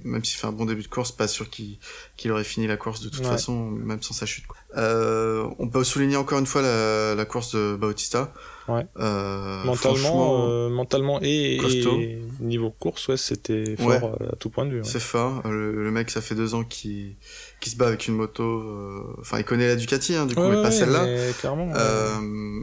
même 0.04 0.24
s'il 0.24 0.38
fait 0.38 0.46
un 0.46 0.52
bon 0.52 0.66
début 0.66 0.82
de 0.82 0.88
course, 0.88 1.10
pas 1.10 1.26
sûr 1.28 1.50
qu'il 1.50 2.30
aurait 2.30 2.44
fini 2.44 2.68
la 2.68 2.76
course 2.76 3.00
de 3.00 3.08
toute 3.08 3.20
Ouais. 3.24 3.26
façon, 3.28 3.70
même 3.70 4.02
sans 4.02 4.14
sa 4.14 4.24
chute, 4.24 4.46
quoi. 4.46 4.56
Euh, 4.76 5.46
on 5.58 5.68
peut 5.68 5.82
souligner 5.84 6.16
encore 6.16 6.38
une 6.38 6.46
fois 6.46 6.62
la, 6.62 7.14
la 7.16 7.24
course 7.24 7.54
de 7.56 7.76
Bautista. 7.78 8.32
Ouais. 8.66 8.86
Euh, 8.98 9.62
mentalement, 9.64 10.48
euh, 10.48 10.68
mentalement 10.70 11.20
et, 11.20 11.56
et 11.56 12.18
niveau 12.40 12.70
course, 12.70 13.08
ouais, 13.08 13.16
c'était 13.18 13.76
fort 13.76 13.86
Ouais. 13.88 14.00
euh, 14.22 14.32
à 14.32 14.36
tout 14.36 14.48
point 14.48 14.64
de 14.64 14.70
vue. 14.70 14.78
ouais. 14.78 14.84
C'est 14.88 15.00
fort. 15.02 15.46
Le, 15.46 15.84
le 15.84 15.90
mec, 15.90 16.08
ça 16.10 16.22
fait 16.22 16.34
deux 16.34 16.54
ans 16.54 16.64
qu'il 16.64 17.16
qu'il 17.60 17.70
se 17.72 17.76
bat 17.76 17.88
avec 17.88 18.08
une 18.08 18.14
moto. 18.14 18.42
euh, 18.42 19.02
Enfin, 19.20 19.38
il 19.38 19.44
connaît 19.44 19.66
la 19.68 19.76
Ducati, 19.76 20.14
hein, 20.14 20.24
du 20.26 20.34
coup, 20.34 20.40
mais 20.48 20.62
pas 20.62 20.70
celle-là. 20.70 21.06
clairement. 21.40 21.72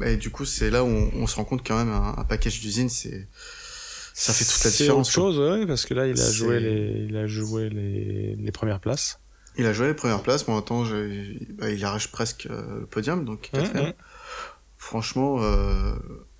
et 0.06 0.18
du 0.18 0.30
coup, 0.32 0.46
c'est 0.46 0.70
là 0.72 0.84
où 0.84 0.88
on, 0.88 1.12
on 1.16 1.28
se 1.28 1.36
rend 1.36 1.44
compte 1.44 1.62
quand 1.66 1.78
même 1.78 1.92
un, 1.94 2.16
un 2.18 2.24
package 2.24 2.60
d'usine, 2.62 2.90
c'est 2.90 3.28
ça 4.14 4.34
fait 4.34 4.44
toute 4.44 4.64
la 4.64 4.70
C'est 4.72 4.84
différence. 4.84 5.08
autre 5.10 5.16
quoi. 5.22 5.32
chose, 5.32 5.40
ouais, 5.60 5.66
parce 5.66 5.86
que 5.86 5.94
là, 5.94 6.06
il 6.08 6.14
a 6.14 6.16
C'est- 6.16 6.34
joué 6.34 6.60
les, 6.60 7.06
il 7.10 7.16
a 7.18 7.28
joué 7.28 7.70
les, 7.70 8.36
les 8.36 8.52
premières 8.52 8.80
places. 8.80 9.20
Il 9.58 9.66
a 9.66 9.74
joué 9.74 9.88
les 9.88 9.94
premières 9.94 10.22
places, 10.22 10.48
moi, 10.48 10.58
attends, 10.60 10.84
je- 10.86 11.54
bah, 11.54 11.70
il 11.70 11.84
arrache 11.86 12.08
presque 12.10 12.48
euh, 12.50 12.82
le 12.82 12.86
podium, 12.86 13.24
donc 13.26 13.50
quatrième. 13.52 13.88
Mhm. 13.88 13.94
Franchement, 14.84 15.38
euh, 15.42 15.94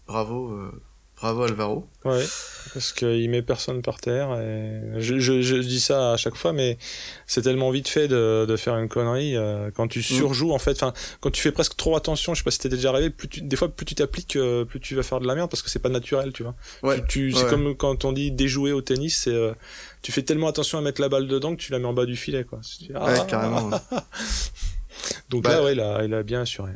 bravo, 0.08 0.50
euh, 0.52 0.72
bravo 1.16 1.44
Alvaro. 1.44 1.88
Ouais, 2.06 2.26
parce 2.74 2.92
qu'il 2.92 3.30
met 3.30 3.44
personne 3.44 3.84
par 3.84 4.00
terre. 4.02 4.34
Et 4.42 4.82
je, 5.00 5.20
je, 5.20 5.44
je 5.44 5.56
dis 5.58 5.80
ça 5.80 6.14
à 6.14 6.18
chaque 6.18 6.34
fois, 6.36 6.52
mais 6.52 6.80
c'est 7.28 7.44
tellement 7.44 7.70
vite 7.70 7.88
fait 7.88 8.08
de, 8.08 8.46
de 8.50 8.56
faire 8.58 8.76
une 8.80 8.90
connerie 8.90 9.38
euh, 9.38 9.70
quand 9.70 9.86
Mm. 9.86 9.90
tu 9.90 10.02
surjoues 10.02 10.54
en 10.54 10.58
fait. 10.58 10.72
Enfin, 10.72 10.92
quand 11.20 11.30
tu 11.30 11.40
fais 11.40 11.52
presque 11.52 11.78
trop 11.78 11.96
attention. 11.96 12.34
Je 12.34 12.40
sais 12.40 12.44
pas 12.44 12.50
si 12.50 12.58
t'es 12.58 12.68
déjà 12.68 12.90
arrivé. 12.90 13.12
Plus 13.12 13.28
tu, 13.30 13.42
des 13.42 13.56
fois, 13.56 13.70
plus 13.70 13.86
tu 13.86 13.94
t'appliques, 13.94 14.36
euh, 14.38 14.66
plus 14.66 14.80
tu 14.80 14.96
vas 14.96 15.04
faire 15.04 15.20
de 15.20 15.28
la 15.28 15.36
merde 15.36 15.50
parce 15.50 15.62
que 15.62 15.70
c'est 15.70 15.78
pas 15.80 15.90
naturel, 15.90 16.34
tu 16.34 16.42
vois. 16.42 16.56
Ouais, 16.82 17.00
tu, 17.02 17.08
tu- 17.08 17.32
c'est 17.34 17.44
ouais. 17.44 17.50
comme 17.50 17.76
quand 17.78 18.06
on 18.06 18.12
dit 18.12 18.32
déjouer 18.32 18.72
au 18.72 18.82
tennis. 18.82 19.22
C'est 19.24 19.30
euh, 19.36 19.54
tu 20.02 20.12
fais 20.12 20.24
tellement 20.24 20.48
attention 20.48 20.80
à 20.80 20.82
mettre 20.82 21.00
la 21.00 21.10
balle 21.10 21.28
dedans 21.28 21.56
que 21.56 21.62
tu 21.62 21.72
la 21.72 21.78
mets 21.78 21.86
en 21.86 21.94
bas 21.94 22.08
du 22.08 22.16
filet, 22.16 22.44
quoi. 22.44 22.60
Tu 22.68 22.86
dis, 22.86 22.92
ouais, 22.92 23.00
ah. 23.00 23.26
carrément. 23.30 23.70
Donc 25.30 25.44
Bah, 25.44 25.52
là, 25.52 25.64
ouais, 25.64 25.74
il 25.74 25.80
a, 25.80 26.04
il 26.04 26.14
a 26.16 26.24
bien 26.24 26.42
assuré. 26.42 26.72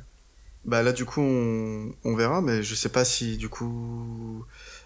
Bah 0.65 0.81
là, 0.83 0.91
du 0.93 1.05
coup, 1.05 1.21
on, 1.21 1.93
on 2.03 2.15
verra, 2.15 2.41
mais 2.41 2.63
je 2.63 2.73
sais 2.75 2.89
pas 2.89 3.05
si, 3.05 3.37
du 3.37 3.49
coup, 3.49 4.43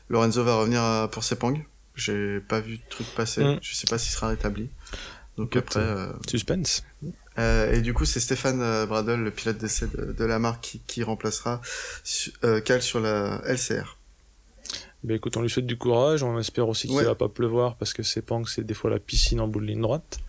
Lorenzo 0.09 0.43
va 0.43 0.55
revenir 0.55 0.81
à, 0.81 1.07
pour 1.09 1.23
Sepang. 1.23 1.53
J'ai 1.95 2.39
pas 2.41 2.59
vu 2.59 2.77
de 2.77 2.83
truc 2.89 3.07
passer. 3.15 3.43
Mm. 3.43 3.59
Je 3.61 3.73
sais 3.75 3.87
pas 3.87 3.97
s'il 3.97 4.11
sera 4.11 4.27
rétabli. 4.27 4.69
Donc 5.37 5.55
Écoute, 5.55 5.77
après, 5.77 5.79
euh, 5.79 6.11
Suspense. 6.27 6.83
euh, 7.37 7.71
et 7.71 7.81
du 7.81 7.93
coup, 7.93 8.03
c'est 8.05 8.19
Stéphane 8.19 8.61
euh, 8.61 8.85
Bradel, 8.85 9.21
le 9.21 9.31
pilote 9.31 9.57
d'essai 9.57 9.87
de, 9.87 10.11
de 10.11 10.25
la 10.25 10.37
marque, 10.37 10.61
qui, 10.61 10.79
qui 10.85 11.01
remplacera 11.03 11.61
su- 12.03 12.33
euh, 12.43 12.59
Cal 12.59 12.81
sur 12.81 12.99
la 12.99 13.41
LCR. 13.45 13.97
Ben 15.05 15.15
écoute, 15.15 15.37
on 15.37 15.41
lui 15.41 15.49
souhaite 15.49 15.65
du 15.65 15.77
courage. 15.77 16.23
On 16.23 16.37
espère 16.39 16.67
aussi 16.67 16.87
qu'il 16.87 16.97
Ouais. 16.97 17.05
va 17.05 17.15
pas 17.15 17.29
pleuvoir 17.29 17.77
parce 17.77 17.93
que 17.93 18.03
c'est 18.03 18.21
Pang, 18.21 18.45
c'est 18.45 18.65
des 18.65 18.73
fois 18.73 18.89
la 18.89 18.99
piscine 18.99 19.39
en 19.39 19.47
bout 19.47 19.61
de 19.61 19.65
ligne 19.65 19.81
droite. 19.81 20.19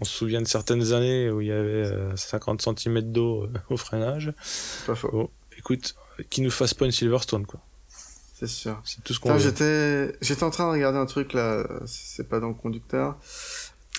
On 0.00 0.04
se 0.04 0.12
souvient 0.16 0.40
de 0.42 0.46
certaines 0.46 0.92
années 0.92 1.30
où 1.30 1.40
il 1.40 1.48
y 1.48 1.52
avait 1.52 1.86
euh, 1.86 2.14
50 2.16 2.62
cm 2.62 3.00
d'eau 3.12 3.44
euh, 3.44 3.48
au 3.70 3.76
freinage. 3.76 4.32
Pas 4.86 4.94
faux, 4.94 5.10
Bon, 5.10 5.30
écoute, 5.58 5.94
qu'il 6.30 6.44
nous 6.44 6.50
fasse 6.50 6.74
pas 6.74 6.84
une 6.84 6.92
Silverstone, 6.92 7.46
quoi. 7.46 7.60
c'est 8.38 8.46
sûr. 8.46 8.80
C'est 8.84 9.02
tout 9.02 9.12
ce 9.14 9.18
qu'on 9.20 9.36
j'étais, 9.38 10.14
j'étais 10.20 10.44
en 10.44 10.50
train 10.50 10.66
de 10.66 10.72
regarder 10.72 10.98
un 10.98 11.06
truc 11.06 11.32
là, 11.32 11.66
c'est 11.86 12.28
pas 12.28 12.38
dans 12.40 12.48
le 12.48 12.54
conducteur. 12.54 13.16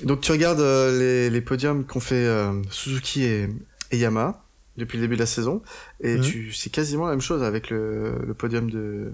Donc 0.03 0.21
tu 0.21 0.31
regardes 0.31 0.61
euh, 0.61 0.97
les, 0.97 1.29
les 1.29 1.41
podiums 1.41 1.85
qu'ont 1.85 1.99
fait 1.99 2.15
euh, 2.25 2.53
Suzuki 2.71 3.23
et, 3.23 3.49
et 3.91 3.97
Yamaha 3.97 4.41
depuis 4.77 4.97
le 4.97 5.01
début 5.03 5.15
de 5.15 5.19
la 5.19 5.25
saison, 5.25 5.61
et 5.99 6.15
Mhm. 6.15 6.21
tu, 6.21 6.53
c'est 6.53 6.69
quasiment 6.69 7.03
la 7.07 7.11
même 7.11 7.19
chose 7.21 7.43
avec 7.43 7.69
le, 7.69 8.17
le 8.25 8.33
podium 8.33 8.71
de, 8.71 9.11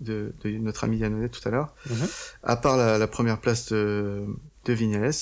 de, 0.00 0.32
de 0.42 0.50
notre 0.58 0.82
ami 0.82 0.96
Yannone 0.98 1.28
tout 1.28 1.46
à 1.46 1.52
l'heure. 1.52 1.72
Mhm. 1.88 2.08
À 2.42 2.56
part 2.56 2.76
la, 2.76 2.98
la 2.98 3.06
première 3.06 3.38
place 3.38 3.70
de, 3.72 4.24
de 4.64 4.72
Vignales, 4.72 5.12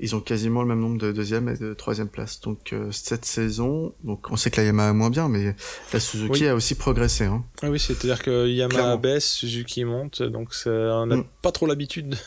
ils 0.00 0.16
ont 0.16 0.20
quasiment 0.20 0.62
le 0.62 0.68
même 0.68 0.80
nombre 0.80 0.98
de 0.98 1.12
deuxième 1.12 1.48
et 1.48 1.56
de 1.56 1.72
troisième 1.74 2.08
place. 2.08 2.40
Donc 2.40 2.72
euh, 2.72 2.90
cette 2.90 3.24
saison, 3.24 3.94
donc 4.02 4.30
on 4.30 4.36
sait 4.36 4.50
que 4.50 4.60
la 4.60 4.66
Yamaha 4.66 4.90
est 4.90 4.92
moins 4.94 5.10
bien, 5.10 5.28
mais 5.28 5.54
la 5.92 6.00
Suzuki 6.00 6.30
Oui. 6.42 6.48
a 6.48 6.54
aussi 6.54 6.74
progressé. 6.74 7.24
Hein. 7.24 7.44
Ah 7.62 7.70
oui, 7.70 7.78
c'est-à-dire 7.78 8.22
que 8.22 8.48
Yamaha 8.48 8.74
Clairement. 8.78 8.98
baisse, 8.98 9.26
Suzuki 9.30 9.84
monte, 9.84 10.22
donc 10.22 10.50
on 10.66 11.06
n'a 11.06 11.16
Mm. 11.16 11.24
pas 11.42 11.52
trop 11.52 11.66
l'habitude. 11.66 12.08
de- 12.10 12.16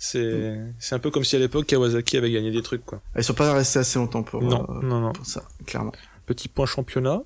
C'est 0.00 0.56
c'est 0.78 0.94
un 0.94 1.00
peu 1.00 1.10
comme 1.10 1.24
si 1.24 1.34
à 1.34 1.40
l'époque 1.40 1.66
Kawasaki 1.66 2.16
avait 2.18 2.30
gagné 2.30 2.52
des 2.52 2.62
trucs, 2.62 2.84
quoi. 2.84 3.00
Ils 3.16 3.24
sont 3.24 3.34
pas 3.34 3.52
restés 3.52 3.80
assez 3.80 3.98
longtemps 3.98 4.22
pour, 4.22 4.40
non, 4.42 4.64
euh, 4.70 4.80
non, 4.80 5.00
non. 5.00 5.12
pour 5.12 5.26
ça, 5.26 5.42
clairement. 5.66 5.90
Petit 6.24 6.46
point 6.46 6.66
championnat 6.66 7.22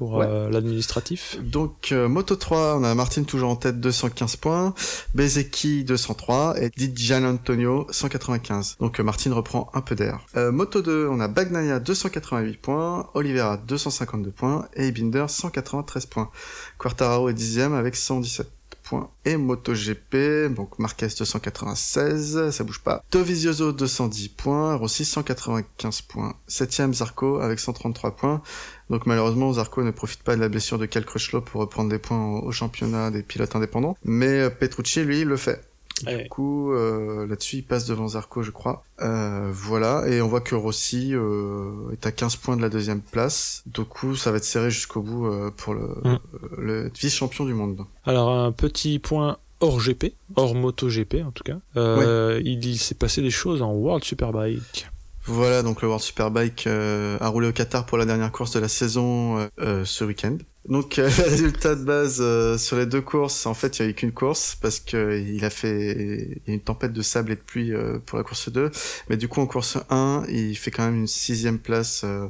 pour 0.00 0.14
Ouais. 0.14 0.26
euh, 0.26 0.48
l'administratif. 0.48 1.36
Donc 1.42 1.92
euh, 1.92 2.08
Moto 2.08 2.34
3, 2.34 2.76
on 2.78 2.84
a 2.84 2.94
Martin 2.94 3.22
toujours 3.24 3.50
en 3.50 3.56
tête 3.56 3.80
215 3.80 4.36
points, 4.36 4.72
Bezeki 5.12 5.84
203 5.84 6.54
et 6.58 6.70
Di 6.70 6.90
Gian 6.96 7.24
Antonio 7.24 7.86
195. 7.90 8.76
Donc 8.80 8.98
euh, 8.98 9.02
Martin 9.02 9.34
reprend 9.34 9.68
un 9.74 9.82
peu 9.82 9.94
d'air. 9.94 10.20
Euh, 10.38 10.52
Moto 10.52 10.80
2, 10.80 11.06
on 11.10 11.20
a 11.20 11.28
Bagnaia 11.28 11.80
288 11.80 12.56
points, 12.62 13.10
Oliveira 13.12 13.58
252 13.58 14.30
points 14.30 14.68
et 14.72 14.90
Binder 14.90 15.26
193 15.28 16.06
points. 16.06 16.30
Quartararo 16.78 17.28
est 17.28 17.34
dixième 17.34 17.74
avec 17.74 17.94
117 17.94 18.48
points. 18.82 19.10
Et 19.26 19.36
MotoGP, 19.36 20.48
donc 20.56 20.78
Marquez 20.78 21.08
296, 21.16 22.50
ça 22.50 22.64
bouge 22.64 22.80
pas. 22.80 23.04
Dovizioso 23.12 23.70
210 23.72 24.28
points, 24.30 24.74
Rossi 24.76 25.04
195 25.04 26.00
points. 26.02 26.34
Septième 26.48 26.92
Zarco 26.94 27.38
avec 27.38 27.60
133 27.60 28.16
points. 28.16 28.42
Donc 28.90 29.06
malheureusement, 29.06 29.52
Zarco 29.52 29.82
ne 29.82 29.92
profite 29.92 30.22
pas 30.22 30.36
de 30.36 30.40
la 30.40 30.48
blessure 30.48 30.78
de 30.78 30.86
Cal 30.86 31.04
Crutchlow 31.04 31.40
pour 31.40 31.60
reprendre 31.60 31.88
des 31.88 31.98
points 31.98 32.40
au, 32.40 32.50
championnat 32.50 33.10
des 33.10 33.22
pilotes 33.22 33.54
indépendants. 33.56 33.96
Mais 34.04 34.40
euh, 34.40 34.50
Petrucci, 34.50 35.02
lui, 35.04 35.24
le 35.24 35.36
fait. 35.36 35.64
Du 36.06 36.28
coup, 36.28 36.72
euh, 36.72 37.26
là-dessus, 37.26 37.56
il 37.56 37.62
passe 37.62 37.86
devant 37.86 38.08
Zarco, 38.08 38.42
je 38.42 38.50
crois. 38.50 38.84
Euh, 39.02 39.50
voilà, 39.52 40.04
et 40.08 40.22
on 40.22 40.28
voit 40.28 40.40
que 40.40 40.54
Rossi 40.54 41.10
euh, 41.14 41.90
est 41.92 42.06
à 42.06 42.12
15 42.12 42.36
points 42.36 42.56
de 42.56 42.62
la 42.62 42.70
deuxième 42.70 43.00
place. 43.02 43.62
Du 43.66 43.84
coup, 43.84 44.16
ça 44.16 44.30
va 44.30 44.38
être 44.38 44.44
serré 44.44 44.70
jusqu'au 44.70 45.02
bout 45.02 45.30
pour 45.56 45.74
le, 45.74 45.88
Mm. 46.02 46.18
le 46.58 46.90
vice-champion 46.98 47.44
du 47.44 47.54
monde. 47.54 47.84
Alors 48.06 48.30
un 48.30 48.52
petit 48.52 48.98
point 48.98 49.36
hors 49.60 49.78
GP, 49.78 50.14
hors 50.36 50.54
moto 50.54 50.88
GP 50.88 51.16
en 51.26 51.32
tout 51.32 51.44
cas. 51.44 51.58
Il, 51.76 52.64
il 52.64 52.78
s'est 52.78 52.94
passé 52.94 53.20
des 53.20 53.30
choses 53.30 53.60
en 53.60 53.72
World 53.72 54.02
Superbike. 54.04 54.88
Voilà, 55.26 55.62
donc 55.62 55.82
le 55.82 55.88
World 55.88 56.02
Superbike 56.02 56.66
euh, 56.66 57.18
a 57.20 57.28
roulé 57.28 57.48
au 57.48 57.52
Qatar 57.52 57.86
pour 57.86 57.98
la 57.98 58.04
dernière 58.06 58.32
course 58.32 58.52
de 58.52 58.58
la 58.60 58.68
saison 58.68 59.38
euh, 59.38 59.48
euh, 59.60 59.84
ce 59.84 60.04
week-end. 60.04 60.38
Donc 60.68 60.98
euh, 60.98 61.08
résultat 61.24 61.74
de 61.74 61.84
base 61.84 62.18
euh, 62.20 62.58
sur 62.58 62.76
les 62.76 62.86
deux 62.86 63.00
courses, 63.00 63.46
en 63.46 63.54
fait 63.54 63.78
il 63.78 63.82
n'y 63.82 63.88
a 63.88 63.90
eu 63.90 63.94
qu'une 63.94 64.12
course 64.12 64.56
parce 64.60 64.80
que 64.80 65.18
il 65.18 65.44
a 65.44 65.50
fait 65.50 66.40
une 66.46 66.60
tempête 66.60 66.92
de 66.92 67.02
sable 67.02 67.32
et 67.32 67.36
de 67.36 67.40
pluie 67.40 67.72
euh, 67.72 67.98
pour 68.04 68.18
la 68.18 68.24
course 68.24 68.50
2. 68.50 68.70
Mais 69.08 69.16
du 69.16 69.28
coup 69.28 69.40
en 69.40 69.46
course 69.46 69.78
1, 69.90 70.24
il 70.28 70.56
fait 70.56 70.70
quand 70.70 70.84
même 70.84 70.96
une 70.96 71.06
sixième 71.06 71.58
place, 71.58 72.02
euh, 72.04 72.28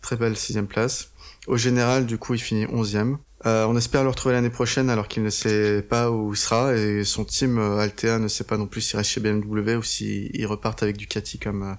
très 0.00 0.16
belle 0.16 0.36
sixième 0.36 0.66
place. 0.66 1.10
Au 1.46 1.56
général, 1.56 2.04
du 2.04 2.18
coup, 2.18 2.34
il 2.34 2.40
finit 2.40 2.66
onzième. 2.66 3.16
Euh, 3.46 3.64
on 3.66 3.76
espère 3.76 4.02
le 4.02 4.10
retrouver 4.10 4.34
l'année 4.34 4.50
prochaine 4.50 4.90
alors 4.90 5.06
qu'il 5.08 5.22
ne 5.22 5.30
sait 5.30 5.80
pas 5.80 6.10
où 6.10 6.34
il 6.34 6.36
sera 6.36 6.74
et 6.74 7.04
son 7.04 7.24
team 7.24 7.58
euh, 7.58 7.78
Altea 7.78 8.18
ne 8.18 8.26
sait 8.26 8.42
pas 8.44 8.56
non 8.56 8.66
plus 8.66 8.80
s'il 8.80 8.96
reste 8.96 9.10
chez 9.10 9.20
BMW 9.20 9.76
ou 9.76 9.82
s'il 9.82 10.44
repartent 10.46 10.82
avec 10.82 10.96
Ducati 10.96 11.38
comme 11.38 11.62
euh, 11.62 11.74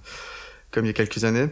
comme 0.72 0.86
il 0.86 0.88
y 0.88 0.92
a 0.92 0.94
quelques 0.94 1.24
années. 1.24 1.48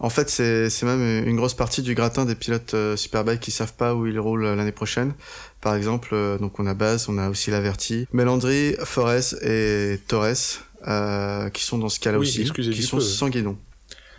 En 0.00 0.10
fait, 0.10 0.30
c'est 0.30 0.82
même 0.84 1.26
une 1.26 1.36
grosse 1.36 1.54
partie 1.54 1.82
du 1.82 1.94
gratin 1.94 2.24
des 2.24 2.36
pilotes 2.36 2.74
euh, 2.74 2.96
Superbike 2.96 3.40
qui 3.40 3.50
savent 3.50 3.72
pas 3.74 3.94
où 3.96 4.06
ils 4.06 4.20
roulent 4.20 4.44
euh, 4.44 4.54
l'année 4.54 4.70
prochaine. 4.72 5.12
Par 5.60 5.74
exemple, 5.74 6.10
euh, 6.12 6.38
donc 6.38 6.60
on 6.60 6.66
a 6.66 6.74
Baz, 6.74 7.08
on 7.08 7.18
a 7.18 7.28
aussi 7.28 7.50
Laverty, 7.50 8.06
Melandri, 8.12 8.76
Forest 8.84 9.42
et 9.42 9.98
Torres 10.06 10.62
euh, 10.86 11.50
qui 11.50 11.64
sont 11.64 11.78
dans 11.78 11.88
ce 11.88 11.98
cas-là 11.98 12.18
Oui, 12.18 12.28
aussi, 12.28 12.48
qui 12.52 12.82
sont 12.84 12.98
peu. 12.98 13.02
sans 13.02 13.28
guidon. 13.28 13.58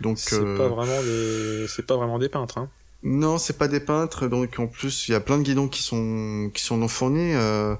Donc 0.02 0.18
C'est 0.18 0.38
pas 0.56 0.68
vraiment 0.68 1.02
des, 1.02 1.66
c'est 1.68 1.86
pas 1.86 1.96
vraiment 1.96 2.18
des 2.18 2.28
peintres. 2.28 2.58
Hein. 2.58 2.68
Non, 3.02 3.38
c'est 3.38 3.56
pas 3.56 3.66
des 3.66 3.80
peintres, 3.80 4.28
donc 4.28 4.58
en 4.58 4.66
plus 4.66 5.08
il 5.08 5.12
y 5.12 5.14
a 5.14 5.20
plein 5.20 5.38
de 5.38 5.42
guidons 5.42 5.68
qui 5.68 5.82
sont 5.82 6.50
qui 6.52 6.62
sont 6.62 6.76
non 6.76 6.86
fournis. 6.88 7.32
euh, 7.34 7.74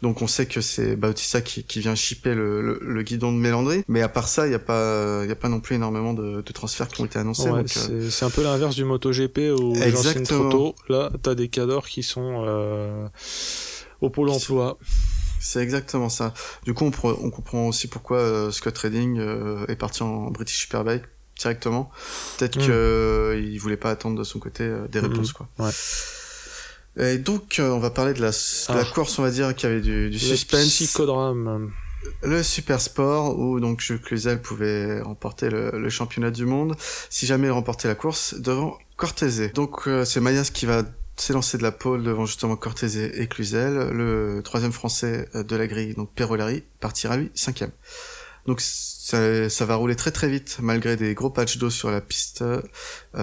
donc 0.00 0.22
on 0.22 0.26
sait 0.26 0.46
que 0.46 0.62
c'est 0.62 0.96
Bautista 0.96 1.42
qui, 1.42 1.62
qui 1.64 1.80
vient 1.80 1.94
shipper 1.94 2.34
le, 2.34 2.62
le, 2.62 2.78
le 2.80 3.02
guidon 3.02 3.32
de 3.32 3.36
Mélandry, 3.36 3.84
mais 3.88 4.00
à 4.00 4.08
part 4.08 4.28
ça, 4.28 4.46
il 4.46 4.50
y 4.52 4.54
a 4.54 4.58
pas 4.58 5.20
il 5.24 5.28
y 5.28 5.32
a 5.32 5.36
pas 5.36 5.50
non 5.50 5.60
plus 5.60 5.76
énormément 5.76 6.14
de, 6.14 6.40
de 6.40 6.52
transferts 6.52 6.88
qui 6.88 7.02
ont 7.02 7.04
été 7.04 7.18
annoncés. 7.18 7.50
Ouais, 7.50 7.64
euh, 7.90 8.08
c'est 8.10 8.24
un 8.24 8.30
peu 8.30 8.42
l'inverse 8.42 8.74
du 8.74 8.84
MotoGP 8.84 9.38
où 9.58 9.74
signent 9.74 9.82
trop 9.82 9.88
Exactement. 9.88 10.50
tôt. 10.50 10.74
Là, 10.88 11.10
t'as 11.22 11.34
des 11.34 11.48
cadors 11.48 11.86
qui 11.86 12.02
sont 12.02 12.42
euh, 12.46 13.08
au 14.00 14.08
pôle 14.08 14.30
emploi. 14.30 14.78
c'est 15.38 15.60
exactement 15.60 16.08
ça. 16.08 16.32
Du 16.64 16.72
coup, 16.72 16.84
on, 16.86 17.08
on 17.08 17.30
comprend 17.30 17.68
aussi 17.68 17.88
pourquoi 17.88 18.50
Scott 18.50 18.78
Redding 18.78 19.20
est 19.68 19.76
parti 19.76 20.02
en 20.02 20.30
British 20.30 20.60
Superbike 20.60 21.02
directement. 21.42 21.90
Peut-être 22.38 22.58
Mm. 22.58 22.66
que 22.66 23.40
il 23.42 23.58
voulait 23.58 23.76
pas 23.76 23.90
attendre 23.90 24.18
de 24.18 24.24
son 24.24 24.38
côté 24.38 24.64
euh, 24.64 24.88
des 24.88 25.00
Mhm. 25.00 25.10
réponses 25.10 25.32
quoi. 25.32 25.48
Ouais. 25.58 25.70
Et 26.98 27.18
donc, 27.18 27.58
euh, 27.58 27.70
on 27.70 27.78
va 27.78 27.90
parler 27.90 28.12
de 28.12 28.20
la, 28.20 28.30
de 28.30 28.74
la 28.74 28.80
Ah. 28.86 28.92
course, 28.94 29.18
on 29.18 29.22
va 29.22 29.30
dire, 29.30 29.54
qui 29.54 29.64
avait 29.66 29.80
du, 29.80 30.10
du 30.10 30.18
Le 30.18 30.18
suspense. 30.18 30.66
psychodrame. 30.68 31.70
Le 32.22 32.42
Super 32.42 32.80
Sport, 32.80 33.38
où 33.38 33.60
donc 33.60 33.80
Jules 33.80 34.00
Cluzel 34.00 34.42
pouvait 34.42 35.00
remporter 35.00 35.48
le, 35.48 35.70
le 35.78 35.88
championnat 35.88 36.30
du 36.30 36.44
monde, 36.44 36.74
si 37.08 37.26
jamais 37.26 37.46
il 37.46 37.50
remportait 37.52 37.88
la 37.88 37.94
course, 37.94 38.34
devant 38.34 38.76
Cortese. 38.96 39.52
Donc 39.54 39.86
euh, 39.88 40.04
c'est 40.04 40.20
Mayas 40.20 40.50
qui 40.52 40.66
va 40.66 40.82
s'élancer 41.16 41.56
de 41.58 41.62
la 41.62 41.72
pole 41.72 42.02
devant 42.02 42.26
justement 42.26 42.56
Cortese 42.56 42.96
et 42.96 43.26
Cluzel. 43.28 43.90
Le 43.92 44.42
troisième 44.44 44.72
français 44.72 45.28
de 45.34 45.56
la 45.56 45.66
grille, 45.68 45.94
donc 45.94 46.12
Perolari, 46.14 46.64
partira 46.80 47.16
lui 47.16 47.30
cinquième. 47.34 47.70
Donc 48.46 48.60
ça, 49.04 49.50
ça 49.50 49.64
va 49.64 49.74
rouler 49.74 49.96
très 49.96 50.12
très 50.12 50.28
vite, 50.28 50.58
malgré 50.62 50.96
des 50.96 51.12
gros 51.12 51.28
patchs 51.28 51.58
d'eau 51.58 51.70
sur 51.70 51.90
la 51.90 52.00
piste, 52.00 52.42
euh, 52.42 52.62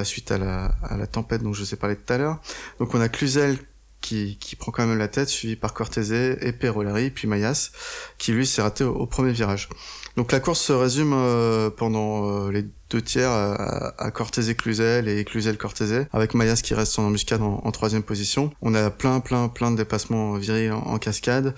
suite 0.04 0.30
à 0.30 0.38
la, 0.38 0.66
à 0.84 0.98
la 0.98 1.08
tempête 1.08 1.42
dont 1.42 1.54
je 1.54 1.64
vous 1.64 1.74
ai 1.74 1.78
parlé 1.78 1.96
tout 1.96 2.12
à 2.12 2.18
l'heure. 2.18 2.42
Donc 2.80 2.94
on 2.94 3.00
a 3.00 3.08
Cluzel 3.08 3.58
qui, 4.02 4.38
qui 4.42 4.58
prend 4.58 4.74
quand 4.74 4.86
même 4.86 4.98
la 4.98 5.08
tête, 5.08 5.30
suivi 5.30 5.56
par 5.56 5.74
Cortese 5.74 6.12
et 6.12 6.52
Perolari, 6.52 7.12
puis 7.12 7.30
Mayas 7.30 7.72
qui 8.18 8.34
lui 8.34 8.46
s'est 8.46 8.62
raté 8.62 8.84
au, 8.84 9.06
premier 9.06 9.32
virage. 9.32 9.70
Donc 10.18 10.34
la 10.34 10.42
course 10.42 10.60
se 10.60 10.74
résume 10.74 11.14
euh, 11.14 11.70
pendant 11.70 12.30
euh, 12.30 12.52
les 12.52 12.66
deux 12.90 13.02
tiers 13.02 13.32
à, 13.32 13.94
à 14.04 14.12
Cluzel 14.12 15.08
et 15.08 15.24
Cluzel 15.24 15.58
Cortese, 15.58 16.08
avec 16.12 16.34
Mayas 16.34 16.60
qui 16.62 16.74
reste 16.74 17.00
en 17.00 17.04
embuscade 17.04 17.42
en, 17.42 17.62
en 17.64 17.72
troisième 17.72 18.04
position. 18.04 18.52
On 18.62 18.76
a 18.76 18.90
plein 18.90 19.22
plein 19.22 19.48
plein 19.48 19.72
de 19.72 19.78
dépassements 19.78 20.34
virils 20.34 20.74
en, 20.74 20.80
en 20.80 20.98
cascade, 20.98 21.56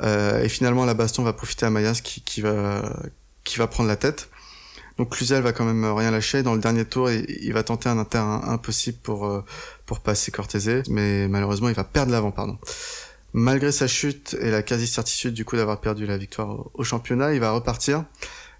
euh, 0.00 0.44
et 0.44 0.48
finalement 0.48 0.84
la 0.84 0.94
baston 0.94 1.24
va 1.24 1.32
profiter 1.32 1.66
à 1.66 1.70
Mayas 1.70 2.00
qui, 2.04 2.20
qui 2.20 2.40
va 2.40 2.82
qui 3.44 3.58
va 3.58 3.66
prendre 3.66 3.88
la 3.88 3.96
tête. 3.96 4.28
Donc 4.98 5.10
Cluzel 5.10 5.42
va 5.42 5.52
quand 5.52 5.64
même 5.64 5.84
rien 5.84 6.10
lâcher. 6.10 6.42
Dans 6.42 6.54
le 6.54 6.60
dernier 6.60 6.84
tour, 6.84 7.10
il, 7.10 7.26
il 7.28 7.52
va 7.52 7.62
tenter 7.62 7.88
un 7.88 7.98
inter 7.98 8.18
impossible 8.18 8.98
pour 9.02 9.26
euh, 9.26 9.44
pour 9.86 10.00
passer 10.00 10.30
Cortese, 10.30 10.82
mais 10.88 11.28
malheureusement 11.28 11.68
il 11.68 11.74
va 11.74 11.84
perdre 11.84 12.12
l'avant, 12.12 12.30
pardon. 12.30 12.58
Malgré 13.32 13.72
sa 13.72 13.88
chute 13.88 14.36
et 14.40 14.50
la 14.50 14.62
quasi-certitude 14.62 15.34
du 15.34 15.44
coup 15.44 15.56
d'avoir 15.56 15.80
perdu 15.80 16.06
la 16.06 16.16
victoire 16.16 16.66
au, 16.72 16.84
championnat, 16.84 17.34
il 17.34 17.40
va 17.40 17.50
repartir. 17.50 18.04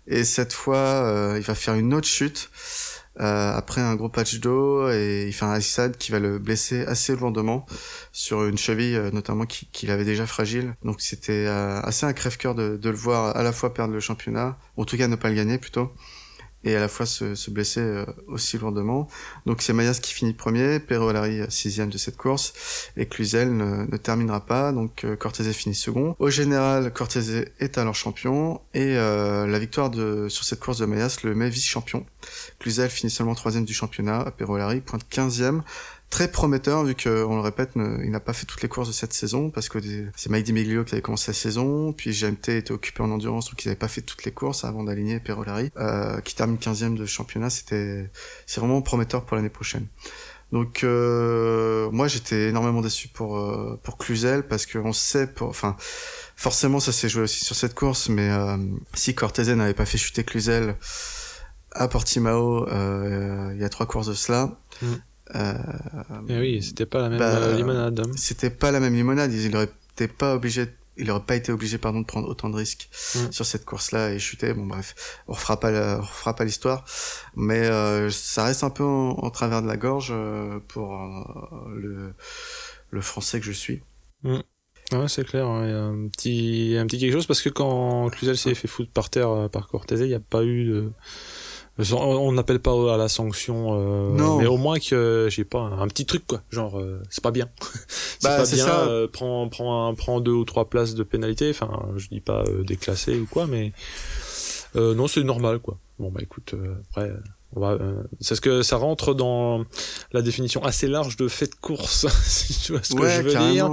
Et 0.09 0.24
cette 0.24 0.53
fois, 0.53 0.76
euh, 0.76 1.37
il 1.39 1.45
va 1.45 1.55
faire 1.55 1.74
une 1.74 1.95
autre 1.95 2.09
chute 2.09 2.51
euh, 2.53 2.93
après 3.19 3.81
un 3.81 3.95
gros 3.95 4.09
patch 4.09 4.41
d'eau 4.41 4.89
et 4.91 5.25
il 5.29 5.33
fait 5.33 5.45
un 5.45 5.53
assad 5.53 5.97
qui 5.97 6.11
va 6.12 6.19
le 6.19 6.39
blesser 6.39 6.85
assez 6.87 7.15
lourdement 7.15 7.67
sur 8.12 8.45
une 8.45 8.59
cheville 8.59 8.97
euh, 8.97 9.11
notamment 9.12 9.47
qui- 9.47 9.67
qu'il 9.73 9.91
avait 9.91 10.05
déjà 10.05 10.27
fragile. 10.27 10.75
Donc 10.85 11.01
c'était 11.01 11.47
euh, 11.47 11.81
assez 11.83 12.07
un 12.07 12.12
crève-cœur 12.12 12.55
de, 12.55 12.77
de 12.77 12.91
le 12.91 12.97
voir 12.97 13.37
à 13.37 13.43
la 13.43 13.53
fois 13.53 13.73
perdre 13.75 13.95
le 13.95 14.01
championnat, 14.01 14.59
en 14.77 14.85
tout 14.85 14.97
cas 14.97 15.07
ne 15.09 15.17
pas 15.17 15.29
le 15.29 15.37
gagner 15.37 15.59
plutôt, 15.59 15.93
et 16.65 16.75
à 16.77 16.81
la 16.81 16.89
fois 16.89 17.07
se, 17.07 17.35
se 17.35 17.51
blesser 17.51 17.81
euh, 17.81 18.05
aussi 18.27 18.59
lourdement. 18.59 19.09
Donc 19.47 19.62
c'est 19.62 19.73
Mayas 19.73 19.99
qui 20.03 20.12
finit 20.12 20.33
premier, 20.33 20.81
Perolari 20.81 21.41
euh, 21.41 21.47
sixième 21.49 21.91
de 21.91 21.99
cette 21.99 22.17
course, 22.17 22.53
et 22.97 23.07
Cluzel 23.07 23.57
ne, 23.57 23.87
ne 23.91 23.97
terminera 23.97 24.45
pas, 24.45 24.73
donc 24.73 25.05
euh, 25.05 25.17
Cortese 25.17 25.53
finit 25.53 25.75
second. 25.75 26.17
Au 26.19 26.31
général, 26.31 26.93
Cortese 26.93 27.45
est 27.61 27.79
alors 27.79 27.95
champion, 27.95 28.61
et 28.73 28.97
euh, 28.97 29.47
la 29.47 29.59
victoire 29.59 29.91
de, 29.91 30.29
sur 30.29 30.45
cette 30.45 30.61
course 30.61 30.79
de 30.79 30.87
Mayas 30.87 31.19
le 31.23 31.35
met 31.35 31.49
vice-champion. 31.49 32.07
Cluzel 32.59 32.91
finit 32.91 33.11
seulement 33.11 33.35
troisième 33.35 33.65
du 33.65 33.75
championnat, 33.75 34.33
Perolari 34.37 34.81
pointe 34.81 35.07
quinzième, 35.09 35.62
très 36.11 36.28
prometteur 36.28 36.84
vu 36.84 36.94
que 36.94 37.24
on 37.24 37.36
le 37.36 37.40
répète 37.40 37.72
il 37.74 38.11
n'a 38.11 38.20
pas 38.20 38.32
fait 38.32 38.46
toutes 38.46 38.62
les 38.62 38.68
courses 38.68 38.88
de 38.88 38.92
cette 38.92 39.12
saison 39.12 39.50
parce 39.50 39.68
que 39.68 39.78
c'est 40.14 40.30
Mike 40.30 40.44
Di 40.44 40.52
qui 40.52 40.94
avait 40.94 41.02
commencé 41.02 41.30
la 41.30 41.34
saison 41.34 41.92
puis 41.92 42.12
GMT 42.12 42.50
était 42.50 42.72
occupé 42.72 43.02
en 43.02 43.11
endurance 43.11 43.50
donc 43.50 43.64
ils 43.64 43.68
n'avaient 43.68 43.78
pas 43.78 43.88
fait 43.88 44.02
toutes 44.02 44.24
les 44.24 44.30
courses 44.30 44.64
avant 44.64 44.84
d'aligner 44.84 45.18
Perolari 45.18 45.70
euh, 45.76 46.20
qui 46.20 46.34
termine 46.34 46.57
15e 46.57 46.94
de 46.94 47.05
championnat 47.05 47.50
c'était 47.50 48.11
c'est 48.46 48.61
vraiment 48.61 48.80
prometteur 48.80 49.24
pour 49.24 49.36
l'année 49.36 49.48
prochaine 49.48 49.86
donc 50.52 50.84
euh, 50.84 51.90
moi 51.90 52.07
j'étais 52.07 52.50
énormément 52.50 52.80
déçu 52.80 53.09
pour 53.09 53.38
euh, 53.38 53.80
pour 53.82 53.98
Cluzel 53.98 54.46
parce 54.46 54.66
que 54.66 54.78
on 54.78 54.92
sait 54.92 55.26
pour 55.26 55.48
enfin 55.48 55.76
forcément 56.36 56.78
ça 56.78 56.92
s'est 56.92 57.09
joué 57.09 57.22
aussi 57.22 57.44
sur 57.44 57.57
cette 57.57 57.74
course 57.74 58.09
mais 58.09 58.30
euh, 58.30 58.57
si 58.92 59.16
Cortese 59.16 59.48
n'avait 59.48 59.74
pas 59.74 59.86
fait 59.86 59.98
chuter 59.98 60.22
Cluzel 60.22 60.76
à 61.72 61.88
Portimao 61.88 62.68
euh, 62.68 63.50
il 63.55 63.61
y 63.61 63.64
a 63.64 63.68
trois 63.68 63.86
courses 63.86 64.07
de 64.07 64.14
cela 64.14 64.57
Mm. 64.82 64.94
Et 66.28 66.39
oui, 66.39 66.62
c'était 66.62 66.87
pas 66.87 67.01
la 67.03 67.09
même 67.11 67.18
Bah, 67.18 67.37
euh, 67.37 67.57
limonade. 67.57 68.01
hein. 68.01 68.11
c'était 68.16 68.51
pas 68.51 68.70
la 68.70 68.80
même 68.80 68.95
limonade. 68.95 69.32
Il 69.32 69.55
aurait 69.57 69.70
été 69.93 70.09
pas 70.09 70.35
obligé, 70.35 70.66
il 70.97 71.11
aurait 71.11 71.24
pas 71.24 71.37
été 71.37 71.51
obligé, 71.53 71.78
pardon, 71.78 72.01
de 72.01 72.07
prendre 72.07 72.28
autant 72.28 72.49
de 72.51 72.57
risques 72.57 72.89
sur 73.30 73.45
cette 73.45 73.64
course-là 73.64 74.12
et 74.12 74.18
chuter. 74.18 74.53
Bon, 74.55 74.66
bref, 74.66 74.95
on 75.28 75.32
refera 75.32 75.59
pas, 75.59 75.70
la- 75.70 75.99
on 75.99 76.03
refera 76.03 76.35
pas 76.37 76.45
l'histoire, 76.45 76.85
mais 77.37 77.66
euh, 77.66 78.11
ça 78.11 78.45
reste 78.45 78.64
un 78.64 78.70
peu 78.70 78.85
en, 78.85 79.11
en 79.11 79.30
travers 79.30 79.62
de 79.62 79.66
la 79.66 79.76
gorge 79.76 80.09
euh, 80.12 80.59
pour 80.68 80.95
euh, 80.95 81.74
le 81.76 82.14
le 82.91 83.01
français 83.01 83.41
que 83.41 83.47
je 83.47 83.53
suis. 83.53 83.82
Ouais, 84.93 85.09
c'est 85.09 85.24
clair. 85.26 85.49
ouais, 85.49 85.72
Un 85.72 86.09
petit, 86.09 86.76
un 86.78 86.87
petit 86.87 86.99
quelque 87.01 87.12
chose 87.14 87.26
parce 87.26 87.43
que 87.43 87.49
quand 87.49 88.09
Cluzel 88.11 88.37
s'est 88.37 88.55
fait 88.55 88.68
foutre 88.68 88.93
par 88.93 89.11
terre 89.11 89.49
par 89.51 89.66
Cortese, 89.66 90.01
il 90.03 90.09
n'y 90.09 90.14
a 90.14 90.20
pas 90.20 90.45
eu 90.45 90.64
de. 90.66 90.93
On 91.79 91.97
on 91.97 92.33
n'appelle 92.33 92.61
pas 92.61 92.95
à 92.95 92.97
la 92.97 93.09
sanction, 93.09 93.70
euh, 93.72 94.11
Non. 94.16 94.39
mais 94.39 94.47
au 94.47 94.57
moins 94.57 94.79
que 94.79 95.27
j'ai 95.31 95.45
pas 95.45 95.59
un, 95.59 95.89
petit 95.89 96.07
truc 96.07 96.25
quoi, 96.27 96.41
genre 96.51 96.79
euh, 96.79 97.03
c'est 97.11 97.22
pas 97.22 97.33
bien, 97.33 97.49
c'est 97.89 98.22
Bah, 98.22 98.37
pas 98.37 98.45
bien, 98.45 98.64
ça. 98.64 98.87
euh, 98.87 99.09
prends, 99.12 99.49
prends, 99.49 99.89
un- 99.89 99.95
prends 99.95 100.20
deux 100.20 100.31
ou 100.33 100.45
trois 100.45 100.66
places 100.70 100.95
de 100.95 101.03
pénalité, 101.03 101.51
enfin 101.51 101.70
je 101.97 102.07
dis 102.09 102.20
pas 102.20 102.45
euh, 102.47 102.62
déclassé 102.62 103.18
ou 103.18 103.27
quoi, 103.27 103.47
mais 103.49 103.72
euh, 104.77 104.95
non 104.95 105.09
c'est 105.09 105.25
normal 105.25 105.59
quoi. 105.59 105.77
Bon 105.99 106.11
bah 106.11 106.20
écoute, 106.22 106.55
euh, 106.55 106.75
après 106.91 107.11
euh, 107.11 107.16
euh, 107.57 108.03
c'est 108.20 108.35
ce 108.37 108.41
que 108.41 108.62
ça 108.62 108.77
rentre 108.77 109.14
dans 109.14 109.64
la 110.12 110.22
définition 110.22 110.64
assez 110.64 110.87
large 110.89 111.16
de 111.16 111.27
fait 111.29 111.47
de 111.51 111.55
course, 111.61 112.07
si 112.25 112.55
tu 112.61 112.72
vois 112.72 112.83
ce 112.85 112.95
que 112.95 113.09
je 113.09 113.22
veux 113.22 113.31
dire. 113.53 113.68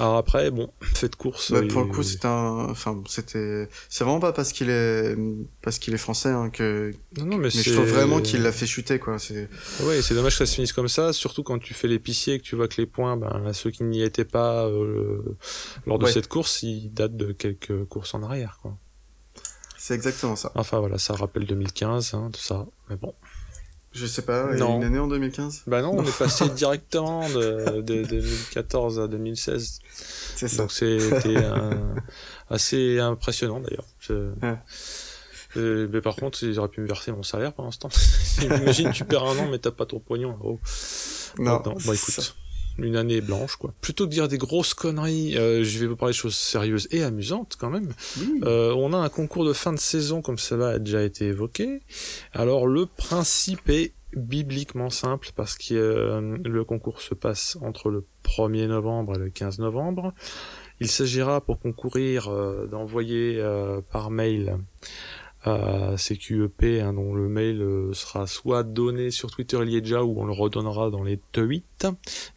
Alors 0.00 0.16
après, 0.16 0.50
bon, 0.50 0.70
de 1.02 1.16
course. 1.16 1.52
Bah, 1.52 1.62
pour 1.68 1.82
le 1.82 1.88
coup, 1.88 2.02
c'est 2.02 2.24
un, 2.24 2.66
enfin, 2.68 3.00
c'était, 3.08 3.68
c'est 3.88 4.04
vraiment 4.04 4.20
pas 4.20 4.32
parce 4.32 4.52
qu'il 4.52 4.70
est, 4.70 5.16
parce 5.62 5.78
qu'il 5.78 5.94
est 5.94 5.98
français 5.98 6.30
hein, 6.30 6.50
que. 6.50 6.92
Non, 7.18 7.26
non, 7.26 7.36
mais, 7.36 7.50
je 7.50 7.72
trouve 7.72 7.86
vraiment 7.86 8.20
qu'il 8.20 8.42
l'a 8.42 8.52
fait 8.52 8.66
chuter, 8.66 8.98
quoi. 8.98 9.18
C'est. 9.18 9.48
Ouais, 9.82 10.02
c'est 10.02 10.14
dommage 10.14 10.32
que 10.32 10.38
ça 10.38 10.46
se 10.46 10.54
finisse 10.54 10.72
comme 10.72 10.88
ça, 10.88 11.12
surtout 11.12 11.42
quand 11.42 11.58
tu 11.58 11.74
fais 11.74 11.88
l'épicier 11.88 12.34
et 12.34 12.38
que 12.38 12.44
tu 12.44 12.56
vois 12.56 12.68
que 12.68 12.80
les 12.80 12.86
points, 12.86 13.16
ben, 13.16 13.52
ceux 13.52 13.70
qui 13.70 13.84
n'y 13.84 14.02
étaient 14.02 14.24
pas 14.24 14.66
euh, 14.66 15.36
lors 15.86 15.98
de 15.98 16.06
cette 16.06 16.28
course, 16.28 16.62
ils 16.62 16.92
datent 16.92 17.16
de 17.16 17.32
quelques 17.32 17.84
courses 17.84 18.14
en 18.14 18.22
arrière, 18.22 18.58
quoi. 18.62 18.76
C'est 19.76 19.94
exactement 19.94 20.34
ça. 20.34 20.50
Enfin 20.54 20.80
voilà, 20.80 20.96
ça 20.96 21.12
rappelle 21.12 21.44
2015, 21.44 22.14
hein, 22.14 22.30
tout 22.32 22.40
ça. 22.40 22.66
Mais 22.88 22.96
bon. 22.96 23.14
Je 23.94 24.06
sais 24.06 24.22
pas, 24.22 24.50
a 24.50 24.56
une 24.56 24.82
année 24.82 24.98
en 24.98 25.06
2015 25.06 25.62
Bah 25.68 25.80
non, 25.80 25.92
on 25.96 26.04
est 26.04 26.18
passé 26.18 26.48
directement 26.56 27.28
de, 27.28 27.80
de, 27.80 28.02
2014 28.02 28.98
à 28.98 29.06
2016. 29.06 29.78
C'est 30.34 30.48
ça. 30.48 30.56
Donc 30.56 30.72
c'était 30.72 31.36
assez 32.50 32.98
impressionnant 32.98 33.60
d'ailleurs. 33.60 33.86
Euh, 35.56 35.86
mais 35.92 36.00
par 36.00 36.16
contre, 36.16 36.42
ils 36.42 36.58
auraient 36.58 36.68
pu 36.68 36.80
me 36.80 36.86
verser 36.88 37.12
mon 37.12 37.22
salaire 37.22 37.52
pendant 37.52 37.70
ce 37.70 37.78
temps. 37.78 37.88
Imagine, 38.42 38.90
tu 38.90 39.04
perds 39.04 39.24
un 39.24 39.38
an, 39.38 39.48
mais 39.48 39.58
t'as 39.58 39.70
pas 39.70 39.86
ton 39.86 40.00
pognon. 40.00 40.36
Oh. 40.42 40.58
Non, 41.38 41.62
non. 41.64 41.74
Bah 41.86 41.94
écoute 41.94 42.34
une 42.78 42.96
année 42.96 43.20
blanche, 43.20 43.56
quoi. 43.56 43.72
Plutôt 43.80 44.04
que 44.04 44.10
de 44.10 44.14
dire 44.14 44.28
des 44.28 44.38
grosses 44.38 44.74
conneries, 44.74 45.36
euh, 45.36 45.64
je 45.64 45.78
vais 45.78 45.86
vous 45.86 45.96
parler 45.96 46.12
de 46.12 46.18
choses 46.18 46.34
sérieuses 46.34 46.88
et 46.90 47.02
amusantes 47.02 47.56
quand 47.58 47.70
même. 47.70 47.92
Euh, 48.44 48.74
on 48.76 48.92
a 48.92 48.96
un 48.96 49.08
concours 49.08 49.44
de 49.44 49.52
fin 49.52 49.72
de 49.72 49.78
saison 49.78 50.22
comme 50.22 50.38
cela 50.38 50.70
a 50.70 50.78
déjà 50.78 51.02
été 51.02 51.26
évoqué. 51.26 51.80
Alors 52.32 52.66
le 52.66 52.86
principe 52.86 53.68
est 53.68 53.92
bibliquement 54.16 54.90
simple 54.90 55.30
parce 55.34 55.56
que 55.56 55.74
euh, 55.74 56.38
le 56.44 56.64
concours 56.64 57.00
se 57.00 57.14
passe 57.14 57.56
entre 57.60 57.90
le 57.90 58.06
1er 58.24 58.66
novembre 58.66 59.16
et 59.16 59.18
le 59.18 59.30
15 59.30 59.58
novembre. 59.58 60.12
Il 60.80 60.88
s'agira 60.88 61.40
pour 61.40 61.60
concourir 61.60 62.28
d'envoyer 62.68 63.40
par 63.92 64.10
mail 64.10 64.58
CQEP, 65.44 66.80
hein, 66.82 66.94
dont 66.94 67.14
le 67.14 67.28
mail 67.28 67.60
euh, 67.60 67.92
sera 67.92 68.26
soit 68.26 68.62
donné 68.62 69.10
sur 69.10 69.30
Twitter, 69.30 69.58
il 69.62 69.70
y 69.70 69.76
est 69.76 69.82
déjà, 69.82 70.02
ou 70.02 70.20
on 70.20 70.24
le 70.24 70.32
redonnera 70.32 70.90
dans 70.90 71.02
les 71.02 71.20
tweets 71.32 71.86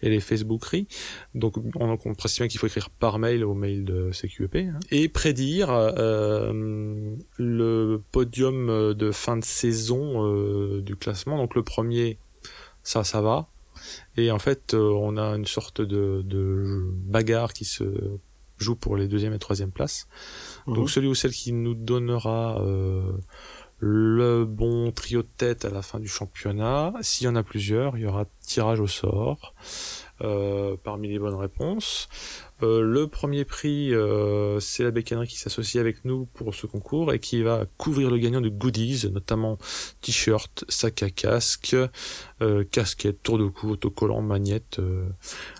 et 0.01 0.09
les 0.09 0.19
Facebookeries. 0.19 0.87
Donc 1.33 1.57
on, 1.57 1.97
on 2.03 2.15
précise 2.15 2.39
bien 2.39 2.47
qu'il 2.47 2.59
faut 2.59 2.67
écrire 2.67 2.89
par 2.89 3.17
mail 3.19 3.45
au 3.45 3.53
mail 3.53 3.85
de 3.85 4.11
CQEP. 4.11 4.55
Hein, 4.55 4.79
et 4.91 5.07
prédire 5.07 5.69
euh, 5.71 7.15
le 7.37 8.01
podium 8.11 8.93
de 8.93 9.11
fin 9.11 9.37
de 9.37 9.45
saison 9.45 10.25
euh, 10.25 10.81
du 10.81 10.95
classement. 10.95 11.37
Donc 11.37 11.55
le 11.55 11.63
premier, 11.63 12.17
ça, 12.83 13.03
ça 13.03 13.21
va. 13.21 13.47
Et 14.17 14.31
en 14.31 14.39
fait, 14.39 14.73
on 14.73 15.17
a 15.17 15.35
une 15.35 15.45
sorte 15.45 15.81
de, 15.81 16.23
de 16.25 16.91
bagarre 17.05 17.53
qui 17.53 17.63
se 17.63 17.85
joue 18.57 18.75
pour 18.75 18.97
les 18.97 19.07
deuxième 19.07 19.33
et 19.33 19.39
troisième 19.39 19.71
places. 19.71 20.07
Donc 20.67 20.83
mhm. 20.83 20.87
celui 20.87 21.07
ou 21.07 21.15
celle 21.15 21.31
qui 21.31 21.53
nous 21.53 21.73
donnera 21.73 22.61
euh, 22.61 23.13
le 23.79 24.45
bon 24.45 24.91
trio 24.91 25.21
de 25.21 25.29
tête 25.37 25.65
à 25.65 25.69
la 25.69 25.81
fin 25.81 25.99
du 25.99 26.07
championnat, 26.07 26.93
s'il 27.01 27.25
y 27.25 27.29
en 27.29 27.35
a 27.35 27.43
plusieurs, 27.43 27.97
il 27.97 28.03
y 28.03 28.05
aura 28.05 28.25
tirage 28.41 28.79
au 28.79 28.87
sort 28.87 29.53
parmi 30.19 31.07
les 31.07 31.19
bonnes 31.19 31.35
réponses. 31.35 32.09
Euh, 32.63 32.81
le 32.81 33.07
premier 33.07 33.45
prix, 33.45 33.93
euh, 33.93 34.59
c'est 34.59 34.83
la 34.83 34.89
bécannerie 34.89 35.27
qui 35.27 35.37
s'associe 35.37 35.79
avec 35.79 36.05
nous 36.05 36.25
pour 36.33 36.55
ce 36.55 36.65
concours 36.65 37.13
et 37.13 37.19
qui 37.19 37.43
va 37.43 37.65
couvrir 37.77 38.09
le 38.09 38.17
gagnant 38.17 38.41
de 38.41 38.49
goodies, 38.49 39.09
notamment 39.11 39.59
t-shirt, 40.01 40.65
sac 40.67 41.03
à 41.03 41.09
casque, 41.11 41.75
euh, 42.41 42.63
casquette, 42.63 43.21
tour 43.21 43.37
de 43.37 43.47
cou, 43.47 43.69
autocollant, 43.69 44.21
magnette. 44.21 44.79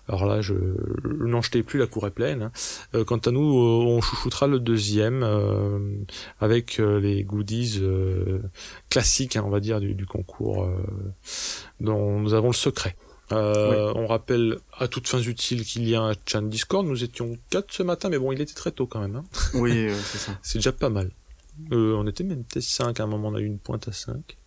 alors 0.07 0.25
là, 0.25 0.41
je 0.41 0.55
n'en 1.03 1.41
jetez 1.41 1.61
plus, 1.61 1.77
la 1.79 1.87
cour 1.87 2.07
est 2.07 2.11
pleine. 2.11 2.51
Hein. 2.93 3.03
quant 3.05 3.17
à 3.17 3.31
nous, 3.31 3.41
on 3.41 4.01
chouchoutera 4.01 4.47
le 4.47 4.59
deuxième 4.59 5.23
avec 6.39 6.77
les 6.77 7.23
goodies 7.23 7.81
classiques, 8.89 9.35
hein, 9.35 9.43
on 9.45 9.49
va 9.49 9.59
dire, 9.59 9.79
du 9.79 10.05
concours 10.05 10.67
dont 11.79 12.19
nous 12.19 12.33
avons 12.33 12.47
le 12.47 12.53
secret. 12.53 12.95
Euh, 13.31 13.91
on 13.95 14.07
rappelle 14.07 14.57
à 14.77 14.87
toutes 14.87 15.07
fins 15.07 15.19
utiles 15.19 15.65
qu'il 15.65 15.87
y 15.87 15.95
a 15.95 16.01
un 16.01 16.13
chat 16.25 16.41
Discord. 16.41 16.85
Nous 16.85 17.03
étions 17.03 17.37
4 17.49 17.73
ce 17.73 17.83
matin, 17.83 18.09
mais 18.09 18.17
bon, 18.17 18.31
il 18.31 18.41
était 18.41 18.53
très 18.53 18.71
tôt 18.71 18.87
quand 18.87 19.01
même. 19.01 19.17
Hein. 19.17 19.25
Oui, 19.53 19.89
c'est 20.03 20.17
ça. 20.17 20.37
c'est 20.41 20.59
déjà 20.59 20.71
pas 20.71 20.89
mal. 20.89 21.11
Euh, 21.71 21.95
on 21.95 22.07
était 22.07 22.23
même 22.23 22.43
peut 22.43 22.61
5 22.61 22.99
à 22.99 23.03
un 23.03 23.07
moment, 23.07 23.29
on 23.29 23.35
a 23.35 23.39
eu 23.39 23.45
une 23.45 23.59
pointe 23.59 23.87
à 23.87 23.91
5. 23.91 24.37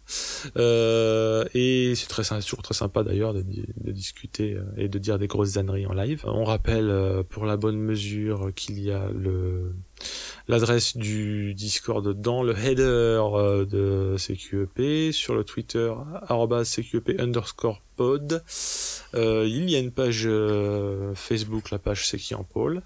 Euh, 0.57 1.45
et 1.55 1.95
c'est 1.95 2.09
très 2.09 2.23
toujours 2.41 2.63
très 2.63 2.75
sympa 2.75 3.03
d'ailleurs 3.03 3.35
de, 3.35 3.45
discuter 3.91 4.55
euh, 4.55 4.65
et 4.77 4.89
de 4.89 4.99
dire 4.99 5.19
des 5.19 5.27
grosses 5.27 5.57
âneries 5.57 5.87
en 5.87 5.93
live. 5.93 6.23
On 6.27 6.45
rappelle 6.45 6.91
euh, 6.91 7.23
pour 7.23 7.47
la 7.47 7.57
bonne 7.57 7.79
mesure 7.79 8.51
qu'il 8.55 8.81
y 8.81 8.91
a 8.91 9.09
le 9.15 9.73
l'adresse 10.49 10.97
du 10.97 11.55
Discord 11.55 12.09
dans 12.21 12.43
le 12.43 12.57
header 12.59 13.23
de 13.71 14.17
CQEP, 14.17 15.13
sur 15.13 15.35
le 15.35 15.45
Twitter 15.45 15.93
CQEP 16.65 17.21
underscore 17.21 17.83
pod. 17.97 18.43
il 19.15 19.71
y 19.71 19.77
a 19.77 19.79
une 19.79 19.93
page 19.93 20.29
Facebook, 21.15 21.71
la 21.71 21.79
page 21.79 22.09
C'est 22.09 22.35
en 22.35 22.45
pôle. 22.45 22.83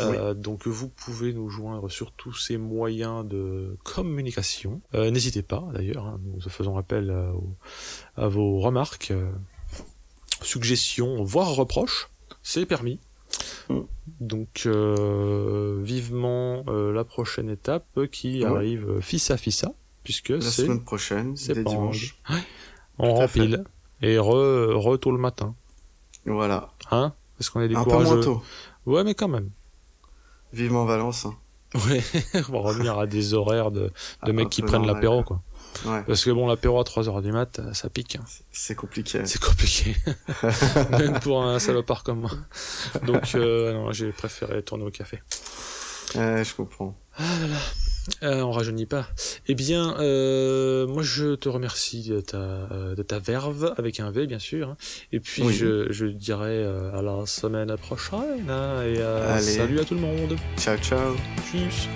Euh, 0.00 0.34
donc 0.34 0.66
vous 0.66 0.88
pouvez 0.88 1.32
nous 1.32 1.48
joindre 1.48 1.90
sur 1.90 2.12
tous 2.12 2.34
ces 2.34 2.56
moyens 2.56 3.26
de 3.26 3.76
communication. 3.84 4.80
Euh, 4.94 5.10
n'hésitez 5.10 5.42
pas 5.42 5.68
d'ailleurs, 5.72 6.06
hein, 6.06 6.20
nous 6.24 6.40
faisons 6.48 6.76
appel 6.76 7.14
à, 8.16 8.28
vos 8.28 8.58
remarques, 8.60 9.10
euh, 9.10 9.30
suggestions, 10.42 11.22
voire 11.22 11.54
reproches, 11.54 12.10
c'est 12.42 12.66
permis. 12.66 12.98
Mm. 13.68 13.80
Donc 14.20 14.66
vivement 15.82 16.64
la 16.66 17.04
prochaine 17.04 17.48
étape 17.48 18.06
qui 18.10 18.44
arrive 18.44 19.00
fils 19.00 19.30
à 19.30 19.36
fissa, 19.36 19.72
puisque 20.02 20.30
la 20.30 20.40
c'est 20.40 20.64
semaine 20.64 20.82
prochaine, 20.82 21.36
c'est 21.36 21.62
dimanche. 21.62 22.18
On 22.98 23.14
rempile 23.14 23.64
et 24.02 24.18
re, 24.18 24.74
re 24.74 24.98
tôt 24.98 25.12
le 25.12 25.18
matin. 25.18 25.54
Voilà. 26.26 26.70
Hein? 26.90 27.14
Est-ce 27.38 27.50
qu'on 27.50 27.60
est 27.60 27.68
des 27.68 27.76
Un 27.76 27.84
peu 27.84 28.02
moins 28.02 28.20
tôt. 28.20 28.42
Ouais, 28.86 29.04
mais 29.04 29.14
quand 29.14 29.28
même. 29.28 29.50
Vivement 30.52 30.84
Valence. 30.84 31.26
Hein. 31.26 31.34
Ouais, 31.86 32.02
on 32.48 32.52
va 32.52 32.58
revenir 32.58 32.98
à 32.98 33.06
des 33.06 33.34
horaires 33.34 33.70
de, 33.70 33.80
de 33.80 33.92
ah, 34.22 34.32
mecs 34.32 34.50
qui 34.50 34.62
prennent 34.62 34.86
l'apéro, 34.86 35.22
quoi. 35.22 35.40
Ouais. 35.86 36.02
Parce 36.04 36.24
que 36.24 36.30
bon, 36.30 36.48
l'apéro 36.48 36.80
à 36.80 36.82
3h 36.82 37.22
du 37.22 37.30
mat, 37.30 37.60
ça 37.74 37.88
pique. 37.88 38.18
C'est 38.50 38.74
compliqué. 38.74 39.22
C'est 39.24 39.40
compliqué. 39.40 39.96
Même 40.90 41.20
pour 41.20 41.44
un 41.44 41.60
salopard 41.60 42.02
comme 42.02 42.20
moi. 42.20 42.30
Donc, 43.06 43.34
euh, 43.36 43.92
j'ai 43.92 44.10
préféré 44.10 44.62
tourner 44.62 44.84
au 44.84 44.90
café. 44.90 45.20
Je 46.14 46.54
comprends. 46.54 46.96
Ah 47.16 47.22
là 47.40 47.46
là. 47.46 47.58
Euh, 48.22 48.42
on 48.42 48.50
rajeunit 48.50 48.86
pas. 48.86 49.06
Eh 49.46 49.54
bien, 49.54 49.96
euh, 50.00 50.86
moi 50.86 51.02
je 51.02 51.34
te 51.34 51.48
remercie 51.48 52.08
de 52.08 52.20
ta, 52.20 52.38
euh, 52.38 52.94
de 52.94 53.02
ta 53.02 53.18
verve, 53.18 53.74
avec 53.76 54.00
un 54.00 54.10
V 54.10 54.26
bien 54.26 54.38
sûr. 54.38 54.70
Hein. 54.70 54.76
Et 55.12 55.20
puis 55.20 55.42
je, 55.52 55.66
euh, 56.64 56.98
à 56.98 57.02
la 57.02 57.26
semaine 57.26 57.76
prochaine. 57.76 58.48
Hein, 58.48 58.82
et 58.84 59.40
salut 59.40 59.80
à 59.80 59.84
tout 59.84 59.94
le 59.94 60.00
monde. 60.00 60.36
Ciao, 60.56 60.76
ciao. 60.78 61.14
Tchuss. 61.50 61.88